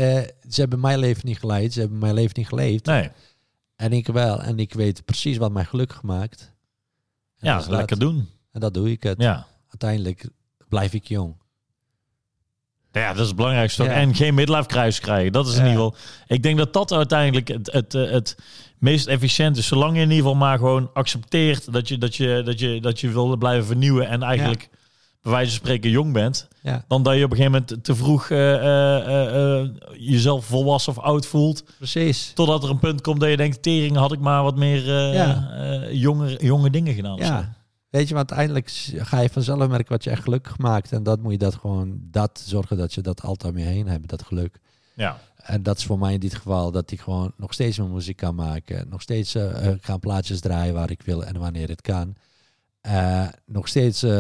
ze 0.49 0.61
hebben 0.61 0.81
mijn 0.81 0.99
leven 0.99 1.27
niet 1.27 1.39
geleid. 1.39 1.73
Ze 1.73 1.81
hebben 1.81 1.99
mijn 1.99 2.15
leven 2.15 2.33
niet 2.35 2.49
geleefd. 2.49 2.87
Nee, 2.87 3.11
En 3.85 3.93
ik 3.93 4.07
wel. 4.07 4.43
En 4.43 4.59
ik 4.59 4.73
weet 4.75 5.05
precies 5.05 5.37
wat 5.37 5.53
mij 5.53 5.65
gelukkig 5.65 6.03
maakt. 6.03 6.53
En 7.39 7.49
ja, 7.49 7.53
dat 7.53 7.63
is 7.63 7.69
dat. 7.69 7.79
lekker 7.79 7.99
doen. 7.99 8.29
En 8.53 8.61
dat 8.61 8.75
doe 8.75 8.91
ik 8.91 9.03
het. 9.03 9.23
Ja. 9.23 9.47
Uiteindelijk 9.69 10.29
blijf 10.69 10.93
ik 10.93 11.05
jong. 11.09 11.37
Ja, 12.93 13.09
dat 13.13 13.21
is 13.21 13.27
het 13.27 13.37
belangrijkste. 13.37 13.85
Ja. 13.85 13.91
En 13.91 14.15
geen 14.15 14.35
midlife 14.35 14.67
crisis 14.67 15.01
krijgen. 15.01 15.33
Dat 15.33 15.47
is 15.47 15.55
in 15.57 15.65
Ja. 15.65 15.71
ieder 15.71 15.85
geval. 15.85 15.99
Ik 16.27 16.43
denk 16.43 16.59
dat 16.59 16.73
dat 16.73 16.93
uiteindelijk 16.93 17.49
het, 17.49 17.73
het, 17.73 17.95
eh, 17.95 18.11
het 18.11 18.37
meest 18.79 19.07
efficiënt 19.07 19.57
is. 19.57 19.67
Zolang 19.67 19.95
je 19.97 20.03
in 20.03 20.11
ieder 20.11 20.17
geval 20.25 20.35
maar 20.35 20.59
gewoon 20.59 20.91
accepteert 20.93 21.73
dat 21.73 21.89
je, 21.89 21.99
dat 21.99 22.17
je, 22.17 22.43
dat 22.45 22.59
je, 22.59 22.81
dat 22.81 23.01
je 23.01 23.11
wil 23.11 23.37
blijven 23.37 23.67
vernieuwen. 23.67 24.09
En 24.09 24.23
eigenlijk 24.23 24.69
bij 25.25 25.33
wijze 25.33 25.51
van 25.51 25.59
spreken 25.59 25.91
jong 25.91 26.13
bent. 26.13 26.49
Ja, 26.63 26.85
Dan 26.89 27.03
dat 27.03 27.17
je 27.17 27.25
op 27.25 27.31
een 27.31 27.37
gegeven 27.37 27.65
moment 27.67 27.85
te 27.85 27.95
vroeg 27.95 28.29
eh, 28.31 28.55
eh, 28.55 29.61
eh, 29.61 29.69
jezelf 29.99 30.45
volwassen 30.45 30.93
of 30.97 30.99
oud 30.99 31.27
voelt. 31.27 31.65
precies. 31.79 32.33
Totdat 32.35 32.63
er 32.65 32.71
een 32.71 32.79
punt 32.79 33.01
komt 33.01 33.21
dat 33.21 33.31
je 33.31 33.37
denkt, 33.37 33.63
tering 33.63 33.97
had 33.97 34.13
ik 34.13 34.21
maar 34.21 34.43
wat 34.43 34.57
meer 34.57 34.79
eh, 34.97 35.15
Ja. 35.15 35.51
eh, 35.51 35.93
jonge, 35.93 36.37
jonge 36.45 36.71
dingen 36.71 36.95
gedaan. 36.95 37.19
zo. 37.19 37.25
Ja. 37.25 37.55
Weet 37.91 38.09
je, 38.09 38.15
want 38.15 38.33
uiteindelijk 38.33 38.71
ga 39.07 39.21
je 39.21 39.29
vanzelf 39.29 39.69
merken 39.69 39.89
wat 39.93 40.05
je 40.05 40.11
echt 40.11 40.23
gelukkig 40.23 40.59
maakt. 40.59 40.93
En 40.93 41.03
dat 41.03 41.21
moet 41.23 41.33
je 41.33 41.39
dat 41.39 41.55
gewoon, 41.55 41.99
dat 42.01 42.43
zorgen 42.47 42.77
dat 42.77 42.95
je 42.95 43.01
dat 43.01 43.23
altijd 43.23 43.53
om 43.53 43.59
je 43.59 43.65
heen 43.65 43.87
hebt, 43.89 44.09
dat 44.09 44.23
geluk. 44.23 44.59
Ja. 44.95 45.19
En 45.37 45.63
dat 45.63 45.79
is 45.79 45.85
voor 45.85 45.99
mij 45.99 46.13
in 46.13 46.21
dit 46.21 46.35
geval 46.35 46.71
dat 46.71 46.91
ik 46.91 47.01
gewoon 47.01 47.33
nog 47.37 47.53
steeds 47.53 47.79
mijn 47.79 47.93
muziek 47.93 48.17
kan 48.17 48.35
maken. 48.35 48.87
Nog 48.89 49.03
steeds 49.03 49.35
eh, 49.35 49.69
gaan 49.81 50.01
plaatjes 50.01 50.41
draaien 50.41 50.75
waar 50.75 50.91
ik 50.91 51.03
wil 51.03 51.25
en 51.25 51.39
wanneer 51.39 51.69
het 51.69 51.81
kan. 51.81 52.15
Eh, 52.85 53.27
nog 53.47 53.69
steeds 53.69 54.03
eh, 54.03 54.11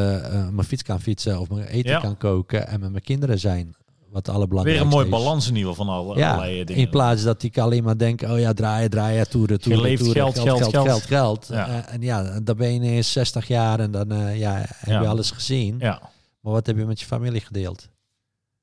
mijn 0.50 0.64
fiets 0.66 0.82
kan 0.82 1.00
fietsen 1.00 1.40
of 1.40 1.48
mijn 1.48 1.66
eten 1.66 1.90
Ja. 1.90 2.00
kan 2.00 2.16
koken 2.16 2.66
en 2.66 2.80
met 2.80 2.90
mijn 2.90 3.02
kinderen 3.02 3.38
zijn. 3.38 3.74
Wat 4.10 4.28
alle 4.28 4.62
Weer 4.62 4.80
een 4.80 4.86
mooi 4.88 5.08
balans 5.08 5.48
in 5.48 5.56
ieder 5.56 5.74
van 5.74 5.88
alle, 5.88 6.16
Ja, 6.18 6.32
allerlei 6.32 6.64
dingen. 6.64 6.82
in 6.82 6.90
plaats 6.90 7.22
dat 7.22 7.42
ik 7.42 7.58
alleen 7.58 7.84
maar 7.84 7.98
denk, 7.98 8.22
oh 8.22 8.38
ja, 8.38 8.52
draaien, 8.52 8.90
draaien, 8.90 9.28
toeren, 9.30 9.60
toeren, 9.60 9.82
leeft 9.82 10.02
toeren, 10.04 10.22
geld, 10.22 10.38
geld, 10.38 10.58
geld, 10.58 10.70
geld, 10.72 10.86
geld. 10.86 11.04
geld, 11.06 11.44
geld. 11.44 11.48
Ja. 11.68 11.86
En 11.88 12.02
ja, 12.02 12.40
dan 12.40 12.56
ben 12.56 12.68
je 12.68 12.74
ineens 12.74 13.12
60 13.12 13.48
jaar 13.48 13.80
en 13.80 13.90
dan 13.90 14.36
ja, 14.38 14.54
heb 14.66 15.00
je 15.02 15.08
alles 15.08 15.30
gezien. 15.30 15.76
Ja. 15.78 16.10
Maar 16.40 16.52
wat 16.52 16.66
heb 16.66 16.76
je 16.76 16.84
met 16.84 17.00
je 17.00 17.06
familie 17.06 17.40
gedeeld? 17.40 17.88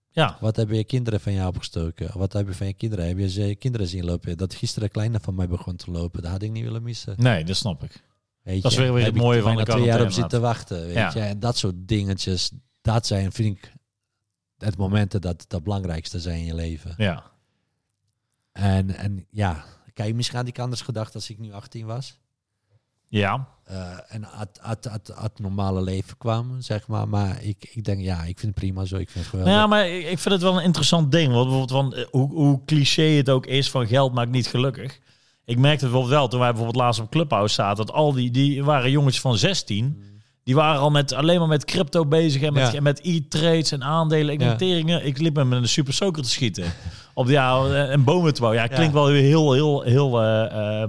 Ja. 0.10 0.38
Wat 0.40 0.56
hebben 0.56 0.76
je 0.78 0.84
kinderen 0.84 1.20
van 1.20 1.34
jou 1.34 1.48
opgestoken? 1.48 2.10
Wat 2.14 2.34
heb 2.34 2.48
je 2.48 2.54
van 2.54 2.68
je 2.68 2.74
kinderen? 2.74 3.08
Heb 3.08 3.18
je 3.18 3.30
ze 3.30 3.56
kinderen 3.60 3.88
zien 3.88 4.06
lopen? 4.06 4.38
Dat 4.38 4.54
gisteren 4.54 4.90
kleine 4.90 5.20
van 5.22 5.36
mij 5.36 5.48
begon 5.48 5.76
te 5.76 5.92
lopen, 5.92 6.22
dat 6.22 6.32
had 6.32 6.42
ik 6.42 6.52
niet 6.52 6.64
willen 6.64 6.84
missen. 6.84 7.14
Nee, 7.18 7.44
dat 7.44 7.56
snap 7.56 7.84
ik. 7.84 8.04
Weet 8.44 8.62
Dat 8.62 8.72
is 8.72 8.78
weer 8.78 8.94
weer 8.94 9.06
het 9.06 9.16
mooie 9.16 9.42
van 9.42 9.56
de 9.56 9.64
twee 9.64 9.84
jaar 9.84 10.02
op 10.02 10.12
zitten 10.12 10.42
wachten. 10.42 10.86
Weet 10.86 10.94
Ja. 10.94 11.12
je? 11.14 11.20
En 11.20 11.40
dat 11.40 11.58
soort 11.58 11.76
dingetjes, 11.78 12.52
dat 12.82 13.08
zijn, 13.08 13.32
vind 13.32 13.58
ik, 13.58 13.74
het 14.58 14.78
momenten 14.78 15.22
dat 15.22 15.46
het 15.48 15.64
belangrijkste 15.64 16.20
zijn 16.20 16.40
in 16.40 16.46
je 16.46 16.56
leven. 16.56 16.94
Ja. 16.98 17.24
En, 18.52 18.96
en 18.96 19.26
ja, 19.30 19.64
kijk, 19.94 20.16
misschien 20.16 20.38
had 20.38 20.48
ik 20.48 20.60
anders 20.60 20.82
gedacht 20.82 21.16
als 21.16 21.30
ik 21.30 21.40
nu 21.40 21.54
18 21.54 21.86
was. 21.86 22.20
Ja. 23.08 23.48
Eh, 23.64 23.98
en 24.08 24.24
het, 24.62 24.90
het, 25.16 25.40
normale 25.40 25.82
leven 25.82 26.18
kwam, 26.18 26.62
zeg 26.62 26.88
maar. 26.88 27.08
Maar 27.08 27.44
ik, 27.44 27.70
ik 27.72 27.84
denk, 27.84 28.02
ja, 28.02 28.18
ik 28.18 28.40
vind 28.40 28.42
het 28.42 28.54
prima 28.54 28.86
zo. 28.86 28.96
Ik 28.98 29.10
vind 29.10 29.26
het 29.26 29.34
geweldig. 29.34 29.54
Nou 29.54 29.64
ja, 29.64 29.76
maar 29.76 29.90
ik 29.90 30.08
ik 30.10 30.20
vind 30.20 30.34
het 30.34 30.44
wel 30.44 30.58
een 30.58 30.64
interessant 30.64 31.12
ding. 31.12 31.34
Want 31.34 31.50
bijvoorbeeld 31.50 31.72
van, 31.72 31.94
eh, 31.94 32.06
hoe, 32.10 32.30
hoe 32.30 32.66
cliché 32.66 33.04
het 33.04 33.30
ook 33.30 33.46
is 33.46 33.72
van 33.72 33.88
geld 33.88 34.14
maakt 34.14 34.32
niet 34.32 34.48
gelukkig. 34.48 35.00
Ik 35.46 35.58
merkte 35.58 35.84
het 35.86 35.94
bijvoorbeeld 35.94 36.20
wel 36.20 36.28
toen 36.28 36.40
wij 36.40 36.50
bijvoorbeeld 36.50 36.84
laatst 36.84 37.02
op 37.02 37.10
Clubhouse 37.12 37.54
zaten. 37.54 37.86
Dat 37.86 37.96
al 37.96 38.14
die, 38.14 38.32
die 38.32 38.64
waren 38.64 38.92
jongens 38.92 39.20
van 39.22 39.38
16. 39.38 40.04
Die 40.44 40.56
waren 40.56 40.82
al 40.82 40.90
met, 40.92 41.14
alleen 41.14 41.40
maar 41.40 41.48
met 41.48 41.66
crypto 41.66 42.06
bezig 42.06 42.42
en 42.42 42.54
met, 42.54 42.72
Ja. 42.72 42.78
en 42.78 42.84
met 42.84 43.00
e-trades 43.04 43.72
en 43.72 43.84
aandelen. 43.84 44.34
Ik, 44.34 44.42
Ja. 44.42 44.56
teringen, 44.56 45.06
ik 45.06 45.18
liep 45.18 45.34
met 45.36 45.52
een 45.52 45.68
super 45.68 45.94
soaker 45.94 46.24
te 46.24 46.30
schieten. 46.30 46.64
op 47.14 47.28
ja, 47.30 47.66
en 47.68 48.04
bomen 48.04 48.34
te 48.34 48.42
bouwen. 48.42 48.62
Ja, 48.62 48.68
Ja. 48.70 48.76
klinkt 48.76 48.94
wel 48.94 49.08
heel, 49.08 49.54
heel, 49.54 49.82
heel 49.82 50.22
eh, 50.22 50.84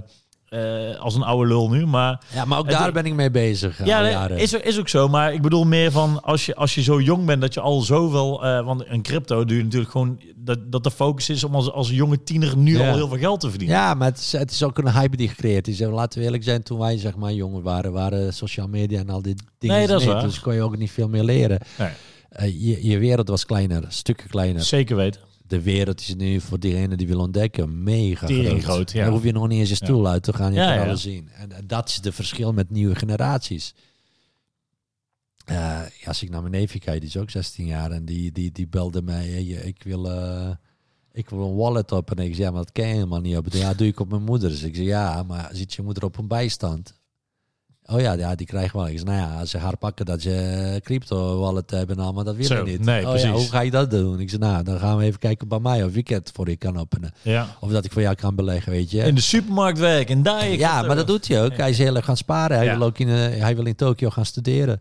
eh, 0.53 0.91
eh, 0.91 1.01
als 1.01 1.15
een 1.15 1.23
oude 1.23 1.49
lul 1.49 1.69
nu. 1.71 1.87
Maar 1.87 2.21
ja, 2.35 2.45
maar 2.45 2.59
ook 2.59 2.71
daar 2.71 2.93
ben 2.93 3.05
ik 3.07 3.15
mee 3.15 3.31
bezig. 3.31 3.81
al 3.81 3.87
ja, 3.87 4.01
nee, 4.01 4.11
jaren. 4.11 4.39
is, 4.39 4.53
is 4.53 4.79
ook 4.79 4.89
zo. 4.89 5.09
Maar 5.09 5.33
ik 5.33 5.43
bedoel 5.43 5.65
meer 5.65 5.91
van 5.91 6.23
als 6.23 6.47
je, 6.47 6.55
als 6.55 6.75
je 6.75 6.83
zo 6.83 7.01
jong 7.01 7.27
bent 7.27 7.41
dat 7.41 7.55
je 7.55 7.61
al 7.61 7.81
zoveel. 7.81 8.45
eh 8.45 8.65
want 8.65 8.83
een 8.87 9.03
crypto 9.03 9.45
je 9.47 9.63
natuurlijk 9.63 9.91
gewoon. 9.91 10.21
Dat, 10.37 10.59
dat 10.73 10.85
de 10.85 10.91
focus 10.91 11.29
is 11.29 11.45
om 11.45 11.55
als, 11.55 11.71
als 11.73 11.91
jonge 11.91 12.23
tiener 12.23 12.57
nu 12.57 12.79
Ja. 12.79 12.89
al 12.89 12.95
heel 12.95 13.09
veel 13.09 13.19
geld 13.19 13.41
te 13.41 13.51
verdienen. 13.51 13.77
Ja, 13.77 13.95
maar 13.95 14.09
het 14.09 14.19
is, 14.19 14.33
het 14.33 14.51
is 14.51 14.63
ook 14.63 14.79
een 14.79 14.93
hype 14.93 15.17
die 15.17 15.29
gecreëerd 15.29 15.69
is. 15.69 15.81
En 15.81 15.91
laten 15.91 16.19
we 16.19 16.25
eerlijk 16.25 16.45
zijn, 16.45 16.63
toen 16.63 16.79
wij 16.79 16.99
zeg 16.99 17.17
maar 17.17 17.33
jonger 17.33 17.63
waren, 17.63 17.93
waren 17.93 18.35
social 18.35 18.69
media 18.69 18.99
en 18.99 19.11
al 19.11 19.23
die 19.23 19.35
dingen. 19.59 19.77
Nee, 19.77 19.87
dat 19.87 20.01
is 20.01 20.07
waar. 20.07 20.23
Dus 20.23 20.41
kon 20.41 20.55
je 20.55 20.63
ook 20.63 20.77
niet 20.77 20.91
veel 20.91 21.09
meer 21.09 21.25
leren. 21.25 21.59
Nee. 21.79 21.89
Eh, 22.29 22.47
je, 22.47 22.89
je 22.89 22.99
wereld 22.99 23.29
was 23.29 23.47
kleiner, 23.47 23.85
stukken 23.89 24.29
kleiner. 24.29 24.63
Zeker 24.63 24.97
weten. 24.97 25.21
De 25.53 25.63
wereld 25.63 26.01
is 26.01 26.15
nu 26.15 26.41
voor 26.41 26.59
diegene 26.61 26.97
die 26.97 27.07
wil 27.07 27.19
ontdekken 27.21 27.83
mega 27.83 28.27
groot. 28.27 28.63
groot, 28.63 28.93
ja. 28.93 29.03
Daar 29.03 29.13
hoef 29.13 29.23
je 29.23 29.33
nog 29.33 29.49
niet 29.49 29.59
eens 29.59 29.69
je 29.69 29.75
stoel 29.75 30.09
uit 30.09 30.23
te 30.23 30.33
gaan. 30.33 30.53
Je 30.53 30.59
Ja, 30.61 30.77
kan 30.77 30.87
alles 30.87 31.03
zien. 31.03 31.29
En, 31.33 31.53
en 31.53 31.67
dat 31.67 31.89
is 31.89 32.01
de 32.01 32.13
verschil 32.13 32.53
met 32.53 32.71
nieuwe 32.71 32.95
generaties. 32.95 33.75
Ja, 35.45 35.89
als 36.05 36.23
ik 36.23 36.31
naar 36.31 36.41
mijn 36.41 36.53
neefje 36.53 36.79
kijk, 36.79 37.01
die 37.01 37.09
is 37.09 37.17
ook 37.17 37.31
16 37.31 37.67
jaar. 37.67 37.91
En 37.91 38.05
die, 38.05 38.33
die, 38.33 38.53
die 38.53 38.67
belde 38.67 39.03
mij, 39.03 39.27
hey, 39.27 39.43
ik 39.45 39.83
wil... 39.83 40.11
eh, 40.11 40.51
ik 41.13 41.31
wil 41.31 41.49
een 41.49 41.55
wallet 41.57 41.93
op. 41.93 42.11
En 42.11 42.25
ik 42.25 42.35
zei, 42.35 42.47
ja, 42.47 42.51
maar 42.53 42.63
dat 42.63 42.73
ken 42.73 42.87
je 42.89 42.95
helemaal 42.95 43.21
niet 43.21 43.37
op. 43.37 43.47
Ja, 43.53 43.75
doe 43.75 43.87
ik 43.87 44.01
op 44.01 44.09
mijn 44.11 44.23
moeder. 44.23 44.49
Dus 44.51 44.63
ik 44.63 44.75
zei, 44.75 44.87
ja, 44.87 45.23
maar 45.23 45.51
zit 45.53 45.75
je 45.75 45.83
moeder 45.83 46.05
op 46.05 46.19
een 46.19 46.29
bijstand? 46.29 47.01
Oh 47.93 48.01
ja, 48.01 48.13
ja 48.13 48.35
die 48.35 48.47
krijgt 48.47 48.73
wel. 48.73 48.85
Zei, 48.85 49.03
nou 49.03 49.17
ja, 49.17 49.39
als 49.39 49.51
ze 49.51 49.59
haar 49.59 49.77
pakken 49.77 50.07
dat 50.07 50.23
ze 50.23 50.81
crypto 50.85 51.39
wallet 51.39 51.71
hebben, 51.71 51.97
nou, 51.97 52.15
maar 52.15 52.25
dat 52.25 52.37
wil 52.37 52.45
Zo, 52.45 52.57
je 52.57 52.63
niet. 52.63 52.85
nee, 52.85 53.09
oh, 53.09 53.19
ja, 53.19 53.31
hoe 53.31 53.49
ga 53.49 53.61
je 53.61 53.71
dat 53.71 53.91
doen? 53.91 54.21
Ik 54.21 54.31
zei, 54.31 54.41
nou, 54.41 54.63
dan 54.63 54.79
gaan 54.79 54.97
we 54.97 55.05
even 55.05 55.19
kijken 55.19 55.49
bij 55.49 55.59
mij 55.59 55.85
of 55.85 55.95
ik 55.95 56.09
het 56.09 56.31
voor 56.35 56.49
je 56.49 56.57
kan 56.57 56.79
openen. 56.79 57.15
Ja. 57.23 57.47
Of 57.61 57.71
dat 57.71 57.85
ik 57.85 57.93
voor 57.93 58.03
jou 58.03 58.15
kan 58.15 58.35
beleggen, 58.35 58.73
weet 58.73 58.91
je. 58.91 59.03
In 59.03 59.15
de 59.15 59.21
supermarkt 59.21 59.79
werken. 59.79 60.17
En 60.17 60.23
daar 60.23 60.49
ja, 60.49 60.83
maar 60.83 60.97
dat 60.97 61.07
doet 61.07 61.29
hij 61.29 61.45
ook. 61.45 61.57
Hij 61.57 61.71
is 61.71 61.79
heel 61.79 61.97
erg 61.97 62.05
gaan 62.05 62.17
sparen. 62.17 62.57
Hij, 62.57 62.77
wil 62.77 62.87
ook 62.87 62.99
in, 62.99 63.09
eh, 63.09 63.15
hij 63.15 63.57
wil 63.57 63.67
in 63.67 63.75
Tokio 63.75 64.11
gaan 64.11 64.27
studeren. 64.27 64.81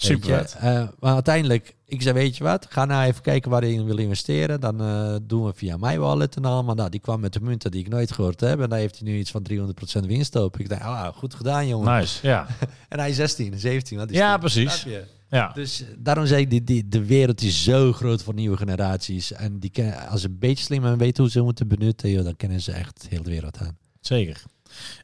Super. 0.00 0.54
Eh, 0.58 0.88
maar 1.00 1.14
uiteindelijk, 1.14 1.74
ik 1.84 2.02
zei, 2.02 2.14
weet 2.14 2.36
je 2.36 2.44
wat, 2.44 2.66
ga 2.68 2.84
nou 2.84 3.06
even 3.06 3.22
kijken 3.22 3.50
waar 3.50 3.66
je 3.66 3.72
in 3.72 3.84
wil 3.84 3.98
investeren. 3.98 4.60
Dan 4.60 4.80
eh, 4.80 5.14
doen 5.22 5.44
we 5.44 5.52
via 5.54 5.76
mijn 5.76 6.00
wallet 6.00 6.36
en 6.36 6.44
allemaal. 6.44 6.74
Nou, 6.74 6.90
die 6.90 7.00
kwam 7.00 7.20
met 7.20 7.32
de 7.32 7.40
munten 7.40 7.70
die 7.70 7.80
ik 7.80 7.88
nooit 7.88 8.12
gehoord 8.12 8.40
heb. 8.40 8.60
En 8.60 8.68
daar 8.68 8.78
heeft 8.78 8.98
hij 8.98 9.08
nu 9.08 9.18
iets 9.18 9.30
van 9.30 9.46
300% 10.02 10.06
winst 10.06 10.36
op. 10.36 10.58
Ik 10.58 10.68
dacht, 10.68 10.82
ah, 10.82 11.06
goed 11.16 11.34
gedaan, 11.34 11.68
jongen. 11.68 11.98
Nice. 11.98 12.26
Ja. 12.26 12.46
En 12.88 12.98
hij 12.98 13.10
is 13.10 13.16
16, 13.16 13.58
17. 13.58 13.98
Wat 13.98 14.10
is 14.10 14.16
Ja, 14.16 14.30
die? 14.30 14.38
precies. 14.38 14.86
Ja. 15.30 15.50
Dus 15.54 15.82
eh, 15.82 15.88
daarom 15.98 16.26
zeg 16.26 16.38
ik, 16.38 16.50
die, 16.50 16.64
die, 16.64 16.88
de 16.88 17.04
wereld 17.04 17.42
is 17.42 17.64
zo 17.64 17.92
groot 17.92 18.22
voor 18.22 18.34
nieuwe 18.34 18.56
generaties. 18.56 19.32
En 19.32 19.58
die 19.58 19.70
ken, 19.70 20.08
als 20.08 20.20
ze 20.20 20.26
een 20.26 20.38
beetje 20.38 20.64
slim 20.64 20.84
en 20.84 20.98
weten 20.98 21.22
hoe 21.22 21.32
ze 21.32 21.40
moeten 21.40 21.68
benutten, 21.68 22.10
joh, 22.10 22.24
dan 22.24 22.36
kennen 22.36 22.60
ze 22.60 22.72
echt 22.72 23.06
heel 23.08 23.22
de 23.22 23.30
wereld 23.30 23.58
aan. 23.58 23.78
Zeker. 24.00 24.42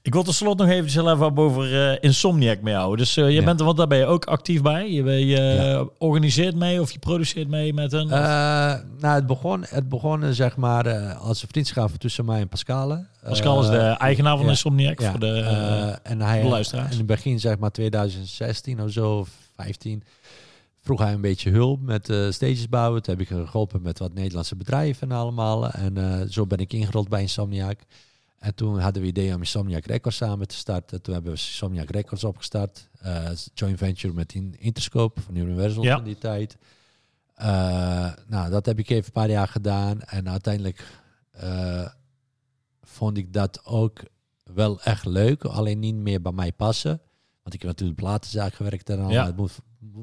Ik 0.02 0.12
wil 0.12 0.22
tot 0.22 0.34
slot 0.34 0.58
nog 0.58 0.68
eventjes 0.68 0.94
heel 0.94 1.12
even 1.12 1.36
over 1.36 1.90
eh, 1.90 1.96
Insomniac 2.00 2.60
met 2.60 2.72
jou. 2.72 2.96
Dus 2.96 3.16
eh, 3.16 3.24
je 3.24 3.32
Ja. 3.32 3.44
bent 3.44 3.58
er, 3.58 3.64
want 3.66 3.76
daar 3.76 3.86
ben 3.86 3.98
je 3.98 4.04
ook 4.06 4.24
actief 4.24 4.62
bij. 4.62 4.90
Je, 4.92 5.02
ben- 5.02 5.26
je 5.26 5.36
Ja. 5.40 5.84
organiseert 5.98 6.54
mee 6.56 6.80
of 6.80 6.92
je 6.92 6.98
produceert 6.98 7.48
mee 7.48 7.74
met 7.74 7.92
een... 7.92 8.10
Eh, 8.10 8.18
nou, 8.98 9.14
het 9.14 9.26
begon, 9.26 9.64
het 9.68 9.88
begon 9.88 10.34
zeg 10.34 10.56
maar 10.56 11.14
als 11.14 11.42
een 11.42 11.48
vriendschap 11.48 11.90
tussen 11.98 12.24
mij 12.24 12.40
en 12.40 12.48
Pascale. 12.48 13.06
Pascal 13.22 13.62
is 13.62 13.68
de 13.68 13.76
eigenaar 13.78 14.36
van. 14.36 14.48
Insomniac. 14.48 15.02
Voor 15.02 15.20
de, 15.20 15.38
en 16.02 16.20
hij, 16.20 16.42
de 16.42 16.48
luisteraars. 16.48 16.90
In 16.92 16.96
het 16.98 17.06
begin, 17.06 17.40
zeg 17.40 17.58
maar 17.58 17.70
2016 17.70 18.82
of 18.82 18.90
zo, 18.90 19.18
of 19.18 19.28
15, 19.56 20.02
vroeg 20.82 20.98
hij 21.00 21.12
een 21.12 21.20
beetje 21.20 21.50
hulp 21.50 21.80
met 21.82 22.08
eh 22.08 22.30
stages 22.30 22.68
bouwen. 22.68 23.02
Toen 23.02 23.16
heb 23.18 23.28
ik 23.30 23.36
geholpen 23.48 23.82
met 23.82 23.98
wat 23.98 24.14
Nederlandse 24.14 24.56
bedrijven 24.56 25.10
en 25.10 25.16
allemaal. 25.16 25.70
En 25.70 26.26
zo 26.30 26.46
ben 26.46 26.58
ik 26.58 26.72
ingerold 26.72 27.08
bij 27.08 27.20
Insomniac. 27.20 27.78
En 28.44 28.54
toen 28.54 28.78
hadden 28.78 29.02
we 29.02 29.08
idee 29.08 29.34
om 29.34 29.38
Insomniac 29.40 29.84
Records 29.86 30.16
samen 30.16 30.48
te 30.48 30.54
starten. 30.54 31.02
Toen 31.02 31.14
hebben 31.14 31.32
we 31.32 31.38
Insomniac 31.38 31.90
Records 31.90 32.24
opgestart. 32.24 32.88
Eh, 33.00 33.30
joint 33.54 33.78
venture 33.78 34.12
met 34.14 34.34
In- 34.34 34.54
Interscope 34.58 35.20
van 35.20 35.36
Universal 35.36 35.82
Ja. 35.82 35.94
van 35.94 36.04
die 36.04 36.18
tijd. 36.18 36.56
Eh, 37.34 38.12
nou, 38.26 38.50
dat 38.50 38.66
heb 38.66 38.78
ik 38.78 38.90
even 38.90 39.04
een 39.04 39.12
paar 39.12 39.30
jaar 39.30 39.48
gedaan. 39.48 40.00
En 40.02 40.28
uiteindelijk 40.28 40.84
eh, 41.30 41.88
vond 42.82 43.16
ik 43.16 43.32
dat 43.32 43.64
ook 43.64 44.02
wel 44.54 44.80
echt 44.82 45.04
leuk. 45.06 45.44
Alleen 45.44 45.78
niet 45.78 45.94
meer 45.94 46.22
bij 46.22 46.32
mij 46.32 46.52
passen. 46.52 47.00
Want 47.42 47.54
ik 47.54 47.60
heb 47.62 47.70
natuurlijk 47.70 47.98
platenzaak 47.98 48.54
gewerkt 48.54 48.90
en 48.90 49.00
al. 49.00 49.10
Ja. 49.10 49.26
Het 49.26 49.36
moet, 49.36 49.52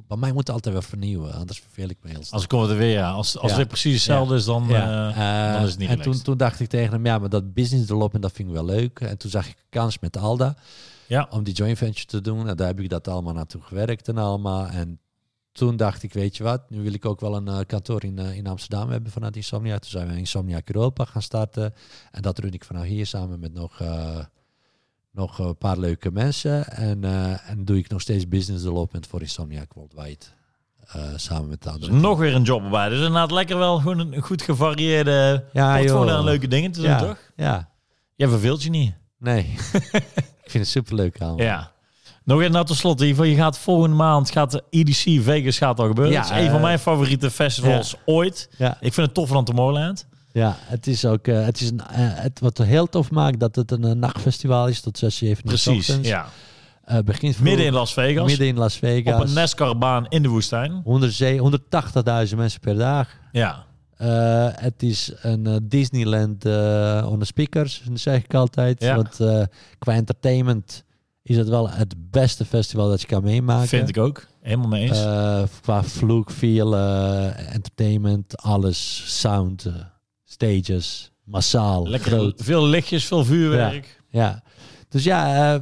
bij 0.08 0.18
mij 0.18 0.30
moet 0.32 0.40
het 0.48 0.50
altijd 0.56 0.74
wel 0.74 0.84
vernieuwen. 0.84 1.34
Anders 1.34 1.60
verveel 1.60 1.90
ik 1.90 1.98
me 2.02 2.10
heel 2.10 2.24
snel. 2.24 2.32
Als 2.34 2.44
ik 2.44 2.52
het 2.52 2.78
weer, 2.78 2.92
ja. 2.92 3.12
Als, 3.12 3.34
als 3.38 3.42
Ja. 3.42 3.48
het 3.48 3.58
weer 3.58 3.66
precies 3.66 3.94
hetzelfde 3.94 4.36
is, 4.36 4.46
dan... 4.46 4.66
Ja. 4.68 5.10
eh, 5.10 5.48
Eh, 5.48 5.54
dan 5.54 5.64
is 5.64 5.70
het 5.70 5.80
niet 5.80 5.90
en 5.90 5.96
relaxed. 5.98 6.14
toen, 6.14 6.24
toen 6.24 6.38
dacht 6.38 6.60
ik 6.60 6.70
tegen 6.70 6.92
hem, 6.92 7.06
ja, 7.06 7.18
maar 7.18 7.30
dat 7.30 7.54
business 7.54 7.88
development, 7.88 8.24
dat 8.24 8.32
vind 8.34 8.48
ik 8.48 8.54
wel 8.54 8.66
leuk. 8.66 9.00
En 9.00 9.18
toen 9.18 9.32
zag 9.32 9.48
ik 9.48 9.58
een 9.58 9.66
kans 9.70 10.00
met 10.00 10.18
Alda 10.18 10.56
ja. 11.08 11.28
om 11.30 11.44
die 11.44 11.54
joint 11.54 11.78
venture 11.78 12.08
te 12.08 12.22
doen. 12.22 12.48
En 12.48 12.56
daar 12.56 12.68
heb 12.68 12.80
ik 12.80 12.90
dat 12.90 13.08
allemaal 13.08 13.34
naartoe 13.34 13.62
gewerkt 13.62 14.08
en 14.08 14.18
allemaal. 14.18 14.68
En 14.68 15.00
toen 15.52 15.78
dacht 15.78 16.04
ik, 16.04 16.14
weet 16.14 16.38
je 16.38 16.44
wat, 16.44 16.70
nu 16.70 16.82
wil 16.84 16.94
ik 16.94 17.06
ook 17.06 17.20
wel 17.20 17.36
een 17.36 17.48
eh, 17.48 17.60
kantoor 17.68 18.04
in, 18.04 18.20
eh, 18.20 18.36
in 18.38 18.48
Amsterdam 18.48 18.90
hebben 18.90 19.12
vanuit 19.12 19.36
Insomnia. 19.36 19.80
Toen 19.80 19.90
zijn 19.92 20.08
we 20.08 20.18
Insomnia 20.18 20.62
Europa 20.66 21.06
gaan 21.06 21.22
starten. 21.22 21.74
En 22.12 22.22
dat 22.22 22.40
run 22.40 22.54
ik 22.54 22.64
vanaf 22.64 22.84
hier 22.84 23.06
samen 23.06 23.40
met 23.40 23.54
nog, 23.54 23.80
eh, 23.82 24.20
nog 25.12 25.40
een 25.40 25.58
paar 25.58 25.78
leuke 25.78 26.12
mensen. 26.12 26.68
En, 26.68 27.04
eh, 27.04 27.50
en 27.50 27.66
doe 27.66 27.78
ik 27.78 27.90
nog 27.90 28.02
steeds 28.02 28.28
business 28.28 28.64
development 28.64 29.08
voor 29.08 29.22
Insomnia 29.22 29.66
Worldwide. 29.74 30.26
eh, 30.88 31.02
samen 31.16 31.50
met 31.50 31.64
de 31.64 31.80
Dus 31.80 31.88
nog 31.90 32.18
weer 32.20 32.36
een 32.36 32.44
job 32.44 32.64
erbij. 32.64 32.90
Dus 32.90 32.98
inderdaad 32.98 33.32
lekker 33.32 33.58
wel 33.58 33.78
gewoon 33.78 34.00
een 34.00 34.22
goed 34.22 34.42
gevarieerde 34.42 35.46
ja, 35.54 35.78
portfolio 35.78 36.14
aan 36.14 36.24
leuke 36.24 36.48
dingen 36.48 36.72
te 36.72 36.82
doen, 36.82 36.90
ja, 36.90 36.98
toch? 37.00 37.18
Ja, 37.36 37.70
Jij 38.16 38.28
verveelt 38.28 38.64
je 38.64 38.70
niet. 38.70 38.94
nee. 39.18 39.44
ik 40.44 40.50
vind 40.52 40.64
het 40.64 40.68
superleuk 40.68 41.22
aan. 41.22 41.38
Ja. 41.38 41.72
Nog 42.24 42.40
even 42.40 42.52
nou 42.52 42.66
tot 42.66 42.78
slot, 42.78 43.02
Ivo. 43.02 43.24
Je 43.24 43.36
gaat 43.36 43.58
volgende 43.58 43.96
maand, 43.96 44.32
gaat 44.32 44.52
de 44.52 44.64
EDC 44.70 45.24
Vegas 45.24 45.58
gaat 45.58 45.80
al 45.80 45.88
gebeuren. 45.88 46.14
Ja, 46.14 46.22
is 46.24 46.30
een 46.30 46.46
van 46.46 46.56
eh, 46.56 46.62
mijn 46.62 46.80
favoriete 46.80 47.32
festivals 47.32 47.96
ooit. 48.06 48.50
Ja, 48.58 48.78
Ik 48.80 48.94
vind 48.94 49.06
het 49.06 49.14
toffer 49.16 49.36
dan 49.36 49.46
Tomorrowland. 49.46 50.08
Ja 50.34 50.56
het 50.60 50.88
is 50.88 51.06
ook, 51.06 51.28
eh, 51.28 51.46
het 51.46 51.62
is 51.62 51.70
een, 51.70 51.80
eh, 51.80 51.86
het, 51.98 52.40
wat 52.40 52.58
heel 52.58 52.88
tof 52.90 53.12
maakt, 53.12 53.40
dat 53.40 53.56
het 53.56 53.72
een, 53.72 53.84
eh, 53.84 53.92
nachtfestival 53.92 54.68
is 54.68 54.82
tot 54.82 54.98
6, 54.98 55.18
7 55.18 55.50
uur 55.50 55.58
's 55.58 55.64
Precies, 55.64 55.90
ochtends. 55.90 56.08
ja. 56.10 56.26
Begint 57.06 57.36
vroeg, 57.36 57.48
Midden 57.48 57.66
in 57.66 57.74
Las 57.74 57.94
Vegas. 57.94 58.26
midden 58.28 58.48
in 58.48 58.58
Las 58.58 58.76
Vegas. 58.78 59.14
op 59.22 59.28
een 59.28 59.34
NASCAR-baan 59.34 60.06
in 60.08 60.22
de 60.22 60.28
woestijn. 60.30 60.82
100 60.84 61.14
zee- 61.14 61.40
180.000 61.40 62.40
mensen 62.40 62.60
per 62.60 62.78
dag. 62.78 63.08
Ja. 63.32 63.66
Het 64.56 64.84
is 64.84 65.12
een 65.22 65.60
Disneyland 65.64 66.46
on 67.06 67.20
the 67.20 67.26
speakers, 67.26 67.82
zeg 67.94 68.24
ik 68.24 68.34
altijd. 68.34 68.82
Ja. 68.84 68.96
Want 68.96 69.18
qua 69.80 69.94
entertainment 69.94 70.84
is 71.24 71.38
het 71.38 71.48
wel 71.50 71.70
het 71.70 71.94
beste 72.12 72.46
festival 72.46 72.90
dat 72.90 73.02
je 73.02 73.08
kan 73.08 73.24
meemaken. 73.24 73.68
Vind 73.68 73.90
ik 73.90 73.98
ook. 73.98 74.28
Helemaal 74.42 74.68
mee 74.68 74.90
eens. 74.90 75.00
Qua 75.62 75.84
vloek, 75.84 76.32
feel, 76.32 76.76
eh, 76.76 77.54
entertainment, 77.54 78.38
alles, 78.38 79.04
sound, 79.20 79.68
stages, 80.42 81.12
massaal, 81.24 81.88
Lekker 81.88 82.12
groot. 82.12 82.42
veel 82.44 82.66
lichtjes, 82.68 83.06
veel 83.06 83.26
vuurwerk. 83.26 84.02
Ja. 84.10 84.44
Dus 84.90 85.04
ja, 85.04 85.54
eh, 85.54 85.62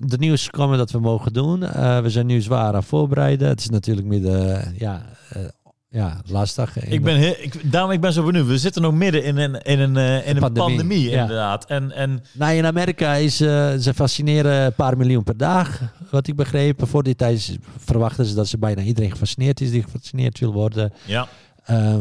de 0.00 0.18
nieuws 0.18 0.50
komen 0.50 0.78
dat 0.78 0.90
we 0.90 0.98
mogen 0.98 1.32
doen. 1.32 1.62
Eh, 1.62 2.00
we 2.00 2.10
zijn 2.10 2.26
nu 2.26 2.40
zwaar 2.40 2.74
aan 2.74 2.82
voorbereiden. 2.84 3.48
Het 3.48 3.60
is 3.60 3.68
natuurlijk 3.68 4.06
midden, 4.06 4.74
ja, 4.78 5.02
eh, 5.32 5.42
ja, 5.88 6.20
lastig. 6.26 6.78
Ik 6.78 7.02
ben, 7.02 7.16
heel, 7.16 7.34
ik, 7.38 7.72
daarom 7.72 7.90
ik 7.90 8.00
ben 8.00 8.12
zo 8.12 8.24
benieuwd. 8.24 8.46
We 8.46 8.58
zitten 8.58 8.82
nog 8.82 8.94
midden 8.94 9.24
in 9.24 9.36
een, 9.36 9.62
in 9.62 9.80
een, 9.80 9.96
in 10.24 10.34
een 10.36 10.40
pandemie, 10.40 10.76
Pandemie, 10.76 11.10
ja. 11.10 11.20
inderdaad. 11.20 11.64
En, 11.64 11.92
en 11.92 12.22
Nou, 12.32 12.54
in 12.54 12.66
Amerika 12.66 13.14
is 13.14 13.36
ze 13.36 13.90
vaccineren 13.94 14.64
een 14.64 14.74
paar 14.74 14.96
miljoen 14.96 15.24
per 15.24 15.36
dag. 15.36 15.80
Wat 16.10 16.26
ik 16.26 16.36
begreep. 16.36 16.80
Voor 16.86 17.02
die 17.02 17.14
tijd 17.14 17.58
verwachten 17.78 18.24
ze 18.24 18.34
dat 18.34 18.48
ze 18.48 18.58
bijna 18.58 18.82
iedereen 18.82 19.10
gevaccineerd 19.10 19.60
is 19.60 19.70
die 19.70 19.82
gevaccineerd 19.82 20.38
wil 20.38 20.52
worden. 20.52 20.92
ja, 21.06 21.28
Ehm, 21.64 22.00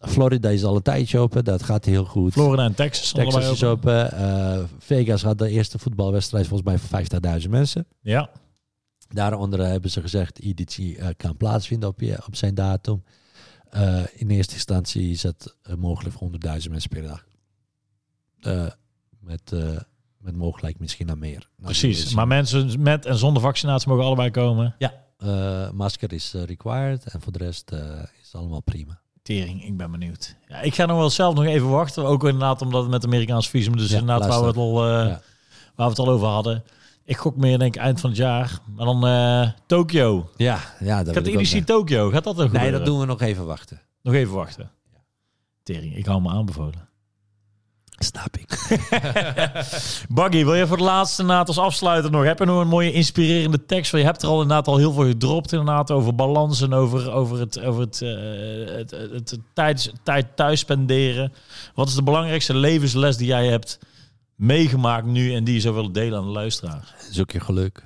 Florida 0.00 0.48
is 0.48 0.64
al 0.64 0.76
een 0.76 0.82
tijdje 0.82 1.18
open. 1.18 1.44
Dat 1.44 1.62
gaat 1.62 1.84
heel 1.84 2.04
goed. 2.04 2.32
Florida 2.32 2.64
en 2.64 2.74
Texas. 2.74 3.12
Texas 3.12 3.50
is 3.50 3.64
open. 3.64 4.12
Eh, 4.12 4.62
Vegas 4.78 5.22
had 5.22 5.38
de 5.38 5.48
eerste 5.48 5.78
voetbalwedstrijd 5.78 6.46
volgens 6.46 6.68
mij 6.68 6.78
voor 6.78 7.40
50.000 7.42 7.50
mensen. 7.50 7.86
Ja, 8.00 8.30
Daaronder 9.08 9.66
hebben 9.66 9.90
ze 9.90 10.00
gezegd 10.00 10.40
editie 10.40 10.98
eh, 10.98 11.08
kan 11.16 11.36
plaatsvinden 11.36 11.88
op, 11.88 12.00
je, 12.00 12.18
op 12.26 12.36
zijn 12.36 12.54
datum. 12.54 13.04
Eh, 13.70 14.02
in 14.14 14.30
eerste 14.30 14.54
instantie 14.54 15.10
is 15.10 15.22
het 15.22 15.56
mogelijk 15.78 16.14
voor 16.14 16.30
100.000 16.30 16.70
mensen 16.70 16.90
per 16.90 17.02
dag. 17.02 17.24
Met, 19.20 19.52
met 20.18 20.36
mogelijk 20.36 20.78
misschien 20.78 21.06
naar 21.06 21.18
meer. 21.18 21.48
Nou, 21.56 21.72
precies. 21.72 22.14
Maar 22.14 22.26
mensen 22.26 22.82
met 22.82 23.06
en 23.06 23.16
zonder 23.16 23.42
vaccinatie 23.42 23.88
mogen 23.88 24.04
allebei 24.04 24.30
komen. 24.30 24.74
Ja, 24.78 25.70
masker 25.72 26.12
is 26.12 26.32
required 26.32 27.06
en 27.06 27.20
voor 27.20 27.32
de 27.32 27.38
rest 27.38 27.72
is 28.20 28.26
het 28.26 28.34
allemaal 28.34 28.62
prima. 28.62 29.00
Tering, 29.30 29.64
ik 29.64 29.76
ben 29.76 29.90
benieuwd. 29.90 30.36
Ja, 30.48 30.60
ik 30.60 30.74
ga 30.74 30.86
nog 30.86 30.96
wel 30.98 31.10
zelf 31.10 31.34
nog 31.34 31.44
even 31.44 31.68
wachten. 31.68 32.04
Ook 32.04 32.24
inderdaad 32.24 32.62
omdat 32.62 32.82
het 32.82 32.90
met 32.90 33.04
Amerikaans 33.04 33.48
visum. 33.48 33.76
Dus 33.76 33.90
Ja, 33.90 33.98
inderdaad 33.98 34.28
waar 34.28 34.40
we, 34.40 34.46
het 34.46 34.56
al, 34.56 34.84
eh, 34.84 34.90
Ja. 34.90 35.20
waar 35.74 35.86
we 35.86 35.92
het 35.92 35.98
al 35.98 36.08
over 36.08 36.26
hadden. 36.26 36.64
Ik 37.04 37.16
gok 37.16 37.36
meer 37.36 37.58
denk 37.58 37.74
ik 37.74 37.80
eind 37.80 38.00
van 38.00 38.10
het 38.10 38.18
jaar. 38.18 38.58
Maar 38.76 38.86
dan 38.86 39.06
eh 39.06 39.50
Tokio. 39.66 40.30
Ja, 40.36 40.58
ja 40.80 41.02
dat 41.04 41.14
Gaat 41.14 41.24
de 41.24 41.38
EDC 41.38 41.66
Tokio? 41.66 42.10
Gaat 42.10 42.24
dat 42.24 42.36
zeggen. 42.36 42.52
Nee, 42.54 42.62
gebeuren? 42.64 42.72
dat 42.72 42.86
doen 42.86 43.00
we 43.00 43.06
nog 43.06 43.20
even 43.20 43.46
wachten. 43.46 43.80
Nog 44.02 44.14
even 44.14 44.34
wachten. 44.34 44.70
Tering, 45.62 45.96
ik 45.96 46.06
hou 46.06 46.22
me 46.22 46.28
aanbevolen. 46.28 46.88
Snap 48.02 48.36
ik. 48.36 48.48
Buggy, 50.16 50.44
wil 50.44 50.54
je 50.54 50.66
voor 50.66 50.76
de 50.76 50.82
laatste 50.82 51.20
inderdaad 51.22 51.48
als 51.48 51.58
afsluiter 51.58 52.10
nog? 52.10 52.24
Heb 52.24 52.38
je 52.38 52.44
nog 52.44 52.60
een 52.60 52.68
mooie 52.68 52.92
inspirerende 52.92 53.64
tekst? 53.66 53.90
Want 53.90 54.02
Je 54.04 54.10
hebt 54.10 54.22
er 54.22 54.28
al 54.28 54.40
inderdaad 54.42 54.66
al 54.66 54.76
heel 54.76 54.92
veel 54.92 55.04
gedropt 55.06 55.52
inderdaad 55.52 55.90
over 55.90 56.14
balans 56.14 56.60
en 56.60 56.72
over, 56.74 57.12
over 57.12 57.38
het, 57.38 57.60
over 57.60 57.80
het, 57.80 58.02
eh, 58.02 58.76
het, 58.76 58.90
het, 58.90 59.30
het 59.30 59.38
tijd, 59.54 59.92
tijd 60.02 60.26
thuis 60.36 60.60
spenderen. 60.60 61.32
Wat 61.74 61.88
is 61.88 61.94
de 61.94 62.02
belangrijkste 62.02 62.54
levensles 62.54 63.16
die 63.16 63.26
jij 63.26 63.46
hebt 63.46 63.78
meegemaakt 64.34 65.06
nu 65.06 65.34
en 65.34 65.44
die 65.44 65.54
je 65.54 65.60
zou 65.60 65.74
willen 65.74 65.92
delen 65.92 66.18
aan 66.18 66.24
de 66.26 66.30
luisteraar? 66.32 66.94
Zoek 67.10 67.30
je 67.30 67.40
geluk. 67.40 67.84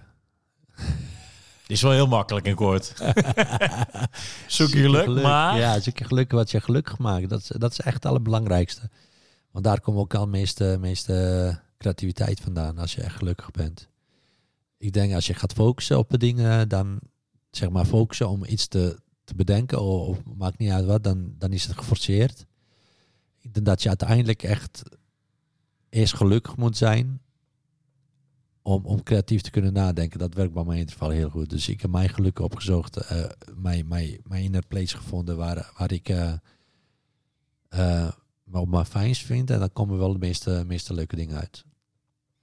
Die 1.66 1.76
is 1.76 1.82
wel 1.82 1.92
heel 1.92 2.06
makkelijk 2.06 2.46
en 2.46 2.54
kort. 2.54 2.92
Zoek 4.46 4.68
je 4.68 4.82
geluk, 4.82 5.22
maar... 5.22 5.58
Ja, 5.58 5.80
zoek 5.80 5.98
je 5.98 6.04
geluk 6.04 6.32
wat 6.32 6.50
je 6.50 6.60
gelukkig 6.60 6.98
maakt. 6.98 7.28
Dat, 7.28 7.40
is- 7.40 7.52
dat 7.58 7.70
is 7.72 7.80
echt 7.80 7.94
het 7.94 8.06
allerbelangrijkste. 8.06 8.90
Want 9.54 9.66
daar 9.66 9.80
komt 9.80 9.98
ook 9.98 10.14
al 10.14 10.28
meeste, 10.28 11.60
creativiteit 11.78 12.40
vandaan 12.40 12.78
als 12.78 12.94
je 12.94 13.02
echt 13.02 13.16
gelukkig 13.16 13.50
bent. 13.50 13.88
Ik 14.76 14.92
denk 14.92 15.14
als 15.14 15.26
je 15.26 15.34
gaat 15.34 15.52
focussen 15.52 15.98
op 15.98 16.10
de 16.10 16.18
dingen, 16.18 16.68
dan 16.68 17.00
zeg 17.50 17.70
maar 17.70 17.84
focussen 17.84 18.28
om 18.28 18.44
iets 18.44 18.66
te, 18.66 19.00
te 19.24 19.34
bedenken, 19.34 19.80
of, 19.80 20.08
of 20.08 20.24
maakt 20.36 20.58
niet 20.58 20.70
uit 20.70 20.84
wat, 20.84 21.04
dan, 21.04 21.34
dan 21.38 21.52
is 21.52 21.64
het 21.64 21.76
geforceerd. 21.76 22.46
Ik 23.38 23.54
denk 23.54 23.66
dat 23.66 23.82
je 23.82 23.88
uiteindelijk 23.88 24.42
echt 24.42 24.82
eerst 25.88 26.14
gelukkig 26.14 26.56
moet 26.56 26.76
zijn 26.76 27.20
om, 28.62 28.86
om 28.86 29.02
creatief 29.02 29.40
te 29.40 29.50
kunnen 29.50 29.72
nadenken. 29.72 30.18
Dat 30.18 30.34
werkt 30.34 30.52
bij 30.52 30.64
mij 30.64 30.74
in 30.74 30.80
ieder 30.80 30.94
geval 30.94 31.10
heel 31.10 31.30
goed. 31.30 31.50
Dus 31.50 31.68
ik 31.68 31.80
heb 31.80 31.90
mijn 31.90 32.08
geluk 32.08 32.38
opgezocht, 32.38 32.96
eh, 32.96 33.24
mijn, 33.54 33.88
mijn, 33.88 34.20
mijn 34.24 34.44
inner 34.44 34.66
place 34.66 34.96
gevonden 34.96 35.36
waar, 35.36 35.72
waar 35.76 35.92
ik 35.92 36.08
eh 36.08 36.32
eh, 37.68 38.12
me 38.44 38.58
op 38.58 38.68
mijn 38.68 38.86
fijnst 38.86 39.22
vind. 39.22 39.50
En 39.50 39.58
dan 39.58 39.72
komen 39.72 39.98
wel 39.98 40.12
de 40.12 40.18
meeste, 40.18 40.64
meeste 40.66 40.94
leuke 40.94 41.16
dingen 41.16 41.36
uit. 41.38 41.64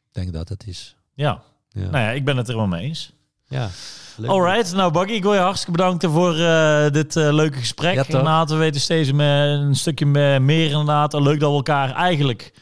Ik 0.08 0.14
denk 0.14 0.34
dat 0.34 0.50
het 0.50 0.68
is. 0.68 0.96
Ja, 1.14 1.42
Ja. 1.70 1.82
nou 1.82 1.98
ja, 2.04 2.10
ik 2.10 2.26
ben 2.26 2.38
het 2.38 2.50
er 2.50 2.56
wel 2.56 2.68
mee 2.68 2.84
eens. 2.84 3.14
ja. 3.48 3.70
Leuk. 4.18 4.30
Alright, 4.30 4.74
nou 4.74 4.92
Buggy, 4.92 5.12
ik 5.12 5.24
wil 5.24 5.34
je 5.34 5.40
hartstikke 5.40 5.72
bedanken 5.72 6.12
voor 6.12 6.36
eh, 6.38 6.90
dit 6.92 7.16
eh, 7.16 7.34
leuke 7.34 7.58
gesprek. 7.58 7.94
Ja, 7.94 8.04
inderdaad, 8.06 8.50
we 8.50 8.56
weten 8.56 8.82
steeds 8.82 9.12
me- 9.12 9.24
een 9.68 9.76
stukje 9.76 10.06
me- 10.06 10.40
meer 10.40 10.70
inderdaad. 10.70 11.14
Leuk 11.14 11.40
dat 11.40 11.50
we 11.50 11.56
elkaar 11.56 11.92
eigenlijk... 11.96 12.54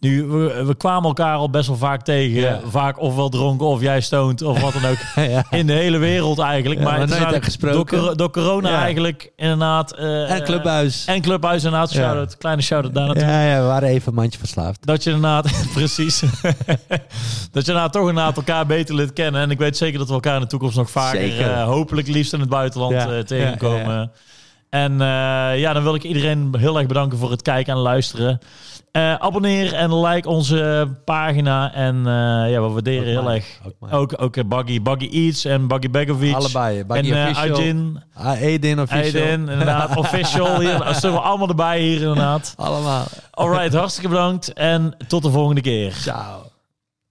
Nu, 0.00 0.24
we, 0.24 0.64
we 0.64 0.74
kwamen 0.74 1.04
elkaar 1.08 1.36
al 1.36 1.50
best 1.50 1.66
wel 1.68 1.76
vaak 1.76 2.02
tegen. 2.02 2.40
Ja. 2.40 2.60
Vaak 2.66 3.00
ofwel 3.00 3.28
dronken 3.28 3.66
of 3.66 3.80
jij 3.80 4.00
stoned 4.00 4.42
of 4.42 4.60
wat 4.60 4.72
dan 4.72 4.84
ook. 4.90 4.96
ja. 5.30 5.44
In 5.50 5.66
de 5.66 5.72
hele 5.72 5.98
wereld 5.98 6.38
eigenlijk. 6.38 6.80
Ja, 6.80 6.86
maar 6.86 7.08
nooit 7.08 7.44
gesproken. 7.44 7.76
Door, 7.76 8.00
cor- 8.04 8.16
door 8.16 8.30
corona 8.30 8.80
eigenlijk 8.80 9.32
inderdaad... 9.36 9.92
eh, 9.92 10.30
En 10.30 10.44
Clubhuis. 10.44 11.04
En 11.04 11.20
Clubhuis 11.20 11.64
inderdaad. 11.64 11.92
Ja. 11.92 12.00
Shout-out, 12.02 12.36
kleine 12.36 12.62
shout-out 12.62 12.94
daar 12.94 13.06
naartoe. 13.06 13.24
ja, 13.24 13.42
ja, 13.46 13.60
we 13.60 13.66
waren 13.66 13.88
even 13.88 14.08
een 14.08 14.14
mandje 14.14 14.38
verslaafd. 14.38 14.86
Dat 14.86 15.02
je 15.04 15.10
inderdaad, 15.10 15.50
precies. 15.74 16.20
dat 17.52 17.64
je 17.64 17.72
inderdaad 17.72 17.92
toch 17.92 18.08
inderdaad 18.08 18.36
elkaar 18.36 18.66
beter 18.66 18.94
leert 18.94 19.12
kennen. 19.12 19.40
En 19.40 19.50
ik 19.50 19.58
weet 19.58 19.76
zeker 19.76 19.98
dat 19.98 20.08
we 20.08 20.14
elkaar 20.14 20.34
in 20.34 20.40
de 20.40 20.46
toekomst 20.46 20.76
nog 20.76 20.90
vaker, 20.90 21.40
eh, 21.40 21.64
hopelijk 21.64 22.08
liefst 22.08 22.32
in 22.32 22.40
het 22.40 22.48
buitenland, 22.48 22.94
eh, 22.94 23.18
tegenkomen. 23.18 24.10
En 24.70 24.98
ja, 25.58 25.72
dan 25.72 25.82
wil 25.82 25.94
ik 25.94 26.02
iedereen 26.02 26.54
heel 26.58 26.78
erg 26.78 26.86
bedanken 26.86 27.18
voor 27.18 27.30
het 27.30 27.42
kijken 27.42 27.72
en 27.74 27.78
luisteren. 27.80 28.38
Eh, 28.96 29.14
abonneer 29.14 29.72
en 29.72 30.00
like 30.00 30.28
onze 30.28 30.88
pagina. 31.04 31.72
En 31.74 31.96
eh, 31.96 32.50
ja, 32.50 32.62
we 32.62 32.68
waarderen 32.68 33.08
heel 33.08 33.30
erg. 33.30 33.46
ook. 33.90 34.14
Ook, 34.22 34.36
eh, 34.36 34.44
Buggy, 34.44 34.82
Buggy 34.82 35.08
Eats 35.12 35.44
en 35.44 35.66
Buggy 35.68 35.90
Begovic. 35.90 36.34
Allebei. 36.34 36.78
En 36.78 36.86
Buggy 36.86 37.12
eh 37.12 37.22
official. 37.28 37.56
Aydin, 37.56 38.02
Ah, 38.14 38.26
Aydin 38.26 38.80
official. 38.80 39.22
Aydin, 39.22 39.48
inderdaad, 39.48 39.96
official. 40.04 40.60
Hier, 40.60 40.78
dat 40.78 40.96
zullen 40.96 41.16
we 41.16 41.22
allemaal 41.22 41.48
erbij 41.48 41.80
hier 41.80 42.00
inderdaad. 42.00 42.54
Allemaal. 42.56 43.04
Alright, 43.30 43.74
hartstikke 43.74 44.08
bedankt 44.08 44.52
en 44.52 44.96
tot 45.08 45.22
de 45.22 45.30
volgende 45.30 45.60
keer. 45.60 45.92
Ciao. 45.92 46.40